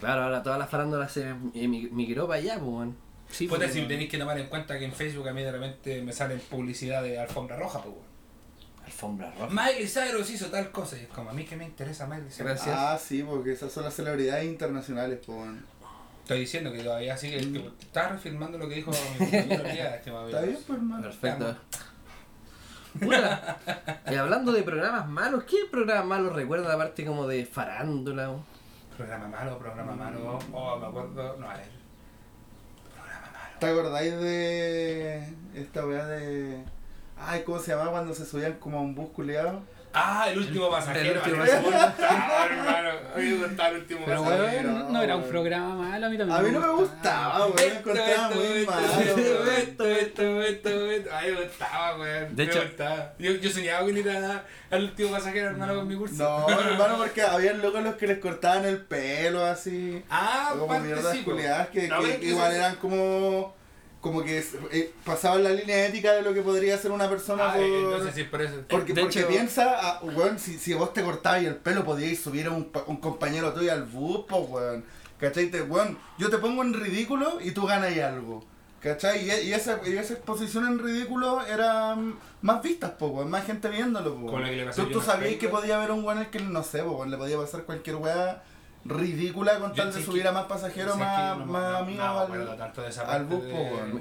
Claro, 0.00 0.24
ahora 0.24 0.42
toda 0.42 0.58
la 0.58 0.66
farándula 0.66 1.08
se 1.08 1.30
emi- 1.54 1.90
migró 1.90 2.26
para 2.28 2.38
allá, 2.40 2.54
pues, 2.58 2.68
weón. 2.70 2.96
Sí, 3.30 3.48
Puta, 3.48 3.60
pues, 3.62 3.72
si 3.72 3.82
tenéis 3.86 4.10
que 4.10 4.18
tomar 4.18 4.38
en 4.38 4.46
cuenta 4.48 4.78
que 4.78 4.84
en 4.84 4.92
Facebook 4.92 5.26
a 5.28 5.32
mí 5.32 5.42
de 5.42 5.50
repente 5.50 6.02
me 6.02 6.12
salen 6.12 6.38
publicidad 6.50 7.02
de 7.02 7.18
alfombra 7.18 7.56
roja, 7.56 7.80
pues 7.82 7.94
weón. 7.94 8.05
Alfombra 8.96 9.30
roja. 9.38 9.48
Miley 9.52 9.86
Cyrus 9.86 10.30
hizo 10.30 10.46
tal 10.46 10.70
cosa 10.70 10.96
y 10.96 11.02
es 11.02 11.08
como 11.08 11.28
a 11.28 11.32
mí 11.34 11.44
que 11.44 11.54
me 11.56 11.64
interesa 11.64 12.06
Miley 12.06 12.30
Cyrus. 12.30 12.38
Gracias. 12.38 12.74
Ah, 12.78 12.98
sí, 12.98 13.22
porque 13.22 13.52
esas 13.52 13.70
son 13.70 13.84
las 13.84 13.94
celebridades 13.94 14.44
internacionales, 14.46 15.18
pues. 15.26 15.38
Estoy 16.22 16.40
diciendo 16.40 16.72
que 16.72 16.82
todavía 16.82 17.14
sigue. 17.16 17.38
que 17.52 17.66
Estaba 17.80 18.08
refilmando 18.08 18.56
lo 18.58 18.68
que 18.68 18.76
dijo 18.76 18.90
mi 18.90 19.18
compañero 19.18 19.64
Elías, 19.66 20.00
había- 20.08 20.26
Está 20.26 20.40
bien, 20.40 20.58
pues, 20.66 20.78
hermano. 20.78 21.02
Perfecto. 21.02 21.56
Puta, 22.98 23.58
y 24.10 24.14
hablando 24.14 24.52
de 24.52 24.62
programas 24.62 25.06
malos, 25.06 25.44
¿qué 25.44 25.56
programas 25.70 26.06
malos 26.06 26.32
recuerdan 26.34 26.70
aparte 26.72 27.04
como 27.04 27.26
de 27.26 27.44
farándula? 27.44 28.34
Programa 28.96 29.28
malo, 29.28 29.58
programa 29.58 29.92
malo. 29.94 30.38
Oh, 30.54 30.78
me 30.78 30.86
acuerdo. 30.86 31.36
No, 31.38 31.50
a 31.50 31.54
ver. 31.54 31.66
Programa 32.94 33.30
malo. 33.30 33.58
¿Te 33.60 33.66
acordáis 33.66 34.12
de 34.18 35.28
esta 35.54 35.86
weá 35.86 36.06
de. 36.06 36.64
Ay, 37.18 37.42
¿cómo 37.44 37.58
se 37.58 37.70
llamaba 37.72 37.92
cuando 37.92 38.14
se 38.14 38.26
subían 38.26 38.54
como 38.54 38.78
a 38.78 38.82
un 38.82 38.94
bus 38.94 39.10
culiado? 39.10 39.62
Ah, 39.98 40.26
el 40.28 40.38
último 40.40 40.68
pasajero. 40.70 41.10
el 41.12 41.16
último 41.16 41.42
a 41.42 41.46
mí 41.46 41.50
me 41.50 41.56
gustaba, 41.70 42.44
hermano. 42.44 42.90
A 43.14 43.18
mí 43.18 43.24
me 43.30 43.46
gustaba 43.46 43.68
el 43.70 43.76
último 43.76 44.00
Pero 44.04 44.24
pasajero. 44.24 44.44
weón, 44.68 44.78
no, 44.78 44.88
no 44.90 45.02
era 45.02 45.16
un 45.16 45.22
programa 45.24 45.74
malo, 45.74 46.06
a 46.06 46.08
mí 46.10 46.18
también 46.18 46.38
A 46.38 46.42
mí 46.42 46.50
no 46.52 46.60
me 46.60 46.68
gustaba, 46.68 47.46
weón. 47.46 47.56
Me 47.56 47.66
encontraba 47.78 48.28
muy 48.28 48.66
malo, 48.66 48.88
weón. 49.16 49.48
Esto, 49.56 49.86
esto, 49.86 50.42
esto, 50.42 50.90
esto. 50.90 51.14
A 51.16 51.22
mí 51.22 51.28
me 51.32 51.42
gustaba, 51.44 51.96
weón. 51.98 52.36
De 52.36 52.44
Me 52.44 52.50
hecho- 52.52 52.62
gustaba. 52.62 53.12
Yo, 53.18 53.32
yo 53.32 53.50
soñaba 53.50 53.80
con 53.86 53.96
ir 53.96 54.10
a- 54.10 54.44
al 54.70 54.82
último 54.84 55.10
pasajero, 55.12 55.46
hermano, 55.48 55.74
con 55.76 55.88
mi 55.88 55.96
curso. 55.96 56.14
No, 56.46 56.60
hermano, 56.60 56.98
porque 56.98 57.22
había 57.22 57.54
locos 57.54 57.82
los 57.82 57.94
que 57.94 58.06
les 58.06 58.18
cortaban 58.18 58.66
el 58.66 58.78
pelo 58.82 59.46
así. 59.46 60.04
Ah, 60.10 60.48
como 60.52 60.66
parte 60.66 60.88
mierdas 60.88 61.12
sí, 61.16 61.22
culiadas 61.22 61.68
que, 61.68 61.88
No, 61.88 62.02
que 62.02 62.18
igual 62.22 62.52
eran 62.54 62.76
como. 62.76 63.56
Como 64.06 64.22
que 64.22 64.38
eh, 64.70 64.92
pasaban 65.04 65.42
la 65.42 65.50
línea 65.50 65.84
ética 65.86 66.12
de 66.12 66.22
lo 66.22 66.32
que 66.32 66.40
podría 66.42 66.78
ser 66.78 66.92
una 66.92 67.08
persona 67.10 67.50
Ah, 67.50 67.54
por. 67.54 67.64
entonces 67.64 68.14
sí, 68.14 68.22
por 68.22 68.40
eso. 68.40 68.54
Porque, 68.68 68.92
De 68.92 69.00
porque 69.02 69.18
hecho- 69.18 69.28
piensa, 69.28 69.76
ah, 69.80 70.00
weón, 70.04 70.38
si, 70.38 70.58
si 70.58 70.74
vos 70.74 70.92
te 70.92 71.02
cortabas 71.02 71.42
el 71.42 71.56
pelo, 71.56 71.82
podíais 71.84 72.20
subir 72.20 72.46
a 72.46 72.52
un, 72.52 72.66
pa- 72.66 72.84
un 72.86 72.98
compañero 72.98 73.52
tuyo 73.52 73.72
al 73.72 73.82
bus, 73.82 74.24
po, 74.28 74.36
weón. 74.42 74.84
¿Cachai? 75.18 75.50
Te, 75.50 75.60
weón, 75.62 75.98
yo 76.18 76.30
te 76.30 76.38
pongo 76.38 76.62
en 76.62 76.72
ridículo 76.74 77.38
y 77.42 77.50
tú 77.50 77.66
ganas 77.66 77.98
algo. 77.98 78.44
¿Cachai? 78.80 79.28
Y, 79.28 79.48
y 79.48 79.52
esa, 79.52 79.80
y 79.84 79.96
esa 79.96 80.12
exposición 80.14 80.64
en 80.68 80.78
ridículo 80.78 81.44
era 81.44 81.96
mm, 81.96 82.18
más 82.42 82.62
vistas, 82.62 82.92
po, 82.92 83.08
weón, 83.08 83.28
más 83.28 83.44
gente 83.44 83.68
viéndolo, 83.68 84.12
a 84.38 84.70
Tú, 84.72 84.86
tú 84.90 85.00
sabías 85.00 85.34
que 85.36 85.48
podía 85.48 85.78
haber 85.78 85.90
un 85.90 86.04
weón 86.04 86.18
al 86.18 86.30
que, 86.30 86.38
no 86.38 86.62
sé, 86.62 86.84
po, 86.84 86.92
weón, 86.92 87.10
le 87.10 87.16
podía 87.16 87.36
pasar 87.38 87.64
cualquier 87.64 87.96
weá 87.96 88.42
ridícula 88.88 89.58
con 89.58 89.70
Yo 89.74 89.82
tal 89.84 89.92
de 89.92 90.02
subir 90.02 90.22
que- 90.22 90.28
a 90.28 90.32
más 90.32 90.44
pasajeros, 90.46 90.94
que 90.94 91.00
más, 91.00 91.38
no- 91.38 91.46
más 91.46 91.62
no- 91.72 91.76
amigos 91.78 92.06
no 92.06 92.20
al- 92.50 92.56
tanto 92.58 92.82
de 92.82 92.88
esa 92.88 93.12
al 93.12 93.24
bus. 93.26 93.44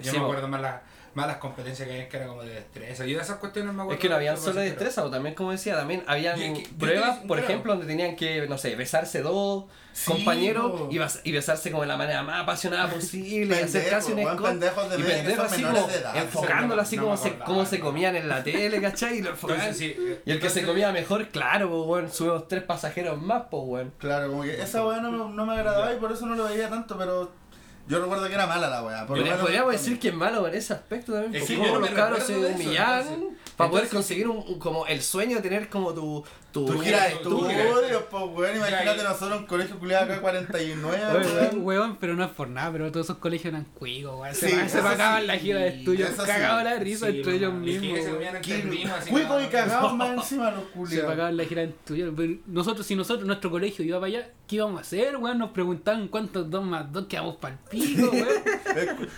Yo 0.02 0.12
Sí, 0.12 0.18
me 0.18 0.24
acuerdo 0.24 0.48
más 0.48 0.62
las, 0.62 0.82
más 1.16 1.28
las 1.28 1.38
competencias 1.38 1.88
que 1.88 1.96
hay 2.02 2.08
que 2.10 2.18
era 2.18 2.28
como 2.28 2.44
de 2.44 2.54
destreza. 2.56 3.06
Yo 3.06 3.18
de 3.18 3.24
esas 3.24 3.38
cuestiones 3.38 3.74
me 3.74 3.82
acuerdo. 3.82 3.94
Es 3.96 4.00
que 4.02 4.10
no 4.10 4.16
habían 4.16 4.38
solo 4.38 4.56
pero- 4.56 4.66
destreza, 4.66 5.04
o 5.04 5.10
también 5.10 5.34
como 5.34 5.52
decía, 5.52 5.76
también 5.76 6.04
habían 6.08 6.38
que- 6.38 6.68
pruebas, 6.78 7.18
por 7.20 7.38
claro. 7.38 7.44
ejemplo, 7.44 7.72
donde 7.74 7.88
tenían 7.88 8.16
que, 8.16 8.48
no 8.48 8.58
sé, 8.58 8.76
besarse 8.76 9.22
dos 9.22 9.66
Sí, 9.94 10.12
compañeros 10.12 10.82
y, 10.92 10.98
bas- 10.98 11.22
y 11.24 11.32
besarse 11.32 11.72
como 11.72 11.84
de 11.84 11.88
la 11.88 11.96
manera 11.96 12.22
más 12.22 12.44
apasionada 12.44 12.90
posible 12.90 13.58
y 13.58 13.64
hacer 13.64 13.90
casi 13.90 14.12
un 14.12 14.18
pendejos 14.38 14.90
de 14.90 15.00
y 15.00 15.04
pendejos 15.04 15.46
así 15.54 15.64
como 15.64 15.88
de 15.88 16.20
enfocándolo 16.20 16.82
así 16.82 16.98
No 16.98 17.04
como 17.04 17.16
se, 17.16 17.28
acordaba, 17.30 17.46
cómo 17.46 17.66
se 17.66 17.80
comían 17.80 18.16
en 18.18 18.28
la 18.28 18.44
tele, 18.44 18.82
¿cachai? 18.82 19.20
Y 19.20 19.22
lo. 19.22 19.30
Entonces, 19.30 19.78
sí, 19.78 19.96
y 20.26 20.32
el 20.32 20.42
que 20.42 20.50
se 20.50 20.64
comía 20.66 20.92
mejor, 20.92 21.30
claro, 21.30 21.70
pues, 21.70 21.82
weón, 21.88 22.12
subimos 22.12 22.46
tres 22.50 22.64
pasajeros 22.64 23.22
más, 23.22 23.44
pues, 23.50 23.64
weón. 23.66 23.94
Claro, 23.98 24.30
como 24.32 24.44
que 24.44 24.62
esa 24.62 24.86
weá 24.86 25.00
no, 25.00 25.30
no 25.30 25.46
me 25.46 25.54
agradaba 25.54 25.94
y 25.94 25.98
por 25.98 26.12
eso 26.12 26.26
no 26.26 26.36
lo 26.36 26.44
veía 26.44 26.68
tanto, 26.70 26.98
pero 26.98 27.32
yo 27.88 28.00
recuerdo 28.02 28.28
que 28.28 28.34
era 28.34 28.48
mala 28.48 28.70
la 28.70 28.84
weá. 28.84 29.06
por 29.08 29.18
lo 29.18 29.24
menos- 29.24 29.40
Podríamos 29.42 29.72
decir 29.74 30.00
que 30.00 30.08
es 30.10 30.14
malo 30.14 30.48
en 30.48 30.56
ese 30.56 30.74
aspecto 30.74 31.14
también, 31.14 31.36
Es 31.36 31.42
porque 31.42 31.56
que 31.62 31.68
como 31.68 31.80
los 31.80 31.90
cabros 31.92 32.24
se 32.24 32.36
humillaban 32.38 33.08
entonces- 33.08 33.40
para 33.56 33.70
poder 33.70 33.90
conseguir 33.90 34.28
un, 34.28 34.38
un- 34.38 34.60
como 34.60 34.86
el 34.88 35.02
sueño 35.02 35.38
de 35.38 35.42
tener 35.44 35.70
como 35.70 35.94
tu... 35.94 36.24
Tu, 36.56 36.80
gira 36.80 37.04
de 37.04 37.14
estudios, 37.14 38.04
pues 38.10 38.24
weón, 38.34 38.56
imagínate 38.56 39.04
nosotros 39.04 39.40
un 39.42 39.46
colegio 39.46 39.78
culiado 39.78 40.06
acá 40.06 40.22
49, 40.22 41.02
Weón, 41.02 41.24
weón. 41.36 41.66
weón, 41.66 41.98
pero 41.98 42.16
no 42.16 42.24
es 42.24 42.32
por 42.32 42.48
nada, 42.48 42.72
pero 42.72 42.92
todos 42.92 43.08
esos 43.08 43.18
colegios 43.18 43.54
eran 43.54 43.66
cuicos, 43.66 44.20
weón. 44.20 44.34
Se, 44.34 44.50
Sí, 44.50 44.70
se 44.70 44.82
pagaban 44.82 45.22
sí. 45.22 45.28
la 45.28 45.38
gira 45.38 45.60
de 45.60 45.68
estudio, 45.68 46.08
Eso 46.08 46.22
sí. 46.22 46.28
cagaban 46.28 46.64
la 46.64 46.76
risa 46.80 47.08
Sí, 47.12 47.18
entre 47.18 47.36
ellos 47.36 47.54
y 47.62 47.72
que 47.72 47.80
mismos. 47.80 49.04
se 49.04 49.10
Cuicos 49.12 49.44
y 49.44 49.48
cagados 49.48 49.94
más 49.98 50.10
encima 50.12 50.52
los 50.52 50.64
Se 50.64 50.70
culiados. 50.72 51.06
pagaban 51.12 51.38
la 51.38 51.44
gira 51.46 51.62
de 51.64 51.68
estudio. 51.70 52.14
Pero 52.16 52.34
nosotros, 52.48 52.86
si 52.86 52.96
nosotros, 52.96 53.28
nuestro 53.28 53.52
colegio 53.52 53.84
iba 53.84 54.00
para 54.00 54.08
allá, 54.08 54.30
¿qué 54.48 54.56
íbamos 54.56 54.78
a 54.78 54.82
hacer, 54.82 55.18
weón? 55.18 55.38
Nos 55.40 55.52
preguntaban 55.52 56.08
cuántos 56.08 56.50
dos 56.50 56.64
más 56.64 56.92
dos 56.92 57.06
quedamos 57.08 57.36
para 57.36 57.56
el 57.56 57.60
pico, 57.70 58.10
weón. 58.12 58.28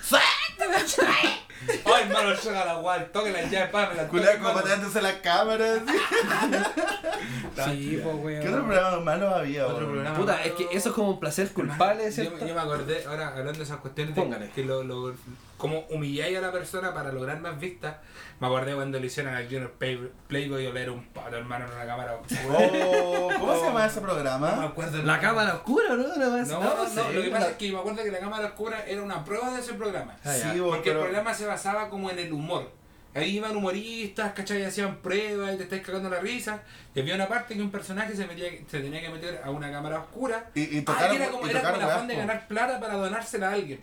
Ay, 1.86 2.04
hermano, 2.04 2.34
llega 2.34 2.66
la 2.66 2.76
guay, 2.76 3.08
toque 3.12 3.32
la 3.32 3.42
llave, 3.44 3.68
pa, 3.68 3.90
me 3.90 3.96
la 3.96 4.08
toque, 4.08 4.38
como 4.42 4.54
pateándose 4.54 5.02
las 5.02 5.14
cámaras. 5.16 5.80
sí, 7.66 8.00
pues, 8.04 8.16
weón. 8.16 8.42
¿Qué 8.42 8.50
otro 8.50 8.66
programa 8.66 9.00
malo 9.00 9.30
había, 9.36 9.66
Otro 9.66 9.80
weón? 9.80 9.92
programa. 9.94 10.18
Puta, 10.18 10.44
es 10.44 10.52
que 10.54 10.68
eso 10.72 10.90
es 10.90 10.96
como 10.96 11.10
un 11.12 11.20
placer 11.20 11.52
culpable, 11.52 12.06
Yo, 12.06 12.12
¿cierto? 12.12 12.46
yo 12.46 12.54
me 12.54 12.62
acordé, 12.62 13.04
ahora 13.06 13.30
hablando 13.30 13.54
de 13.54 13.64
esas 13.64 13.78
cuestiones 13.78 14.16
de 14.16 14.22
Póngale. 14.22 14.50
que 14.52 14.64
lo, 14.64 14.84
lo, 14.84 15.16
como 15.58 15.80
humilláis 15.90 16.38
a 16.38 16.42
la 16.42 16.52
persona 16.52 16.94
para 16.94 17.12
lograr 17.12 17.40
más 17.40 17.60
vistas, 17.60 17.96
me 18.40 18.48
acordé 18.48 18.76
cuando 18.76 19.00
le 19.00 19.08
hicieron 19.08 19.34
al 19.34 19.46
Junior 19.46 19.72
Play- 19.72 20.12
Playboy 20.28 20.68
oler 20.68 20.90
un 20.92 21.04
pato 21.08 21.36
hermano 21.36 21.66
en 21.66 21.72
una 21.74 21.86
cámara. 21.86 22.20
Oh, 22.50 23.30
¿Cómo 23.40 23.56
se 23.60 23.66
llama 23.66 23.86
ese 23.86 23.96
No 23.96 24.02
me 24.08 24.14
programa? 24.14 24.64
acuerdo 24.64 25.02
La 25.04 25.20
cámara 25.20 25.56
oscura, 25.56 25.90
¿no? 25.90 25.96
No, 25.98 26.16
No, 26.16 26.28
no, 26.46 26.76
no, 26.84 26.90
sé. 26.90 27.14
lo 27.14 27.22
que 27.24 27.30
pasa 27.30 27.50
es 27.52 27.58
que 27.58 27.72
me 27.72 27.80
acuerdo 27.80 28.04
que 28.04 28.12
la 28.12 28.20
cámara 28.20 28.46
oscura 28.48 28.86
era 28.86 29.02
una 29.02 29.24
prueba 29.26 29.52
de 29.54 29.60
ese 29.62 29.74
programa. 29.74 30.16
Ah. 30.24 30.34
Sí, 30.34 30.60
Porque 30.60 30.92
el 30.92 30.98
programa 30.98 31.34
se 31.34 31.46
basaba 31.46 31.90
como 31.90 32.10
en 32.12 32.20
el 32.20 32.32
humor. 32.32 32.72
Ahí 33.16 33.38
iban 33.38 33.56
humoristas, 33.56 34.34
¿cachai? 34.34 34.64
Hacían 34.64 34.98
pruebas 34.98 35.56
y 35.56 35.58
te 35.58 35.64
estáis 35.64 35.82
cagando 35.82 36.08
la 36.08 36.20
risa. 36.20 36.62
Y 36.94 37.00
había 37.00 37.16
una 37.16 37.28
parte 37.28 37.56
que 37.56 37.62
un 37.64 37.72
personaje 37.72 38.16
se, 38.16 38.28
metía, 38.28 38.50
se 38.70 38.80
tenía 38.80 39.02
que 39.02 39.10
meter 39.10 39.42
a 39.44 39.50
una 39.50 39.72
cámara 39.72 40.02
oscura. 40.02 40.52
Y, 40.54 40.62
y 40.78 40.84
Ah, 40.86 41.10
y 41.12 41.16
era 41.16 41.30
como, 41.30 41.48
y 41.48 41.50
era 41.50 41.64
como 41.64 41.76
el 41.78 41.82
afán 41.82 42.08
de 42.08 42.16
ganar 42.16 42.48
plata 42.48 42.80
para 42.80 42.94
donársela 42.94 43.50
a 43.50 43.54
alguien. 43.54 43.82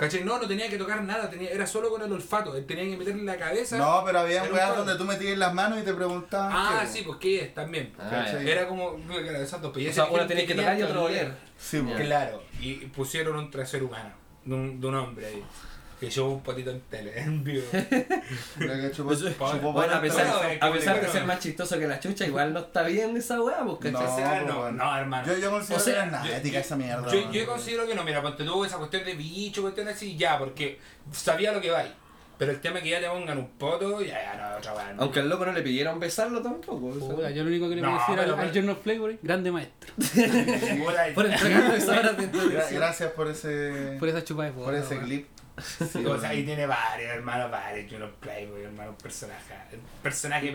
¿Cachai? 0.00 0.24
No, 0.24 0.38
no 0.38 0.48
tenía 0.48 0.66
que 0.70 0.78
tocar 0.78 1.02
nada, 1.02 1.28
tenía, 1.28 1.50
era 1.50 1.66
solo 1.66 1.90
con 1.90 2.00
el 2.00 2.10
olfato. 2.10 2.56
Él 2.56 2.64
tenía 2.64 2.84
que 2.84 2.96
meterle 2.96 3.22
la 3.22 3.36
cabeza. 3.36 3.76
No, 3.76 4.02
pero 4.02 4.20
había 4.20 4.44
weas 4.44 4.74
donde 4.74 4.96
tú 4.96 5.04
metías 5.04 5.36
las 5.36 5.52
manos 5.52 5.78
y 5.78 5.82
te 5.82 5.92
preguntaban. 5.92 6.50
ah, 6.50 6.78
qué, 6.80 6.86
sí, 6.86 7.02
pues 7.04 7.18
¿qué 7.18 7.42
es? 7.42 7.52
También. 7.54 7.92
Ah. 7.98 8.26
Era 8.42 8.66
como. 8.66 8.96
Exacto, 9.10 9.70
pues, 9.70 9.90
O 9.90 9.92
sea, 9.92 10.06
uno 10.06 10.26
tenía 10.26 10.46
que 10.46 10.54
tocar 10.54 10.78
y 10.78 10.84
otro 10.84 11.04
oler. 11.04 11.34
Sí. 11.58 11.82
Claro, 11.98 12.42
y 12.62 12.76
pusieron 12.86 13.36
un 13.36 13.50
trasero 13.50 13.88
humano, 13.88 14.14
de 14.46 14.54
un, 14.54 14.80
de 14.80 14.86
un 14.86 14.94
hombre 14.94 15.26
ahí, 15.26 15.44
que 16.00 16.08
llevó 16.10 16.32
un 16.32 16.42
potito 16.42 16.70
en 16.70 16.80
tele, 16.80 17.20
en 17.20 17.44
vivo. 17.44 17.62
Mira 17.72 18.80
que 18.80 18.90
chupó- 18.90 19.14
chupó 19.14 19.72
Bueno, 19.72 19.92
a 19.94 20.00
por 20.00 20.08
pesar, 20.08 20.58
a 20.60 20.72
pesar 20.72 21.00
de 21.00 21.08
ser 21.08 21.24
más 21.26 21.38
chistoso 21.40 21.78
que 21.78 21.86
la 21.86 22.00
chucha, 22.00 22.26
igual 22.26 22.52
no 22.54 22.60
está 22.60 22.82
bien 22.84 23.14
esa 23.16 23.40
weá, 23.42 23.58
pues, 23.64 23.92
No, 23.92 24.00
pues, 24.00 24.72
no, 24.74 24.96
hermano. 24.96 25.26
Yo, 25.26 25.38
yo 25.38 25.50
considero 25.50 25.80
O 25.80 25.84
sea, 25.84 25.94
que 25.94 26.08
era 26.08 26.24
yo- 26.24 26.34
ética 26.34 26.58
esa 26.60 26.76
mierda. 26.76 27.06
Yo, 27.30 27.46
considero 27.46 27.86
que 27.86 27.94
no, 27.94 28.02
mira, 28.02 28.22
ponte 28.22 28.44
tú 28.44 28.64
esa 28.64 28.78
cuestión 28.78 29.04
de 29.04 29.14
bicho, 29.14 29.60
cuestión 29.62 29.88
así, 29.88 30.16
ya, 30.16 30.38
porque 30.38 30.78
sabía 31.12 31.52
lo 31.52 31.60
que 31.60 31.70
va 31.70 31.80
ahí. 31.80 31.94
Pero 32.38 32.52
el 32.52 32.60
tema 32.62 32.78
es 32.78 32.84
que 32.84 32.88
ya 32.88 33.00
te 33.00 33.06
pongan 33.10 33.36
un 33.36 33.48
poto, 33.50 34.00
ya, 34.00 34.14
ya, 34.14 34.34
no, 34.52 34.56
otra 34.56 34.72
weá. 34.72 34.94
no. 34.94 35.02
Aunque 35.02 35.20
al 35.20 35.28
loco 35.28 35.44
no 35.44 35.52
le 35.52 35.60
pidieron 35.60 36.00
besarlo 36.00 36.40
tampoco. 36.40 36.94
yo 37.28 37.42
lo 37.42 37.48
único 37.50 37.68
que 37.68 37.74
le 37.74 37.82
No, 37.82 37.92
decir 37.98 38.18
al, 38.18 38.32
al 38.40 38.50
Journal 38.54 38.76
Playboy, 38.78 39.18
grande 39.22 39.52
maestro. 39.52 39.92
Por 41.14 41.26
entregarnos 41.26 41.74
esa 41.74 41.92
hora 41.92 42.12
de 42.12 42.16
Gra- 42.16 42.24
introducción. 42.24 42.74
Gracias 42.74 43.12
por 43.12 43.28
ese, 43.28 43.96
Por 43.98 44.08
esa 44.08 44.24
chupa 44.24 44.44
de 44.44 44.52
por 44.52 44.64
bola, 44.64 44.78
ese 44.78 44.96
weón. 44.96 45.26
Clip. 45.92 46.06
o 46.06 46.18
sea, 46.20 46.34
y 46.34 46.44
tiene 46.44 46.66
varios, 46.66 47.10
hermano, 47.12 47.48
varios. 47.50 47.92
Unos 47.92 48.10
Playboy, 48.20 48.62
hermano, 48.64 48.90
un 48.90 48.96
personaje. 48.96 49.54
Personaje, 50.02 50.50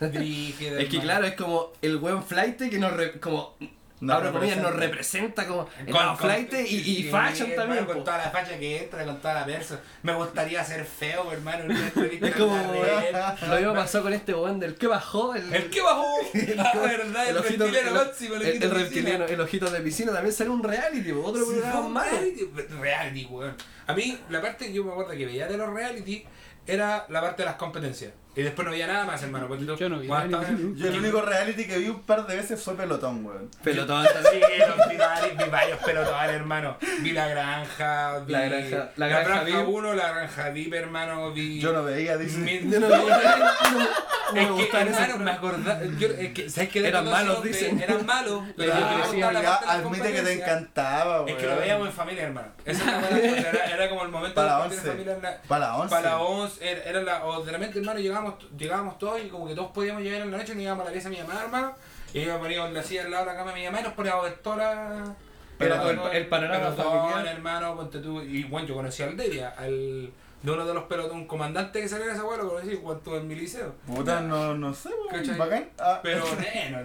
brígido, 0.00 0.78
Es 0.78 0.88
que 0.88 0.96
hermano. 0.96 1.02
claro, 1.02 1.26
es 1.26 1.34
como 1.34 1.72
el 1.82 1.98
buen 1.98 2.22
flight 2.22 2.58
que 2.70 2.78
nos 2.78 2.92
re- 2.92 3.18
como 3.20 3.56
Nos 3.98 4.16
abro 4.18 4.32
comillas, 4.32 4.58
nos 4.58 4.76
representa. 4.76 5.46
como 5.46 5.68
el 5.86 5.90
Con- 5.92 6.18
flight 6.18 6.52
y, 6.52 6.56
y 6.76 6.78
sí, 7.04 7.08
fashion 7.10 7.50
hermano, 7.52 7.56
también. 7.76 7.84
Con 7.86 8.04
toda 8.04 8.18
la 8.18 8.30
facha 8.30 8.58
que 8.58 8.82
entra, 8.82 9.04
con 9.06 9.18
toda 9.22 9.34
la 9.34 9.46
perso. 9.46 9.78
Me 10.02 10.12
gustaría 10.14 10.62
ser 10.64 10.84
feo, 10.84 11.32
hermano. 11.32 11.72
Es 11.74 12.34
como 12.36 12.56
la 12.56 13.36
lo 13.48 13.56
mismo 13.56 13.74
pasó 13.74 14.02
con 14.02 14.12
este 14.12 14.34
weón 14.34 14.60
del 14.60 14.74
que 14.74 14.86
bajó, 14.86 15.34
el, 15.34 15.52
El 15.54 15.70
que 15.70 15.80
bajó. 15.80 16.04
Ah, 16.58 16.72
verdad, 16.78 17.28
el, 17.28 17.36
ojito- 17.38 17.64
reptiliano 17.64 17.88
el- 18.00 18.06
máximo, 18.06 18.34
el, 18.34 18.42
el- 18.42 18.48
ojito 18.50 18.64
el 18.66 18.70
de 18.72 18.78
reptiliano, 18.78 19.18
piscina. 19.24 19.34
el 19.34 19.40
ojito 19.40 19.70
de 19.70 19.80
piscina 19.80 20.12
también 20.12 20.32
salió 20.34 20.52
un 20.52 20.62
reality, 20.62 21.10
otro 21.12 21.44
Sí, 21.46 21.52
programa 21.52 22.04
reality, 22.04 22.50
reality, 22.80 23.24
weón. 23.30 23.54
A 23.86 23.94
mí, 23.94 24.18
la 24.28 24.42
parte 24.42 24.66
que 24.66 24.72
yo 24.74 24.84
me 24.84 24.90
acuerdo 24.92 25.12
que 25.12 25.24
veía 25.26 25.46
de 25.46 25.56
los 25.56 25.72
reality 25.72 26.24
era 26.66 27.06
la 27.08 27.20
parte 27.20 27.42
de 27.42 27.46
las 27.46 27.56
competencias. 27.56 28.12
Y 28.36 28.42
después 28.42 28.64
no 28.66 28.70
veía 28.72 28.86
nada 28.86 29.06
más, 29.06 29.22
hermano. 29.22 29.48
porque 29.48 29.64
Yo 29.64 29.88
no 29.88 29.98
vi 29.98 30.06
cuando 30.08 30.36
estaba 30.40 30.56
en- 30.58 30.76
Yo 30.76 30.88
el 30.88 30.98
único 30.98 31.22
reality 31.22 31.66
que 31.66 31.78
vi 31.78 31.88
un 31.88 32.02
par 32.02 32.26
de 32.26 32.36
veces 32.36 32.62
fue 32.62 32.76
Pelotón, 32.76 33.24
weón. 33.24 33.50
Pelotón 33.64 34.04
Sí, 34.06 34.12
también. 34.12 34.42
los 34.76 34.88
vi 34.90 34.96
varios, 34.96 35.36
vi 35.38 35.50
varios 35.50 35.78
pelotones, 35.80 36.30
hermano. 36.30 36.76
Vi 37.00 37.12
la 37.12 37.28
granja, 37.28 38.18
vi 38.26 38.32
La 38.32 38.40
granja- 38.44 38.90
la 38.96 39.08
granja 39.08 39.42
VIP. 39.44 39.68
1, 39.68 39.94
la 39.94 40.08
granja 40.12 40.50
VIP, 40.50 40.74
hermano. 40.74 41.32
Vi. 41.32 41.60
Yo 41.60 41.72
no 41.72 41.82
veía, 41.84 42.16
dice. 42.18 42.36
Mi- 42.38 42.70
Yo 42.70 42.78
no 42.80 42.88
veía- 42.88 43.36
no- 43.38 43.46
no 44.34 44.56
me 44.56 44.62
Es 44.64 44.68
que, 44.70 44.76
hermano, 44.80 45.18
me 45.18 45.30
acordaba. 45.30 45.80
Yo, 45.98 46.08
es 46.08 46.32
que, 46.34 46.50
¿sabes 46.50 46.68
qué? 46.70 46.86
Eran 46.86 47.04
malos, 47.08 47.36
eso, 47.36 47.42
dicen. 47.42 47.80
Eran 47.80 48.04
malos. 48.04 48.42
Pero 48.56 48.72
Ah, 48.74 49.02
yo 49.12 49.32
la 49.32 49.40
las 49.42 49.62
admite 49.62 50.12
que 50.12 50.22
te 50.22 50.32
encantaba, 50.34 51.22
weón. 51.22 51.28
Es 51.30 51.36
que 51.36 51.46
lo 51.46 51.56
veíamos 51.56 51.86
en 51.88 51.92
familia, 51.94 52.22
hermano. 52.24 52.48
Esa 52.64 52.80
es 52.80 52.86
la 52.86 52.98
buena 52.98 53.20
cosa. 53.36 53.48
Era, 53.50 53.64
era 53.76 53.88
como 53.88 54.02
el 54.04 54.10
momento 54.10 54.34
Para 54.34 54.46
de 54.48 54.52
la 54.52 54.58
compartir 54.58 54.78
en 54.78 54.90
11. 54.90 54.90
familia. 54.90 55.12
en 55.16 55.22
la- 55.22 55.42
Para 55.48 55.66
la 55.66 55.76
11. 55.76 55.90
Para 55.94 56.08
la 56.10 56.18
11, 56.18 56.70
era, 56.70 56.82
era 56.84 57.02
la, 57.02 57.24
o 57.24 57.44
de 57.44 57.52
repente, 57.52 57.78
hermano, 57.78 58.00
llegábamos, 58.26 58.56
llegábamos 58.58 58.98
todos 58.98 59.20
y 59.24 59.28
como 59.28 59.46
que 59.46 59.54
todos 59.54 59.70
podíamos 59.72 60.02
llegar 60.02 60.20
en 60.22 60.30
la 60.30 60.38
noche, 60.38 60.54
nos 60.54 60.62
íbamos 60.62 60.82
a 60.82 60.86
la 60.86 60.92
pieza 60.92 61.08
de 61.08 61.16
mi 61.16 61.22
mamá, 61.22 61.40
hermano, 61.42 61.74
y 62.14 62.20
yo 62.24 62.32
me 62.34 62.38
ponía 62.38 62.66
en 62.66 62.74
la 62.74 62.82
silla 62.82 63.02
al 63.04 63.10
lado 63.10 63.24
de 63.26 63.32
la 63.32 63.36
cama 63.38 63.52
de 63.52 63.58
mi 63.60 63.64
mamá 63.66 63.80
y 63.80 63.82
nos 63.84 63.92
poníamos 63.92 64.24
a 64.24 64.28
ver 64.28 64.38
toda 64.38 64.56
la... 64.56 65.14
Era 65.58 65.80
todo 65.80 65.90
el- 65.90 66.16
el 66.16 66.26
panorama 66.28 66.70
pelotón, 66.74 67.10
familiar. 67.10 67.34
hermano, 67.34 67.76
ponte 67.76 67.98
tú, 68.00 68.20
y 68.20 68.44
bueno, 68.44 68.68
yo 68.68 68.74
conocí 68.74 69.02
al 69.02 69.16
Deria, 69.16 69.54
al, 69.56 70.10
de 70.42 70.52
uno 70.52 70.66
de 70.66 70.74
los 70.74 70.84
pelotones, 70.84 71.22
un 71.22 71.26
comandante 71.26 71.80
que 71.80 71.88
salió 71.88 72.04
en 72.04 72.10
esa 72.12 72.24
hueá, 72.24 72.36
lo 72.36 72.48
conocí 72.50 72.76
cuando 72.76 73.16
en 73.16 73.26
mi 73.26 73.34
liceo. 73.36 73.74
Puta, 73.86 74.20
no, 74.20 74.54
no 74.54 74.74
sé. 74.74 74.90
Bacán. 75.38 75.70
Ah, 75.78 75.98
Pero, 76.02 76.24
neno, 76.54 76.78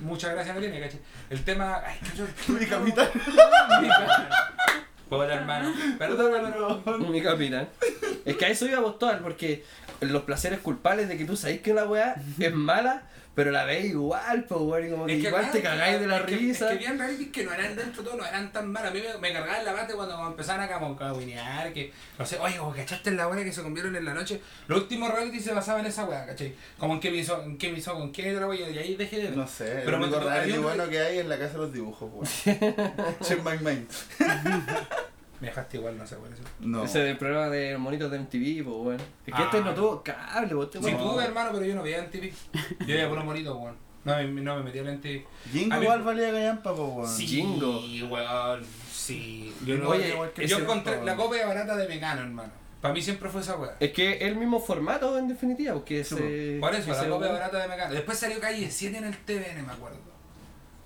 muchas 0.00 0.32
gracias 0.32 0.52
me 0.56 0.60
tiene, 0.62 0.80
¿cachai? 0.80 0.98
El 1.30 1.44
tema... 1.44 1.80
Ay, 1.86 1.96
cacho, 2.02 2.26
mi 2.48 2.66
capitán. 2.66 3.08
Puta, 5.08 5.34
hermano. 5.34 5.72
Perdón, 5.98 6.32
pero... 6.84 6.98
Mi 6.98 7.22
capitán. 7.22 7.68
Es 8.24 8.36
que 8.36 8.44
a 8.46 8.48
eso 8.48 8.66
iba 8.66 8.76
a 8.78 8.80
apostar, 8.80 9.20
porque 9.22 9.64
los 10.00 10.22
placeres 10.22 10.60
culpables 10.60 11.08
de 11.08 11.16
que 11.16 11.24
tú 11.24 11.36
sabés 11.36 11.60
que 11.60 11.72
una 11.72 11.84
weá 11.84 12.14
es 12.38 12.52
mala, 12.54 13.02
pero 13.34 13.52
la 13.52 13.64
ves 13.64 13.84
igual, 13.84 14.44
pues 14.48 14.60
weón, 14.60 14.90
como 14.90 15.06
que, 15.06 15.12
igual 15.14 15.34
claro, 15.34 15.52
te 15.52 15.62
cagáis 15.62 16.00
de 16.00 16.06
la 16.08 16.16
es 16.18 16.22
que- 16.24 16.36
risa. 16.36 16.72
Es 16.72 16.78
que 16.78 16.86
habían 16.86 16.98
realities 16.98 17.28
que 17.30 17.44
no 17.44 17.52
eran 17.52 17.76
dentro 17.76 18.02
de 18.02 18.08
todo, 18.08 18.18
no 18.18 18.26
eran 18.26 18.50
tan 18.52 18.68
malas. 18.72 18.90
A 18.90 18.94
mí 18.94 19.00
me, 19.00 19.16
me 19.20 19.32
cargaba 19.32 19.58
en 19.60 19.64
la 19.64 19.72
bate 19.74 19.94
cuando 19.94 20.26
empezaban 20.26 20.62
a 20.68 20.72
como 20.72 20.96
cabinear, 20.96 21.72
que 21.72 21.92
no 22.18 22.26
sé, 22.26 22.36
oye, 22.40 22.56
como 22.56 22.74
cachaste 22.74 23.10
en 23.10 23.16
la 23.16 23.26
buena 23.26 23.44
que 23.44 23.52
se 23.52 23.62
comieron 23.62 23.94
en 23.94 24.04
la 24.04 24.12
noche. 24.14 24.40
Los 24.66 24.80
últimos 24.80 25.12
reality 25.14 25.38
se 25.38 25.52
basaban 25.54 25.82
en 25.82 25.86
esa 25.92 26.04
weá, 26.04 26.26
¿cachai? 26.26 26.52
Como 26.78 26.94
en 26.94 27.00
qué 27.00 27.12
me 27.12 27.18
hizo, 27.18 27.40
en 27.44 27.56
qué 27.58 27.70
me 27.70 27.78
hizo, 27.78 27.94
con 27.94 28.10
qué 28.10 28.34
otra 28.34 28.48
weá, 28.48 28.68
y 28.70 28.76
ahí 28.78 28.96
dejé 28.96 29.18
de 29.18 29.22
ver. 29.28 29.36
No 29.36 29.46
sé, 29.46 29.82
Pero 29.84 29.98
el 29.98 30.02
único 30.02 30.18
reality 30.18 30.58
bueno 30.58 30.88
que 30.88 30.98
hay 30.98 31.18
es 31.18 31.26
la 31.26 31.38
casa 31.38 31.52
de 31.52 31.58
los 31.58 31.72
dibujos, 31.72 32.10
weón. 32.12 32.26
Check 33.22 33.38
my 33.44 33.56
mind. 33.64 33.88
Me 35.40 35.46
dejaste 35.48 35.76
igual, 35.76 35.96
no 35.96 36.06
sé, 36.06 36.16
por 36.16 36.32
eso. 36.32 36.42
No. 36.60 36.84
Ese 36.84 36.98
del 37.00 37.16
programa 37.16 37.48
de 37.48 37.72
los 37.72 37.80
monitos 37.80 38.10
de 38.10 38.18
MTV, 38.18 38.64
pues 38.64 38.76
weón. 38.76 39.00
Es 39.26 39.34
que 39.34 39.42
Ah. 39.42 39.44
este 39.44 39.60
no 39.60 39.74
tuvo 39.74 40.02
cable, 40.02 40.54
pues 40.54 40.66
este 40.66 40.78
Sí, 40.78 40.84
weón- 40.94 40.98
tuve 41.12 41.24
hermano, 41.24 41.50
pero 41.52 41.64
yo 41.64 41.74
no 41.76 41.82
veía 41.82 41.98
en 41.98 42.10
TV. 42.10 42.32
Yo 42.80 42.86
veía 42.86 43.08
por 43.08 43.16
los 43.18 43.24
monitos, 43.24 43.56
weón. 43.56 43.76
No, 44.04 44.16
me- 44.16 44.40
no 44.42 44.56
me 44.56 44.62
metía 44.64 44.82
en 44.82 45.00
TV. 45.00 45.26
Jingo 45.52 45.82
igual 45.82 46.02
valía 46.02 46.30
callampa, 46.30 46.74
po, 46.74 46.84
weón. 46.86 47.08
Sí, 47.08 47.26
Jingo. 47.26 47.80
weón. 48.10 48.64
Sí. 48.92 49.54
Yo, 49.64 49.76
no, 49.76 49.90
Oye, 49.90 50.08
igual 50.10 50.32
que 50.32 50.46
yo 50.46 50.58
encontré 50.58 51.02
la 51.04 51.14
copia 51.16 51.46
barata 51.46 51.76
de 51.76 51.88
Mecano, 51.88 52.22
hermano. 52.22 52.52
Para 52.80 52.94
mí 52.94 53.02
siempre 53.02 53.28
fue 53.28 53.40
esa 53.40 53.56
weá. 53.56 53.76
Es 53.80 53.92
que 53.92 54.18
el 54.18 54.36
mismo 54.36 54.60
formato 54.60 55.18
en 55.18 55.28
definitiva, 55.28 55.74
porque 55.74 56.04
Sí, 56.04 56.14
ese. 56.14 56.58
Por 56.60 56.74
eso, 56.74 56.90
la 56.92 57.08
copia 57.08 57.32
barata 57.32 57.58
de 57.62 57.68
Mecano. 57.68 57.94
Después 57.94 58.18
salió 58.18 58.38
Calle 58.40 58.70
7 58.70 58.98
en 58.98 59.04
el 59.04 59.16
TVN, 59.18 59.62
me 59.66 59.72
acuerdo. 59.72 59.98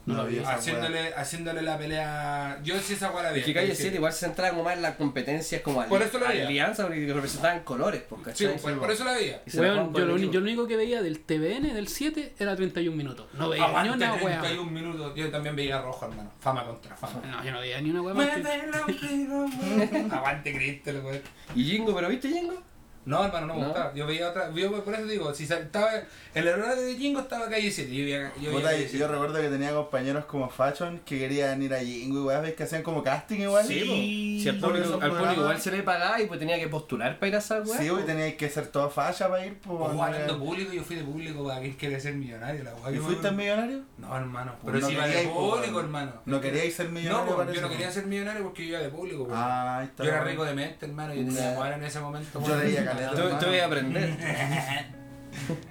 No 0.07 0.25
vi 0.27 0.37
esa 0.39 0.49
weá. 0.49 0.57
Haciéndole, 0.57 1.15
haciéndole 1.15 1.63
la 1.63 1.79
pelea. 1.79 2.61
Yo 2.65 2.79
sí 2.81 2.95
esa 2.95 3.11
weá 3.13 3.23
la 3.25 3.33
vi. 3.33 3.41
Es 3.41 3.47
que 3.47 3.55
Calle 3.55 3.75
7 3.75 3.95
igual 3.97 4.13
se 4.13 4.27
centraba 4.27 4.51
como 4.51 4.65
más 4.65 4.77
en 4.77 4.83
las 4.83 4.97
competencias 4.97 5.63
como 5.63 5.85
Por 5.87 6.03
eso 6.03 6.19
veía. 6.19 6.47
alianza, 6.47 6.83
porque 6.85 7.13
representaban 7.13 7.61
colores, 7.61 8.03
pues, 8.09 8.37
Sí, 8.37 8.47
por, 8.61 8.79
por 8.79 8.91
eso 8.91 9.05
la 9.05 9.13
veía. 9.13 9.43
La 9.53 9.85
por 9.85 10.01
yo, 10.01 10.07
lo, 10.07 10.19
yo 10.19 10.41
lo 10.41 10.47
único 10.47 10.67
que 10.67 10.77
veía 10.77 11.03
del 11.03 11.21
TVN 11.21 11.73
del 11.75 11.89
7 11.89 12.35
era 12.39 12.57
31 12.57 12.97
minutos. 12.97 13.27
No 13.35 13.49
veía 13.49 13.83
ni 13.83 13.89
una 13.91 14.15
wea. 14.15 14.41
31 14.41 14.71
minutos. 14.71 15.13
Yo 15.15 15.31
también 15.31 15.55
veía 15.55 15.81
rojo, 15.81 16.07
hermano. 16.07 16.33
Fama 16.41 16.65
contra 16.65 16.97
fama. 16.97 17.21
No, 17.31 17.45
yo 17.45 17.53
no 17.53 17.61
veía 17.61 17.81
ni 17.81 17.91
una 17.91 18.03
wea 18.03 18.15
la 18.15 18.37
vida, 18.37 20.17
Aguante 20.17 20.53
Cristo, 20.55 20.91
weón. 21.05 21.21
¿Y 21.55 21.65
Jingo, 21.65 21.95
pero 21.95 22.09
viste 22.09 22.29
Jingo? 22.29 22.61
No, 23.05 23.25
hermano, 23.25 23.47
no 23.49 23.55
me 23.55 23.61
¿No? 23.61 23.67
gustaba. 23.67 23.93
Yo 23.95 24.07
veía 24.07 24.29
otra. 24.31 24.51
Yo 24.55 24.85
por 24.85 24.95
eso 24.95 25.05
digo, 25.07 25.35
si 25.35 25.45
estaba. 25.45 25.91
El 26.35 26.49
horario 26.49 26.83
de 26.85 26.95
Jingo 26.95 27.21
estaba 27.21 27.49
calle 27.49 27.71
7. 27.71 27.91
Yo 27.95 28.05
veía, 28.05 28.33
yo 28.41 28.51
veía 28.53 28.63
calle 28.63 28.83
yo 28.85 28.89
7. 28.91 29.09
recuerdo 29.09 29.41
que 29.41 29.49
tenía 29.49 29.73
compañeros 29.73 30.25
como 30.27 30.49
Fashion 30.49 31.01
que 31.05 31.19
querían 31.19 31.61
ir 31.63 31.75
a 31.75 31.81
Jingo 31.81 32.21
y 32.21 32.25
weas, 32.27 32.43
ves 32.43 32.55
que 32.55 32.63
hacían 32.63 32.83
como 32.83 33.03
casting 33.03 33.41
igual. 33.41 33.67
Sí, 33.67 34.39
Si 34.43 34.49
al 34.49 34.59
público, 34.59 34.99
al 35.03 35.33
igual 35.37 35.61
se 35.61 35.73
le 35.73 35.83
pagaba 35.83 36.21
y 36.21 36.27
pues 36.27 36.39
tenía 36.39 36.59
que 36.59 36.69
postular 36.69 37.19
para 37.19 37.29
ir 37.29 37.35
a 37.35 37.39
esa 37.39 37.61
weá. 37.61 37.79
Sí, 37.79 37.89
güey, 37.89 38.07
teníais 38.07 38.35
que 38.37 38.49
ser 38.49 38.69
toda 38.69 38.89
falla 38.89 39.29
para 39.29 39.47
ir, 39.47 39.59
pues. 39.59 39.79
Ojo, 39.81 40.03
hablando 40.03 40.39
público, 40.39 40.73
yo 40.73 40.83
fui 40.83 40.97
de 40.97 41.03
público 41.05 41.45
para 41.47 41.61
quien 41.61 41.73
quiere 41.75 42.01
ser 42.01 42.15
millonario. 42.15 42.63
La 42.65 42.75
weá. 42.77 42.93
¿Y 42.93 42.97
Yo 42.97 43.03
fuiste 43.03 43.31
me- 43.33 43.39
millonario? 43.39 43.81
No, 43.99 44.17
hermano. 44.17 44.53
Pues 44.63 44.73
Pero 44.75 44.81
no 44.81 44.87
si 44.87 44.93
iba 44.95 45.07
de 45.07 45.23
público, 45.29 45.81
hermano. 45.81 46.13
No 46.25 46.41
queríais 46.41 46.73
ser 46.75 46.89
millonario, 46.89 47.27
No, 47.31 47.37
pues, 47.37 47.53
yo 47.55 47.61
no 47.63 47.69
quería 47.69 47.91
ser 47.91 48.07
millonario 48.07 48.43
porque 48.45 48.63
yo 48.63 48.71
iba 48.71 48.79
de 48.81 48.89
público. 48.89 49.29
Ah, 49.33 49.81
está. 49.85 50.05
Yo 50.05 50.11
era 50.11 50.23
rico 50.25 50.45
de 50.45 50.55
mente, 50.55 50.87
hermano. 50.87 51.15
Yo 51.15 51.25
tenía 51.25 51.75
en 51.75 51.85
ese 51.85 52.01
momento. 52.01 52.41
Yo 52.47 52.57
leía 52.57 52.92
caleta. 52.93 53.39
Tú, 53.39 53.45
tú 53.47 53.51
ibas 53.53 53.63
a 53.63 53.67
aprender. 53.67 54.93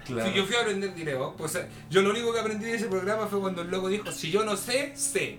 Claro. 0.06 0.30
Sí, 0.30 0.36
yo 0.36 0.46
fui 0.46 0.56
a 0.56 0.62
aprender 0.62 0.94
direo. 0.94 1.36
O 1.38 1.48
sea, 1.48 1.68
yo 1.90 2.02
lo 2.02 2.10
único 2.10 2.34
que 2.34 2.40
aprendí 2.40 2.66
de 2.66 2.76
ese 2.76 2.88
programa 2.88 3.28
fue 3.28 3.40
cuando 3.40 3.62
el 3.62 3.70
loco 3.70 3.88
dijo, 3.90 4.12
si 4.12 4.32
yo 4.32 4.44
no 4.44 4.58
sé, 4.58 4.92
sé. 4.96 5.38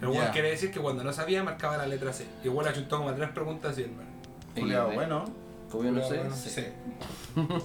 El 0.00 0.08
weón 0.08 0.24
Ya. 0.24 0.30
quiere 0.32 0.50
decir 0.50 0.70
que 0.72 0.80
cuando 0.80 1.04
no 1.04 1.12
sabía 1.12 1.44
marcaba 1.44 1.76
la 1.76 1.86
letra 1.86 2.12
C. 2.12 2.26
Y 2.42 2.46
igual 2.46 2.66
achuntó 2.66 2.96
como 2.98 3.12
tres 3.14 3.28
preguntas 3.30 3.72
así, 3.72 3.82
hermano. 3.82 4.08
Culeado, 4.56 4.90
bueno. 4.92 5.24
Como 5.70 5.84
yo 5.84 5.92
no 5.92 6.08
sé. 6.08 6.16
Bueno, 6.16 6.34
sé. 6.34 6.50
C. 6.50 6.72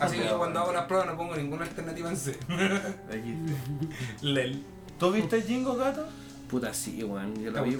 Así 0.01 0.17
que 0.17 0.25
yo 0.25 0.37
cuando 0.37 0.59
hago 0.59 0.73
las 0.73 0.83
pruebas 0.85 1.07
no 1.07 1.15
pongo 1.17 1.35
ninguna 1.35 1.63
alternativa 1.63 2.09
en 2.09 2.17
C. 2.17 2.37
Lel. 4.21 4.63
¿Tú 4.99 5.11
viste 5.11 5.41
Jingo, 5.41 5.75
gato? 5.75 6.05
Puta, 6.49 6.73
sí, 6.73 7.03
weón. 7.03 7.35
Yo 7.41 7.53
¿Te 7.53 7.59
lo 7.59 7.63
vi. 7.65 7.77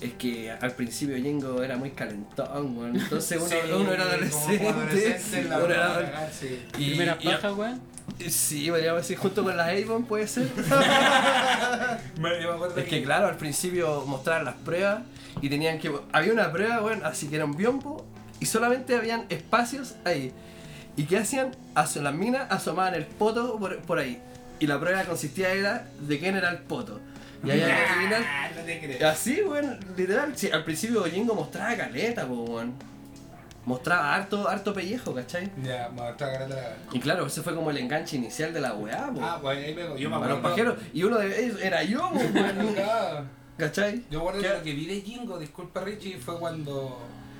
Es 0.00 0.12
que 0.14 0.50
al 0.50 0.72
principio 0.72 1.16
Jingo 1.16 1.62
era 1.62 1.76
muy 1.76 1.90
calentón, 1.90 2.78
weón. 2.78 2.96
Entonces 2.96 3.38
uno, 3.38 3.48
Sí, 3.50 3.56
uno 3.74 3.92
era 3.92 4.04
adolescente. 4.04 4.68
adolescente, 4.68 5.46
uno 5.56 5.66
era 5.74 5.86
adolescente. 5.86 6.32
sí. 6.38 6.66
Y- 6.78 6.88
Primeras 6.90 7.16
y- 7.20 7.26
pajas, 7.26 7.52
weón. 7.56 7.80
Sí, 8.28 8.70
podríamos 8.70 9.02
decir 9.02 9.18
junto 9.18 9.42
con 9.42 9.56
las 9.56 9.68
Avon, 9.68 10.04
puede 10.04 10.28
ser. 10.28 10.48
Es 12.76 12.84
que 12.84 13.02
claro, 13.02 13.26
al 13.26 13.36
principio 13.36 14.04
mostraban 14.06 14.44
las 14.44 14.54
pruebas 14.54 15.02
y 15.40 15.48
tenían 15.48 15.78
que... 15.78 15.92
Había 16.12 16.32
una 16.32 16.52
prueba, 16.52 16.80
bueno, 16.80 17.06
así 17.06 17.28
que 17.28 17.36
era 17.36 17.44
un 17.44 17.56
biombo 17.56 18.04
y 18.40 18.46
solamente 18.46 18.96
habían 18.96 19.26
espacios 19.28 19.94
ahí. 20.04 20.32
¿Y 20.96 21.04
qué 21.04 21.18
hacían? 21.18 21.54
Las 21.74 22.14
minas 22.14 22.46
asomaban 22.50 22.94
el 22.94 23.04
poto 23.06 23.58
por, 23.58 23.78
por 23.82 23.98
ahí. 23.98 24.20
Y 24.58 24.66
la 24.66 24.80
prueba 24.80 25.04
consistía 25.04 25.52
era 25.52 25.86
de 26.00 26.18
quién 26.18 26.36
era 26.36 26.50
el 26.50 26.58
poto. 26.58 27.00
Y 27.44 27.50
ahí 27.50 27.62
había 27.62 27.76
que 27.76 27.92
adivinar... 27.92 28.22
Ah, 28.24 28.48
no 28.56 28.62
te 28.62 28.80
creo. 28.80 29.08
Así, 29.08 29.42
weón, 29.42 29.78
literal. 29.96 30.36
Sí, 30.36 30.50
al 30.50 30.64
principio 30.64 31.04
Jingo 31.04 31.34
mostraba 31.34 31.76
caleta, 31.76 32.26
po, 32.26 32.34
weón. 32.44 32.74
Mostraba 33.64 34.14
harto, 34.14 34.48
harto 34.48 34.72
pellejo, 34.72 35.12
¿cachai? 35.12 35.50
Ya, 35.62 35.90
está 36.10 36.26
agarrando 36.26 36.54
la 36.54 36.76
Y 36.92 37.00
claro, 37.00 37.26
ese 37.26 37.42
fue 37.42 37.54
como 37.54 37.70
el 37.70 37.78
enganche 37.78 38.16
inicial 38.16 38.52
de 38.52 38.60
la 38.60 38.74
weá, 38.74 39.10
po. 39.12 39.20
Ah, 39.22 39.38
pues 39.42 39.58
ahí 39.58 39.74
me 39.74 40.00
yo 40.00 40.08
me 40.08 40.18
Para 40.18 40.34
los 40.34 40.40
pajeros. 40.40 40.78
Y 40.94 41.02
uno 41.02 41.18
de 41.18 41.44
ellos 41.44 41.60
era 41.60 41.82
yo, 41.82 42.08
weón. 42.08 42.76
¿Cachai? 43.58 44.04
Yo 44.10 44.32
que 44.32 44.48
lo 44.48 44.62
que 44.62 44.72
vi 44.72 44.86
de 44.86 45.00
Jingo, 45.00 45.38
disculpa 45.38 45.80
Richie, 45.80 46.18
fue 46.18 46.38
cuando 46.38 46.98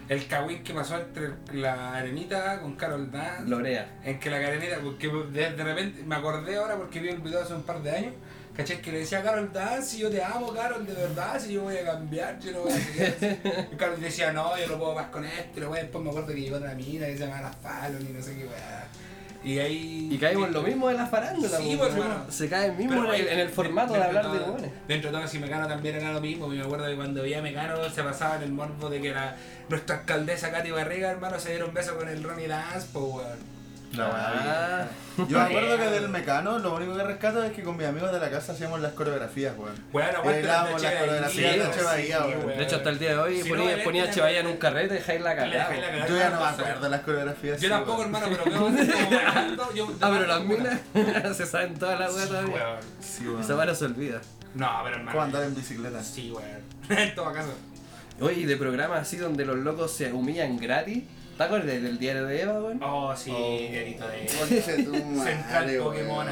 el 0.08 0.26
cagüín 0.26 0.62
que 0.62 0.72
pasó 0.72 0.96
entre 0.98 1.32
la 1.52 1.96
arenita 1.96 2.60
con 2.60 2.76
Carol 2.76 3.10
Dance. 3.10 3.48
Lorea. 3.48 3.98
En 4.04 4.20
que 4.20 4.30
la 4.30 4.36
arenita, 4.36 4.78
porque 4.82 5.08
de, 5.08 5.50
de 5.52 5.64
repente 5.64 6.02
me 6.04 6.14
acordé 6.14 6.56
ahora 6.56 6.76
porque 6.76 7.00
vi 7.00 7.08
el 7.08 7.20
video 7.20 7.42
hace 7.42 7.54
un 7.54 7.62
par 7.62 7.82
de 7.82 7.90
años. 7.90 8.14
¿Cachai? 8.56 8.80
Que 8.80 8.90
le 8.90 9.00
decía 9.00 9.18
a 9.18 9.22
Carol 9.22 9.52
Dance, 9.52 9.90
si 9.90 9.98
yo 9.98 10.08
te 10.10 10.22
amo, 10.22 10.50
Carol, 10.54 10.86
de 10.86 10.94
verdad, 10.94 11.38
si 11.38 11.52
yo 11.52 11.62
voy 11.64 11.76
a 11.76 11.84
cambiar, 11.84 12.38
yo 12.40 12.52
no 12.52 12.60
voy 12.60 12.72
a 12.72 12.76
seguir 12.76 13.02
así". 13.02 13.38
Y 13.72 13.76
Carol 13.76 14.00
decía, 14.00 14.32
no, 14.32 14.56
yo 14.56 14.66
no 14.66 14.78
puedo 14.78 14.94
más 14.94 15.08
con 15.08 15.26
esto, 15.26 15.50
y 15.56 15.60
luego 15.60 15.74
después 15.74 16.02
me 16.02 16.08
acuerdo 16.08 16.28
que 16.28 16.40
llegó 16.40 16.56
otra 16.56 16.74
mina 16.74 17.04
que 17.06 17.18
se 17.18 17.26
llama 17.26 17.42
La 17.42 17.52
Fallon 17.52 18.00
y 18.08 18.12
no 18.14 18.22
sé 18.22 18.34
qué 18.34 18.46
weá. 18.46 18.86
Y 19.46 19.60
ahí. 19.60 20.08
Y 20.10 20.18
caímos 20.18 20.48
en 20.48 20.54
lo 20.54 20.62
mismo 20.62 20.88
de 20.88 20.94
la 20.94 21.06
farándula, 21.06 21.56
Sí, 21.56 21.76
pues, 21.78 21.94
hermano. 21.94 22.26
Se 22.28 22.48
cae 22.48 22.72
mismo 22.72 22.94
Pero, 22.94 23.04
en, 23.04 23.20
el, 23.20 23.26
oye, 23.26 23.32
en 23.32 23.38
el 23.38 23.48
formato 23.48 23.92
de 23.92 24.02
hablar 24.02 24.32
de 24.32 24.38
todo-. 24.40 24.56
Dentro 24.88 25.12
de 25.12 25.16
todo, 25.16 25.28
si 25.28 25.38
Mecano 25.38 25.68
también 25.68 25.94
era 25.94 26.12
lo 26.12 26.20
mismo. 26.20 26.48
Me 26.48 26.60
acuerdo 26.60 26.84
de 26.84 26.96
cuando 26.96 27.22
veía 27.22 27.40
Mecano 27.40 27.88
se 27.88 28.02
pasaba 28.02 28.36
en 28.36 28.42
el 28.42 28.52
morbo 28.52 28.90
de 28.90 29.00
que 29.00 29.12
la, 29.12 29.36
nuestra 29.68 30.00
alcaldesa 30.00 30.50
Katy 30.50 30.72
Barriga, 30.72 31.12
hermano, 31.12 31.38
se 31.38 31.50
dieron 31.50 31.72
beso 31.72 31.96
con 31.96 32.08
el 32.08 32.24
Ronnie 32.24 32.48
Dance, 32.48 32.88
pues, 32.92 33.04
weón. 33.04 33.55
Ah, 34.04 34.86
Yo 35.16 35.38
me 35.38 35.44
acuerdo 35.44 35.76
que 35.78 35.84
del 35.90 36.08
mecano 36.08 36.58
lo 36.58 36.74
único 36.74 36.96
que 36.96 37.02
rescato 37.04 37.42
es 37.42 37.52
que 37.52 37.62
con 37.62 37.76
mis 37.76 37.86
amigos 37.86 38.12
de 38.12 38.20
la 38.20 38.30
casa 38.30 38.52
hacíamos 38.52 38.80
las 38.80 38.92
coreografías, 38.92 39.56
weón. 39.56 39.74
Bueno, 39.92 40.22
Bailábamos 40.24 40.82
las 40.82 40.94
coreografías 40.94 41.54
de 41.54 41.60
weón. 42.36 42.46
de 42.58 42.62
hecho, 42.62 42.76
hasta 42.76 42.90
el 42.90 42.98
día 42.98 43.10
de 43.10 43.18
hoy 43.18 43.42
Si 43.42 43.48
ponía, 43.48 43.76
no, 43.76 43.82
ponía 43.84 44.10
Chevalla 44.10 44.40
en 44.40 44.46
un 44.46 44.56
carrete 44.56 44.94
y 44.94 44.98
dejáis 44.98 45.20
la 45.20 45.36
cagada. 45.36 46.06
Yo 46.08 46.16
ya 46.16 46.30
no 46.30 46.40
me 46.40 46.46
acuerdo 46.46 46.88
las 46.88 47.00
coreografías. 47.00 47.60
Yo 47.60 47.68
tampoco, 47.68 48.02
weón. 48.02 48.14
hermano, 48.14 48.26
pero 48.44 48.44
veo 48.70 48.94
como 48.94 49.10
bailando. 49.10 49.74
Yo, 49.74 49.88
Ah, 50.00 50.10
pero 50.12 50.26
las 50.26 50.40
minas 50.44 50.80
se 51.36 51.46
saben 51.46 51.74
todas 51.78 51.98
las 51.98 52.14
weas 52.14 52.28
todavía. 52.28 52.76
Sí, 53.00 53.26
weón. 53.26 53.40
Esa 53.40 53.54
vara 53.54 53.74
se 53.74 53.84
olvida. 53.86 54.20
No, 54.54 54.70
pero 54.84 54.96
hermano. 54.96 55.12
¿Cómo 55.12 55.22
andar 55.22 55.42
en 55.44 55.54
bicicleta? 55.54 56.02
Sí, 56.02 56.30
weón. 56.30 56.66
En 56.98 57.14
todo 57.14 57.32
caso. 57.32 57.48
Oye, 58.20 58.40
y 58.40 58.44
de 58.46 58.56
programas 58.56 59.00
así 59.02 59.16
donde 59.18 59.44
los 59.44 59.56
locos 59.56 59.92
se 59.92 60.10
humillan 60.12 60.56
gratis. 60.56 61.04
¿Te 61.36 61.42
acuerdas 61.42 61.66
del 61.66 61.98
diario 61.98 62.24
de 62.26 62.42
Eva, 62.42 62.54
weón? 62.54 62.80
Oh, 62.82 63.14
sí, 63.14 63.30
Oh. 63.34 63.58
diarito 63.70 64.04
de. 64.08 64.26
Madre, 64.40 64.62
Central 64.62 65.76
Pokémon. 65.82 66.26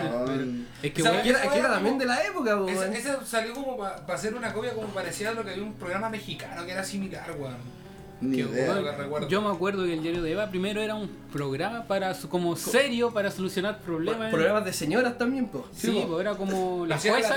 Es 0.83 0.93
que, 0.93 1.03
O 1.03 1.05
sea, 1.05 1.13
weón, 1.13 1.23
Que 1.25 1.31
era, 1.31 1.43
que 1.51 1.59
era 1.59 1.71
también 1.71 1.99
de 1.99 2.07
la 2.07 2.23
época, 2.25 2.57
po, 2.59 2.69
Ese, 2.69 2.79
weón. 2.79 2.95
ese 2.95 3.13
salió 3.27 3.53
como 3.55 3.77
para 3.77 4.03
hacer 4.15 4.35
una 4.35 4.53
copia 4.53 4.73
como 4.73 4.89
parecía 4.89 5.31
a 5.31 5.35
lo 5.35 5.45
que 5.45 5.51
había 5.51 5.63
un 5.63 5.75
programa 5.75 6.09
mexicano 6.09 6.65
que 6.65 6.73
era 6.73 6.83
similar, 6.85 7.31
weón. 7.39 7.85
Ni 8.21 8.37
Qué 8.37 8.43
idea. 8.45 8.67
bueno. 8.73 8.85
que 8.91 8.97
recuerdo. 8.97 9.29
yo 9.29 9.43
me 9.43 9.51
acuerdo 9.51 9.85
que 9.85 9.93
el 9.93 10.03
diario 10.03 10.23
de 10.23 10.33
Eva 10.33 10.49
primero 10.49 10.81
era 10.81 10.95
un 10.95 11.09
programa 11.33 11.85
para 11.87 12.15
su- 12.15 12.29
como 12.31 12.57
serio 12.57 13.13
para 13.13 13.31
solucionar 13.31 13.81
problemas. 13.81 14.31
Programas 14.33 14.65
de 14.65 14.73
señoras 14.73 15.19
también, 15.19 15.49
po. 15.49 15.67
Sí, 15.75 16.03
pues 16.09 16.21
era 16.21 16.35
como 16.35 16.87
la 16.87 16.97
jueza, 16.97 17.37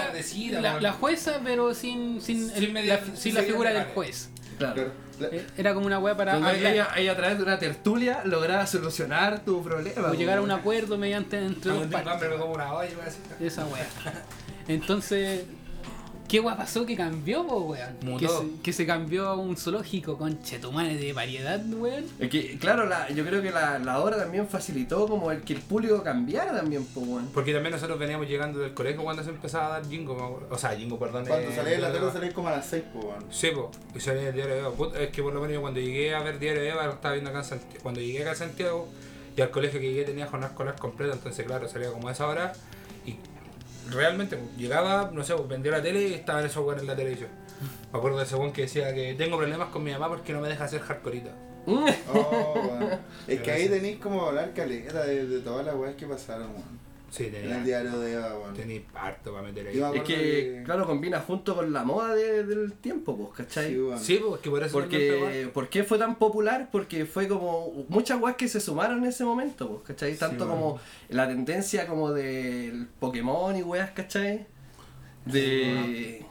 la, 0.62 0.80
la 0.80 0.92
jueza, 0.94 1.42
pero 1.44 1.74
sin, 1.74 2.22
sin, 2.22 2.48
Sin 2.50 2.64
el- 2.64 2.72
media- 2.72 3.00
la, 3.00 3.06
sin 3.06 3.18
sin 3.18 3.36
la 3.36 3.42
figura 3.42 3.72
del 3.74 3.86
juez. 3.88 4.30
Claro. 4.60 4.76
Claro. 4.76 4.92
Eh, 5.20 5.46
Era 5.58 5.74
como 5.74 5.86
una 5.86 6.00
weá 6.00 6.16
para 6.16 6.34
ella, 6.72 6.88
ella 6.98 7.12
a 7.12 7.16
través 7.16 7.38
de 7.38 7.44
una 7.44 7.58
tertulia 7.60 8.22
lograba 8.26 8.66
solucionar 8.68 9.40
tu 9.44 9.64
problema. 9.64 10.08
o 10.10 10.14
llegar 10.14 10.38
a 10.38 10.42
un 10.42 10.52
acuerdo 10.52 10.98
mediante 10.98 11.38
entre 11.44 11.72
dos 11.72 11.88
partes. 11.92 12.22
Esa 13.40 13.66
weá. 13.66 13.86
Entonces, 14.68 15.44
¿qué 16.28 16.40
weá 16.40 16.58
pasó 16.58 16.86
que 16.86 16.96
cambió, 16.96 17.46
po, 17.46 17.60
weón? 17.60 17.98
Mutó. 18.02 18.20
Que 18.20 18.28
se, 18.28 18.62
que 18.64 18.74
se 18.74 18.86
cambió 18.86 19.28
a 19.28 19.36
un 19.36 19.56
zoológico 19.56 20.18
con 20.18 20.42
chetumanes 20.42 21.00
de 21.00 21.14
variedad, 21.14 21.62
weón. 21.68 22.06
Es 22.20 22.30
que, 22.30 22.58
claro, 22.58 22.86
la, 22.86 23.10
yo 23.10 23.26
creo 23.26 23.42
que 23.42 23.52
la, 23.52 23.80
la 23.80 24.00
obra 24.00 24.18
también 24.18 24.48
facilitó 24.48 25.08
como 25.08 25.32
el 25.32 25.42
que 25.42 25.54
el 25.54 25.62
público 25.62 26.04
cambiara 26.04 26.56
también, 26.56 26.86
po, 26.86 27.02
weón. 27.02 27.30
Porque 27.34 27.54
también 27.54 27.74
nosotros 27.74 27.98
veníamos 27.98 28.28
llegando 28.28 28.60
del 28.60 28.74
colegio 28.74 29.04
cuando 29.04 29.24
se 29.24 29.30
empezaba 29.30 29.68
a 29.68 29.80
dar 29.80 29.90
jingo, 29.90 30.48
o 30.50 30.58
sea, 30.58 30.72
jingo, 30.72 31.00
perdón. 31.00 31.26
Cuando 31.26 31.50
eh, 31.50 31.56
salí 31.56 31.72
de 31.72 31.78
la 31.80 31.92
tele 31.92 32.12
salí 32.12 32.32
como 32.32 32.50
a 32.50 32.52
las 32.52 32.66
6, 32.68 32.84
pues, 32.94 33.06
weón. 33.06 33.26
Sí, 33.30 33.50
po, 33.52 33.72
y 33.96 34.00
salía 34.00 34.30
el 34.30 34.36
diario 34.36 34.54
de 34.54 34.60
Eva. 34.62 34.72
Puta, 34.72 35.02
Es 35.02 35.10
que 35.10 35.24
por 35.24 35.34
lo 35.34 35.42
menos 35.42 35.54
yo 35.54 35.62
cuando 35.62 35.80
llegué 35.80 36.14
a 36.14 36.22
ver 36.22 36.40
diario 36.40 36.62
de 36.62 36.70
Eva 36.70 36.86
lo 36.86 36.94
estaba 36.94 37.14
viendo 37.14 37.30
acá 37.30 37.40
en 37.40 37.46
Santiago. 37.46 37.80
Cuando 37.82 38.02
llegué 38.02 38.22
acá 38.22 38.32
a 38.32 38.36
Santiago 38.36 38.88
y 39.36 39.42
al 39.42 39.52
colegio 39.52 39.80
que 39.80 39.88
llegué 39.90 40.04
tenía 40.04 40.26
jornada 40.26 40.52
escolar 40.52 40.76
completa, 40.78 41.14
entonces 41.14 41.46
claro, 41.46 41.68
salía 41.68 41.92
como 41.92 42.08
a 42.10 42.12
esa 42.12 42.28
hora 42.28 42.54
realmente 43.92 44.38
llegaba, 44.58 45.12
no 45.14 45.24
sé, 45.24 45.34
pues, 45.36 45.48
vendía 45.48 45.72
la 45.72 45.82
tele 45.82 46.08
y 46.08 46.14
estaba 46.14 46.40
en 46.40 46.48
esos 46.48 46.64
weones 46.66 46.82
en 46.82 46.88
la 46.88 46.96
televisión. 46.96 47.30
Me 47.92 47.98
acuerdo 47.98 48.18
de 48.18 48.24
ese 48.26 48.36
weón 48.36 48.52
que 48.52 48.64
decía 48.64 48.94
que 48.94 49.14
tengo 49.16 49.38
problemas 49.38 49.70
con 49.70 49.84
mi 49.84 49.92
mamá 49.92 50.10
porque 50.10 50.34
no 50.34 50.42
me 50.42 50.50
deja 50.50 50.66
hacer 50.66 50.82
hardcoreita. 50.82 51.32
Oh, 51.66 52.54
weón. 52.56 53.00
Es 53.28 53.42
que 53.42 53.52
ahí 53.52 53.68
tenéis 53.68 53.98
como 54.00 54.26
hablar 54.26 54.54
caleta 54.54 55.04
de, 55.06 55.26
de 55.26 55.40
todas 55.40 55.66
las 55.66 55.76
weas 55.76 55.96
que 55.96 56.06
pasaron, 56.06 56.50
weón. 56.52 56.87
Sí, 57.10 57.26
En 57.28 57.36
el 57.36 57.42
tenía, 57.44 57.64
diario 57.64 58.00
de 58.00 58.14
Eva, 58.14 58.36
tenía 58.54 58.82
harto 58.94 59.32
para 59.32 59.44
meter 59.48 59.68
ahí. 59.68 59.82
Es 59.96 60.04
que, 60.04 60.62
claro, 60.66 60.86
combina 60.86 61.20
junto 61.22 61.56
con 61.56 61.72
la 61.72 61.84
moda 61.86 62.14
de- 62.14 62.44
del 62.44 62.74
tiempo, 62.74 63.18
pues, 63.18 63.30
¿cachai? 63.48 63.70
Sí, 63.74 63.80
weón. 63.80 64.00
Sí, 64.00 64.20
pues 64.28 64.42
que 64.42 64.50
por 64.50 64.62
eso 64.64 64.74
Porque, 64.74 65.50
¿por 65.54 65.70
qué 65.70 65.84
fue 65.86 65.98
tan 65.98 66.16
popular? 66.16 66.68
Porque 66.72 67.06
fue 67.06 67.28
como 67.30 67.86
muchas 67.88 68.20
weas 68.22 68.36
que 68.36 68.48
se 68.50 68.60
sumaron 68.60 69.00
en 69.00 69.06
ese 69.06 69.24
momento, 69.24 69.70
pues, 69.70 69.84
¿cachai? 69.88 70.16
Tanto 70.18 70.44
Sí, 70.44 70.50
como 70.50 70.80
la 71.10 71.28
tendencia 71.28 71.88
como 71.88 72.12
del 72.12 72.88
Pokémon 73.00 73.56
y 73.56 73.62
weas, 73.64 73.92
¿cachai? 73.92 74.46
De... 75.26 76.26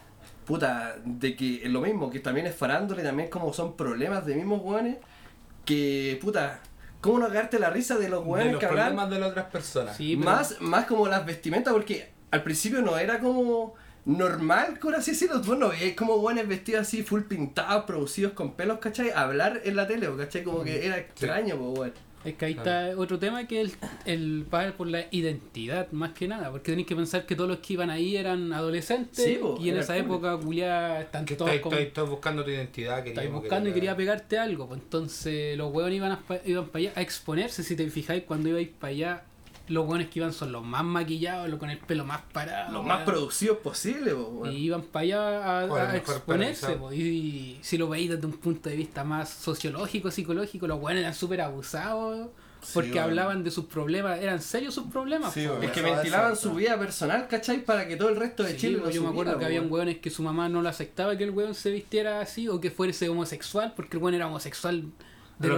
Puta, 0.44 0.96
de 1.04 1.34
que 1.34 1.64
es 1.64 1.70
lo 1.70 1.80
mismo, 1.80 2.08
que 2.08 2.20
también 2.20 2.46
es 2.46 2.54
farándula 2.54 3.00
y 3.00 3.04
también 3.04 3.28
como 3.28 3.52
son 3.52 3.76
problemas 3.76 4.24
de 4.26 4.36
mismos 4.36 4.62
weones, 4.62 4.98
que, 5.64 6.16
puta, 6.22 6.60
¿cómo 7.00 7.18
no 7.18 7.28
cagarte 7.28 7.58
la 7.58 7.70
risa 7.70 7.96
de 7.98 8.08
los 8.08 8.22
de 8.24 8.30
weones 8.30 8.52
los 8.52 8.60
que 8.60 8.66
hablan? 8.66 8.86
problemas 8.86 9.10
de 9.10 9.18
las 9.18 9.30
otras 9.30 9.46
personas. 9.46 9.96
Sí, 9.96 10.16
pero- 10.16 10.30
más, 10.30 10.60
más 10.60 10.86
como 10.86 11.06
las 11.08 11.24
vestimentas, 11.24 11.72
porque 11.72 12.10
al 12.30 12.42
principio 12.42 12.82
no 12.82 12.96
era 12.98 13.18
como 13.20 13.74
normal, 14.04 14.78
por 14.80 14.94
así 14.94 15.10
decirlo. 15.12 15.40
Tú 15.40 15.56
no 15.56 15.68
veías 15.70 15.96
como 15.96 16.18
buenos 16.18 16.46
vestidos 16.46 16.82
así, 16.82 17.02
full 17.02 17.22
pintados, 17.22 17.84
producidos 17.84 18.32
con 18.32 18.52
pelos, 18.54 18.78
¿cachai? 18.78 19.10
Hablar 19.10 19.60
en 19.64 19.76
la 19.76 19.86
tele, 19.86 20.08
¿cachai? 20.16 20.44
Como 20.44 20.62
que 20.64 20.86
era 20.86 20.96
extraño, 20.98 21.56
pues, 21.56 21.78
weón. 21.78 21.92
Es 22.26 22.34
que 22.34 22.44
ahí 22.46 22.52
está 22.52 22.92
otro 22.96 23.18
tema 23.18 23.46
que 23.46 23.62
es 23.62 23.78
el, 24.04 24.12
el 24.12 24.46
pagar 24.48 24.76
por 24.76 24.88
la 24.88 25.06
identidad, 25.10 25.90
más 25.92 26.12
que 26.12 26.26
nada. 26.28 26.50
Porque 26.50 26.72
tenéis 26.72 26.86
que 26.86 26.96
pensar 26.96 27.24
que 27.26 27.36
todos 27.36 27.48
los 27.48 27.58
que 27.58 27.74
iban 27.74 27.90
ahí 27.90 28.16
eran 28.16 28.52
adolescentes. 28.52 29.24
Sí, 29.24 29.38
po, 29.40 29.56
y 29.60 29.70
en 29.70 29.76
esa 29.78 29.96
época, 29.96 30.36
culiá, 30.36 31.02
están 31.02 31.24
Que 31.24 31.36
todos 31.36 31.52
estáis 31.52 31.86
estáis 31.86 32.08
buscando 32.08 32.44
tu 32.44 32.50
identidad, 32.50 32.98
estáis 32.98 33.14
queríamos 33.14 33.42
que 33.42 33.48
buscando 33.48 33.70
y 33.70 33.72
quería 33.72 33.96
pegarte 33.96 34.38
algo. 34.38 34.66
Pues 34.66 34.80
entonces 34.80 35.56
los 35.56 35.72
hueones 35.72 35.96
iban, 35.96 36.12
a, 36.12 36.20
iban 36.44 36.66
para 36.66 36.78
allá 36.78 36.92
a 36.96 37.02
exponerse. 37.02 37.62
Si 37.62 37.76
te 37.76 37.88
fijáis, 37.90 38.24
cuando 38.24 38.48
ibais 38.48 38.68
para 38.68 38.90
allá, 38.90 39.22
los 39.68 39.86
hueones 39.86 40.08
que 40.08 40.18
iban 40.20 40.32
son 40.32 40.52
los 40.52 40.64
más 40.64 40.84
maquillados, 40.84 41.48
los 41.48 41.58
con 41.58 41.70
el 41.70 41.78
pelo 41.78 42.04
más 42.04 42.22
parado. 42.32 42.72
Lo 42.72 42.82
más 42.82 43.02
producidos 43.04 43.58
posible, 43.58 44.14
pues, 44.14 44.26
weón. 44.30 44.52
Y 44.52 44.56
iban 44.58 44.82
para 44.82 45.02
allá 45.02 45.44
a, 45.60 45.90
a 45.92 45.96
exponerse. 45.96 46.72
po. 46.76 46.92
Y, 46.92 47.58
si 47.62 47.76
lo 47.78 47.88
veis 47.88 48.10
desde 48.10 48.26
un 48.26 48.32
punto 48.34 48.68
de 48.68 48.76
vista 48.76 49.04
más 49.04 49.28
sociológico, 49.30 50.10
psicológico, 50.10 50.66
los 50.66 50.80
buenos 50.80 51.00
eran 51.00 51.14
súper 51.14 51.40
abusados. 51.40 52.28
Porque 52.74 52.98
hablaban 52.98 53.44
de 53.44 53.52
sus 53.52 53.66
problemas, 53.66 54.18
eran 54.20 54.40
serios 54.42 54.74
sus 54.74 54.86
problemas. 54.86 55.32
Sí, 55.32 55.46
po. 55.46 55.62
Es 55.62 55.70
que 55.70 55.82
ventilaban 55.82 56.34
su 56.36 56.48
¿no? 56.48 56.56
vida 56.56 56.76
personal, 56.76 57.28
¿cachai? 57.28 57.64
Para 57.64 57.86
que 57.86 57.96
todo 57.96 58.08
el 58.08 58.16
resto 58.16 58.42
de 58.42 58.52
Sí, 58.52 58.56
Chile 58.56 58.78
po, 58.78 58.86
lo 58.86 58.90
yo 58.90 59.02
me 59.04 59.10
acuerdo 59.10 59.38
que 59.38 59.44
habían 59.44 59.64
weón. 59.64 59.72
hueones 59.74 59.98
que 59.98 60.10
su 60.10 60.24
mamá 60.24 60.48
no 60.48 60.62
lo 60.62 60.68
aceptaba 60.68 61.16
que 61.16 61.22
el 61.24 61.30
hueón 61.30 61.54
se 61.54 61.70
vistiera 61.70 62.20
así 62.20 62.48
o 62.48 62.60
que 62.60 62.72
fuese 62.72 63.08
homosexual, 63.08 63.72
porque 63.76 63.98
el 63.98 64.02
hueón 64.02 64.14
era 64.14 64.26
homosexual 64.26 64.82
de 65.38 65.48
Lo 65.48 65.56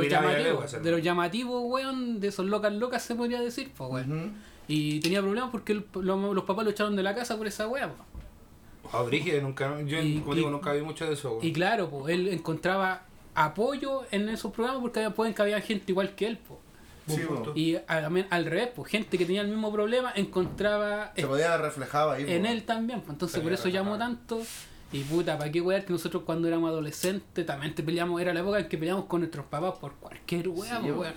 hacerlo. 0.62 0.84
de 0.84 0.90
los 0.90 1.02
llamativos, 1.02 1.62
hueón, 1.66 2.20
de 2.20 2.28
esos 2.28 2.46
locas 2.46 2.72
locas 2.72 3.02
se 3.02 3.14
podría 3.14 3.40
decir, 3.40 3.70
pues. 3.76 4.06
Ujú. 4.06 4.30
Y 4.66 5.00
tenía 5.00 5.20
problemas 5.22 5.50
porque 5.50 5.72
el- 5.72 5.84
lo- 6.02 6.34
los 6.34 6.44
papás 6.44 6.64
lo 6.64 6.70
echaron 6.70 6.94
de 6.96 7.02
la 7.02 7.14
casa 7.14 7.36
por 7.38 7.46
esa. 7.46 7.66
Oh, 8.90 9.04
brígido, 9.04 9.40
nunca, 9.42 9.80
yo 9.82 10.00
Y- 10.02 10.20
como 10.20 10.32
y- 10.32 10.36
digo, 10.36 10.50
nunca 10.50 10.72
vi 10.72 10.80
mucho 10.82 11.06
de 11.06 11.12
eso. 11.14 11.38
Y 11.42 11.52
claro, 11.52 11.88
pues 11.90 12.14
él 12.14 12.28
encontraba 12.28 13.02
apoyo 13.34 14.02
en 14.10 14.28
esos 14.28 14.52
programas 14.52 14.80
porque 14.80 14.98
había, 15.00 15.14
pueden 15.14 15.34
que 15.34 15.42
había 15.42 15.60
gente 15.60 15.84
igual 15.92 16.14
que 16.14 16.26
él, 16.26 16.38
po. 16.38 16.60
Sí. 17.06 17.22
Y 17.54 17.76
al, 17.86 18.26
al 18.28 18.44
revés, 18.44 18.68
pues 18.76 18.90
gente 18.90 19.16
que 19.16 19.24
tenía 19.24 19.40
el 19.40 19.48
mismo 19.48 19.72
problema 19.72 20.12
encontraba 20.14 21.12
Se 21.16 21.26
podía 21.26 21.50
ver 21.52 21.60
reflejado 21.62 22.10
ahí, 22.10 22.24
en 22.30 22.42
po. 22.42 22.48
él 22.48 22.64
también, 22.64 23.00
pues 23.00 23.10
entonces 23.14 23.36
Se 23.36 23.40
por 23.40 23.52
eso 23.52 23.68
llamó 23.68 23.96
tanto. 23.96 24.42
Y 24.92 25.00
puta, 25.04 25.36
¿para 25.38 25.50
qué 25.52 25.60
wear 25.60 25.84
que 25.84 25.92
nosotros 25.92 26.22
cuando 26.24 26.48
éramos 26.48 26.70
adolescentes 26.70 27.44
también 27.44 27.74
te 27.74 27.82
peleamos? 27.82 28.20
Era 28.22 28.32
la 28.32 28.40
época 28.40 28.58
en 28.60 28.68
que 28.68 28.78
peleamos 28.78 29.04
con 29.04 29.20
nuestros 29.20 29.44
papás 29.46 29.74
por 29.78 29.94
cualquier 29.96 30.48
weá, 30.48 30.80
Sí, 30.80 30.90
pues. 30.94 31.12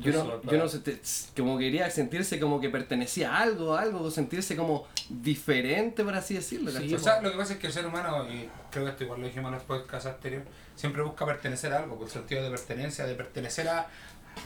Yo 0.00 0.12
no, 0.12 0.40
yo 0.44 0.58
no 0.58 0.68
sé, 0.68 0.78
te- 0.78 1.00
como 1.36 1.58
quería 1.58 1.90
sentirse 1.90 2.38
como 2.38 2.60
que 2.60 2.70
pertenecía 2.70 3.34
a 3.34 3.40
algo, 3.40 3.76
algo, 3.76 4.12
sentirse 4.12 4.54
como 4.56 4.86
diferente, 5.10 6.04
por 6.04 6.14
así 6.14 6.34
decirlo. 6.34 6.70
Sí. 6.70 6.94
O 6.94 6.98
sea, 7.00 7.20
lo 7.20 7.32
que 7.32 7.36
pasa 7.36 7.54
es 7.54 7.58
que 7.58 7.66
el 7.66 7.72
ser 7.72 7.84
humano, 7.84 8.24
y 8.32 8.48
creo 8.70 8.84
que 8.84 8.90
esto 8.92 9.02
igual 9.04 9.20
lo 9.22 9.26
dijimos 9.26 9.48
en 9.48 9.54
los 9.54 9.64
podcasts 9.64 10.06
anteriores, 10.08 10.46
siempre 10.76 11.02
busca 11.02 11.26
pertenecer 11.26 11.72
a 11.72 11.78
algo, 11.80 11.96
por 11.96 12.06
el 12.06 12.12
sentido 12.12 12.44
de 12.44 12.48
pertenencia, 12.50 13.06
de 13.06 13.14
pertenecer 13.16 13.68
a, 13.68 13.88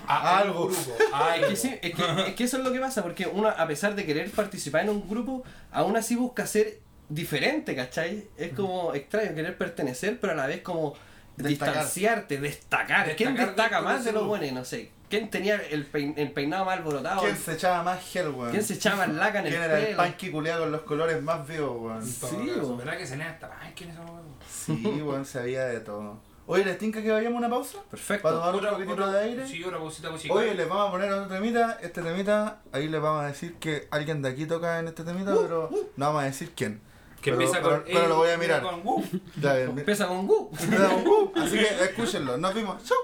a 0.07 0.39
Algo. 0.39 0.69
grupo. 0.69 0.97
a 1.13 1.37
Es 1.37 1.47
que, 1.47 1.57
sí, 1.57 1.75
es, 1.83 1.95
que, 1.95 2.03
es 2.29 2.35
que 2.35 2.45
eso 2.45 2.57
es 2.57 2.65
lo 2.65 2.73
que 2.73 2.81
pasa, 2.81 3.03
porque 3.03 3.27
uno, 3.27 3.49
a 3.49 3.67
pesar 3.67 3.95
de 3.95 4.07
querer 4.07 4.31
participar 4.31 4.85
en 4.85 4.89
un 4.89 5.07
grupo, 5.07 5.45
aún 5.71 5.99
así 5.99 6.17
busca 6.17 6.47
ser 6.47 6.81
diferente, 7.15 7.75
¿cachai? 7.77 8.29
Es 8.37 8.53
como 8.55 8.95
extraño 8.95 9.35
querer 9.35 9.57
pertenecer, 9.57 10.19
pero 10.21 10.33
a 10.33 10.37
la 10.37 10.47
vez 10.47 10.63
como 10.63 10.95
Destacar. 11.37 11.75
distanciarte, 11.75 12.39
destacar. 12.39 13.17
¿Quién 13.17 13.35
Destacar 13.35 13.47
destaca 13.55 13.77
dentro 13.77 13.89
de 13.91 13.95
más 13.97 14.05
de 14.05 14.13
los 14.13 14.27
buenos? 14.27 14.53
No 14.53 14.65
sé. 14.65 14.91
¿Quién 15.09 15.29
tenía 15.29 15.57
el, 15.57 15.91
pein- 15.91 16.15
el 16.17 16.33
peinado 16.33 16.65
más 16.65 16.79
alborotado? 16.79 17.21
¿Quién 17.23 17.37
se 17.37 17.53
echaba 17.53 17.83
más 17.83 18.03
gel, 18.03 18.29
weón? 18.31 18.51
¿Quién 18.51 18.63
se 18.65 18.75
echaba 18.75 19.07
laca 19.09 19.41
en 19.41 19.47
el 19.47 19.53
¿Quién 19.53 19.63
era 19.65 19.79
el 19.79 19.87
pelo? 19.97 20.03
punky 20.03 20.31
culiado 20.31 20.63
con 20.63 20.73
los 20.73 20.81
colores 20.83 21.23
más 21.23 21.47
vivos, 21.47 21.77
weón? 21.81 21.99
En 21.99 22.07
Sí, 22.07 22.53
bo. 22.61 22.77
¿Verdad 22.79 22.97
que 22.97 23.07
se 23.07 23.17
le 23.17 23.25
hasta 23.25 23.51
ay, 23.61 23.73
¿quiénes 23.77 23.97
son 23.97 24.07
los 24.07 24.15
Sí, 24.51 25.03
weón, 25.03 25.25
se 25.27 25.39
había 25.39 25.65
de 25.67 25.81
todo. 25.81 26.19
Oye, 26.47 26.65
¿les 26.65 26.77
tinca 26.77 27.01
que 27.03 27.11
vayamos 27.13 27.37
a 27.37 27.39
una 27.47 27.51
pausa? 27.51 27.79
Perfecto. 27.91 28.23
¿Para 28.29 28.37
tomar 28.53 28.73
un 28.75 28.79
poquitito 28.79 29.11
de 29.13 29.21
aire? 29.21 29.47
Sí, 29.47 29.63
una 29.63 29.79
pausita 29.79 30.11
musical. 30.11 30.37
Oye, 30.37 30.55
les 30.55 30.69
vamos 30.69 30.89
a 30.89 30.91
poner 30.91 31.13
otro 31.13 31.29
temita. 31.35 31.79
Este 31.81 32.03
temita, 32.03 32.61
ahí 32.73 32.89
les 32.89 33.01
vamos 33.01 33.23
a 33.23 33.29
decir 33.29 33.55
que 33.57 33.87
alguien 33.91 34.23
de 34.23 34.31
aquí 34.31 34.45
toca 34.47 34.79
en 34.81 34.89
este 34.89 35.05
temita, 35.05 35.35
pero 35.41 35.71
no 35.97 36.07
vamos 36.07 36.23
a 36.23 36.27
decir 36.27 36.53
quién. 36.57 36.81
Que 37.23 37.31
pero- 37.31 37.43
empieza 37.43 37.63
pero- 37.63 37.83
con. 37.83 37.93
pero 37.93 38.09
lo 38.09 38.17
voy 38.17 38.31
a 38.31 38.37
mirar. 38.37 38.63
Con, 38.63 38.81
uh, 38.85 39.03
Ya 39.41 39.59
Empieza 39.61 40.07
con 40.09 40.27
Gu. 40.27 40.51
me 40.69 40.77
da 40.79 40.89
un 40.91 41.05
gu, 41.05 41.33
Así 41.37 41.57
que 41.59 41.85
escúchenlo. 41.85 42.37
Nos 42.37 42.53
vimos. 42.55 42.83
Chau. 42.85 42.99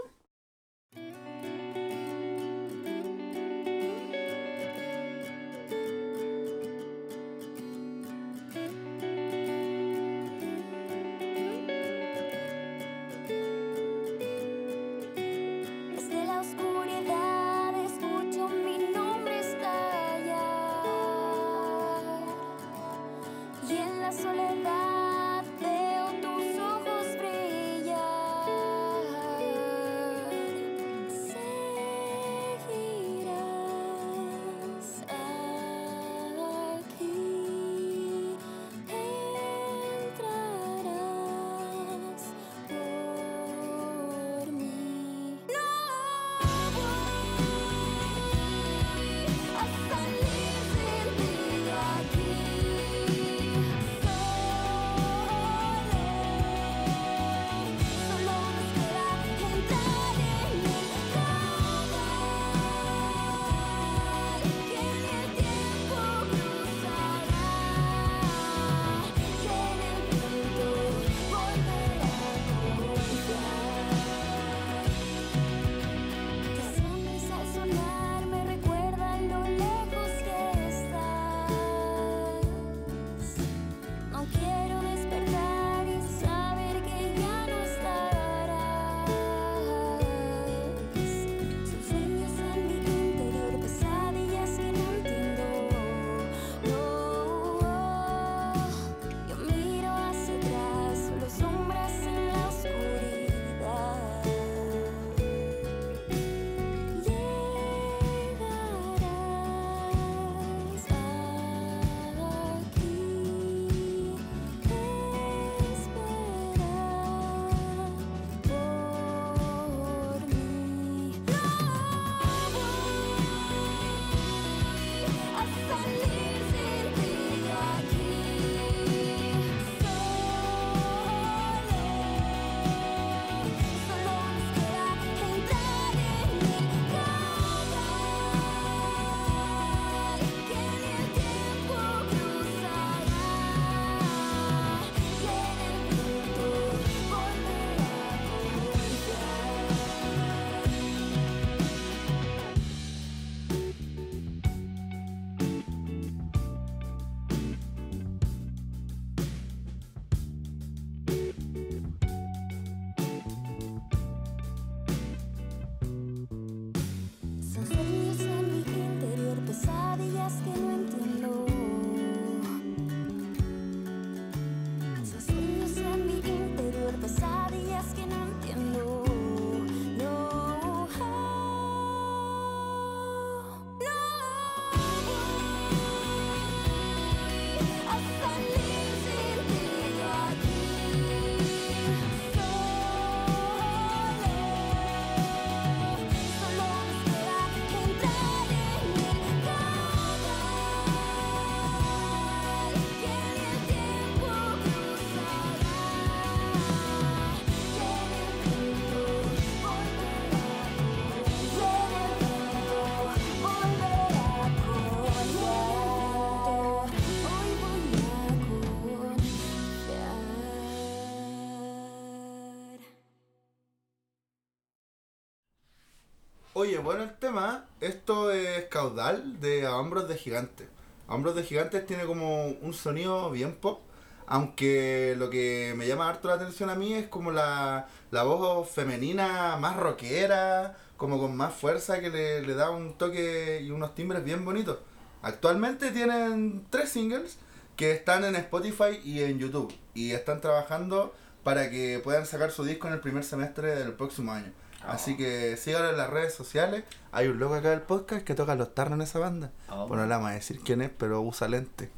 Bueno 226.89 227.03
el 227.03 227.13
tema, 227.19 227.67
esto 227.83 228.31
es 228.31 228.65
caudal 228.71 229.41
de 229.41 229.69
Hombros 229.69 230.09
de 230.09 230.17
Gigantes. 230.17 230.69
Hombros 231.07 231.35
de 231.35 231.43
Gigantes 231.43 231.85
tiene 231.85 232.07
como 232.07 232.47
un 232.47 232.73
sonido 232.73 233.31
bien 233.31 233.57
pop, 233.57 233.83
aunque 234.27 235.15
lo 235.19 235.29
que 235.29 235.75
me 235.77 235.87
llama 235.87 236.09
harto 236.09 236.29
la 236.29 236.37
atención 236.37 236.71
a 236.71 236.77
mí 236.77 236.95
es 236.95 237.07
como 237.09 237.31
la, 237.31 237.89
la 238.11 238.23
voz 238.23 238.71
femenina 238.71 239.59
más 239.59 239.77
rockera, 239.77 240.79
como 240.97 241.19
con 241.19 241.37
más 241.37 241.53
fuerza 241.53 242.01
que 242.01 242.09
le, 242.09 242.41
le 242.41 242.55
da 242.55 242.71
un 242.71 242.95
toque 242.97 243.61
y 243.61 243.71
unos 243.71 243.95
timbres 243.95 244.25
bien 244.25 244.47
bonitos. 244.47 244.79
Actualmente 245.21 245.91
tienen 245.91 246.65
tres 246.71 246.89
singles 246.89 247.37
que 247.77 247.93
están 247.93 248.25
en 248.25 248.35
Spotify 248.35 248.99
y 249.05 249.25
en 249.25 249.39
YouTube 249.39 249.75
y 249.93 250.13
están 250.13 250.41
trabajando 250.41 251.15
para 251.45 251.69
que 251.69 252.01
puedan 252.03 252.25
sacar 252.25 252.51
su 252.51 252.65
disco 252.65 252.87
en 252.87 252.95
el 252.95 253.01
primer 253.01 253.25
semestre 253.25 253.75
del 253.75 253.93
próximo 253.93 254.33
año. 254.33 254.55
Así 254.89 255.17
que 255.17 255.57
síganlo 255.57 255.91
en 255.91 255.97
las 255.99 256.09
redes 256.09 256.35
sociales. 256.35 256.85
Hay 257.13 257.29
un 257.29 257.39
loco 257.39 257.55
acá 257.55 257.71
del 257.71 257.83
podcast 257.83 258.25
que 258.25 258.35
toca 258.35 258.55
los 258.55 258.75
tarros 258.75 258.95
en 258.95 259.03
esa 259.03 259.19
banda. 259.19 259.53
Oh. 259.69 259.87
Bueno, 259.87 260.03
no 260.05 260.09
le 260.09 260.15
vamos 260.15 260.31
a 260.31 260.35
decir 260.35 260.61
quién 260.65 260.81
es, 260.81 260.91
pero 260.97 261.21
usa 261.21 261.47
lente. 261.49 261.91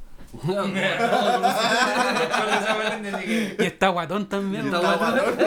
Y 3.58 3.64
está 3.64 3.88
guatón 3.88 4.28
también. 4.28 4.66
Está 4.66 4.78
guatón. 4.78 5.38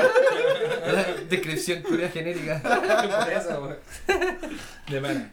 Descripción 1.30 1.82
curia 1.84 2.10
genérica. 2.10 2.62
Weón. 3.60 3.78
De 4.88 5.02
pana. 5.02 5.32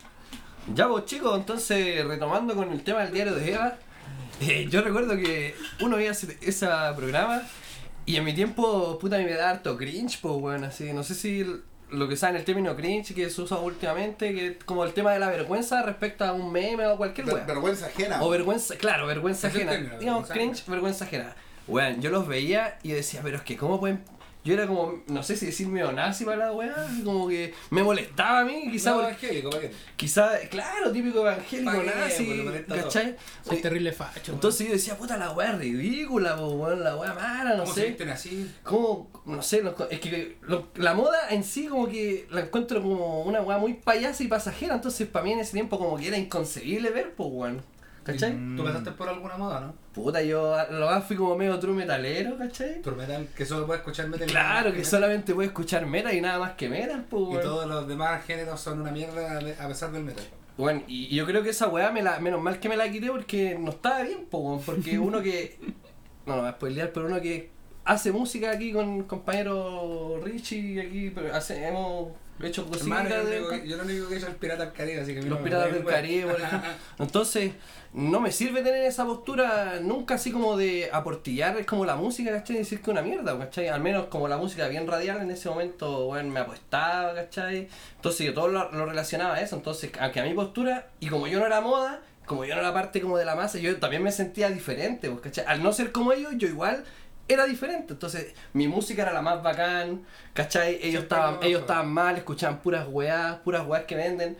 Ya 0.75 0.87
vos 0.87 1.05
chicos, 1.05 1.37
entonces 1.37 2.05
retomando 2.05 2.55
con 2.55 2.71
el 2.71 2.83
tema 2.85 3.01
del 3.01 3.13
diario 3.13 3.35
de 3.35 3.55
Eva, 3.55 3.77
eh, 4.41 4.69
yo 4.71 4.83
recuerdo 4.83 5.17
que 5.17 5.55
uno 5.81 5.97
veía 5.97 6.13
ese, 6.13 6.39
ese 6.43 6.69
programa 6.97 7.43
y 8.07 8.17
en 8.17 8.25
mi 8.25 8.35
tiempo, 8.35 8.99
puta, 8.99 9.17
a 9.17 9.19
mí 9.19 9.25
me 9.25 9.35
da 9.35 9.51
harto 9.51 9.77
cringe, 9.77 10.21
pues 10.21 10.35
bueno, 10.35 10.67
así, 10.67 10.93
no 10.93 11.03
sé 11.03 11.15
si 11.15 11.45
lo 11.93 12.09
que 12.09 12.17
saben 12.17 12.37
el 12.37 12.45
término 12.45 12.75
cringe 12.77 13.15
que 13.15 13.29
se 13.31 13.43
usa 13.43 13.59
últimamente, 13.59 14.33
que 14.35 14.47
es 14.49 14.65
como 14.65 14.85
el 14.85 14.93
tema 14.93 15.13
de 15.13 15.19
la 15.19 15.29
vergüenza 15.29 15.83
respecto 15.83 16.25
a 16.25 16.33
un 16.33 16.51
meme 16.53 16.87
o 16.87 16.97
cualquier 16.97 17.27
Ver- 17.27 17.47
vergüenza 17.47 17.87
ajena. 17.87 18.23
O 18.23 18.31
vergüenza, 18.31 18.77
claro, 18.77 19.07
vergüenza 19.07 19.49
ajena. 19.49 19.73
Digamos, 19.73 19.99
vergüenza 20.29 20.35
cringe, 20.35 20.63
vergüenza 20.71 21.05
ajena. 21.05 21.35
Weón, 21.69 22.01
yo 22.01 22.11
los 22.11 22.27
veía 22.27 22.79
y 22.83 22.93
decía, 22.93 23.21
pero 23.23 23.37
es 23.37 23.43
que, 23.43 23.57
¿cómo 23.57 23.79
pueden.? 23.79 24.03
Yo 24.43 24.55
era 24.55 24.67
como, 24.67 25.03
no 25.07 25.23
sé 25.23 25.37
si 25.37 25.45
decir 25.47 25.69
medio 25.69 25.93
nazi 25.93 26.25
para 26.25 26.47
la 26.47 26.53
weá, 26.53 26.75
como 27.05 27.29
que 27.29 27.53
me 27.69 27.83
molestaba 27.83 28.41
a 28.41 28.45
mí, 28.45 28.71
quizá, 28.71 28.93
No, 28.93 29.01
evangélico, 29.03 29.51
¿para 29.51 29.63
qué? 29.63 29.71
quizá, 29.97 30.31
claro, 30.51 30.91
típico 30.93 31.21
evangélico 31.21 31.83
nazi, 31.83 32.47
Pues. 32.67 32.83
¿cachai? 32.83 33.17
Soy 33.47 33.61
terrible 33.61 33.93
facho. 33.93 34.33
Entonces 34.33 34.67
yo 34.67 34.73
decía, 34.73 34.97
puta, 34.97 35.19
la 35.19 35.33
weá 35.33 35.53
es 35.53 35.59
ridícula, 35.59 36.37
po, 36.37 36.47
weón, 36.53 36.83
la 36.83 36.97
weá 36.97 37.13
mala, 37.13 37.51
no 37.55 37.65
¿Cómo 37.65 37.75
se 37.75 37.81
sé. 37.83 37.87
visten 37.89 38.09
así? 38.09 38.51
¿Cómo? 38.63 39.11
No 39.27 39.43
sé, 39.43 39.63
lo- 39.63 39.77
es 39.91 40.01
que 40.01 40.39
lo- 40.41 40.69
la 40.77 40.95
moda 40.95 41.19
en 41.29 41.45
sí 41.45 41.67
como 41.67 41.87
que 41.87 42.27
la 42.31 42.41
encuentro 42.41 42.81
como 42.81 43.23
una 43.25 43.43
weá 43.43 43.59
muy 43.59 43.75
payasa 43.75 44.23
y 44.23 44.29
pasajera, 44.29 44.75
entonces 44.77 45.07
para 45.07 45.23
mí 45.27 45.33
en 45.33 45.41
ese 45.41 45.53
tiempo 45.53 45.79
como 45.79 45.99
que 45.99 46.09
era 46.09 46.17
inconcebible 46.17 46.89
ver, 46.89 47.13
pues 47.15 47.29
weón. 47.31 47.63
¿Cachai? 48.03 48.33
Mm. 48.33 48.57
¿Tú 48.57 48.65
pasaste 48.65 48.91
por 48.93 49.09
alguna 49.09 49.37
moda, 49.37 49.61
no? 49.61 49.75
Puta, 49.93 50.23
yo 50.23 50.57
lo 50.71 50.87
más 50.87 51.05
fui 51.05 51.17
como 51.17 51.37
medio 51.37 51.59
true 51.59 51.75
metalero, 51.75 52.39
¿cachai? 52.39 52.81
Tour 52.81 52.97
metal, 52.97 53.29
que 53.37 53.45
solo 53.45 53.67
puedes 53.67 53.81
escuchar 53.81 54.09
metal. 54.09 54.29
Claro, 54.29 54.73
que 54.73 54.85
solamente 54.85 55.35
puedo 55.35 55.47
escuchar 55.47 55.87
metal 55.87 56.15
y 56.15 56.21
nada 56.21 56.39
más 56.39 56.53
que 56.53 56.69
metal, 56.69 57.05
pues, 57.09 57.39
Y 57.39 57.43
todos 57.43 57.67
los 57.67 57.87
demás 57.87 58.25
géneros 58.25 58.61
son 58.61 58.81
una 58.81 58.91
mierda 58.91 59.39
a 59.39 59.69
pesar 59.69 59.93
del 59.93 60.05
metal. 60.05 60.25
Bueno, 60.57 60.83
y 60.87 61.15
yo 61.15 61.27
creo 61.27 61.43
que 61.43 61.51
esa 61.51 61.69
weá, 61.69 61.91
me 61.91 62.03
la, 62.03 62.21
menos 62.21 62.41
mal 62.41 62.59
que 62.59 62.69
me 62.69 62.77
la 62.77 62.91
quité 62.91 63.09
porque 63.09 63.57
no 63.59 63.71
estaba 63.71 64.03
bien, 64.03 64.27
po, 64.27 64.39
weón, 64.39 64.63
porque 64.63 64.99
uno 64.99 65.23
que. 65.23 65.59
No, 66.27 66.37
no 66.37 66.43
voy 66.43 66.51
a 66.51 66.53
spoilear, 66.53 66.93
pero 66.93 67.07
uno 67.07 67.21
que 67.21 67.51
hace 67.85 68.13
música 68.13 68.51
aquí 68.51 68.73
con 68.73 69.05
compañero 69.05 70.21
Richie, 70.23 70.81
aquí, 70.81 71.11
pero 71.11 71.35
hace, 71.35 71.67
hemos 71.67 72.09
hecho 72.49 72.65
cositas. 72.67 72.83
Hermano, 72.89 73.09
yo, 73.11 73.17
lo 73.17 73.25
de- 73.29 73.41
único 73.43 73.65
yo 73.67 73.77
lo 73.77 73.83
único 73.85 74.09
que 74.09 74.15
he 74.15 74.17
hecho 74.19 74.27
es 74.27 74.33
el 74.33 74.39
Pirata 74.39 74.65
del 74.65 74.73
Caribe, 74.73 75.01
así 75.01 75.15
que 75.15 75.23
los 75.23 75.39
piratas 75.41 75.73
del. 75.73 75.85
Caribe, 75.85 76.31
por 76.33 76.41
ejemplo. 76.41 76.71
Entonces, 76.99 77.53
no 77.93 78.21
me 78.21 78.31
sirve 78.33 78.63
tener 78.63 78.85
esa 78.85 79.05
postura 79.05 79.79
nunca 79.83 80.15
así 80.15 80.31
como 80.31 80.57
de 80.57 80.89
aportillar, 80.93 81.57
es 81.59 81.67
como 81.67 81.85
la 81.85 81.97
música, 81.97 82.31
¿cachai? 82.31 82.57
Decir 82.59 82.79
que 82.79 82.83
es 82.85 82.89
una 82.89 83.03
mierda, 83.03 83.37
¿cachai? 83.39 83.69
Al 83.69 83.81
menos 83.81 84.07
como 84.07 84.29
la 84.29 84.37
música 84.37 84.69
bien 84.69 84.87
radial 84.87 85.21
en 85.23 85.31
ese 85.31 85.49
momento, 85.49 86.05
bueno, 86.07 86.31
me 86.31 86.41
apostaba, 86.41 87.15
¿cachai? 87.15 87.69
Entonces 87.97 88.27
yo 88.27 88.35
todo 88.35 88.49
lo, 88.49 88.71
lo 88.71 88.87
relacionaba 88.87 89.35
a 89.35 89.41
eso, 89.41 89.57
entonces, 89.57 89.91
aunque 90.01 90.21
a 90.21 90.25
mi 90.25 90.35
postura, 90.35 90.89
y 91.01 91.09
como 91.09 91.27
yo 91.27 91.41
no 91.41 91.47
era 91.47 91.61
moda, 91.61 92.01
como 92.27 92.45
yo 92.45 92.55
no 92.55 92.61
era 92.61 92.73
parte 92.73 93.01
como 93.01 93.19
de 93.19 93.25
la 93.25 93.35
masa, 93.35 93.59
yo 93.59 93.77
también 93.79 94.05
me 94.05 94.13
sentía 94.13 94.51
diferente, 94.51 95.11
pues, 95.11 95.21
¿cachai? 95.23 95.45
Al 95.49 95.63
no 95.63 95.73
ser 95.73 95.91
como 95.91 96.13
ellos, 96.13 96.33
yo 96.37 96.47
igual 96.47 96.85
era 97.33 97.45
diferente, 97.47 97.93
entonces 97.95 98.35
mi 98.53 98.69
música 98.69 99.03
era 99.03 99.13
la 99.13 99.23
más 99.23 99.43
bacán, 99.43 100.05
¿cachai? 100.35 100.79
Ellos 100.83 101.03
estaban, 101.05 101.35
lo 101.35 101.43
ellos 101.43 101.61
mejor. 101.61 101.61
estaban 101.63 101.89
mal, 101.93 102.17
escuchaban 102.17 102.61
puras 102.61 102.87
weás, 102.89 103.37
puras 103.39 103.67
weás 103.67 103.85
que 103.85 103.95
venden, 103.97 104.37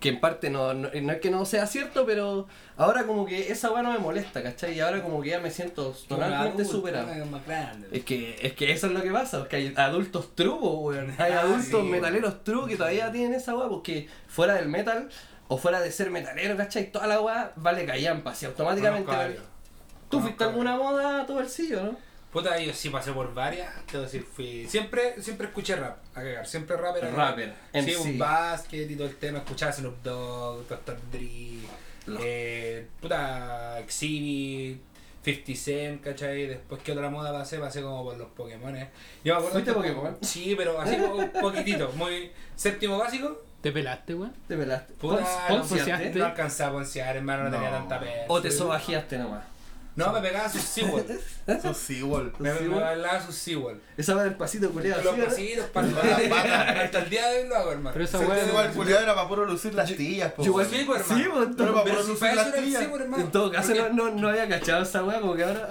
que 0.00 0.08
en 0.08 0.20
parte 0.20 0.48
no, 0.48 0.72
no, 0.72 0.88
no 0.90 1.12
es 1.12 1.20
que 1.20 1.30
no 1.30 1.44
sea 1.44 1.66
cierto, 1.66 2.06
pero 2.06 2.46
ahora 2.78 3.04
como 3.04 3.26
que 3.26 3.52
esa 3.52 3.70
weá 3.70 3.82
no 3.82 3.92
me 3.92 3.98
molesta, 3.98 4.42
¿cachai? 4.42 4.74
Y 4.74 4.80
ahora 4.80 5.02
como 5.02 5.20
que 5.20 5.28
ya 5.30 5.40
me 5.40 5.50
siento 5.50 5.94
totalmente 6.08 6.64
superado. 6.64 7.08
es 7.92 8.04
que, 8.04 8.38
es 8.42 8.52
que 8.54 8.72
eso 8.72 8.86
es 8.86 8.92
lo 8.94 9.02
que 9.02 9.10
pasa, 9.10 9.46
que 9.48 9.56
hay 9.56 9.74
adultos 9.76 10.34
true, 10.34 10.58
po, 10.58 10.78
weón. 10.80 11.10
Hay 11.18 11.32
Ah, 11.32 11.40
adultos 11.40 11.82
sí, 11.82 11.88
metaleros 11.88 12.42
true 12.42 12.66
que 12.68 12.76
todavía 12.76 13.12
tienen 13.12 13.34
esa 13.34 13.54
weá, 13.54 13.68
porque 13.68 14.08
fuera 14.28 14.54
del 14.54 14.68
metal, 14.68 15.08
o 15.48 15.58
fuera 15.58 15.80
de 15.82 15.92
ser 15.92 16.10
metalero, 16.10 16.56
¿cachai? 16.56 16.90
Toda 16.90 17.06
la 17.06 17.20
weá 17.20 17.52
vale 17.56 17.84
callampa, 17.84 18.34
si 18.34 18.46
automáticamente. 18.46 19.10
A 19.10 19.16
vale-. 19.18 19.40
¿Tú 20.08 20.20
fuiste 20.20 20.42
a 20.42 20.46
a 20.46 20.50
alguna 20.50 20.76
moda 20.76 21.26
todo 21.26 21.40
el 21.40 21.48
sillo, 21.50 21.82
no? 21.82 22.11
Puta, 22.32 22.58
yo 22.58 22.72
sí 22.72 22.88
pasé 22.88 23.12
por 23.12 23.34
varias, 23.34 23.70
quiero 23.84 24.04
decir, 24.04 24.22
fui... 24.22 24.66
Siempre, 24.66 25.20
siempre 25.20 25.48
escuché 25.48 25.76
rap, 25.76 25.98
a 26.14 26.22
cagar, 26.22 26.46
siempre 26.46 26.78
rap 26.78 26.96
era... 26.96 27.10
Rapper, 27.10 27.52
Sí, 27.84 27.94
un 27.94 28.18
basket 28.18 28.90
y 28.90 28.96
todo 28.96 29.06
el 29.06 29.16
tema, 29.16 29.38
escuchaba 29.38 29.70
Snoop 29.70 30.02
Dogg, 30.02 30.66
Dr. 30.66 30.98
Dre, 31.12 31.58
eh, 32.22 32.86
puta, 33.02 33.78
Exhibit, 33.80 34.80
50 35.22 35.54
Cent, 35.54 36.02
¿cachai? 36.02 36.46
Después, 36.46 36.80
¿qué 36.82 36.92
otra 36.92 37.10
moda 37.10 37.32
pasé? 37.32 37.58
Pasé 37.58 37.82
como 37.82 38.02
por 38.02 38.16
los 38.16 38.30
Pokémones. 38.30 38.88
Yo 39.22 39.34
me 39.34 39.38
acuerdo... 39.38 39.52
¿Fuiste 39.52 39.72
Pokémon? 39.74 40.18
Sí, 40.22 40.54
pero 40.56 40.80
así 40.80 40.96
como 40.96 41.30
poquitito, 41.32 41.92
muy... 41.96 42.32
Séptimo 42.56 42.96
básico, 42.96 43.42
¿Te 43.60 43.70
pelaste, 43.70 44.14
weón? 44.14 44.32
Te 44.48 44.56
pelaste. 44.56 44.94
puta, 44.94 45.24
no, 45.50 45.64
no 45.64 46.24
alcanzaba 46.24 46.70
a 46.70 46.72
poncear, 46.72 47.16
hermano, 47.16 47.44
no, 47.44 47.50
tenía 47.50 47.70
tanta 47.70 48.00
pena. 48.00 48.22
O 48.26 48.42
te 48.42 48.50
sobajeaste 48.50 49.18
nomás. 49.18 49.51
No, 49.94 50.10
me 50.12 50.20
pegaba 50.22 50.48
sus 50.48 50.62
Seawall. 50.62 51.04
Sí, 51.74 51.98
igual. 51.98 52.32
me, 52.38 52.50
Seawall. 52.52 52.80
bailaba 52.80 53.20
sus 53.20 53.34
Seawall. 53.34 53.80
Esa 53.96 54.14
va 54.14 54.24
del 54.24 54.34
pasito 54.36 54.70
culiado. 54.70 55.02
Los 55.02 55.26
pasitos, 55.26 55.66
para 55.66 55.86
Hasta 56.84 56.98
el 57.00 57.10
día 57.10 57.28
de 57.28 57.42
hoy 57.42 57.48
lo 57.48 57.56
hago, 57.56 57.72
hermano. 57.72 57.92
Pero 57.92 58.04
esa 58.04 58.18
Ese 58.18 58.26
weá. 58.26 58.48
igual 58.48 58.70
culiado 58.72 59.02
era 59.02 59.14
para 59.14 59.28
puro 59.28 59.44
lucir 59.44 59.74
las 59.74 59.94
tillas, 59.94 60.32
po. 60.32 60.44
Igual. 60.44 60.66
Sí, 60.70 60.84
pues, 60.86 61.00
hermano. 61.00 61.22
Sí, 61.22 61.28
pues, 61.30 61.48
Pero 61.56 61.74
para 61.74 61.84
puro 61.84 62.02
lucir 62.04 62.34
las 62.34 62.46
era 62.46 62.56
el 62.56 62.64
tillas. 62.64 62.82
Seawall, 62.82 63.02
hermano. 63.02 63.22
En 63.24 63.30
todo 63.32 63.50
caso, 63.52 63.74
no, 63.74 63.88
no, 63.90 64.10
no 64.10 64.28
había 64.28 64.48
cachado 64.48 64.82
esa 64.82 65.04
weá, 65.04 65.20
como 65.20 65.34
que 65.34 65.44
ahora. 65.44 65.68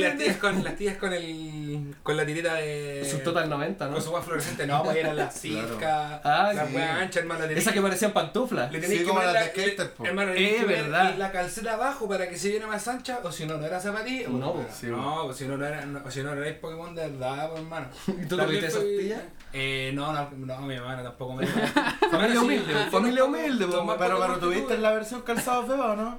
Las 0.00 0.16
tías 0.18 0.36
con 0.38 0.62
las 0.64 0.76
tías 0.76 0.96
con 0.96 1.12
el 1.12 1.94
con 2.02 2.16
la 2.16 2.24
tirita 2.24 2.54
de 2.54 3.06
Su 3.10 3.18
total 3.18 3.48
90, 3.50 3.86
¿no? 3.86 3.92
con 3.94 4.02
su 4.02 4.10
weá 4.12 4.22
fluorescente 4.22 4.66
no 4.66 4.82
pues 4.82 4.96
era 4.96 5.12
la 5.14 5.30
circa 5.36 6.20
Ah, 6.24 6.52
la 6.54 6.66
sí. 6.66 6.74
weá 6.74 6.96
ancha 7.00 7.20
hermano 7.20 7.46
le 7.46 7.58
Esa 7.58 7.72
que 7.72 7.80
parecían 7.82 8.12
pantuflas. 8.12 8.70
le 8.72 8.78
tenéis 8.80 9.00
Sí, 9.00 9.04
que 9.04 9.08
como 9.10 9.20
poner 9.20 9.34
las 9.34 9.46
la, 9.46 9.52
de 9.52 9.90
hermano 10.08 10.32
Eh, 10.34 10.64
verdad. 10.66 11.14
la 11.16 11.32
calceta 11.32 11.74
abajo 11.74 12.08
para 12.08 12.28
que 12.28 12.36
se 12.36 12.50
viera 12.50 12.66
más 12.66 12.86
ancha 12.88 13.18
o 13.22 13.32
si 13.32 13.46
no 13.46 13.56
no 13.56 13.66
era 13.66 13.80
zapatilla 13.80 14.28
No, 14.28 14.38
no 14.38 14.52
pues 14.54 15.36
si 15.36 15.46
no 15.46 15.56
no 15.56 15.66
era 15.66 15.82
si 16.10 16.22
no 16.22 16.34
no 16.34 16.40
erais 16.42 16.58
Pokémon 16.58 16.94
de 16.94 17.08
verdad 17.08 17.48
pues, 17.50 17.62
hermano 17.62 17.86
¿Y 18.22 18.26
tú 18.26 18.36
tuviste 18.36 18.66
esas 18.66 18.82
tías? 18.82 19.20
eh 19.52 19.90
no 19.94 20.12
no 20.12 20.30
no 20.36 20.60
mi 20.62 20.74
hermana 20.74 21.02
tampoco 21.02 21.34
me 21.34 21.46
Familia 22.10 22.40
humilde, 22.40 22.74
familia 22.90 23.24
humilde, 23.24 23.66
Pero, 23.66 23.96
pero 23.98 24.38
tuviste 24.38 24.78
la 24.78 24.92
versión 24.92 25.22
calzado 25.22 25.66
feo, 25.66 25.92
¿o 25.92 25.96
no? 25.96 26.04
no 26.04 26.18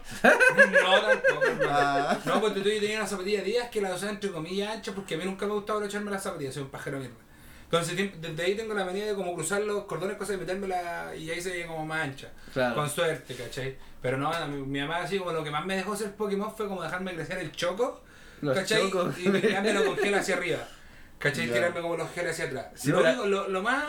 tampoco 1.01 1.45
hermano. 1.45 1.76
Ah. 1.79 2.17
No, 2.25 2.39
cuando 2.41 2.61
tú 2.61 2.69
yo 2.69 2.79
tenía 2.79 2.97
una 2.99 3.07
zapatilla 3.07 3.41
Díaz 3.41 3.69
que 3.69 3.81
la 3.81 3.93
usaba 3.93 4.11
entre 4.11 4.31
comillas 4.31 4.75
anchas 4.75 4.93
porque 4.95 5.15
a 5.15 5.17
mí 5.17 5.25
nunca 5.25 5.45
me 5.45 5.53
gustaba 5.53 5.85
echarme 5.85 6.11
las 6.11 6.23
zapatillas, 6.23 6.53
soy 6.53 6.63
un 6.63 6.69
pajero 6.69 6.99
mierda. 6.99 7.15
Entonces 7.65 8.11
desde 8.21 8.43
ahí 8.43 8.55
tengo 8.55 8.73
la 8.73 8.85
manía 8.85 9.05
de 9.05 9.13
como 9.13 9.35
cruzar 9.35 9.61
los 9.61 9.83
cordones, 9.85 10.15
cosas 10.17 10.35
y 10.35 10.39
metérmela 10.39 11.13
y 11.15 11.29
ahí 11.29 11.41
se 11.41 11.51
ve 11.51 11.65
como 11.67 11.85
más 11.85 12.01
ancha. 12.01 12.29
Claro. 12.53 12.75
Con 12.75 12.89
suerte, 12.89 13.35
¿cachai? 13.35 13.75
Pero 14.01 14.17
no, 14.17 14.31
mi, 14.47 14.57
mi 14.63 14.79
mamá 14.79 14.97
así 14.97 15.17
como 15.19 15.31
lo 15.33 15.43
que 15.43 15.51
más 15.51 15.65
me 15.65 15.75
dejó 15.75 15.95
ser 15.95 16.15
Pokémon 16.15 16.55
fue 16.55 16.67
como 16.67 16.81
dejarme 16.81 17.13
crecer 17.13 17.39
el 17.39 17.51
choco, 17.51 18.01
Los 18.41 18.55
¿cachai? 18.55 18.83
chocos. 18.89 19.17
Y 19.19 19.29
tirármelo 19.29 19.85
con 19.85 19.97
gel 19.97 20.15
hacia 20.15 20.35
arriba. 20.37 20.59
¿Cachai? 21.19 21.47
Tirarme 21.47 21.81
como 21.81 21.97
los 21.97 22.11
geles 22.11 22.33
hacia 22.33 22.45
atrás. 22.45 22.65
Sí, 22.75 22.89
lo, 22.89 22.99
único- 23.01 23.25
lo, 23.25 23.47
lo 23.47 23.63
más... 23.63 23.85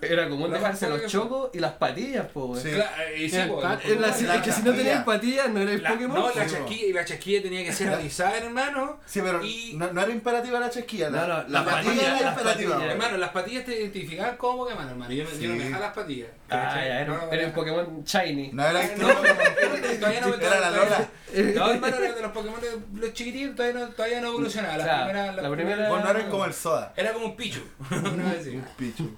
Era 0.00 0.28
común 0.30 0.48
Lo 0.50 0.56
dejarse 0.56 0.88
los 0.88 1.04
chocos 1.06 1.50
y 1.52 1.58
las 1.58 1.72
patillas, 1.74 2.26
po. 2.28 2.56
Sí. 2.56 2.70
Cla- 2.70 2.90
eh, 3.06 3.18
y 3.24 3.28
sí, 3.28 3.38
po, 3.48 3.58
Es, 3.60 3.64
la- 3.64 3.76
Pokémon. 3.76 4.36
es 4.36 4.42
que 4.42 4.52
si 4.52 4.62
no 4.62 4.72
tenías 4.72 5.04
patillas 5.04 5.50
no 5.50 5.60
eres 5.60 5.82
Pokémon. 5.82 6.18
no, 6.18 6.34
la 6.34 6.46
chasquilla, 6.46 6.86
y 6.86 6.92
la 6.94 7.04
chasquilla 7.04 7.42
tenía 7.42 7.64
que 7.64 7.72
ser 7.74 7.90
alisada, 7.90 8.38
hermano. 8.38 8.98
Sí, 9.04 9.20
pero 9.22 9.44
Y- 9.44 9.74
no, 9.76 9.92
no 9.92 10.00
era 10.00 10.10
imperativa 10.10 10.58
la 10.58 10.70
chasquilla. 10.70 11.10
La, 11.10 11.20
No, 11.20 11.26
no, 11.26 11.34
la 11.42 11.48
la 11.48 11.64
patilla 11.66 11.84
patilla, 11.92 12.18
era 12.18 12.28
imperativa. 12.30 12.74
patillas. 12.76 12.92
Hermano, 12.94 13.16
las 13.18 13.30
patillas 13.30 13.64
te 13.66 13.78
identificaban 13.78 14.36
como 14.38 14.56
Pokémon, 14.64 14.88
hermano. 14.88 15.12
Yo, 15.12 15.24
yo 15.38 15.48
no 15.50 15.54
me 15.56 15.64
dejaba 15.64 15.84
las 15.86 15.94
patillas. 15.94 16.28
Ah, 16.48 16.74
ya, 16.76 17.00
era, 17.02 17.46
un 17.46 17.52
Pokémon 17.52 18.04
Shiny. 18.04 18.50
No 18.54 18.66
era 18.66 18.80
todavía 20.00 20.20
no 20.22 20.28
me 20.28 20.44
Era 20.46 20.60
la 20.60 20.70
Lola. 20.70 21.08
No, 21.54 21.70
hermano, 21.72 21.96
era 21.96 22.12
de 22.14 22.22
los 22.22 22.32
Pokémon 22.32 22.60
de 22.60 23.00
los 23.00 23.12
chiquititos, 23.12 23.56
todavía 23.56 23.80
no, 23.80 23.88
todavía 23.88 24.20
no 24.20 24.28
evolucionaba. 24.28 24.76
La 24.76 25.04
primera, 25.06 25.32
la 25.32 25.50
primera- 25.50 25.88
Vos 25.88 26.02
no 26.04 26.10
eres 26.10 26.24
como 26.26 26.44
el 26.44 26.54
soda. 26.54 26.92
Era 26.96 27.12
como 27.12 27.26
un 27.26 27.36
Pichu. 27.36 27.60
Una 27.90 28.24
vez 28.32 28.40
así. 28.40 28.56
Un 28.56 28.64
pichu. 28.76 29.10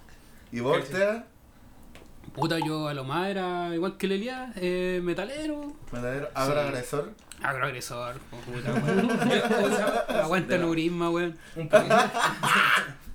¿Y 0.51 0.61
vos? 0.61 0.79
Puta, 2.35 2.59
yo 2.59 2.89
a 2.89 2.95
lo 2.95 3.05
más 3.05 3.29
era 3.29 3.75
igual 3.75 3.97
que 3.99 4.07
Lelia, 4.09 4.53
eh, 4.57 5.01
metalero, 5.03 5.75
Verdadero 5.91 6.31
agroagresor. 6.35 7.11
agroagresor, 7.43 8.17
puta, 8.21 8.73
weón. 8.87 9.11
Aguanta 10.09 10.55
el 10.55 10.61
neurisma, 10.63 11.11
weón. 11.11 11.37
Un 11.57 11.69
poquito. 11.69 11.95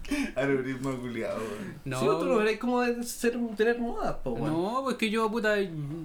Alurismo 0.35 0.97
culiado. 0.97 1.39
No, 1.85 1.99
Sí, 1.99 2.05
tú 2.05 2.25
no 2.25 2.41
eres 2.41 2.59
como 2.59 2.81
de 2.81 3.03
ser, 3.03 3.37
tener 3.55 3.79
modas, 3.79 4.15
po, 4.23 4.31
weón. 4.31 4.51
no, 4.51 4.81
pues 4.83 4.95
que 4.95 5.09
yo, 5.09 5.29
puta, 5.29 5.55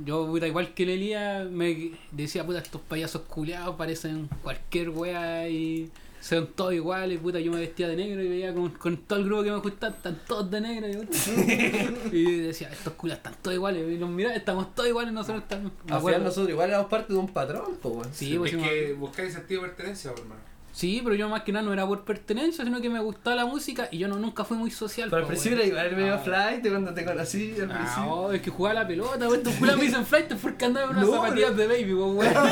yo, 0.04 0.26
puta, 0.26 0.46
igual 0.46 0.74
que 0.74 0.86
Lelia, 0.86 1.46
me 1.50 1.92
decía, 2.10 2.44
puta, 2.44 2.58
estos 2.58 2.80
payasos 2.82 3.22
culiados 3.22 3.76
parecen 3.76 4.28
cualquier 4.42 4.90
wea 4.90 5.48
y 5.48 5.90
son 6.20 6.46
todos 6.54 6.72
iguales, 6.72 7.18
puta, 7.18 7.40
yo 7.40 7.50
me 7.50 7.58
vestía 7.58 7.88
de 7.88 7.96
negro 7.96 8.22
y 8.22 8.28
veía 8.28 8.54
con, 8.54 8.70
con 8.70 8.96
todo 8.96 9.18
el 9.18 9.24
grupo 9.24 9.42
que 9.42 9.50
me 9.50 9.58
gustaba, 9.58 9.94
están 9.94 10.20
todos 10.26 10.50
de 10.50 10.60
negro. 10.60 11.02
Y, 12.12 12.36
decía, 12.40 12.68
estos 12.70 12.92
culiados 12.94 13.18
están 13.18 13.34
todos 13.42 13.56
iguales, 13.56 13.90
y 13.90 13.98
los 13.98 14.08
miraba, 14.08 14.34
estamos 14.36 14.74
todos 14.74 14.88
iguales, 14.88 15.12
nosotros 15.12 15.42
estamos. 15.42 15.72
Al 15.88 16.24
nosotros 16.24 16.50
igual 16.50 16.70
éramos 16.70 16.88
parte 16.88 17.12
de 17.12 17.18
un 17.18 17.28
patrón, 17.28 17.76
po, 17.82 17.88
weón. 17.90 18.14
Sí, 18.14 18.36
pues, 18.38 18.52
Es 18.52 18.60
sí, 18.60 18.68
que 18.68 18.92
buscáis 18.92 19.32
sentido 19.32 19.62
de 19.62 19.68
pertenencia, 19.68 20.12
hermano. 20.12 20.51
Sí, 20.72 21.02
pero 21.04 21.14
yo 21.14 21.28
más 21.28 21.42
que 21.42 21.52
nada 21.52 21.66
no 21.66 21.72
era 21.74 21.86
por 21.86 22.02
pertenencia, 22.02 22.64
sino 22.64 22.80
que 22.80 22.88
me 22.88 22.98
gustaba 22.98 23.36
la 23.36 23.44
música 23.44 23.88
y 23.90 23.98
yo 23.98 24.08
no 24.08 24.16
nunca 24.16 24.42
fui 24.44 24.56
muy 24.56 24.70
social. 24.70 25.10
Pero 25.10 25.20
al 25.22 25.28
principio 25.28 25.58
weón. 25.58 25.70
era 25.70 25.84
igual 25.86 25.96
medio 25.96 26.14
Ah. 26.14 26.18
flight 26.18 26.66
cuando 26.68 26.94
te 26.94 27.04
conocí 27.04 27.54
al 27.60 27.70
Ah, 27.70 27.74
principio. 27.76 28.10
oh, 28.10 28.32
es 28.32 28.40
que 28.40 28.50
jugaba 28.50 28.80
la 28.80 28.86
pelota, 28.88 29.18
weón. 29.28 29.34
Estos 29.34 29.54
culas 29.56 29.76
me 29.76 29.82
dicen 29.84 30.06
flight 30.06 30.32
porque 30.40 30.64
andaba 30.64 30.90
en 30.90 30.96
unas 30.96 31.08
No, 31.08 31.12
zapatillas 31.22 31.56
de 31.58 31.66
baby, 31.66 31.92
weón. 31.94 32.16
weón. 32.16 32.34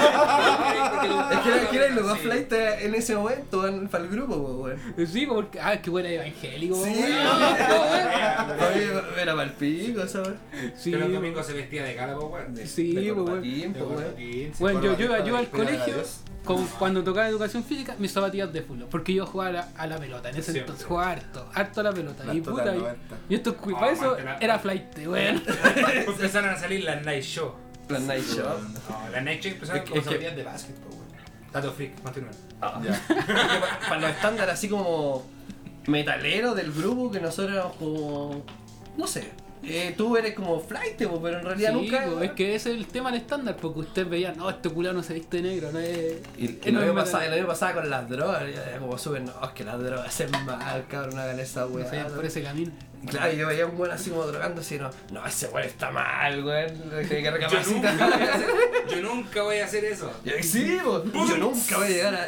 Es 1.31 1.39
que 1.41 1.49
era, 1.49 1.71
que 1.71 1.77
era 1.77 1.89
lo 1.95 2.03
más 2.03 2.19
Sí. 2.19 2.25
flight 2.25 2.53
en 2.53 2.95
ese 2.95 3.17
momento 3.17 3.61
weón, 3.61 3.89
para 3.89 4.05
el 4.05 4.11
grupo, 4.11 4.35
po, 4.37 4.53
weón. 4.65 4.79
Sí, 5.07 5.25
porque. 5.27 5.59
Ah, 5.59 5.73
es 5.75 5.81
que 5.81 5.89
bueno 5.91 6.09
evangélico, 6.11 6.75
Sí, 6.85 6.91
weón. 6.91 7.01
Era 9.19 9.33
para 9.33 9.45
el 9.45 9.53
pico, 9.53 10.07
¿sabes? 10.07 10.35
Sí, 10.77 10.91
Que 10.91 10.99
los 10.99 11.09
weón. 11.09 11.23
domingos 11.23 11.47
se 11.47 11.53
vestía 11.55 11.85
de 11.85 11.95
cara, 11.95 12.19
weón. 12.19 12.55
Sí, 12.67 12.93
weón. 13.13 13.43
weón. 13.43 14.53
Bueno, 14.59 14.83
yo, 14.97 15.25
yo 15.25 15.37
al 15.37 15.49
colegio. 15.49 15.95
Como 16.45 16.67
cuando 16.79 17.05
tocaba 17.05 17.29
educación 17.29 17.63
física, 17.65 17.95
mis 17.99 18.13
zapatillas 18.13 18.53
de 18.53 18.63
fútbol. 18.63 18.89
Porque 18.91 19.13
yo 19.15 19.27
jugaba 19.27 19.51
a 19.51 19.53
la, 19.53 19.69
a 19.77 19.87
la 19.87 19.99
pelota 19.99 20.31
en 20.31 20.37
ese 20.37 20.43
Siempre. 20.53 20.61
entonces, 20.63 20.87
jugaba 20.87 21.11
harto, 21.13 21.51
harto 21.55 21.81
a 21.81 21.85
la 21.85 21.93
pelota. 21.93 22.25
Las 22.25 22.37
y 22.37 22.41
puta, 22.41 22.75
y, 22.75 22.79
90. 22.79 23.17
y 23.29 23.35
estos 23.35 23.55
cu- 23.55 23.73
Oh, 23.75 23.79
para 23.81 23.93
eso 23.93 24.19
la- 24.19 24.37
era 24.39 24.59
flight, 24.59 24.99
weón. 25.07 25.43
Empezaron 26.07 26.51
a 26.51 26.57
salir 26.57 26.85
las 26.85 27.05
Night 27.05 27.23
Show. 27.25 27.55
Plan 27.87 28.07
Night 28.07 28.25
Shop. 28.25 28.59
No, 28.89 29.11
las 29.11 29.23
Night 29.25 29.43
Show 29.43 29.53
empezaron 29.53 29.85
con 29.87 30.03
zapatillas 30.05 30.37
de 30.37 30.43
básquet, 30.45 30.77
pues, 30.77 30.95
weón. 30.95 31.07
Tato 31.53 31.73
Freak, 31.73 32.01
continúen. 32.03 32.33
Ya. 32.83 33.01
Para 33.89 34.01
los 34.01 34.11
estándares 34.11 34.55
así 34.55 34.69
como 34.69 35.25
metaleros 35.87 36.55
del 36.57 36.73
grupo, 36.73 37.11
que 37.11 37.21
nosotros 37.21 37.55
éramos 37.57 37.77
como. 37.77 38.45
No 38.97 39.07
sé. 39.07 39.31
Eh, 39.63 39.95
tú 39.97 40.17
eres 40.17 40.35
como 40.35 40.59
flight, 40.61 40.97
pero 40.97 41.17
en 41.39 41.45
realidad 41.45 41.71
Sí, 41.71 41.77
nunca. 41.77 42.25
es 42.25 42.31
que 42.33 42.55
ese 42.55 42.71
es 42.73 42.77
el 42.79 42.87
tema 42.87 43.11
del 43.11 43.21
estándar, 43.21 43.57
porque 43.57 43.81
usted 43.81 44.07
veía, 44.09 44.33
no, 44.33 44.49
este 44.51 44.69
culano 44.71 44.99
no 44.99 45.03
se 45.03 45.15
viste 45.15 45.39
de 45.43 45.51
negro, 45.51 45.71
no 45.73 45.79
es. 45.79 46.17
Y, 46.39 46.59
y 46.65 46.71
lo 46.71 46.81
no 46.81 46.87
mismo 46.87 47.01
es 47.01 47.05
pasaba, 47.05 47.25
y 47.25 47.27
metal. 47.27 47.31
lo 47.31 47.37
mismo 47.37 47.49
pasaba 47.49 47.73
con 47.75 47.91
las 47.91 48.09
drogas, 48.09 48.43
como 48.79 48.99
súper, 48.99 49.23
no, 49.23 49.33
es 49.45 49.51
que 49.51 49.65
las 49.65 49.79
drogas 49.83 50.07
hacen 50.07 50.31
mal, 50.45 50.85
cabrón, 50.89 51.15
no 51.17 51.21
hagan 51.23 51.41
esa 51.41 51.61
No 51.63 51.67
weá. 51.69 51.89
sé, 51.91 52.05
por 52.15 52.25
ese 52.25 52.43
camino. 52.43 52.73
Claro, 53.07 53.33
yo 53.33 53.47
veía 53.47 53.65
un 53.65 53.81
weón 53.81 53.93
así 53.95 54.11
como 54.11 54.27
drogándose 54.27 54.75
y 54.75 54.79
no, 54.79 54.91
no, 55.11 55.27
ese 55.27 55.47
weón 55.49 55.67
está 55.67 55.91
mal, 55.91 56.45
weón, 56.45 56.69
tiene 57.09 57.09
que 57.09 57.23
Yo 57.23 57.31
recapacitar. 57.31 57.95
nunca, 57.95 58.07
voy 58.07 58.23
a 58.23 58.35
hacer, 58.35 58.47
yo 58.91 59.03
nunca 59.15 59.43
voy 59.43 59.57
a 59.59 59.65
hacer 59.65 59.85
eso. 59.87 60.13
Yo, 60.23 60.33
sí, 60.43 60.79
po, 60.85 61.03
yo 61.27 61.37
nunca 61.39 61.79
voy 61.79 61.87
a 61.87 61.89
llegar 61.91 62.15
a. 62.15 62.27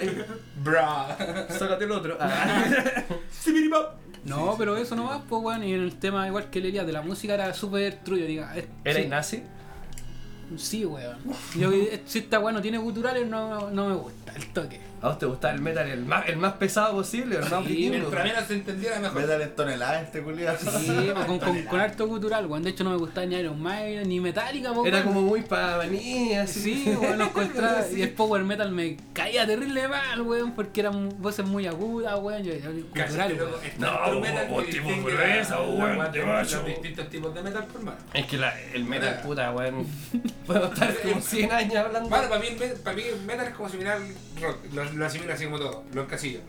Bra. 0.64 1.46
Sácate 1.50 1.84
el 1.84 1.92
otro. 1.92 2.16
Ah. 2.20 2.64
No, 4.24 4.54
pero 4.56 4.76
eso 4.76 4.94
no 4.94 5.04
va, 5.04 5.20
pues, 5.22 5.42
weón. 5.42 5.64
Y 5.64 5.72
en 5.74 5.80
el 5.82 5.96
tema, 5.96 6.26
igual 6.26 6.48
que 6.50 6.60
leía 6.60 6.84
de 6.84 6.92
la 6.92 7.02
música, 7.02 7.34
era 7.34 7.52
súper 7.54 7.96
truyo, 8.04 8.26
diga. 8.26 8.56
es- 8.56 8.66
¿Era 8.84 9.00
sí, 9.00 9.06
nazi? 9.08 9.42
Sí, 10.56 10.84
weón. 10.84 11.18
Yo, 11.58 11.72
eh, 11.72 12.02
si 12.06 12.20
esta 12.20 12.38
weón 12.38 12.54
no 12.54 12.62
tiene 12.62 12.78
guturales, 12.78 13.26
no, 13.26 13.70
no 13.70 13.88
me 13.88 13.94
gusta 13.96 14.32
el 14.36 14.46
toque. 14.52 14.80
¿A 15.02 15.08
vos 15.08 15.18
te 15.18 15.26
gustaba 15.26 15.52
el 15.52 15.60
metal 15.60 15.88
el 15.88 16.04
más, 16.06 16.28
el 16.28 16.36
más 16.36 16.52
pesado 16.52 16.92
posible, 16.92 17.34
el 17.36 17.50
más 17.50 17.66
Sí? 17.66 17.88
Mientras 17.90 18.24
menos 18.24 18.44
se 18.44 18.54
entendiera 18.54 19.00
mejor. 19.00 19.20
Metal 19.20 19.42
en 19.42 19.56
toneladas 19.56 20.02
este 20.04 20.22
culiado. 20.22 20.56
Sí, 20.58 21.10
pues, 21.12 21.26
con, 21.26 21.38
con, 21.40 21.62
con 21.62 21.80
harto 21.80 22.06
gutural, 22.06 22.46
weón. 22.46 22.62
De 22.62 22.70
hecho, 22.70 22.84
no 22.84 22.90
me 22.90 22.96
gustaba 22.98 23.26
ni 23.26 23.34
Iron 23.34 23.60
Maiden, 23.60 24.08
ni 24.08 24.20
Metallica, 24.20 24.72
pues, 24.72 24.86
Era 24.86 25.02
como 25.02 25.22
muy 25.22 25.42
para 25.42 25.78
venir, 25.78 26.38
así. 26.38 26.84
Sí, 26.84 26.96
weón, 27.00 27.18
lo 27.18 27.24
encontraba. 27.24 27.82
Y 27.92 28.02
el 28.02 28.10
power 28.10 28.44
metal 28.44 28.70
me 28.70 28.96
caía 29.12 29.44
terrible 29.44 29.88
mal, 29.88 30.20
weón, 30.22 30.54
porque 30.54 30.80
eran 30.80 31.08
voces 31.20 31.44
muy 31.44 31.66
agudas, 31.66 32.16
weón. 32.20 32.44
Yo, 32.44 32.52
weón. 32.52 32.86
No, 33.78 34.20
metal 34.20 34.46
vos 34.48 34.66
tipo 34.66 34.88
gruesa, 35.02 35.60
weón, 35.62 36.12
de 36.12 36.18
los 36.18 36.28
macho. 36.28 36.62
distintos 36.62 37.08
tipos 37.08 37.34
de 37.34 37.42
metal, 37.42 37.64
por 37.64 37.82
mano. 37.82 37.98
Es 38.14 38.26
que 38.26 38.38
la, 38.38 38.54
el 38.72 38.84
metal, 38.84 39.20
puta, 39.24 39.50
weón. 39.50 39.84
Puedo 40.46 40.72
estar 40.72 40.94
como 41.00 41.20
100 41.20 41.52
años 41.52 41.76
hablando. 41.76 42.08
Bueno, 42.08 42.28
para 42.28 42.40
mí, 42.40 42.46
el 42.48 42.58
me- 42.58 42.76
para 42.76 42.96
mí 42.96 43.02
el 43.02 43.20
metal 43.22 43.46
es 43.48 43.54
como 43.54 43.68
similar 43.68 43.96
al 43.96 44.42
rock, 44.42 44.58
lo, 44.94 45.06
asimilo 45.06 45.32
así 45.32 45.44
como 45.44 45.59
todo, 45.59 45.85
lo 45.93 46.02
encasillo. 46.02 46.40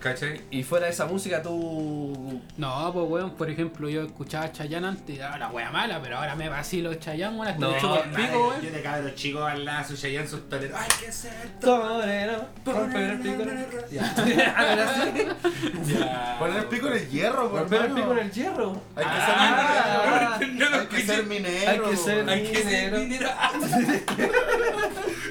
¿Cachai? 0.00 0.42
Y 0.50 0.62
fuera 0.62 0.86
de 0.86 0.92
esa 0.92 1.06
música, 1.06 1.42
tú. 1.42 2.40
No, 2.58 2.90
pues 2.92 3.06
weón, 3.08 3.30
por 3.34 3.50
ejemplo, 3.50 3.88
yo 3.88 4.02
escuchaba 4.02 4.52
Chayanne 4.52 4.86
antes, 4.88 5.20
ah, 5.20 5.36
la 5.38 5.48
wea 5.48 5.70
mala, 5.70 6.00
pero 6.02 6.18
ahora 6.18 6.36
me 6.36 6.48
vacilo 6.48 6.94
Chayanne, 6.94 7.36
weón, 7.36 7.48
hasta 7.48 7.60
No, 7.60 7.76
chupo 7.78 8.02
el 8.04 8.10
pico, 8.10 8.48
weón. 8.48 8.60
Yo 8.62 8.70
de 8.70 8.82
cabros 8.82 9.14
chicos 9.14 9.42
al 9.50 9.64
lado, 9.64 9.88
su 9.88 9.96
Chayanne, 9.96 10.28
sus 10.28 10.48
toreros. 10.48 10.78
¡Ay, 10.80 10.88
qué 11.00 11.10
ser! 11.10 11.32
Torero, 11.60 12.46
romper 12.64 13.02
el 13.10 13.18
pico. 13.20 13.42
en 13.42 13.48
el-. 13.50 13.66
Ahora 14.56 14.86
sí. 15.14 15.26
Ya. 15.92 16.36
Poner 16.38 16.56
el 16.58 16.64
pico 16.66 16.86
en 16.88 16.92
el 16.92 17.08
hierro, 17.08 17.50
por 17.50 17.60
Romper 17.60 17.84
el 17.86 17.92
pico 17.92 18.12
en 18.12 18.18
el 18.18 18.30
hierro. 18.30 18.80
Hay 18.96 19.04
que 19.04 19.20
ser 19.26 19.36
no 20.36 20.46
minero. 20.46 20.70
lo 20.70 20.76
Hay 20.76 20.86
que 20.86 20.96
escuché. 20.96 21.06
ser 21.06 21.26
minero. 21.26 21.70
Hay 21.70 21.78
que 21.90 21.96
ser- 21.96 22.16
weón. 22.16 22.28
Hay 22.28 22.42
que 22.52 22.62
ser 22.62 22.92
Minero. 22.92 23.28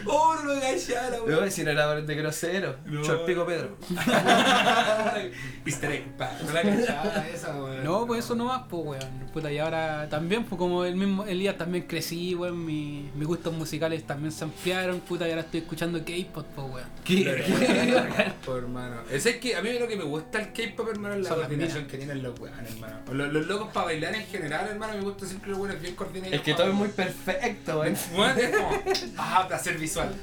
¡Oh, 0.07 0.35
no 0.43 0.53
me 0.53 0.59
cachara, 0.61 1.17
Yo 1.17 1.23
voy 1.25 1.33
a 1.33 1.39
decir, 1.41 1.67
era 1.67 1.95
de 1.95 2.15
grosero. 2.15 2.75
No. 2.85 3.01
Yo 3.03 3.13
el 3.13 3.19
pico 3.21 3.43
Pedro. 3.45 3.75
Easter 5.65 5.91
egg, 5.91 6.05
pa. 6.17 6.31
No 6.45 6.51
la 6.53 6.61
cachaba 6.61 7.27
esa, 7.27 7.55
weón. 7.55 7.83
No, 7.83 8.05
pues 8.05 8.23
eso 8.25 8.35
nomás, 8.35 8.63
pues 8.69 8.83
weón. 8.85 9.25
Puta, 9.33 9.51
y 9.51 9.57
ahora 9.57 10.07
también, 10.09 10.45
pues 10.45 10.57
como 10.57 10.85
el 10.85 10.95
mismo 10.95 11.25
Elías 11.25 11.57
también 11.57 11.85
crecí, 11.87 12.35
weón, 12.35 12.63
mi- 12.65 13.09
mis 13.15 13.27
gustos 13.27 13.53
musicales 13.53 14.05
también 14.05 14.31
se 14.31 14.43
ampliaron, 14.43 14.99
puta, 15.01 15.27
y 15.27 15.31
ahora 15.31 15.41
estoy 15.41 15.61
escuchando 15.61 15.99
K-pop, 15.99 16.45
pues 16.55 16.67
weón. 16.71 16.89
¿Qué? 17.03 18.33
Por 18.45 18.59
hermano. 18.59 18.97
Es 19.11 19.25
es 19.25 19.37
que 19.37 19.55
a 19.55 19.61
mí 19.61 19.69
lo 19.79 19.87
que 19.87 19.95
me 19.97 20.03
gusta 20.03 20.39
el 20.39 20.53
K-pop, 20.53 20.87
hermano, 20.89 21.15
es 21.15 21.21
la 21.23 21.29
Son 21.29 21.39
coordinación 21.39 21.87
que 21.87 21.97
tienen 21.97 22.21
los 22.23 22.39
weones, 22.39 22.71
hermano. 22.71 22.97
Los, 23.11 23.33
los 23.33 23.47
locos 23.47 23.69
para 23.73 23.87
bailar 23.87 24.15
en 24.15 24.25
general, 24.27 24.67
hermano, 24.69 24.93
me 24.93 25.01
gusta 25.01 25.25
siempre 25.25 25.49
los 25.51 25.59
weones 25.59 25.81
bien 25.81 25.95
coordinados. 25.95 26.33
Es 26.35 26.41
que 26.41 26.53
todo 26.53 26.67
es 26.67 26.73
muy 26.73 26.89
perfecto, 26.89 27.79
weón. 27.79 27.95
Bueno, 28.15 28.39
es 28.39 28.49
como. 28.55 28.69
Ah, 29.17 29.45
placer 29.47 29.77
visual. 29.77 30.13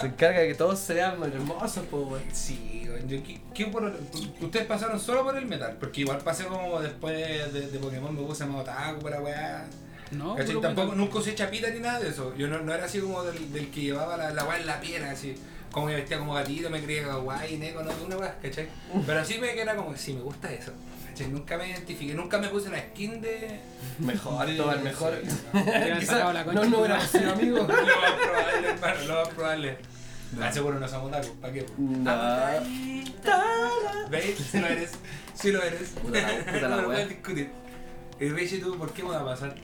Se 0.00 0.06
encarga 0.06 0.40
de 0.40 0.48
que 0.48 0.54
todos 0.54 0.78
sean 0.78 1.20
hermosos, 1.22 1.84
po, 1.86 1.98
weón. 2.02 2.22
Sí, 2.32 2.79
¿qué, 3.08 3.40
qué 3.54 3.66
por- 3.66 3.92
ustedes 4.40 4.66
pasaron 4.66 4.98
solo 5.00 5.24
por 5.24 5.36
el 5.36 5.46
metal, 5.46 5.76
porque 5.80 6.02
igual 6.02 6.18
pasé 6.18 6.44
como 6.44 6.80
después 6.80 7.52
de, 7.52 7.62
de 7.70 7.78
Pokémon 7.78 8.14
me 8.14 8.22
puse 8.22 8.44
más 8.46 8.62
otaku 8.62 9.00
para 9.00 9.20
weá. 9.20 9.66
No, 10.10 10.34
¿Cachai? 10.34 10.54
puro 10.54 10.60
Tampoco, 10.60 10.86
metal. 10.88 10.98
nunca 10.98 11.18
usé 11.18 11.34
chapita 11.34 11.70
ni 11.70 11.78
nada 11.80 12.00
de 12.00 12.08
eso. 12.08 12.34
Yo 12.36 12.48
no, 12.48 12.58
no 12.60 12.74
era 12.74 12.84
así 12.86 12.98
como 13.00 13.22
del, 13.22 13.52
del 13.52 13.70
que 13.70 13.80
llevaba 13.82 14.16
la, 14.16 14.30
la 14.32 14.44
weá 14.44 14.58
en 14.58 14.66
la 14.66 14.80
piel, 14.80 15.04
así. 15.04 15.34
Como 15.70 15.86
me 15.86 15.94
vestía 15.94 16.18
como 16.18 16.34
gatito, 16.34 16.68
me 16.68 16.82
creía 16.82 17.04
kawaii, 17.06 17.56
neko, 17.58 17.82
no, 17.84 17.90
una 18.04 18.16
weá, 18.16 18.36
¿cachai? 18.42 18.68
Pero 19.06 19.24
sí 19.24 19.38
me 19.38 19.52
que 19.54 19.60
era 19.62 19.76
como, 19.76 19.96
sí, 19.96 20.14
me 20.14 20.20
gusta 20.22 20.52
eso. 20.52 20.72
¿cachai? 21.06 21.28
Nunca 21.28 21.56
me 21.56 21.70
identifiqué, 21.70 22.12
nunca 22.12 22.38
me 22.38 22.48
puse 22.48 22.70
la 22.70 22.80
skin 22.80 23.20
de. 23.20 23.60
Mejor, 24.00 24.46
de- 24.48 24.56
todo 24.56 24.72
el 24.72 24.80
mejor. 24.80 25.14
sí, 25.24 25.36
no, 26.52 26.64
no 26.64 26.78
hubiéramos 26.78 27.04
sido 27.06 27.32
amigos. 27.32 27.68
Lo 27.68 27.74
más 27.76 27.84
probable, 27.84 28.68
hermano, 28.68 29.04
lo 29.06 29.14
más 29.14 29.28
probable. 29.34 29.78
Ah, 30.40 30.52
seguro 30.52 30.78
no 30.78 30.86
somos 30.88 31.08
otaku, 31.08 31.34
¿para 31.36 31.52
qué? 31.52 31.66
No. 31.78 32.10
¿Veis? 34.10 34.36
Sí 34.38 34.58
lo 34.60 34.66
eres. 34.66 34.90
Sí 35.34 35.52
lo 35.52 35.62
eres. 35.62 35.88
Puta 35.90 36.20
la- 36.22 36.38
puta 36.44 36.52
la 36.60 36.68
no 36.68 36.76
lo 36.76 36.76
wea. 36.76 36.86
puedes 36.86 37.08
discutir. 37.08 37.50
Y 38.20 38.28
Richie, 38.28 38.58
¿tú 38.60 38.76
por 38.76 38.92
qué 38.92 39.02
moda 39.02 39.24
pasaste? 39.24 39.60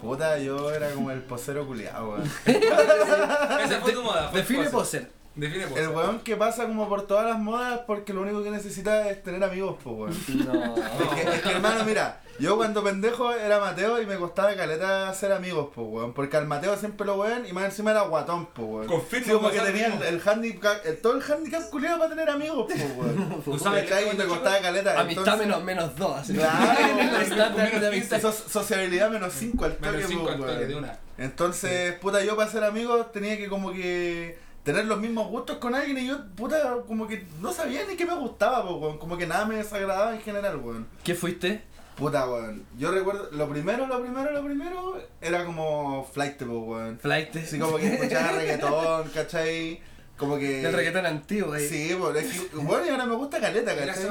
Puta, 0.00 0.38
yo 0.38 0.70
era 0.72 0.90
como 0.92 1.10
el 1.10 1.20
posero 1.20 1.66
culiado, 1.66 2.10
weón. 2.10 2.22
Esa 2.46 3.80
fue 3.80 3.92
tu 3.92 4.02
moda. 4.02 4.28
fue 4.30 4.40
Define 4.40 4.64
pose. 4.64 4.70
poser. 4.72 5.10
Define 5.34 5.64
El 5.64 5.68
pose. 5.70 5.88
weón 5.88 6.20
que 6.20 6.36
pasa 6.36 6.66
como 6.66 6.88
por 6.88 7.06
todas 7.06 7.26
las 7.26 7.38
modas 7.38 7.80
porque 7.86 8.12
lo 8.12 8.22
único 8.22 8.42
que 8.42 8.50
necesita 8.50 9.08
es 9.10 9.22
tener 9.22 9.42
amigos, 9.44 9.76
pues 9.82 9.96
weón. 9.96 10.46
No. 10.46 10.76
Es 10.76 11.08
que, 11.24 11.30
es 11.36 11.42
que, 11.42 11.50
hermano, 11.50 11.84
mira, 11.84 12.20
yo 12.38 12.56
cuando 12.56 12.82
pendejo 12.82 13.32
era 13.34 13.60
Mateo 13.60 14.00
y 14.00 14.06
me 14.06 14.16
costaba 14.16 14.54
caleta 14.54 15.08
hacer 15.08 15.32
amigos, 15.32 15.68
pues 15.74 15.86
weón. 15.90 16.12
Porque 16.12 16.36
al 16.36 16.46
Mateo 16.46 16.76
siempre 16.76 17.06
lo 17.06 17.16
weón 17.16 17.46
y 17.46 17.52
más 17.52 17.64
encima 17.66 17.90
era 17.92 18.02
guatón, 18.02 18.46
pues 18.46 18.66
weón. 18.68 18.86
Confirmo, 18.86 19.24
Sí, 19.26 19.32
como 19.32 19.50
que 19.50 19.60
tenía 19.60 19.86
el, 19.86 20.02
el 20.02 20.28
handicap, 20.28 20.84
el- 20.84 20.98
todo 21.00 21.16
el 21.16 21.22
handicap 21.22 21.68
culiado 21.70 21.98
para 21.98 22.10
tener 22.10 22.30
amigos, 22.30 22.66
pues 22.68 22.82
weón. 22.96 23.42
Usaba 23.46 23.78
el 23.80 23.88
¿Cachai? 23.88 24.02
Y 24.04 24.06
me 24.08 24.14
cuando 24.16 24.34
costaba 24.34 24.58
caleta. 24.60 25.00
Amistad 25.00 25.24
entonces- 25.24 25.46
menos, 25.46 25.64
menos 25.64 25.96
dos. 25.96 26.16
así. 26.18 26.34
Claro. 26.34 28.20
So- 28.20 28.32
sociabilidad 28.32 29.10
menos 29.10 29.32
5 29.32 29.64
al 29.64 29.78
Menos 29.80 29.94
toque, 30.02 30.06
cinco 30.06 30.22
pues, 30.24 30.34
al 30.34 30.40
toque 30.40 30.52
weón. 30.56 30.68
de 30.68 30.74
una. 30.76 30.98
Entonces, 31.18 31.94
puta, 32.00 32.22
yo 32.24 32.36
para 32.36 32.50
ser 32.50 32.64
amigos 32.64 33.12
tenía 33.12 33.36
que 33.36 33.48
como 33.48 33.72
que 33.72 34.38
tener 34.64 34.84
los 34.86 34.98
mismos 35.00 35.28
gustos 35.28 35.56
con 35.58 35.74
alguien 35.74 35.98
y 35.98 36.06
yo, 36.06 36.18
puta, 36.36 36.76
como 36.86 37.06
que 37.08 37.26
no 37.40 37.52
sabía 37.52 37.80
ni 37.88 37.96
qué 37.96 38.06
me 38.06 38.14
gustaba, 38.14 38.62
pues, 38.62 38.74
weón. 38.80 38.98
Como 38.98 39.16
que 39.16 39.26
nada 39.26 39.44
me 39.44 39.56
desagradaba 39.56 40.14
en 40.14 40.20
general, 40.22 40.56
weón. 40.56 40.86
¿Qué 41.04 41.14
fuiste? 41.14 41.62
Puta, 41.96 42.26
weón. 42.28 42.64
Yo 42.78 42.90
recuerdo, 42.90 43.28
lo 43.32 43.48
primero, 43.48 43.86
lo 43.86 44.00
primero, 44.02 44.30
lo 44.32 44.44
primero 44.44 44.98
era 45.20 45.44
como 45.44 46.04
flight, 46.12 46.40
weón. 46.42 46.98
Flight. 46.98 47.36
Así 47.36 47.58
como 47.58 47.76
que 47.76 47.94
escuchaba 47.94 48.32
reggaetón, 48.38 49.08
¿cachai? 49.10 49.80
Como 50.16 50.38
que... 50.38 50.64
El 50.64 50.72
reggaetón 50.72 51.06
antiguo 51.06 51.52
ahí. 51.52 51.66
Sí, 51.68 51.90
es 51.90 52.40
que, 52.48 52.56
bueno, 52.56 52.86
y 52.86 52.88
ahora 52.90 53.06
me 53.06 53.14
gusta 53.16 53.40
caleta, 53.40 53.74
¿cachai? 53.76 54.08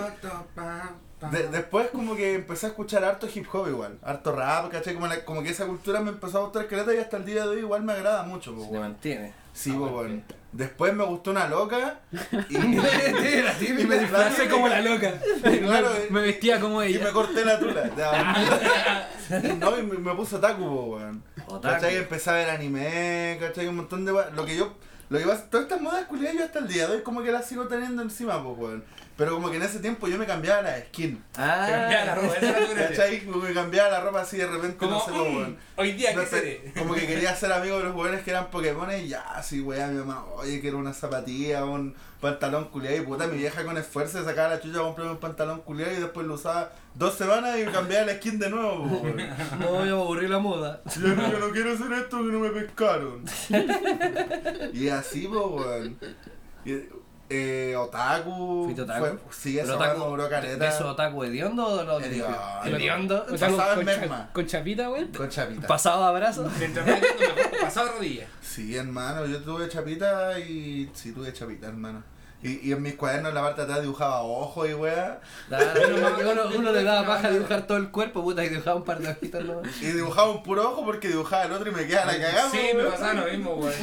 De- 1.32 1.48
después 1.50 1.90
como 1.92 2.16
que 2.16 2.34
empecé 2.36 2.66
a 2.66 2.70
escuchar 2.70 3.04
harto 3.04 3.28
hip 3.34 3.46
hop 3.54 3.68
igual, 3.68 4.00
harto 4.02 4.36
rap, 4.36 4.72
¿cachai? 4.72 4.96
Como, 4.96 5.06
la- 5.08 5.24
como 5.24 5.44
que 5.44 5.50
esa 5.50 5.68
cultura 5.68 6.00
me 6.02 6.10
empezó 6.10 6.40
a 6.40 6.42
gustar 6.46 6.68
caleta 6.68 6.94
y 6.96 6.98
hasta 6.98 7.18
el 7.18 7.26
día 7.26 7.44
de 7.44 7.50
hoy 7.50 7.60
igual 7.60 7.84
me 7.84 7.94
agrada 7.94 8.24
mucho, 8.24 8.54
pues, 8.56 8.66
Se 8.66 8.72
weón. 8.72 8.84
mantiene. 8.84 9.34
Sí, 9.54 9.72
pues, 9.72 9.92
weón. 9.92 10.24
Después 10.52 10.94
me 10.94 11.06
gustó 11.06 11.32
una 11.32 11.48
loca 11.48 12.02
y, 12.50 12.56
y 12.58 12.60
me 13.88 14.00
Disfracé 14.00 14.50
como 14.50 14.68
la 14.68 14.82
loca. 14.82 15.14
Claro, 15.42 15.90
me 16.10 16.22
vestía 16.22 16.60
como 16.60 16.84
y 16.84 16.94
me 16.94 17.00
ella. 17.00 17.12
corté 17.14 17.46
la 17.46 17.58
tula. 17.60 17.90
Ya. 17.96 19.10
no, 19.60 19.80
y 19.80 19.84
me, 19.84 19.98
me 19.98 20.14
puse 20.16 20.36
otaku, 20.36 20.64
weón. 20.66 21.24
¿Cachai? 21.62 21.98
Empecé 21.98 22.30
a 22.30 22.34
ver 22.34 22.50
anime, 22.50 23.38
¿cachai? 23.40 23.68
Un 23.68 23.78
montón 23.78 24.06
de... 24.06 24.12
Lo 24.12 24.46
que 24.46 24.58
yo... 24.58 24.74
Lo 25.10 25.20
que 25.20 25.26
pasa, 25.26 25.50
todas 25.50 25.66
estas 25.66 25.82
modas 25.82 26.06
culiadas 26.06 26.38
yo 26.38 26.46
hasta 26.46 26.60
el 26.60 26.70
día 26.70 26.88
de 26.88 26.96
hoy 26.96 27.02
como 27.04 27.22
que 27.22 27.34
las 27.34 27.46
sigo 27.46 27.68
teniendo 27.68 28.02
encima, 28.02 28.42
pues, 28.44 28.58
weón. 28.58 28.84
Pero 29.22 29.36
como 29.36 29.52
que 29.52 29.58
en 29.58 29.62
ese 29.62 29.78
tiempo 29.78 30.08
yo 30.08 30.18
me 30.18 30.26
cambiaba 30.26 30.64
la 30.64 30.80
skin. 30.80 31.24
Ah, 31.38 31.68
cambiaba 31.70 32.06
la 32.06 32.16
ropa. 32.16 32.36
¿Cachai? 32.76 33.24
Como 33.24 33.46
que 33.46 33.54
cambiaba 33.54 33.90
la 33.92 34.02
ropa 34.02 34.22
así 34.22 34.38
de 34.38 34.48
repente, 34.48 34.78
Como, 34.78 34.94
no 34.94 35.00
sé 35.00 35.12
cómo, 35.12 35.24
weón. 35.38 35.58
hoy 35.76 35.92
día, 35.92 36.16
No 36.16 36.22
¿qué 36.22 36.26
sé, 36.28 36.40
seré? 36.40 36.74
como 36.80 36.96
que 36.96 37.06
quería 37.06 37.36
ser 37.36 37.54
amigo 37.54 37.78
de 37.78 37.84
los 37.84 37.94
jugadores 37.94 38.24
que 38.24 38.32
eran 38.32 38.50
Pokémon 38.50 38.90
y 39.00 39.10
ya, 39.10 39.22
así, 39.36 39.62
weá, 39.62 39.86
mi 39.90 40.00
mamá, 40.00 40.26
oye, 40.38 40.60
quiero 40.60 40.80
una 40.80 40.92
zapatilla, 40.92 41.64
un 41.66 41.94
pantalón 42.20 42.70
culiado 42.70 42.98
y 42.98 43.02
puta, 43.02 43.28
mi 43.28 43.38
vieja 43.38 43.64
con 43.64 43.78
esfuerzo 43.78 44.18
se 44.18 44.26
sacaba 44.26 44.56
la 44.56 44.60
chucha 44.60 44.80
a 44.80 44.82
comprarme 44.86 45.12
un 45.12 45.20
pantalón 45.20 45.62
culiado 45.62 45.94
y 45.94 45.98
después 45.98 46.26
lo 46.26 46.34
usaba 46.34 46.72
dos 46.96 47.14
semanas 47.14 47.60
y 47.60 47.66
cambiaba 47.66 48.08
la 48.08 48.16
skin 48.16 48.40
de 48.40 48.50
nuevo, 48.50 48.86
weón. 48.86 49.18
no, 49.60 49.86
yo 49.86 49.98
me 49.98 50.02
aburrí 50.02 50.28
la 50.30 50.40
moda. 50.40 50.82
Yo 51.00 51.10
no, 51.10 51.32
yo 51.32 51.38
no 51.38 51.52
quiero 51.52 51.74
hacer 51.74 51.94
esto 51.94 52.18
que 52.18 52.32
no 52.32 52.40
me 52.40 52.50
pescaron. 52.50 53.24
y 54.74 54.90
así, 54.90 55.28
weón. 55.28 56.00
Eh, 57.34 57.76
otaku. 57.78 58.64
¿Fuiste 58.66 58.82
otaku? 58.82 59.00
fue- 59.06 59.18
sí, 59.32 59.54
¿Pero 59.56 59.68
eso 59.70 59.80
otaku- 59.80 59.98
me 60.00 60.06
duró 60.06 60.24
¿De 60.24 60.30
caleta. 60.30 60.68
esos 60.68 60.82
otaku 60.82 61.24
hediondo 61.24 61.66
o 61.66 61.84
los 61.84 62.04
Hediondo. 62.04 63.26
con, 63.26 63.40
Pasaba 63.40 63.70
en 63.70 63.76
con, 63.76 63.86
merma. 63.86 64.18
cha- 64.28 64.34
con 64.34 64.46
chapita, 64.46 64.90
weón. 64.90 65.08
Con 65.08 65.30
chapita. 65.30 65.68
¿Pasado 65.68 66.04
abrazo? 66.04 66.50
Pasado 67.62 67.92
rodilla. 67.98 68.28
Sí, 68.42 68.76
hermano, 68.76 69.26
yo 69.26 69.42
tuve 69.42 69.70
chapita 69.70 70.38
y 70.40 70.90
sí 70.94 71.14
tuve 71.14 71.32
chapita, 71.32 71.68
hermano. 71.68 72.04
Y, 72.44 72.68
y 72.70 72.72
en 72.72 72.82
mis 72.82 72.96
cuadernos 72.96 73.30
en 73.30 73.36
la 73.36 73.42
parte 73.42 73.62
de 73.62 73.66
atrás 73.66 73.82
dibujaba 73.82 74.22
ojos 74.24 74.68
y 74.68 74.74
weá. 74.74 75.20
Claro, 75.48 75.80
uno, 76.32 76.50
uno- 76.58 76.72
le 76.72 76.84
daba 76.84 77.06
paja 77.06 77.28
a 77.28 77.32
dibujar 77.32 77.68
todo 77.68 77.78
el 77.78 77.90
cuerpo, 77.92 78.24
puta, 78.24 78.44
y 78.44 78.50
dibujaba 78.50 78.78
un 78.78 78.84
par 78.84 79.00
de 79.00 79.10
ojitos 79.10 79.46
nomás. 79.46 79.82
Y 79.82 79.86
dibujaba 79.88 80.30
un 80.32 80.42
puro 80.44 80.72
ojo 80.72 80.84
porque 80.86 81.08
dibujaba 81.10 81.44
el 81.46 81.52
otro 81.52 81.70
y 81.72 81.76
me 81.76 81.86
quedaba 81.86 82.12
la 82.14 82.20
cagada. 82.20 82.50
Sí, 82.50 82.70
me 82.76 82.84
pasaba 82.86 83.14
lo 83.14 83.26
mismo, 83.32 83.54
weón. 83.56 83.74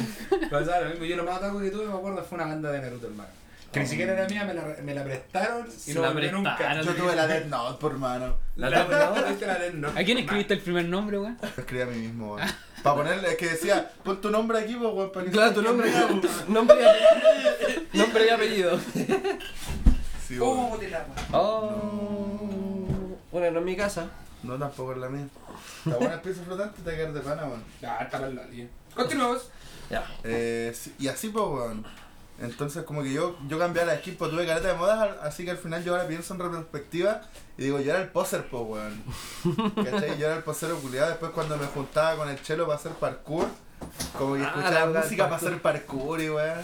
Me 0.41 0.47
pasaba 0.47 0.81
lo 0.81 0.89
mismo. 0.89 1.05
Yo 1.05 1.15
lo 1.15 1.23
más 1.23 1.37
otaku 1.37 1.59
que 1.61 1.71
tuve, 1.71 1.85
me 1.85 1.93
acuerdo, 1.93 2.23
fue 2.23 2.35
una 2.37 2.47
banda 2.47 2.71
de 2.71 2.81
Naruto, 2.81 3.07
hermano. 3.07 3.29
Que 3.71 3.79
ni 3.81 3.85
siquiera 3.85 4.13
era 4.13 4.27
mía, 4.27 4.45
me 4.45 4.53
la, 4.55 4.63
me 4.83 4.93
la 4.95 5.03
prestaron 5.03 5.67
y 5.85 5.93
no 5.93 6.01
la 6.01 6.09
volví 6.11 6.31
nunca. 6.31 6.55
prestaron. 6.55 6.85
Yo 6.85 6.95
tuve 6.95 7.15
la 7.15 7.27
Death 7.27 7.45
Note, 7.45 7.79
por 7.79 7.97
mano. 7.97 8.35
La 8.55 8.69
La 8.69 8.87
tapa, 8.87 9.21
¿no? 9.21 9.27
¿Viste 9.29 9.45
la 9.45 9.59
Death 9.59 9.73
Note? 9.75 9.99
¿A 9.99 10.03
quién 10.03 10.17
escribiste 10.17 10.53
el 10.55 10.61
primer 10.61 10.85
nombre, 10.85 11.19
weón? 11.19 11.37
Lo 11.41 11.47
escribí 11.49 11.81
a 11.83 11.85
mí 11.85 11.97
mismo, 11.97 12.33
weón. 12.35 12.47
Para 12.81 12.95
ponerle, 12.95 13.29
es 13.29 13.37
que 13.37 13.47
decía, 13.49 13.91
pon 14.03 14.19
tu 14.21 14.31
nombre 14.31 14.59
aquí, 14.59 14.75
pues, 14.75 14.91
weón. 14.93 15.11
para 15.11 15.25
que 15.25 15.31
Claro, 15.31 15.53
tu 15.53 15.61
nombre, 15.61 15.91
nombre, 16.47 16.77
y- 17.93 17.97
nombre 17.97 18.25
y 18.25 18.29
apellido. 18.29 18.79
Sí, 20.27 20.39
weón. 20.39 20.71
Oh, 20.73 20.77
de 20.77 20.89
la 20.89 20.99
weón. 20.99 21.27
Oh. 21.31 23.17
Bueno, 23.31 23.51
no 23.51 23.59
en 23.59 23.65
mi 23.65 23.75
casa. 23.75 24.07
No, 24.41 24.57
tampoco 24.57 24.93
es 24.93 24.97
la 24.97 25.09
mía. 25.09 25.27
La 25.85 25.95
buena 25.97 26.15
el 26.15 26.21
piso 26.21 26.41
flotante 26.43 26.81
te 26.81 26.89
va 26.89 26.93
a 26.93 26.97
quedar 26.97 27.13
de 27.13 27.19
pana, 27.21 27.43
weón. 27.45 27.63
Ah, 27.83 27.99
está 28.03 28.19
tía. 28.49 28.67
Continuamos. 28.95 29.51
Ya. 29.91 30.03
Eh, 30.23 30.71
sí, 30.75 30.95
y 30.97 31.07
así, 31.07 31.29
pues, 31.29 31.45
weón. 31.45 31.85
Entonces, 32.41 32.83
como 32.83 33.03
que 33.03 33.11
yo, 33.11 33.37
yo 33.47 33.59
cambié 33.59 33.85
la 33.85 33.97
skin, 33.97 34.15
pues 34.15 34.31
tuve 34.31 34.45
careta 34.45 34.69
de 34.69 34.73
moda, 34.75 35.17
así 35.23 35.43
que 35.45 35.51
al 35.51 35.57
final 35.57 35.83
yo 35.83 35.93
ahora 35.93 36.07
pienso 36.07 36.33
en 36.33 36.39
retrospectiva 36.39 37.21
y 37.57 37.63
digo, 37.63 37.79
yo 37.81 37.91
era 37.91 38.01
el 38.01 38.07
poser, 38.09 38.45
pues, 38.49 38.63
weón. 38.65 39.03
¿Cachai? 39.75 40.17
Yo 40.17 40.27
era 40.27 40.37
el 40.37 40.43
posero 40.43 40.77
culiado. 40.79 41.09
Después, 41.09 41.31
cuando 41.31 41.57
me 41.57 41.65
juntaba 41.67 42.15
con 42.15 42.29
el 42.29 42.41
chelo 42.41 42.65
para 42.65 42.77
hacer 42.79 42.93
parkour, 42.93 43.47
como 44.17 44.35
que 44.35 44.43
Ah, 44.43 44.53
escuchaba 44.57 45.01
música 45.01 45.23
para 45.25 45.35
hacer 45.35 45.61
parkour 45.61 46.21
y 46.21 46.29
weón. 46.29 46.59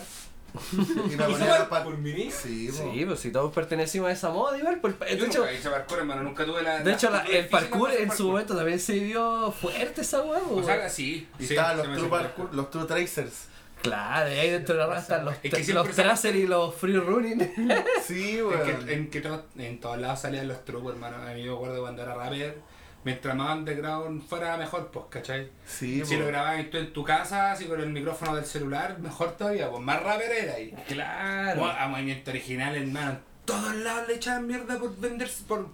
Y 0.72 0.78
me 0.78 0.84
¿Hizo 1.16 1.32
ponía 1.32 1.60
los 1.60 1.68
parkour, 1.68 1.98
Mini? 1.98 2.32
Sí, 2.32 2.70
po. 2.72 2.92
Sí, 2.94 3.06
pues 3.06 3.20
si 3.20 3.32
todos 3.32 3.54
pertenecimos 3.54 4.08
a 4.08 4.14
esa 4.14 4.30
moda, 4.30 4.58
igual. 4.58 4.80
Pues, 4.80 4.96
Yo 4.98 5.06
de 5.18 5.26
hecho, 5.26 5.40
nunca 5.40 5.52
hice 5.52 5.70
parkour, 5.70 6.00
hermano. 6.00 6.24
Nunca 6.24 6.46
tuve 6.46 6.64
la. 6.64 6.80
de 6.80 6.94
hecho 6.94 7.10
la- 7.10 7.24
el 7.24 7.50
parkour 7.50 7.92
en 7.92 8.10
su 8.12 8.28
momento 8.30 8.56
también 8.56 8.80
se 8.80 8.94
vio 9.00 9.52
fuerte 9.52 10.00
esa 10.02 10.22
hueá, 10.22 10.40
O 10.40 10.56
po, 10.56 10.64
sea, 10.64 10.90
sí. 10.90 11.28
Y 11.38 11.46
sí, 11.46 11.54
estaban 11.56 11.78
los 11.78 11.98
true 11.98 12.08
parkour, 12.10 12.54
los 12.56 12.72
true 12.72 12.86
tracers. 12.86 13.48
Claro, 13.86 14.30
y 14.34 14.38
ahí 14.38 14.50
dentro 14.52 14.76
de 14.76 14.82
la 14.82 14.88
raza 14.88 15.02
están 15.02 15.26
los, 15.26 15.36
Es 15.44 15.66
que 15.68 15.74
los 15.74 15.90
tracer 15.92 16.36
y 16.36 16.48
los 16.48 16.76
free 16.76 16.98
running. 16.98 17.40
Sí, 18.06 18.38
En 18.40 18.46
weón. 18.46 18.86
que, 18.86 18.94
en, 18.94 19.10
que 19.10 19.22
to- 19.22 19.46
en 19.58 19.80
todos 19.80 19.98
lados 20.00 20.20
salían 20.20 20.48
los 20.48 20.64
trucos, 20.66 20.94
hermano. 20.94 21.18
A 21.18 21.34
mí 21.34 21.44
me 21.44 21.54
acuerdo 21.54 21.82
cuando 21.82 22.02
era 22.04 22.14
rapper. 22.16 22.58
Mientras 23.04 23.36
más 23.36 23.56
underground 23.56 24.28
fuera 24.28 24.58
mejor, 24.58 24.88
pues, 24.92 25.06
¿cachai? 25.12 25.52
Sí, 25.68 26.04
Si 26.04 26.18
lo 26.18 26.26
grababas 26.26 26.68
tú 26.72 26.78
en 26.78 26.92
tu 26.92 27.04
casa, 27.04 27.52
así 27.52 27.66
con 27.66 27.80
el 27.80 27.90
micrófono 27.92 28.36
del 28.36 28.46
celular, 28.46 28.98
mejor 28.98 29.34
todavía, 29.38 29.70
pues 29.70 29.84
más 29.84 30.02
rapper 30.02 30.32
era 30.32 30.54
ahí. 30.56 30.74
Claro. 30.88 31.66
A 31.66 31.88
movimiento 31.88 32.32
original, 32.32 32.76
hermano. 32.76 33.12
En 33.12 33.20
todos 33.46 33.76
lados 33.76 34.08
le 34.08 34.16
echaban 34.16 34.48
mierda 34.48 34.80
por 34.80 34.98
venderse, 34.98 35.44
por 35.48 35.68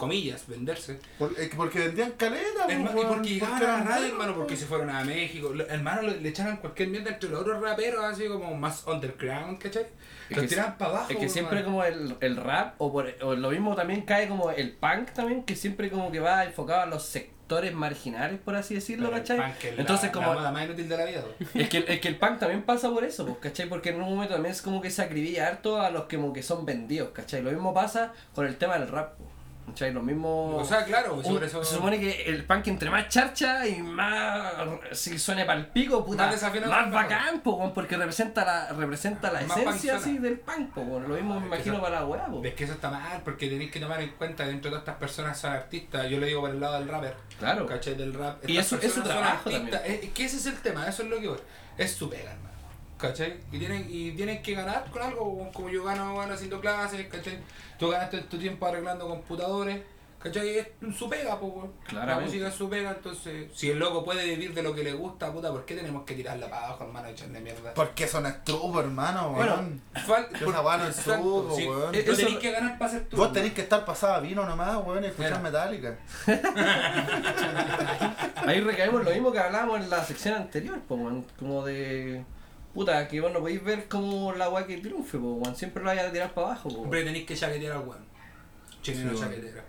comillas, 0.00 0.46
venderse. 0.48 0.98
Por- 1.18 1.34
que 1.34 1.54
porque 1.56 1.78
vendían 1.78 2.12
caleta, 2.12 2.64
po, 2.66 2.70
Hermano, 2.72 3.00
y 3.00 3.04
porque 3.06 3.28
llegaban 3.28 3.58
porque 3.58 3.70
a 3.70 3.76
la 3.78 3.84
radio, 3.84 4.06
hermano, 4.06 4.32
po. 4.32 4.38
porque 4.40 4.56
se 4.56 4.66
fueron 4.66 4.90
a 4.90 5.04
México. 5.04 5.50
Lo- 5.54 5.66
Hermano, 5.68 6.02
le, 6.02 6.20
le 6.20 6.28
echaban 6.30 6.56
cualquier 6.56 6.88
mierda 6.88 7.10
entre 7.10 7.28
los 7.30 7.40
otros 7.42 7.60
raperos, 7.62 8.04
así 8.04 8.26
como 8.26 8.54
más 8.56 8.84
underground, 8.86 9.58
¿cachai? 9.58 9.86
Es 10.28 10.36
Los 10.36 10.40
que 10.44 10.48
tiraban 10.48 10.78
para 10.78 10.90
abajo. 10.92 11.10
Es 11.12 11.16
que 11.18 11.28
siempre 11.28 11.58
hermano. 11.60 11.76
como 11.76 11.84
el, 11.84 12.16
el 12.20 12.36
rap, 12.36 12.74
o, 12.78 12.90
por, 12.92 13.12
o 13.22 13.34
lo 13.34 13.50
mismo 13.50 13.74
también 13.76 14.02
cae 14.02 14.28
como 14.28 14.50
el 14.50 14.72
punk 14.72 15.10
también, 15.12 15.44
que 15.44 15.54
siempre 15.56 15.90
como 15.90 16.10
que 16.10 16.20
va 16.20 16.44
enfocado 16.44 16.82
a 16.82 16.86
los 16.86 17.02
sectores 17.04 17.74
marginales, 17.74 18.38
por 18.38 18.54
así 18.54 18.74
decirlo, 18.76 19.06
Pero 19.10 19.16
el 19.16 19.22
¿cachai? 19.22 19.38
punk 19.38 19.64
es 19.64 19.74
la- 19.74 19.80
Entonces 19.80 20.06
la 20.06 20.12
como... 20.12 20.34
moda 20.34 20.52
más 20.52 20.64
inútil 20.66 20.88
de 20.88 20.96
la 20.96 21.04
vida. 21.04 21.24
Es 21.54 21.68
que, 21.68 21.84
es 21.88 22.00
que 22.00 22.06
el 22.08 22.16
punk 22.16 22.38
también 22.38 22.62
pasa 22.62 22.88
por 22.90 23.02
eso, 23.02 23.26
pues, 23.26 23.38
¿cachai? 23.40 23.68
Porque 23.68 23.90
en 23.90 24.00
un 24.00 24.08
momento 24.08 24.34
también 24.34 24.52
es 24.54 24.62
como 24.62 24.80
que 24.80 24.90
se 24.92 25.02
acribilla 25.02 25.48
harto 25.48 25.80
a 25.80 25.90
los 25.90 26.04
que 26.04 26.16
como 26.16 26.32
que 26.32 26.44
son 26.44 26.64
vendidos, 26.64 27.10
¿cachai? 27.10 27.42
Lo 27.42 27.50
mismo 27.50 27.74
pasa 27.74 28.12
con 28.32 28.46
el 28.46 28.56
tema 28.56 28.78
del 28.78 28.86
rap, 28.86 29.14
pues, 29.18 29.28
¿cachai? 29.70 29.92
Lo 29.92 30.02
mismo... 30.02 30.56
O 30.56 30.64
sea, 30.64 30.84
claro, 30.84 31.14
un- 31.14 31.24
sobre 31.24 31.46
eso. 31.46 31.64
Se 31.64 31.74
supone 31.74 31.98
que 31.98 32.22
el 32.24 32.44
punk 32.44 32.66
entre 32.68 32.90
más 32.90 33.08
charcha 33.08 33.66
y 33.66 33.80
más 33.82 34.52
si 34.92 35.18
suene 35.18 35.44
pa'l 35.44 35.66
pico, 35.68 36.04
puta, 36.04 36.26
Más 36.26 36.42
más 36.68 36.90
bacán, 36.92 37.40
po, 37.40 37.72
porque 37.72 37.96
representa 37.96 38.44
la, 38.44 38.68
representa 38.72 39.32
la 39.32 39.40
Más 39.42 39.56
esencia 39.58 39.96
así 39.96 40.18
del 40.18 40.38
punk, 40.38 40.72
po, 40.74 41.00
lo 41.00 41.08
mismo 41.14 41.34
me 41.34 41.40
es 41.40 41.42
que 41.42 41.46
imagino 41.68 41.74
eso- 41.74 41.82
para 41.82 42.00
la 42.00 42.06
weá. 42.06 42.26
Es 42.44 42.54
que 42.54 42.64
eso 42.64 42.72
está 42.74 42.90
mal, 42.90 43.20
porque 43.24 43.48
tenéis 43.48 43.70
que 43.70 43.80
tomar 43.80 44.00
en 44.00 44.10
cuenta 44.10 44.44
que 44.44 44.50
dentro 44.50 44.70
de 44.70 44.76
todas 44.76 44.82
estas 44.82 44.96
personas 44.96 45.38
son 45.38 45.52
artistas. 45.52 46.08
Yo 46.08 46.18
lo 46.18 46.26
digo 46.26 46.40
por 46.42 46.50
el 46.50 46.60
lado 46.60 46.78
del 46.78 46.88
rapper. 46.88 47.16
Claro. 47.38 47.66
¿Cachai? 47.66 47.94
Del 47.94 48.14
rap. 48.14 48.48
Y 48.48 48.56
eso- 48.58 48.78
es 48.80 48.92
su 48.92 49.02
trabajo 49.02 49.50
es 49.50 50.10
que 50.10 50.24
ese 50.24 50.36
es 50.36 50.46
el 50.46 50.56
tema, 50.60 50.86
eso 50.88 51.02
es 51.02 51.08
lo 51.10 51.18
que 51.20 51.28
voy. 51.28 51.38
Es 51.78 51.92
su 51.92 52.10
pega, 52.10 52.32
hermano. 52.32 52.49
¿Cachai? 53.00 53.40
Y 53.50 53.58
tienen, 53.58 53.86
y 53.88 54.12
tienen 54.12 54.42
que 54.42 54.54
ganar 54.54 54.84
con 54.90 55.00
algo, 55.02 55.48
como 55.54 55.70
yo 55.70 55.84
gano 55.84 56.14
bueno, 56.14 56.34
haciendo 56.34 56.60
clases, 56.60 57.06
¿cachai? 57.08 57.38
Tú 57.78 57.88
ganaste 57.88 58.18
tu 58.22 58.36
tiempo 58.38 58.66
arreglando 58.66 59.08
computadores, 59.08 59.80
¿cachai? 60.22 60.58
Es 60.58 60.68
su 60.98 61.08
pega, 61.08 61.40
pues, 61.40 61.50
weón. 61.54 61.72
La 61.92 62.20
música 62.20 62.48
es 62.48 62.54
su 62.54 62.68
pega, 62.68 62.90
entonces, 62.90 63.50
si 63.54 63.70
el 63.70 63.78
loco 63.78 64.04
puede 64.04 64.26
vivir 64.26 64.52
de 64.52 64.62
lo 64.62 64.74
que 64.74 64.84
le 64.84 64.92
gusta, 64.92 65.32
puta, 65.32 65.50
¿por 65.50 65.64
qué 65.64 65.74
tenemos 65.76 66.04
que 66.04 66.12
tirarla 66.14 66.50
para 66.50 66.66
abajo, 66.66 66.84
hermano, 66.84 67.08
echarle 67.08 67.40
mierda? 67.40 67.72
Porque 67.72 68.06
son 68.06 68.26
estrubos, 68.26 68.84
hermano, 68.84 69.30
Bueno, 69.30 69.54
weón. 69.54 69.80
Fal- 70.06 70.28
Esa 70.34 70.44
por- 70.44 70.54
weá 70.66 70.76
no 70.76 70.84
es 70.88 70.98
exacto, 70.98 71.22
suco, 71.42 71.56
sí. 71.56 71.66
weón. 71.66 71.94
Eso- 71.94 72.16
tenés 72.16 72.36
que 72.38 72.50
ganar 72.52 72.78
para 72.78 72.90
ser 72.90 73.04
tú. 73.08 73.16
Vos 73.16 73.32
tenés 73.32 73.54
que 73.54 73.62
estar 73.62 73.82
pasada 73.86 74.20
vino 74.20 74.44
nomás, 74.44 74.76
weón, 74.84 75.04
y 75.04 75.06
escuchar 75.06 75.40
metálica. 75.40 75.96
Ahí 78.46 78.60
recaemos 78.60 79.02
lo 79.04 79.10
mismo 79.10 79.32
que 79.32 79.38
hablábamos 79.38 79.80
en 79.80 79.88
la 79.88 80.04
sección 80.04 80.34
anterior, 80.34 80.78
po, 80.80 80.96
weón, 80.96 81.24
como 81.38 81.64
de... 81.64 82.24
Puta, 82.74 83.08
que 83.08 83.20
vos 83.20 83.32
no 83.32 83.40
podéis 83.40 83.62
ver 83.64 83.88
como 83.88 84.32
la 84.32 84.48
weá 84.48 84.66
que 84.66 84.76
triunfe, 84.78 85.18
po, 85.18 85.32
weón. 85.34 85.56
siempre 85.56 85.82
lo 85.82 85.88
vaya 85.88 86.06
a 86.08 86.12
tirar 86.12 86.32
para 86.32 86.48
abajo, 86.48 86.68
po. 86.68 86.82
Hombre, 86.82 87.02
tenéis 87.04 87.26
que 87.26 87.34
chaquetear 87.36 87.72
al 87.78 87.80
weón. 87.88 88.04
Chileno 88.82 89.10
Sí, 89.10 89.16
weón. 89.16 89.28
chaquetero. 89.30 89.62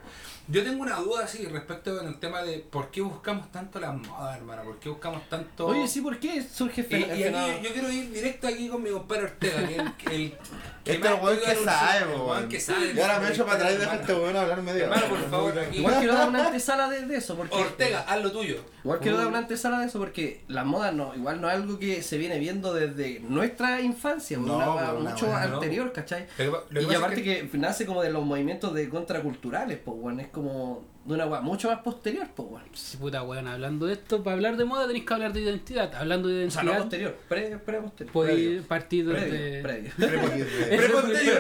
Yo 0.48 0.64
tengo 0.64 0.82
una 0.82 0.96
duda 0.98 1.24
así 1.24 1.46
respecto 1.46 2.00
al 2.02 2.20
tema 2.20 2.42
de 2.44 2.60
por 2.60 2.90
qué 2.92 3.00
buscamos 3.02 3.52
tanto 3.52 3.80
las 3.80 3.96
modas, 3.96 4.38
hermano. 4.38 4.64
¿Por 4.64 4.80
qué 4.80 4.90
buscamos 4.90 5.28
tanto. 5.30 5.68
Oye, 5.68 5.88
sí, 5.88 6.02
¿por 6.02 6.20
qué 6.20 6.42
surge 6.44 6.86
Y, 6.90 6.96
y 6.96 7.24
el 7.24 7.36
aquí 7.36 7.52
yo, 7.64 7.70
yo 7.70 7.74
quiero 7.74 7.92
ir 7.92 8.12
directo 8.12 8.48
aquí 8.48 8.68
con 8.68 8.84
mi 8.84 8.90
compadre 8.90 9.24
Ortega, 9.26 9.68
que 9.98 10.16
el, 10.16 10.22
el 10.22 10.38
Este 10.84 10.92
es 10.92 10.98
el 10.98 11.14
más 11.14 11.24
weón 11.24 11.40
que 11.40 11.56
sabe, 11.56 12.06
weón 12.16 12.30
weón. 12.30 12.50
que 12.50 12.60
sabe. 12.60 12.94
Y 12.94 13.00
ahora 13.00 13.20
me 13.20 13.30
echo 13.30 13.46
para 13.46 13.58
atrás 13.58 13.74
y 13.74 13.78
dejo 13.78 13.92
a 13.92 13.96
este 13.96 14.14
weón 14.14 14.36
hablar 14.38 14.62
medio. 14.64 14.84
Hermano, 14.86 15.06
por 15.08 15.30
favor. 15.30 15.54
Igual 15.72 15.96
quiero 16.00 16.14
dar 16.16 16.30
una 16.30 16.46
antesala 16.48 16.90
de, 16.90 17.06
de 17.06 17.18
eso, 17.18 17.36
porque... 17.36 17.56
Ortega, 17.56 18.06
haz 18.08 18.22
lo 18.24 18.32
tuyo. 18.32 18.64
Igual 18.84 19.00
quiero 19.00 19.18
dar 19.18 19.28
una 19.28 19.38
antesala 19.38 19.80
de 19.80 19.86
eso 19.88 20.00
porque 20.00 20.44
la 20.48 20.64
moda 20.64 20.92
no, 20.92 21.14
igual 21.16 21.40
no 21.40 21.48
es 21.50 21.56
algo 21.56 21.78
que 21.78 22.02
se 22.02 22.18
viene 22.18 22.40
viendo 22.40 22.74
desde 22.74 23.20
nuestra 23.20 23.80
infancia, 23.82 24.38
No, 24.40 24.56
una 24.56 24.76
pero 24.88 25.00
mucho 25.02 25.28
¿no? 25.28 25.36
anterior, 25.36 25.92
¿cachai? 25.94 26.26
Que- 26.36 26.46
lo 26.46 26.66
que 26.70 26.82
y 26.82 26.96
aparte 26.96 27.20
es 27.44 27.52
que... 27.52 27.58
nace 27.60 27.86
como 27.86 28.02
de 28.02 28.10
los 28.12 28.26
movimientos 28.26 28.74
de 28.74 28.90
contraculturales, 28.90 29.78
pues 29.86 29.98
bueno, 29.98 30.22
es 30.22 30.30
como 30.30 30.84
de 31.04 31.14
una 31.16 31.26
weá 31.26 31.42
mucho 31.42 31.68
más 31.70 31.80
posterior, 31.80 32.28
pues 32.36 32.48
bueno. 32.50 32.66
Sí, 32.74 32.98
puta 32.98 33.24
weón, 33.24 33.48
hablando 33.48 33.88
de 33.88 33.94
esto, 33.94 34.24
para 34.24 34.36
hablar 34.36 34.56
de 34.58 34.66
moda 34.66 34.86
tenéis 34.86 35.06
que 35.06 35.14
hablar 35.14 35.34
de 35.34 35.42
identidad. 35.42 35.94
Hablando 35.96 36.28
de 36.28 36.46
O 36.46 36.52
sea, 36.52 36.62
identidad, 36.64 36.78
no 36.78 36.84
posterior, 36.84 37.18
pre, 37.28 37.58
pre 37.58 37.82
posterior. 37.82 38.14
podéis 38.14 38.62
partir 38.64 39.06
desde. 39.08 39.62
previo. 39.64 39.92
Preposterior, 39.98 40.48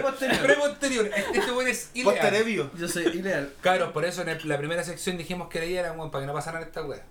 Preposterior. 0.02 0.42
preposterior. 0.44 1.06
Este 1.16 1.38
este 1.40 1.52
weón 1.52 1.68
es 1.68 1.92
ilegal. 1.94 2.14
Posterevio. 2.16 2.72
Yo 2.78 2.88
soy 2.88 3.04
ilegal. 3.08 3.50
Claro, 3.62 3.94
por 3.94 4.06
eso 4.06 4.22
en 4.24 4.30
el- 4.30 4.48
la 4.48 4.58
primera 4.58 4.84
sección 4.84 5.18
dijimos 5.18 5.48
que 5.50 5.60
leía 5.60 5.82
era 5.82 5.92
weón, 5.94 6.12
para 6.12 6.24
que 6.24 6.28
no 6.28 6.34
pasaran 6.34 6.64
esta 6.64 6.84
weá. 6.84 7.04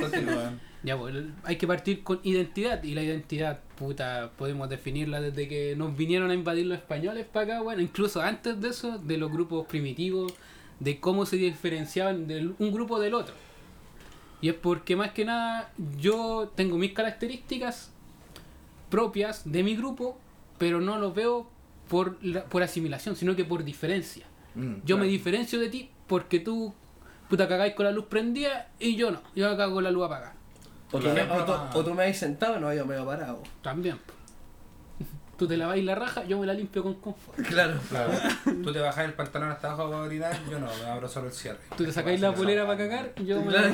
Continúa. 0.00 0.34
Weón. 0.38 0.60
Ya, 0.84 0.96
pues, 0.96 1.12
hay 1.42 1.56
que 1.56 1.66
partir 1.66 2.04
con 2.04 2.20
identidad. 2.22 2.80
Y 2.84 2.94
la 2.94 3.02
identidad, 3.02 3.58
puta, 3.76 4.30
podemos 4.38 4.68
definirla 4.68 5.20
desde 5.20 5.48
que 5.48 5.74
nos 5.76 5.96
vinieron 5.96 6.30
a 6.30 6.34
invadir 6.34 6.66
los 6.66 6.78
españoles 6.78 7.26
para 7.26 7.54
acá, 7.54 7.62
bueno, 7.62 7.82
incluso 7.82 8.20
antes 8.22 8.60
de 8.60 8.68
eso, 8.68 8.96
de 8.98 9.16
los 9.18 9.32
grupos 9.32 9.66
primitivos, 9.66 10.32
de 10.80 11.00
cómo 11.00 11.26
se 11.26 11.36
diferenciaban 11.36 12.26
de 12.26 12.52
un 12.58 12.72
grupo 12.72 12.98
del 13.00 13.14
otro. 13.14 13.34
Y 14.40 14.48
es 14.48 14.54
porque 14.54 14.94
más 14.96 15.10
que 15.12 15.24
nada 15.24 15.72
yo 15.98 16.52
tengo 16.54 16.78
mis 16.78 16.92
características 16.92 17.90
propias 18.90 19.50
de 19.50 19.62
mi 19.62 19.76
grupo, 19.76 20.18
pero 20.58 20.80
no 20.80 20.98
los 20.98 21.14
veo 21.14 21.48
por, 21.88 22.16
la- 22.24 22.44
por 22.44 22.62
asimilación, 22.62 23.16
sino 23.16 23.34
que 23.36 23.44
por 23.44 23.64
diferencia. 23.64 24.26
Mm, 24.54 24.74
Yo 24.84 24.96
me 24.98 25.06
diferencio 25.06 25.58
de 25.58 25.68
ti 25.68 25.90
porque 26.06 26.38
tú, 26.40 26.72
puta, 27.28 27.48
cagáis 27.48 27.74
con 27.74 27.84
la 27.86 27.92
luz 27.92 28.06
prendida 28.06 28.68
y 28.78 28.96
yo 28.96 29.10
no. 29.10 29.20
Yo 29.34 29.56
cago 29.56 29.74
con 29.74 29.84
la 29.84 29.90
luz 29.90 30.06
apagada. 30.06 30.34
O 30.90 30.98
tú, 30.98 31.08
me, 31.08 31.14
Claro. 31.26 31.42
o 31.42 31.44
tú- 31.44 31.78
o 31.78 31.84
tú 31.84 31.94
me 31.94 32.02
habéis 32.02 32.18
sentado, 32.18 32.58
no, 32.58 32.72
yo 32.72 32.86
me 32.86 32.96
he 32.96 33.02
parado. 33.04 33.42
También. 33.62 33.98
Tú 35.38 35.46
te 35.46 35.56
laváis 35.56 35.84
la 35.84 35.94
raja, 35.94 36.24
yo 36.24 36.36
me 36.38 36.46
la 36.46 36.52
limpio 36.52 36.82
con 36.82 36.94
confort. 36.94 37.38
Claro. 37.46 37.78
Claro. 37.88 38.10
Tú 38.64 38.72
te 38.72 38.80
bajas 38.80 39.04
el 39.04 39.12
pantalón 39.14 39.52
hasta 39.52 39.68
abajo 39.68 39.90
para 39.90 40.02
orinar, 40.02 40.36
yo 40.50 40.58
no, 40.58 40.66
me 40.82 40.90
abro 40.90 41.08
solo 41.08 41.28
el 41.28 41.32
cierre. 41.32 41.58
Tú 41.76 41.84
te 41.84 41.92
sacáis 41.92 42.20
la 42.20 42.34
polera 42.34 42.66
para 42.66 42.76
cagar, 42.78 43.14
yo 43.24 43.40
me 43.40 43.52
la 43.52 43.70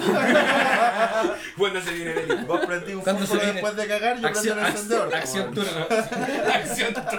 Cuando 1.56 1.80
se 1.84 1.92
viene 1.92 2.12
el 2.12 2.44
Vos 2.44 2.60
prendí 2.66 2.92
un 2.92 3.00
Cuando 3.00 3.22
se 3.22 3.28
fósforo 3.28 3.52
después 3.52 3.76
de 3.76 3.86
cagar, 3.86 4.16
yo 4.16 4.22
prendo 4.22 4.38
Acción, 4.38 4.58
el 4.58 4.66
encendedor. 4.66 5.14
acción 5.14 5.54
turno. 5.54 5.70
Acción 6.54 6.94
turno. 6.94 7.10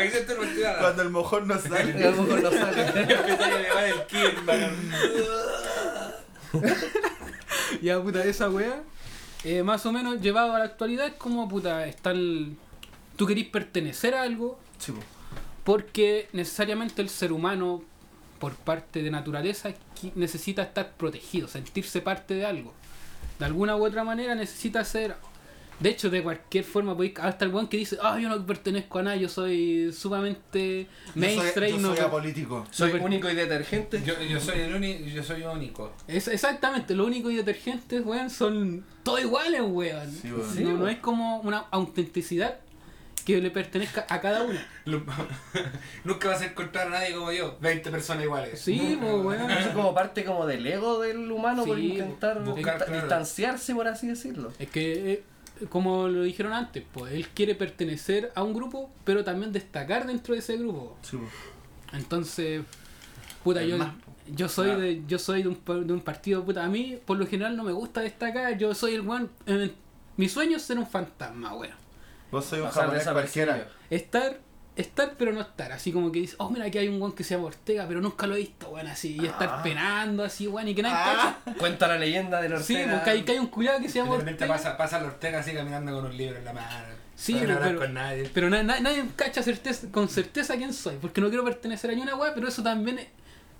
Acción 0.00 0.26
turno. 0.26 0.46
Cuando 0.80 1.02
el 1.02 1.10
mojón 1.10 1.46
no 1.46 1.54
A 1.54 1.58
sale. 1.58 1.92
lo 2.10 2.22
mejor 2.22 2.42
no 2.42 2.50
sale. 2.50 2.82
A 2.82 3.58
elevar 3.60 3.84
el. 3.84 3.94
Ya, 7.82 8.00
puta, 8.00 8.24
esa 8.24 8.48
weá, 8.50 8.80
eh, 9.46 9.62
más 9.62 9.86
o 9.86 9.92
menos 9.92 10.20
llevado 10.20 10.54
a 10.54 10.58
la 10.58 10.64
actualidad, 10.64 11.06
es 11.06 11.14
como, 11.14 11.48
puta, 11.48 11.86
están 11.86 12.56
tú 13.16 13.26
querís 13.26 13.46
pertenecer 13.46 14.14
a 14.14 14.22
algo 14.22 14.58
Sí, 14.78 14.90
po. 14.92 14.98
porque 15.64 16.28
necesariamente 16.32 17.00
el 17.00 17.08
ser 17.08 17.30
humano, 17.32 17.82
por 18.40 18.54
parte 18.54 19.02
de 19.02 19.10
naturaleza, 19.10 19.70
necesita 20.16 20.62
estar 20.62 20.92
protegido, 20.92 21.46
sentirse 21.48 22.00
parte 22.00 22.34
de 22.34 22.44
algo. 22.44 22.74
De 23.38 23.44
alguna 23.44 23.76
u 23.76 23.84
otra 23.86 24.02
manera 24.02 24.34
necesita 24.34 24.84
ser... 24.84 25.16
De 25.78 25.90
hecho, 25.90 26.08
de 26.08 26.22
cualquier 26.22 26.64
forma, 26.64 26.96
podéis- 26.96 27.18
hasta 27.20 27.44
el 27.44 27.54
one 27.54 27.68
que 27.68 27.76
dice, 27.76 27.98
ah, 28.02 28.18
yo 28.18 28.28
no 28.30 28.46
pertenezco 28.46 28.98
a 28.98 29.02
nada, 29.02 29.16
yo 29.16 29.28
soy 29.28 29.92
sumamente 29.92 30.86
Yo 31.06 31.12
soy, 31.12 31.20
mainstream. 31.20 31.72
yo 31.76 31.78
no 31.82 31.88
soy 31.88 31.96
per- 31.96 32.06
apolítico. 32.06 32.66
Soy 32.70 32.92
único 32.92 33.28
y 33.30 33.34
detergente. 33.34 34.02
Yo, 34.04 34.14
yo 34.22 34.40
soy 34.40 34.60
el 34.60 34.74
único, 34.74 35.04
yo 35.04 35.22
soy 35.22 35.42
único. 35.42 35.92
Es 36.08 36.28
exactamente, 36.28 36.94
lo 36.94 37.04
único 37.04 37.30
y 37.30 37.36
detergentes, 37.36 38.04
weón, 38.06 38.30
son 38.30 38.84
todos 39.02 39.20
iguales, 39.20 39.60
weón. 39.64 40.10
Sí, 40.10 40.32
weón. 40.32 40.54
Sí, 40.54 40.64
no, 40.64 40.72
no 40.78 40.88
es 40.88 40.98
como 40.98 41.40
una 41.40 41.58
autenticidad 41.70 42.56
que 43.26 43.40
le 43.42 43.50
pertenezca 43.50 44.06
a 44.08 44.20
cada 44.20 44.44
uno. 44.44 44.58
Nunca 46.04 46.28
vas 46.28 46.40
a 46.42 46.46
encontrar 46.46 46.86
a 46.86 46.90
nadie 46.90 47.12
como 47.14 47.32
yo. 47.32 47.56
20 47.60 47.90
personas 47.90 48.24
iguales. 48.24 48.60
Sí, 48.60 48.96
pues, 49.00 49.12
weón. 49.12 49.50
Eso 49.50 49.68
es 49.68 49.74
como 49.74 49.92
parte 49.94 50.24
como 50.24 50.46
del 50.46 50.66
ego 50.66 51.00
del 51.00 51.30
humano 51.30 51.64
por 51.64 51.78
intentar 51.78 52.42
buscar, 52.44 52.74
dista- 52.78 52.84
claro. 52.86 53.00
distanciarse, 53.02 53.74
por 53.74 53.88
así 53.88 54.06
decirlo. 54.06 54.52
Es 54.58 54.68
que, 54.70 55.12
eh, 55.12 55.22
como 55.68 56.08
lo 56.08 56.22
dijeron 56.22 56.52
antes, 56.52 56.84
pues 56.92 57.12
él 57.12 57.28
quiere 57.28 57.54
pertenecer 57.54 58.32
a 58.34 58.42
un 58.42 58.52
grupo, 58.54 58.90
pero 59.04 59.24
también 59.24 59.52
destacar 59.52 60.06
dentro 60.06 60.34
de 60.34 60.40
ese 60.40 60.56
grupo. 60.56 60.96
Sí, 61.02 61.16
po. 61.16 61.24
Entonces, 61.96 62.62
puta, 63.44 63.62
yo, 63.62 63.76
yo 64.34 64.48
soy 64.48 64.66
Claro. 64.66 64.80
de 64.80 65.02
yo 65.06 65.18
soy 65.18 65.42
de 65.42 65.48
un, 65.48 65.56
pa- 65.56 65.74
de 65.76 65.92
un 65.92 66.00
partido, 66.00 66.44
puta, 66.44 66.64
a 66.64 66.68
mí 66.68 66.98
por 67.04 67.16
lo 67.16 67.26
general 67.26 67.56
no 67.56 67.62
me 67.64 67.72
gusta 67.72 68.00
destacar, 68.00 68.56
yo 68.58 68.74
soy 68.74 68.94
el 68.94 69.02
weón, 69.02 69.30
eh, 69.46 69.72
mi 70.16 70.28
sueño 70.28 70.56
es 70.56 70.62
ser 70.62 70.78
un 70.78 70.86
fantasma, 70.86 71.54
weón. 71.54 71.74
Vos 72.30 72.44
soy 72.44 72.60
un 72.60 72.68
japonés 72.68 73.04
cualquiera. 73.08 73.68
Estar, 73.88 74.40
estar 74.76 75.14
pero 75.18 75.32
no 75.32 75.40
estar, 75.40 75.72
así 75.72 75.90
como 75.92 76.12
que 76.12 76.20
dice, 76.20 76.36
oh 76.38 76.50
mira 76.50 76.66
aquí 76.66 76.78
hay 76.78 76.88
un 76.88 77.00
weón 77.00 77.12
que 77.14 77.24
se 77.24 77.34
llama 77.34 77.46
Ortega, 77.46 77.86
pero 77.88 78.00
nunca 78.00 78.26
lo 78.26 78.34
he 78.34 78.38
visto, 78.38 78.68
weón, 78.68 78.86
así, 78.86 79.16
y 79.20 79.26
estar 79.26 79.48
Ah. 79.48 79.62
penando 79.62 80.22
así, 80.22 80.46
weón, 80.46 80.68
y 80.68 80.74
que 80.74 80.82
nadie 80.82 80.96
Ah. 80.98 81.38
Cuenta 81.58 81.88
la 81.88 81.98
leyenda 81.98 82.40
del 82.42 82.52
cacha. 82.52 82.64
Sí, 82.64 82.74
Ortega. 82.76 82.94
porque 82.96 83.10
hay, 83.10 83.22
que 83.22 83.32
hay 83.32 83.38
un 83.38 83.46
culiado 83.46 83.80
que 83.80 83.88
se 83.88 83.98
llama 83.98 84.12
de 84.12 84.18
repente 84.18 84.44
Ortega. 84.44 84.54
pasa, 84.62 84.76
pasa 84.76 84.98
el 84.98 85.06
Ortega 85.06 85.38
así 85.40 85.52
caminando 85.54 85.92
con 85.94 86.04
un 86.06 86.16
libro 86.16 86.38
en 86.38 86.44
la 86.44 86.52
mano. 86.52 86.68
Sí, 87.14 87.32
no 87.32 87.40
pero- 87.40 87.52
hablar 87.54 87.68
pero- 87.70 87.80
con 87.80 87.94
nadie. 87.94 88.30
Pero 88.34 88.50
na- 88.50 88.62
na- 88.62 88.80
nadie 88.80 89.04
cacha 89.16 89.42
certeza, 89.42 89.86
con 89.90 90.08
certeza 90.10 90.54
quién 90.56 90.74
soy, 90.74 90.96
porque 91.00 91.20
no 91.22 91.28
quiero 91.28 91.44
pertenecer 91.44 91.90
a 91.90 91.94
ni 91.94 92.02
una 92.02 92.14
weá, 92.14 92.34
pero 92.34 92.46
eso 92.48 92.62
también 92.62 93.00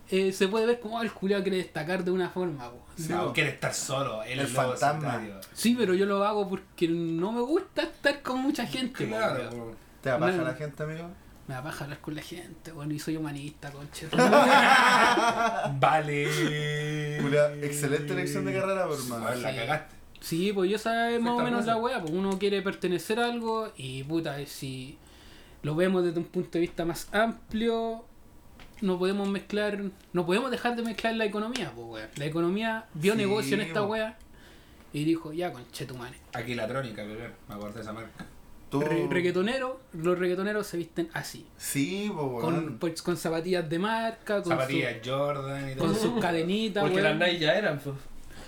eh, 0.09 0.31
se 0.33 0.47
puede 0.47 0.67
ver 0.67 0.79
como 0.79 0.99
oh, 0.99 1.03
el 1.03 1.11
culiado 1.11 1.43
quiere 1.43 1.57
destacar 1.59 2.05
de 2.05 2.11
una 2.13 2.29
forma. 2.31 2.71
Sí, 2.97 3.09
no, 3.09 3.33
quiere 3.33 3.51
estar 3.51 3.75
solo. 3.75 4.23
Él 4.23 4.39
El 4.39 4.47
fantasma. 4.47 5.15
solitario. 5.15 5.41
Sí, 5.53 5.75
pero 5.77 5.95
yo 5.95 6.07
lo 6.07 6.23
hago 6.25 6.49
porque 6.49 6.87
no 6.87 7.33
me 7.33 7.41
gusta 7.41 7.83
estar 7.83 8.23
con 8.23 8.39
mucha 8.41 8.67
gente. 8.67 9.07
Claro. 9.09 9.75
¿Te 10.07 10.13
apaja 10.13 10.37
No. 10.37 10.45
la 10.45 10.55
gente, 10.55 10.83
amigo? 10.85 11.09
Me 11.49 11.55
da 11.55 11.63
paja 11.65 11.83
hablar 11.85 12.01
con 12.01 12.15
la 12.15 12.23
gente, 12.23 12.71
bueno, 12.71 12.95
y 12.95 12.99
soy 13.01 13.17
humanista, 13.17 13.73
conche. 13.73 14.07
Vale. 15.81 17.21
Una 17.25 17.47
excelente 17.67 18.13
elección 18.13 18.45
de 18.45 18.53
carrera, 18.53 18.87
por 18.87 18.97
hermano. 18.99 19.27
A 19.27 19.31
ver, 19.31 19.39
la 19.41 19.51
Sí. 19.51 19.57
cagaste. 19.57 19.97
Sí, 20.21 20.53
pues 20.53 20.71
yo 20.71 20.79
sabes 20.79 21.21
más 21.21 21.33
o 21.33 21.43
menos 21.43 21.67
la 21.67 21.77
weá, 21.77 22.01
pues 22.01 22.13
uno 22.13 22.39
quiere 22.39 22.63
pertenecer 22.63 23.19
a 23.21 23.27
algo 23.27 23.73
y 23.77 24.03
puta, 24.05 24.37
si 24.47 24.97
lo 25.63 25.75
vemos 25.75 26.05
desde 26.05 26.19
un 26.19 26.27
punto 26.27 26.51
de 26.53 26.61
vista 26.61 26.85
más 26.85 27.09
amplio, 27.13 28.05
no 28.81 28.99
podemos 28.99 29.29
mezclar, 29.29 29.83
no 30.13 30.25
podemos 30.27 30.51
dejar 30.53 30.75
de 30.77 30.83
mezclar 30.83 31.15
la 31.15 31.25
economía, 31.25 31.73
pues 31.75 31.87
weá. 31.89 32.09
La 32.17 32.25
economía 32.27 32.87
vio 32.95 33.13
Sí, 33.13 33.19
negocio 33.19 33.55
en 33.55 33.61
esta 33.63 33.81
po. 33.81 33.87
weá 33.89 34.17
y 34.93 35.05
dijo, 35.05 35.33
ya 35.33 35.53
conchetumane. 35.53 36.17
Aquí 36.33 36.55
la 36.55 36.67
trónica, 36.69 37.03
pero 37.07 37.33
me 37.49 37.55
acuerdo 37.55 37.75
de 37.75 37.81
esa 37.83 37.93
marca. 37.93 38.25
Tú... 38.71 38.81
Re- 38.81 39.07
reggaetoneros, 39.09 39.73
los 39.93 40.19
reggaetoneros 40.19 40.67
se 40.67 40.77
visten 40.77 41.09
así, 41.13 41.47
Sí, 41.57 42.11
po, 42.15 42.41
con, 42.41 42.55
weón. 42.55 42.79
pues, 42.79 43.01
con 43.01 43.17
zapatillas 43.17 43.69
de 43.71 43.79
marca, 43.79 44.43
con, 44.43 44.53
Zapatillas 44.53 44.97
Jordan 45.05 45.71
y 45.71 45.75
todo. 45.77 45.87
con 45.87 45.95
sus 45.97 46.21
cadenitas, 46.21 46.83
Porque 46.83 47.01
weón. 47.01 47.19
las 47.19 47.29
Nike 47.29 47.39
ya 47.45 47.55
eran, 47.55 47.79
pues. 47.79 47.95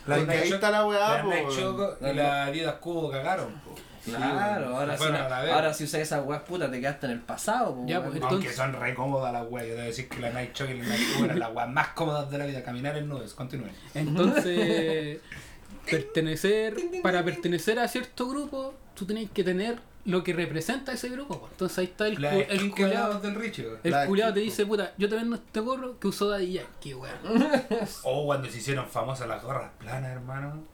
La 0.07 0.17
Porque 0.17 0.33
ahí 0.33 0.41
Nike 0.45 0.55
está 0.55 0.71
la 0.71 0.87
weá, 0.87 1.17
La 1.19 1.23
po. 1.23 1.29
Nike 1.31 1.45
weón. 1.45 1.57
Choco 1.57 1.97
y 2.01 2.15
la 2.15 2.45
Adidas 2.47 2.75
Cubo 2.77 3.11
cagaron. 3.11 3.53
po. 3.65 3.75
Claro, 4.05 4.75
ahora 4.79 4.97
Fueron 4.97 5.17
si, 5.29 5.51
ahora 5.51 5.75
si 5.75 5.85
usas 5.85 6.01
esas 6.01 6.25
weas 6.25 6.41
putas 6.43 6.71
te 6.71 6.81
quedaste 6.81 7.05
en 7.07 7.13
el 7.13 7.21
pasado, 7.21 7.75
pues. 7.77 7.89
Ya, 7.89 7.99
pues, 8.03 8.15
Aunque 8.15 8.25
Entonces- 8.37 8.57
son 8.57 8.73
re 8.73 8.95
cómodas 8.95 9.33
las 9.35 9.47
weas. 9.51 9.67
Yo 9.69 9.75
debo 9.75 9.87
decir 9.87 10.09
que 10.09 10.19
la 10.21 10.31
Nike 10.31 10.53
Choco 10.55 10.73
y 10.73 10.79
la 10.79 10.85
Nike 10.85 11.05
Cubo 11.15 11.25
eran 11.27 11.39
las 11.39 11.55
weas 11.55 11.69
más 11.69 11.89
cómodas 11.89 12.31
de 12.31 12.39
la 12.39 12.47
vida. 12.47 12.63
Caminar 12.65 12.97
en 12.97 13.07
nubes. 13.09 13.35
Continúen. 13.35 13.71
Entonces, 13.95 15.19
pertenecer, 15.91 16.75
para 17.03 17.23
pertenecer 17.25 17.79
a 17.79 17.87
cierto 17.89 18.29
grupo, 18.29 18.75
tú 18.95 19.07
tenés 19.07 19.31
que 19.31 19.45
tener 19.45 19.79
lo 20.09 20.25
que 20.25 20.33
representa 20.33 20.93
ese 20.93 21.09
grupo. 21.11 21.39
po. 21.41 21.49
Entonces 21.51 21.79
ahí 21.79 21.85
está 21.85 22.07
el, 22.09 22.21
La 22.21 22.31
cu- 22.33 22.45
el 22.49 22.75
cagados 22.75 23.23
del 23.23 23.35
Richie. 23.35 23.67
El 23.85 23.91
La 23.93 24.07
culiao 24.07 24.33
te 24.33 24.41
dice, 24.41 24.67
puta, 24.67 24.93
yo 24.99 25.09
te 25.09 25.15
vendo 25.17 25.37
este 25.37 25.61
gorro 25.61 25.99
que 26.01 26.09
usó 26.09 26.29
Daddy 26.29 26.53
Yankee, 26.55 26.95
weón. 26.95 27.17
O 28.05 28.27
cuando 28.27 28.49
se 28.51 28.59
hicieron 28.59 28.87
famosas 28.89 29.29
las 29.29 29.43
gorras 29.43 29.71
planas, 29.79 30.11
hermano. 30.11 30.65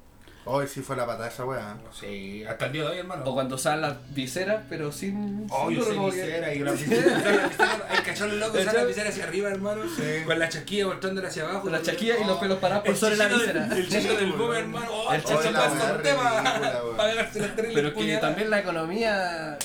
Hoy 0.47 0.67
sí 0.69 0.83
fue 0.83 0.95
la 0.95 1.07
patada 1.07 1.29
esa 1.29 1.45
weá. 1.47 1.75
Sí, 1.99 2.45
hasta 2.47 2.67
el 2.67 2.73
día 2.73 2.83
de 2.83 2.89
hoy, 2.89 2.99
hermano. 2.99 3.23
O 3.25 3.33
cuando 3.33 3.55
usaban 3.55 3.81
las 3.81 3.95
viseras, 4.15 4.63
pero 4.69 4.93
sin. 4.93 5.47
Oh, 5.51 5.69
sin 5.69 5.79
yo 5.79 5.85
sé 5.85 5.95
como 5.95 6.11
que- 6.11 6.17
visera 6.17 6.53
y 6.55 6.59
la 6.59 6.73
visera. 6.73 7.07
la 7.19 7.49
visera- 7.49 7.87
Hay 7.89 7.99
cachones 8.03 8.35
locos 8.37 8.55
usan 8.55 8.67
la 8.67 8.73
¿Cachai? 8.73 8.87
visera 8.87 9.09
hacia 9.09 9.25
arriba, 9.25 9.51
hermano. 9.51 9.83
Con 10.27 10.39
la 10.39 10.49
chasquilla 10.51 10.87
voltándola 10.87 11.29
hacia 11.29 11.43
abajo. 11.45 11.63
Con 11.63 11.73
la 11.73 11.81
chaquilla 11.83 12.19
y 12.19 12.25
los 12.25 12.39
pelos 12.39 12.59
parados 12.59 12.85
por 12.85 12.95
sobre 12.97 13.17
la 13.17 13.29
visera. 13.29 13.67
del- 13.69 13.79
El 13.79 13.89
chicho 13.89 14.17
del 14.17 14.33
boomer, 14.33 14.59
hermano. 14.61 14.87
Oh, 14.91 15.09
El 15.11 15.17
el 15.17 15.23
chicho 15.25 15.37
chicho 15.39 15.51
la 15.53 15.59
para 15.61 15.73
weá 15.73 15.91
el 15.97 16.03
tema. 16.03 16.43
Para 16.97 17.11
pegarse 17.11 17.41
las 17.41 17.57
tres 17.57 17.71
Pero 17.75 17.95
que 17.95 18.17
también 18.19 18.51
la 18.51 18.59
economía 18.61 19.55
eh, 19.55 19.59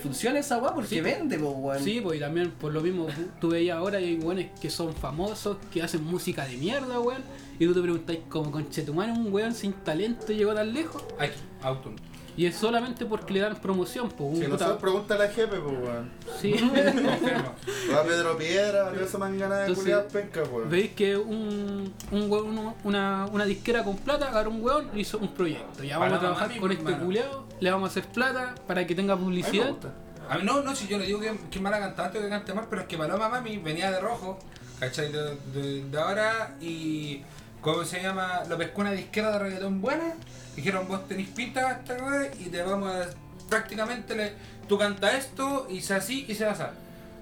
funciona 0.00 0.38
esa 0.38 0.58
wea 0.58 0.74
porque 0.74 0.88
Sí, 0.88 1.00
vende, 1.00 1.38
pues, 1.38 1.52
weón. 1.56 1.82
Sí, 1.84 2.00
pues 2.02 2.18
y 2.18 2.20
también 2.20 2.50
por 2.52 2.72
lo 2.72 2.80
mismo 2.80 3.06
tú- 3.40 3.48
veías 3.50 3.76
ahora 3.78 3.98
hay 3.98 4.16
weones 4.16 4.50
que 4.60 4.70
son 4.70 4.92
famosos, 4.94 5.56
que 5.72 5.82
hacen 5.82 6.04
música 6.04 6.44
de 6.46 6.56
mierda, 6.56 7.00
weón. 7.00 7.22
Y 7.58 7.66
tú 7.66 7.74
te 7.74 7.80
preguntáis, 7.80 8.20
como 8.28 8.50
conchetumano 8.50 9.14
un 9.14 9.32
weón 9.32 9.54
sin 9.54 9.72
talento 9.72 10.32
llegó 10.32 10.54
tan 10.54 10.72
lejos. 10.72 11.02
Aquí, 11.18 11.38
auto. 11.62 11.92
Y 12.38 12.46
es 12.46 12.54
solamente 12.56 13.04
porque 13.04 13.34
le 13.34 13.40
dan 13.40 13.56
promoción, 13.56 14.08
pues. 14.10 14.38
Si 14.38 14.44
puta- 14.44 14.48
nosotros 14.50 14.78
pregunta 14.80 15.14
a 15.14 15.18
la 15.18 15.28
jefe, 15.28 15.56
pues 15.58 15.60
weón. 15.62 16.10
sí. 16.40 16.52
Va 17.92 18.02
Pedro 18.04 18.38
Piedra, 18.38 18.92
no 18.94 19.00
esa 19.00 19.18
mangana 19.18 19.56
de 19.56 19.60
Entonces, 19.66 19.82
culiar 19.84 20.06
penca, 20.06 20.42
weón. 20.44 20.70
Veis 20.70 20.92
que 20.92 21.16
un, 21.16 21.92
un 22.12 22.30
weón- 22.30 22.46
uno- 22.48 22.76
una, 22.84 23.26
una 23.32 23.44
disquera 23.44 23.82
con 23.82 23.96
plata 23.96 24.28
agarró 24.28 24.50
un 24.50 24.62
weón 24.62 24.88
y 24.94 25.00
hizo 25.00 25.18
un 25.18 25.34
proyecto. 25.34 25.82
Ya 25.82 25.98
vamos 25.98 26.16
a 26.16 26.20
trabajar 26.20 26.60
con 26.60 26.70
este 26.72 26.92
culeado, 26.96 27.46
le 27.60 27.70
vamos 27.70 27.88
a 27.88 27.90
hacer 27.90 28.04
plata 28.12 28.54
para 28.66 28.86
que 28.86 28.94
tenga 28.94 29.14
A 29.14 29.16
mí 29.16 29.22
me 29.22 29.26
publicidad. 29.26 29.68
gusta. 29.70 29.92
A 30.30 30.38
mí 30.38 30.44
no, 30.44 30.62
no, 30.62 30.76
si 30.76 30.86
yo 30.86 30.98
le 30.98 31.06
digo 31.06 31.18
que, 31.20 31.36
que 31.50 31.58
mala 31.58 31.80
cantante 31.80 32.18
o 32.18 32.22
que 32.22 32.28
cante 32.28 32.54
mal, 32.54 32.66
pero 32.70 32.82
es 32.82 32.88
que 32.88 32.96
Paloma 32.98 33.28
Mami 33.28 33.56
venía 33.58 33.90
de 33.90 33.98
rojo, 33.98 34.38
¿cachai? 34.78 35.10
De, 35.10 35.36
de- 35.54 35.84
de 35.90 35.98
ahora 36.00 36.54
y. 36.60 37.22
¿Cómo 37.60 37.84
se 37.84 38.02
llama? 38.02 38.42
Lo 38.48 38.56
pescó 38.56 38.80
una 38.82 38.92
disquera 38.92 39.32
de 39.32 39.38
reggaetón 39.40 39.80
buena. 39.80 40.14
Dijeron, 40.56 40.86
vos 40.88 41.06
tenés 41.08 41.28
pinta 41.28 41.72
esta 41.72 41.94
weá 42.02 42.30
y 42.38 42.44
te 42.46 42.62
vamos 42.62 42.90
a. 42.92 43.08
Prácticamente 43.48 44.14
le, 44.14 44.32
tú 44.68 44.76
canta 44.78 45.16
esto 45.16 45.66
y 45.70 45.80
se 45.80 45.94
así 45.94 46.26
y 46.28 46.34
se 46.34 46.44
va 46.44 46.52
a 46.52 46.70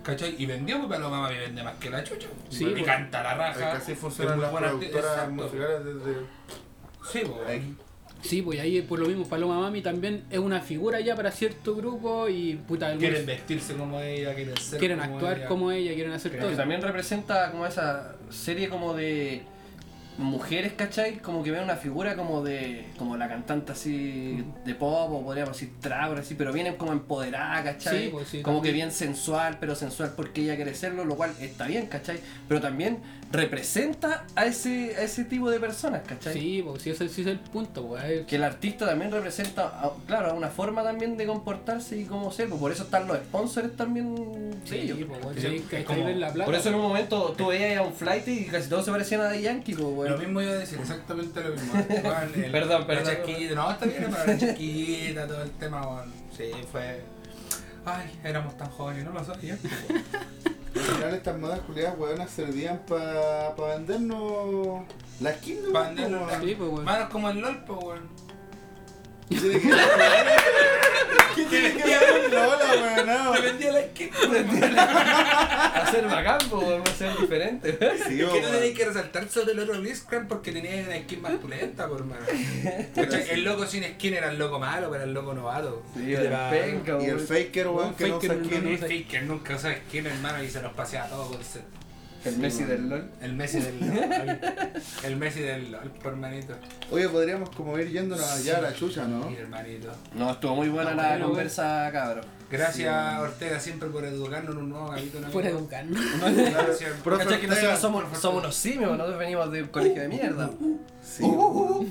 ¿Cachai? 0.02 0.36
Y 0.38 0.46
vendió, 0.46 0.76
pues 0.78 0.88
Paloma 0.90 1.20
Mami 1.22 1.36
vende 1.36 1.62
más 1.64 1.74
que 1.76 1.90
la 1.90 2.02
chucha. 2.04 2.28
Sí, 2.48 2.64
y 2.64 2.70
pues. 2.70 2.84
canta 2.84 3.22
la 3.22 3.32
Es 3.32 3.38
raja. 3.38 3.70
que 3.72 3.76
así 3.78 3.92
es 3.92 3.98
funcionan 3.98 4.40
las 4.40 4.50
productoras 4.52 5.30
musicales 5.30 5.84
desde. 5.84 6.16
Sí, 7.10 7.22
pues. 7.24 7.48
Ahí. 7.48 7.76
Sí, 8.22 8.42
pues 8.42 8.58
ahí 8.60 8.82
por 8.82 8.98
lo 8.98 9.06
mismo 9.06 9.28
Paloma 9.28 9.60
Mami 9.60 9.82
también 9.82 10.24
es 10.30 10.38
una 10.38 10.60
figura 10.60 11.00
ya 11.00 11.14
para 11.14 11.30
cierto 11.30 11.76
grupo 11.76 12.28
y 12.28 12.54
puta, 12.54 12.86
algunos 12.86 13.08
Quieren 13.08 13.26
vestirse 13.26 13.74
como 13.74 14.00
ella, 14.00 14.34
quieren 14.34 14.56
ser 14.56 14.78
quieren 14.78 14.98
como 14.98 15.14
actuar 15.14 15.38
ella. 15.38 15.46
como 15.48 15.70
ella, 15.70 15.94
quieren 15.94 16.12
hacer 16.12 16.30
Pero 16.32 16.44
todo. 16.44 16.50
que 16.52 16.56
también 16.56 16.82
representa 16.82 17.50
como 17.50 17.66
esa 17.66 18.16
serie 18.30 18.68
como 18.68 18.94
de 18.94 19.42
mujeres, 20.18 20.72
¿cachai? 20.72 21.18
Como 21.18 21.42
que 21.42 21.50
ven 21.50 21.62
una 21.62 21.76
figura 21.76 22.16
como 22.16 22.42
de 22.42 22.86
como 22.98 23.16
la 23.16 23.28
cantante 23.28 23.72
así 23.72 24.44
de 24.64 24.74
pop 24.74 25.12
o 25.12 25.24
podríamos 25.24 25.54
decir 25.54 25.74
trap, 25.80 26.18
así, 26.18 26.34
pero 26.34 26.52
vienen 26.52 26.76
como 26.76 26.92
empoderada, 26.92 27.62
¿cachai? 27.62 28.04
Sí, 28.04 28.08
pues 28.10 28.28
sí, 28.28 28.42
como 28.42 28.62
que 28.62 28.72
bien 28.72 28.92
sensual, 28.92 29.58
pero 29.60 29.74
sensual 29.74 30.12
porque 30.16 30.42
ella 30.42 30.56
quiere 30.56 30.74
serlo, 30.74 31.04
lo 31.04 31.16
cual 31.16 31.32
está 31.40 31.66
bien, 31.66 31.86
¿cachai? 31.86 32.20
Pero 32.48 32.60
también 32.60 32.98
representa 33.32 34.24
a 34.36 34.46
ese, 34.46 34.94
a 34.96 35.02
ese 35.02 35.24
tipo 35.24 35.50
de 35.50 35.58
personas, 35.60 36.02
¿cachai? 36.06 36.32
Sí, 36.32 36.62
pues 36.66 36.82
sí, 36.82 36.90
ese 36.90 37.08
sí 37.08 37.22
es 37.22 37.26
el 37.26 37.38
punto, 37.40 37.86
pues. 37.86 38.24
Que 38.26 38.36
el 38.36 38.44
artista 38.44 38.86
también 38.86 39.10
representa, 39.10 39.66
a- 39.80 39.92
claro, 40.06 40.30
a 40.30 40.32
una 40.34 40.48
forma 40.48 40.82
también 40.82 41.16
de 41.16 41.26
comportarse 41.26 41.98
y 41.98 42.04
cómo 42.04 42.30
ser, 42.32 42.48
pues 42.48 42.60
por 42.60 42.72
eso 42.72 42.84
están 42.84 43.06
los 43.08 43.18
sponsors 43.18 43.74
también 43.76 44.54
Sí, 44.64 44.76
ellos. 44.76 44.98
pues, 45.08 45.20
bueno, 45.22 45.40
Sí, 45.40 45.46
sí, 45.58 45.64
que 45.68 45.80
es 45.80 45.88
hay 45.90 45.96
que 45.96 46.02
como- 46.02 46.08
la 46.18 46.32
plata. 46.32 46.44
Por 46.46 46.54
eso 46.54 46.68
en 46.68 46.74
un 46.76 46.82
momento 46.82 47.34
tú 47.36 47.48
veías 47.48 47.78
a 47.78 47.82
un 47.82 47.92
flight 47.92 48.26
y 48.28 48.44
casi 48.46 48.68
todos 48.68 48.84
se 48.84 48.90
parecían 48.92 49.20
a 49.22 49.28
The 49.30 49.42
Yankee, 49.42 49.72
pues, 49.74 49.84
Lo 49.84 49.90
bueno. 49.90 50.18
mismo 50.18 50.40
iba 50.40 50.52
a 50.52 50.56
decir, 50.56 50.78
exactamente 50.80 51.40
lo 51.42 51.50
mismo. 51.50 51.72
El- 52.36 52.50
Perdón, 52.52 52.80
la 52.82 52.86
perdón. 52.86 53.04
chasquillita, 53.14 53.54
no, 53.54 53.70
está 53.72 53.86
bien, 53.86 54.06
pero 54.10 54.26
la 54.26 54.38
chasquillita, 54.38 55.26
todo 55.26 55.42
el 55.42 55.50
tema, 55.52 55.86
weón. 55.86 56.12
Sí, 56.36 56.44
fue. 56.70 57.00
Ay, 57.84 58.10
éramos 58.24 58.56
tan 58.56 58.68
jóvenes, 58.70 59.04
no 59.04 59.12
lo 59.12 59.24
sabía. 59.24 59.56
Al 60.76 60.82
final 60.82 61.14
estas 61.14 61.38
modas 61.38 61.60
culiadas, 61.60 61.98
weón, 61.98 62.28
servían 62.28 62.80
para 62.86 63.54
pa 63.56 63.66
vendernos 63.76 64.82
la 65.20 65.32
skin, 65.34 65.62
¿no? 65.66 65.72
Pa' 65.72 65.82
vendernos 65.88 66.30
la- 66.30 66.40
Sí, 66.40 66.54
pues, 66.56 66.70
bueno. 66.70 66.84
Manos 66.84 67.08
como 67.10 67.30
el 67.30 67.38
LOL, 67.40 67.64
pues, 67.64 67.78
weón. 67.82 68.08
¿Qué 71.34 71.44
tiene 71.44 71.72
que 71.74 71.82
ver? 71.82 71.82
¿Qué 71.82 71.82
tiene 71.82 72.00
que 72.04 72.12
ver 72.12 72.22
con 72.22 72.30
Lola, 72.32 72.66
weón. 72.96 73.34
Te 73.34 73.40
vendía 73.42 73.72
la 73.72 73.80
skin. 73.82 74.10
Hacer 75.74 76.06
bacán, 76.06 76.38
weón, 76.50 76.80
va 76.86 76.90
a 76.90 76.94
ser 76.94 77.16
diferente. 77.18 77.78
Sí, 78.08 78.20
Es 78.20 78.28
que 78.30 78.40
no 78.40 78.48
tenéis 78.48 78.76
que 78.78 78.84
resaltar 78.86 79.28
sobre 79.28 79.52
el 79.52 79.58
otro 79.60 79.80
Blitzcrank 79.80 80.28
porque 80.28 80.52
tenía 80.52 80.84
una 80.86 80.96
skin 81.02 81.22
más 81.22 81.32
pulenta, 81.34 81.88
por. 81.88 82.04
¿Cachai? 82.94 83.30
El 83.30 83.44
loco 83.44 83.66
sin 83.66 83.84
skin 83.84 84.14
era 84.14 84.30
el 84.30 84.38
loco 84.38 84.58
malo, 84.58 84.90
pero 84.90 85.04
el 85.04 85.12
loco 85.12 85.34
novato. 85.34 85.82
Sí, 85.96 86.14
era 86.14 86.50
penca, 86.50 86.98
Y 87.00 87.06
el 87.06 87.20
faker, 87.20 87.68
weón, 87.68 87.94
que 87.94 88.08
no 88.08 88.14
faker 88.20 88.30
usa 88.30 88.34
no- 88.42 88.44
skin. 88.48 88.64
no- 88.64 88.70
El 88.70 88.78
Faker 88.78 89.22
nunca 89.24 89.56
usaba 89.56 89.74
skin, 89.74 90.06
hermano, 90.06 90.42
y 90.42 90.48
se 90.50 90.60
nos 90.62 90.72
paseaba 90.74 91.08
todo 91.08 91.30
por 91.30 91.42
ser. 91.44 91.62
El 92.26 92.38
Messi 92.38 92.64
del 92.64 92.88
LOL. 92.88 93.10
El 93.20 93.32
Messi 93.34 93.60
del 93.60 93.80
LOL. 93.80 94.38
El 95.04 95.16
Messi 95.16 95.40
del 95.40 95.70
LOL, 95.70 95.90
por 96.02 96.12
hermanito. 96.12 96.54
Oye, 96.90 97.08
podríamos 97.08 97.50
como 97.50 97.78
ir 97.78 97.90
yéndonos 97.90 98.28
allá 98.28 98.58
a 98.58 98.60
la 98.62 98.74
chucha, 98.74 99.06
¿no? 99.06 99.28
Sí, 99.28 99.36
hermanito. 99.36 99.92
No, 100.14 100.32
estuvo 100.32 100.56
muy 100.56 100.68
buena 100.68 100.90
No, 100.90 100.96
la 100.96 101.08
bueno, 101.10 101.26
conversa, 101.26 101.88
cabrón. 101.92 102.24
Gracias, 102.50 103.20
Ortega, 103.20 103.58
siempre 103.60 103.88
por 103.88 104.04
educarnos 104.04 104.54
en 104.54 104.62
un 104.62 104.68
nuevo. 104.70 104.94
Fuera 105.32 105.50
de 105.50 105.56
educarnos. 105.56 106.00
Gracias. 106.34 106.92
Profe 107.04 107.24
¿Cachai 107.24 107.40
que 107.40 107.46
nosotros 107.48 107.80
somos, 107.80 108.18
somos 108.18 108.42
unos 108.42 108.54
simios? 108.54 108.90
Nosotros 108.92 109.18
venimos 109.18 109.50
de 109.52 109.62
un 109.62 109.68
colegio 109.68 110.02
de 110.02 110.08
mierda. 110.08 110.50
Oh. 111.22 111.84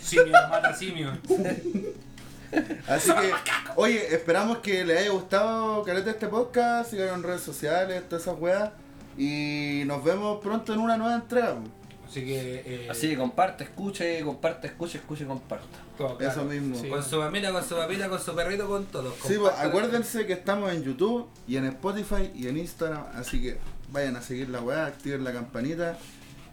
Simio 0.00 0.32
mata 0.48 0.74
simio. 0.74 1.12
Así 2.88 3.12
que, 3.12 3.32
oye, 3.76 4.12
esperamos 4.14 4.58
que 4.58 4.84
les 4.84 4.98
haya 4.98 5.10
gustado 5.10 5.84
Caleta 5.84 6.10
este 6.10 6.26
podcast, 6.26 6.90
sigan 6.90 7.14
en 7.14 7.22
redes 7.22 7.42
sociales, 7.42 8.02
todas 8.08 8.22
esas 8.22 8.38
weas. 8.40 8.70
Y 9.18 9.82
nos 9.86 10.02
vemos 10.04 10.40
pronto 10.40 10.72
en 10.72 10.80
una 10.80 10.96
nueva 10.96 11.14
entrega. 11.16 11.56
Así 12.08 12.24
que. 12.24 12.62
Eh, 12.66 12.88
Así 12.90 13.08
que 13.10 13.16
comparte, 13.16 13.64
escuche, 13.64 14.20
comparte, 14.22 14.66
escuche, 14.66 14.98
escuche, 14.98 15.26
comparta. 15.26 15.78
todo 15.96 16.16
claro. 16.16 16.32
Eso 16.32 16.44
mismo. 16.44 16.76
Sí. 16.76 16.88
Con 16.88 17.02
su 17.04 17.18
mamita, 17.18 17.52
con 17.52 17.62
su 17.62 17.76
papita, 17.76 18.08
con 18.08 18.18
su 18.20 18.34
perrito, 18.34 18.66
con 18.68 18.86
todos. 18.86 19.14
Sí, 19.24 19.36
pues, 19.38 19.52
acuérdense 19.58 20.26
que 20.26 20.32
estamos 20.32 20.72
en 20.72 20.82
YouTube 20.82 21.28
y 21.46 21.56
en 21.56 21.66
Spotify 21.66 22.30
y 22.34 22.48
en 22.48 22.56
Instagram, 22.56 23.04
así 23.14 23.40
que 23.40 23.58
vayan 23.92 24.16
a 24.16 24.22
seguir 24.22 24.48
la 24.48 24.60
weá, 24.60 24.86
activen 24.86 25.22
la 25.22 25.32
campanita 25.32 25.98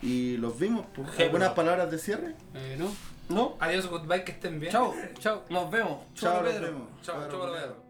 y 0.01 0.37
los 0.37 0.59
vimos. 0.59 0.85
pues. 0.95 1.07
Sí, 1.17 1.23
¿Algunas 1.23 1.49
palabras 1.53 1.89
de 1.89 1.97
cierre? 1.97 2.35
Eh, 2.53 2.75
¿no? 2.77 2.91
¿No? 3.29 3.57
Adiós, 3.59 3.87
goodbye, 3.87 4.23
que 4.23 4.31
estén 4.33 4.59
bien. 4.59 4.71
Chao, 4.71 4.93
chao, 5.19 5.43
nos 5.49 5.69
vemos. 5.71 5.97
Chao, 6.13 6.43
Pedro. 6.43 6.67
vemos. 6.67 6.87
Chao. 7.01 7.19
Pedro. 7.27 7.86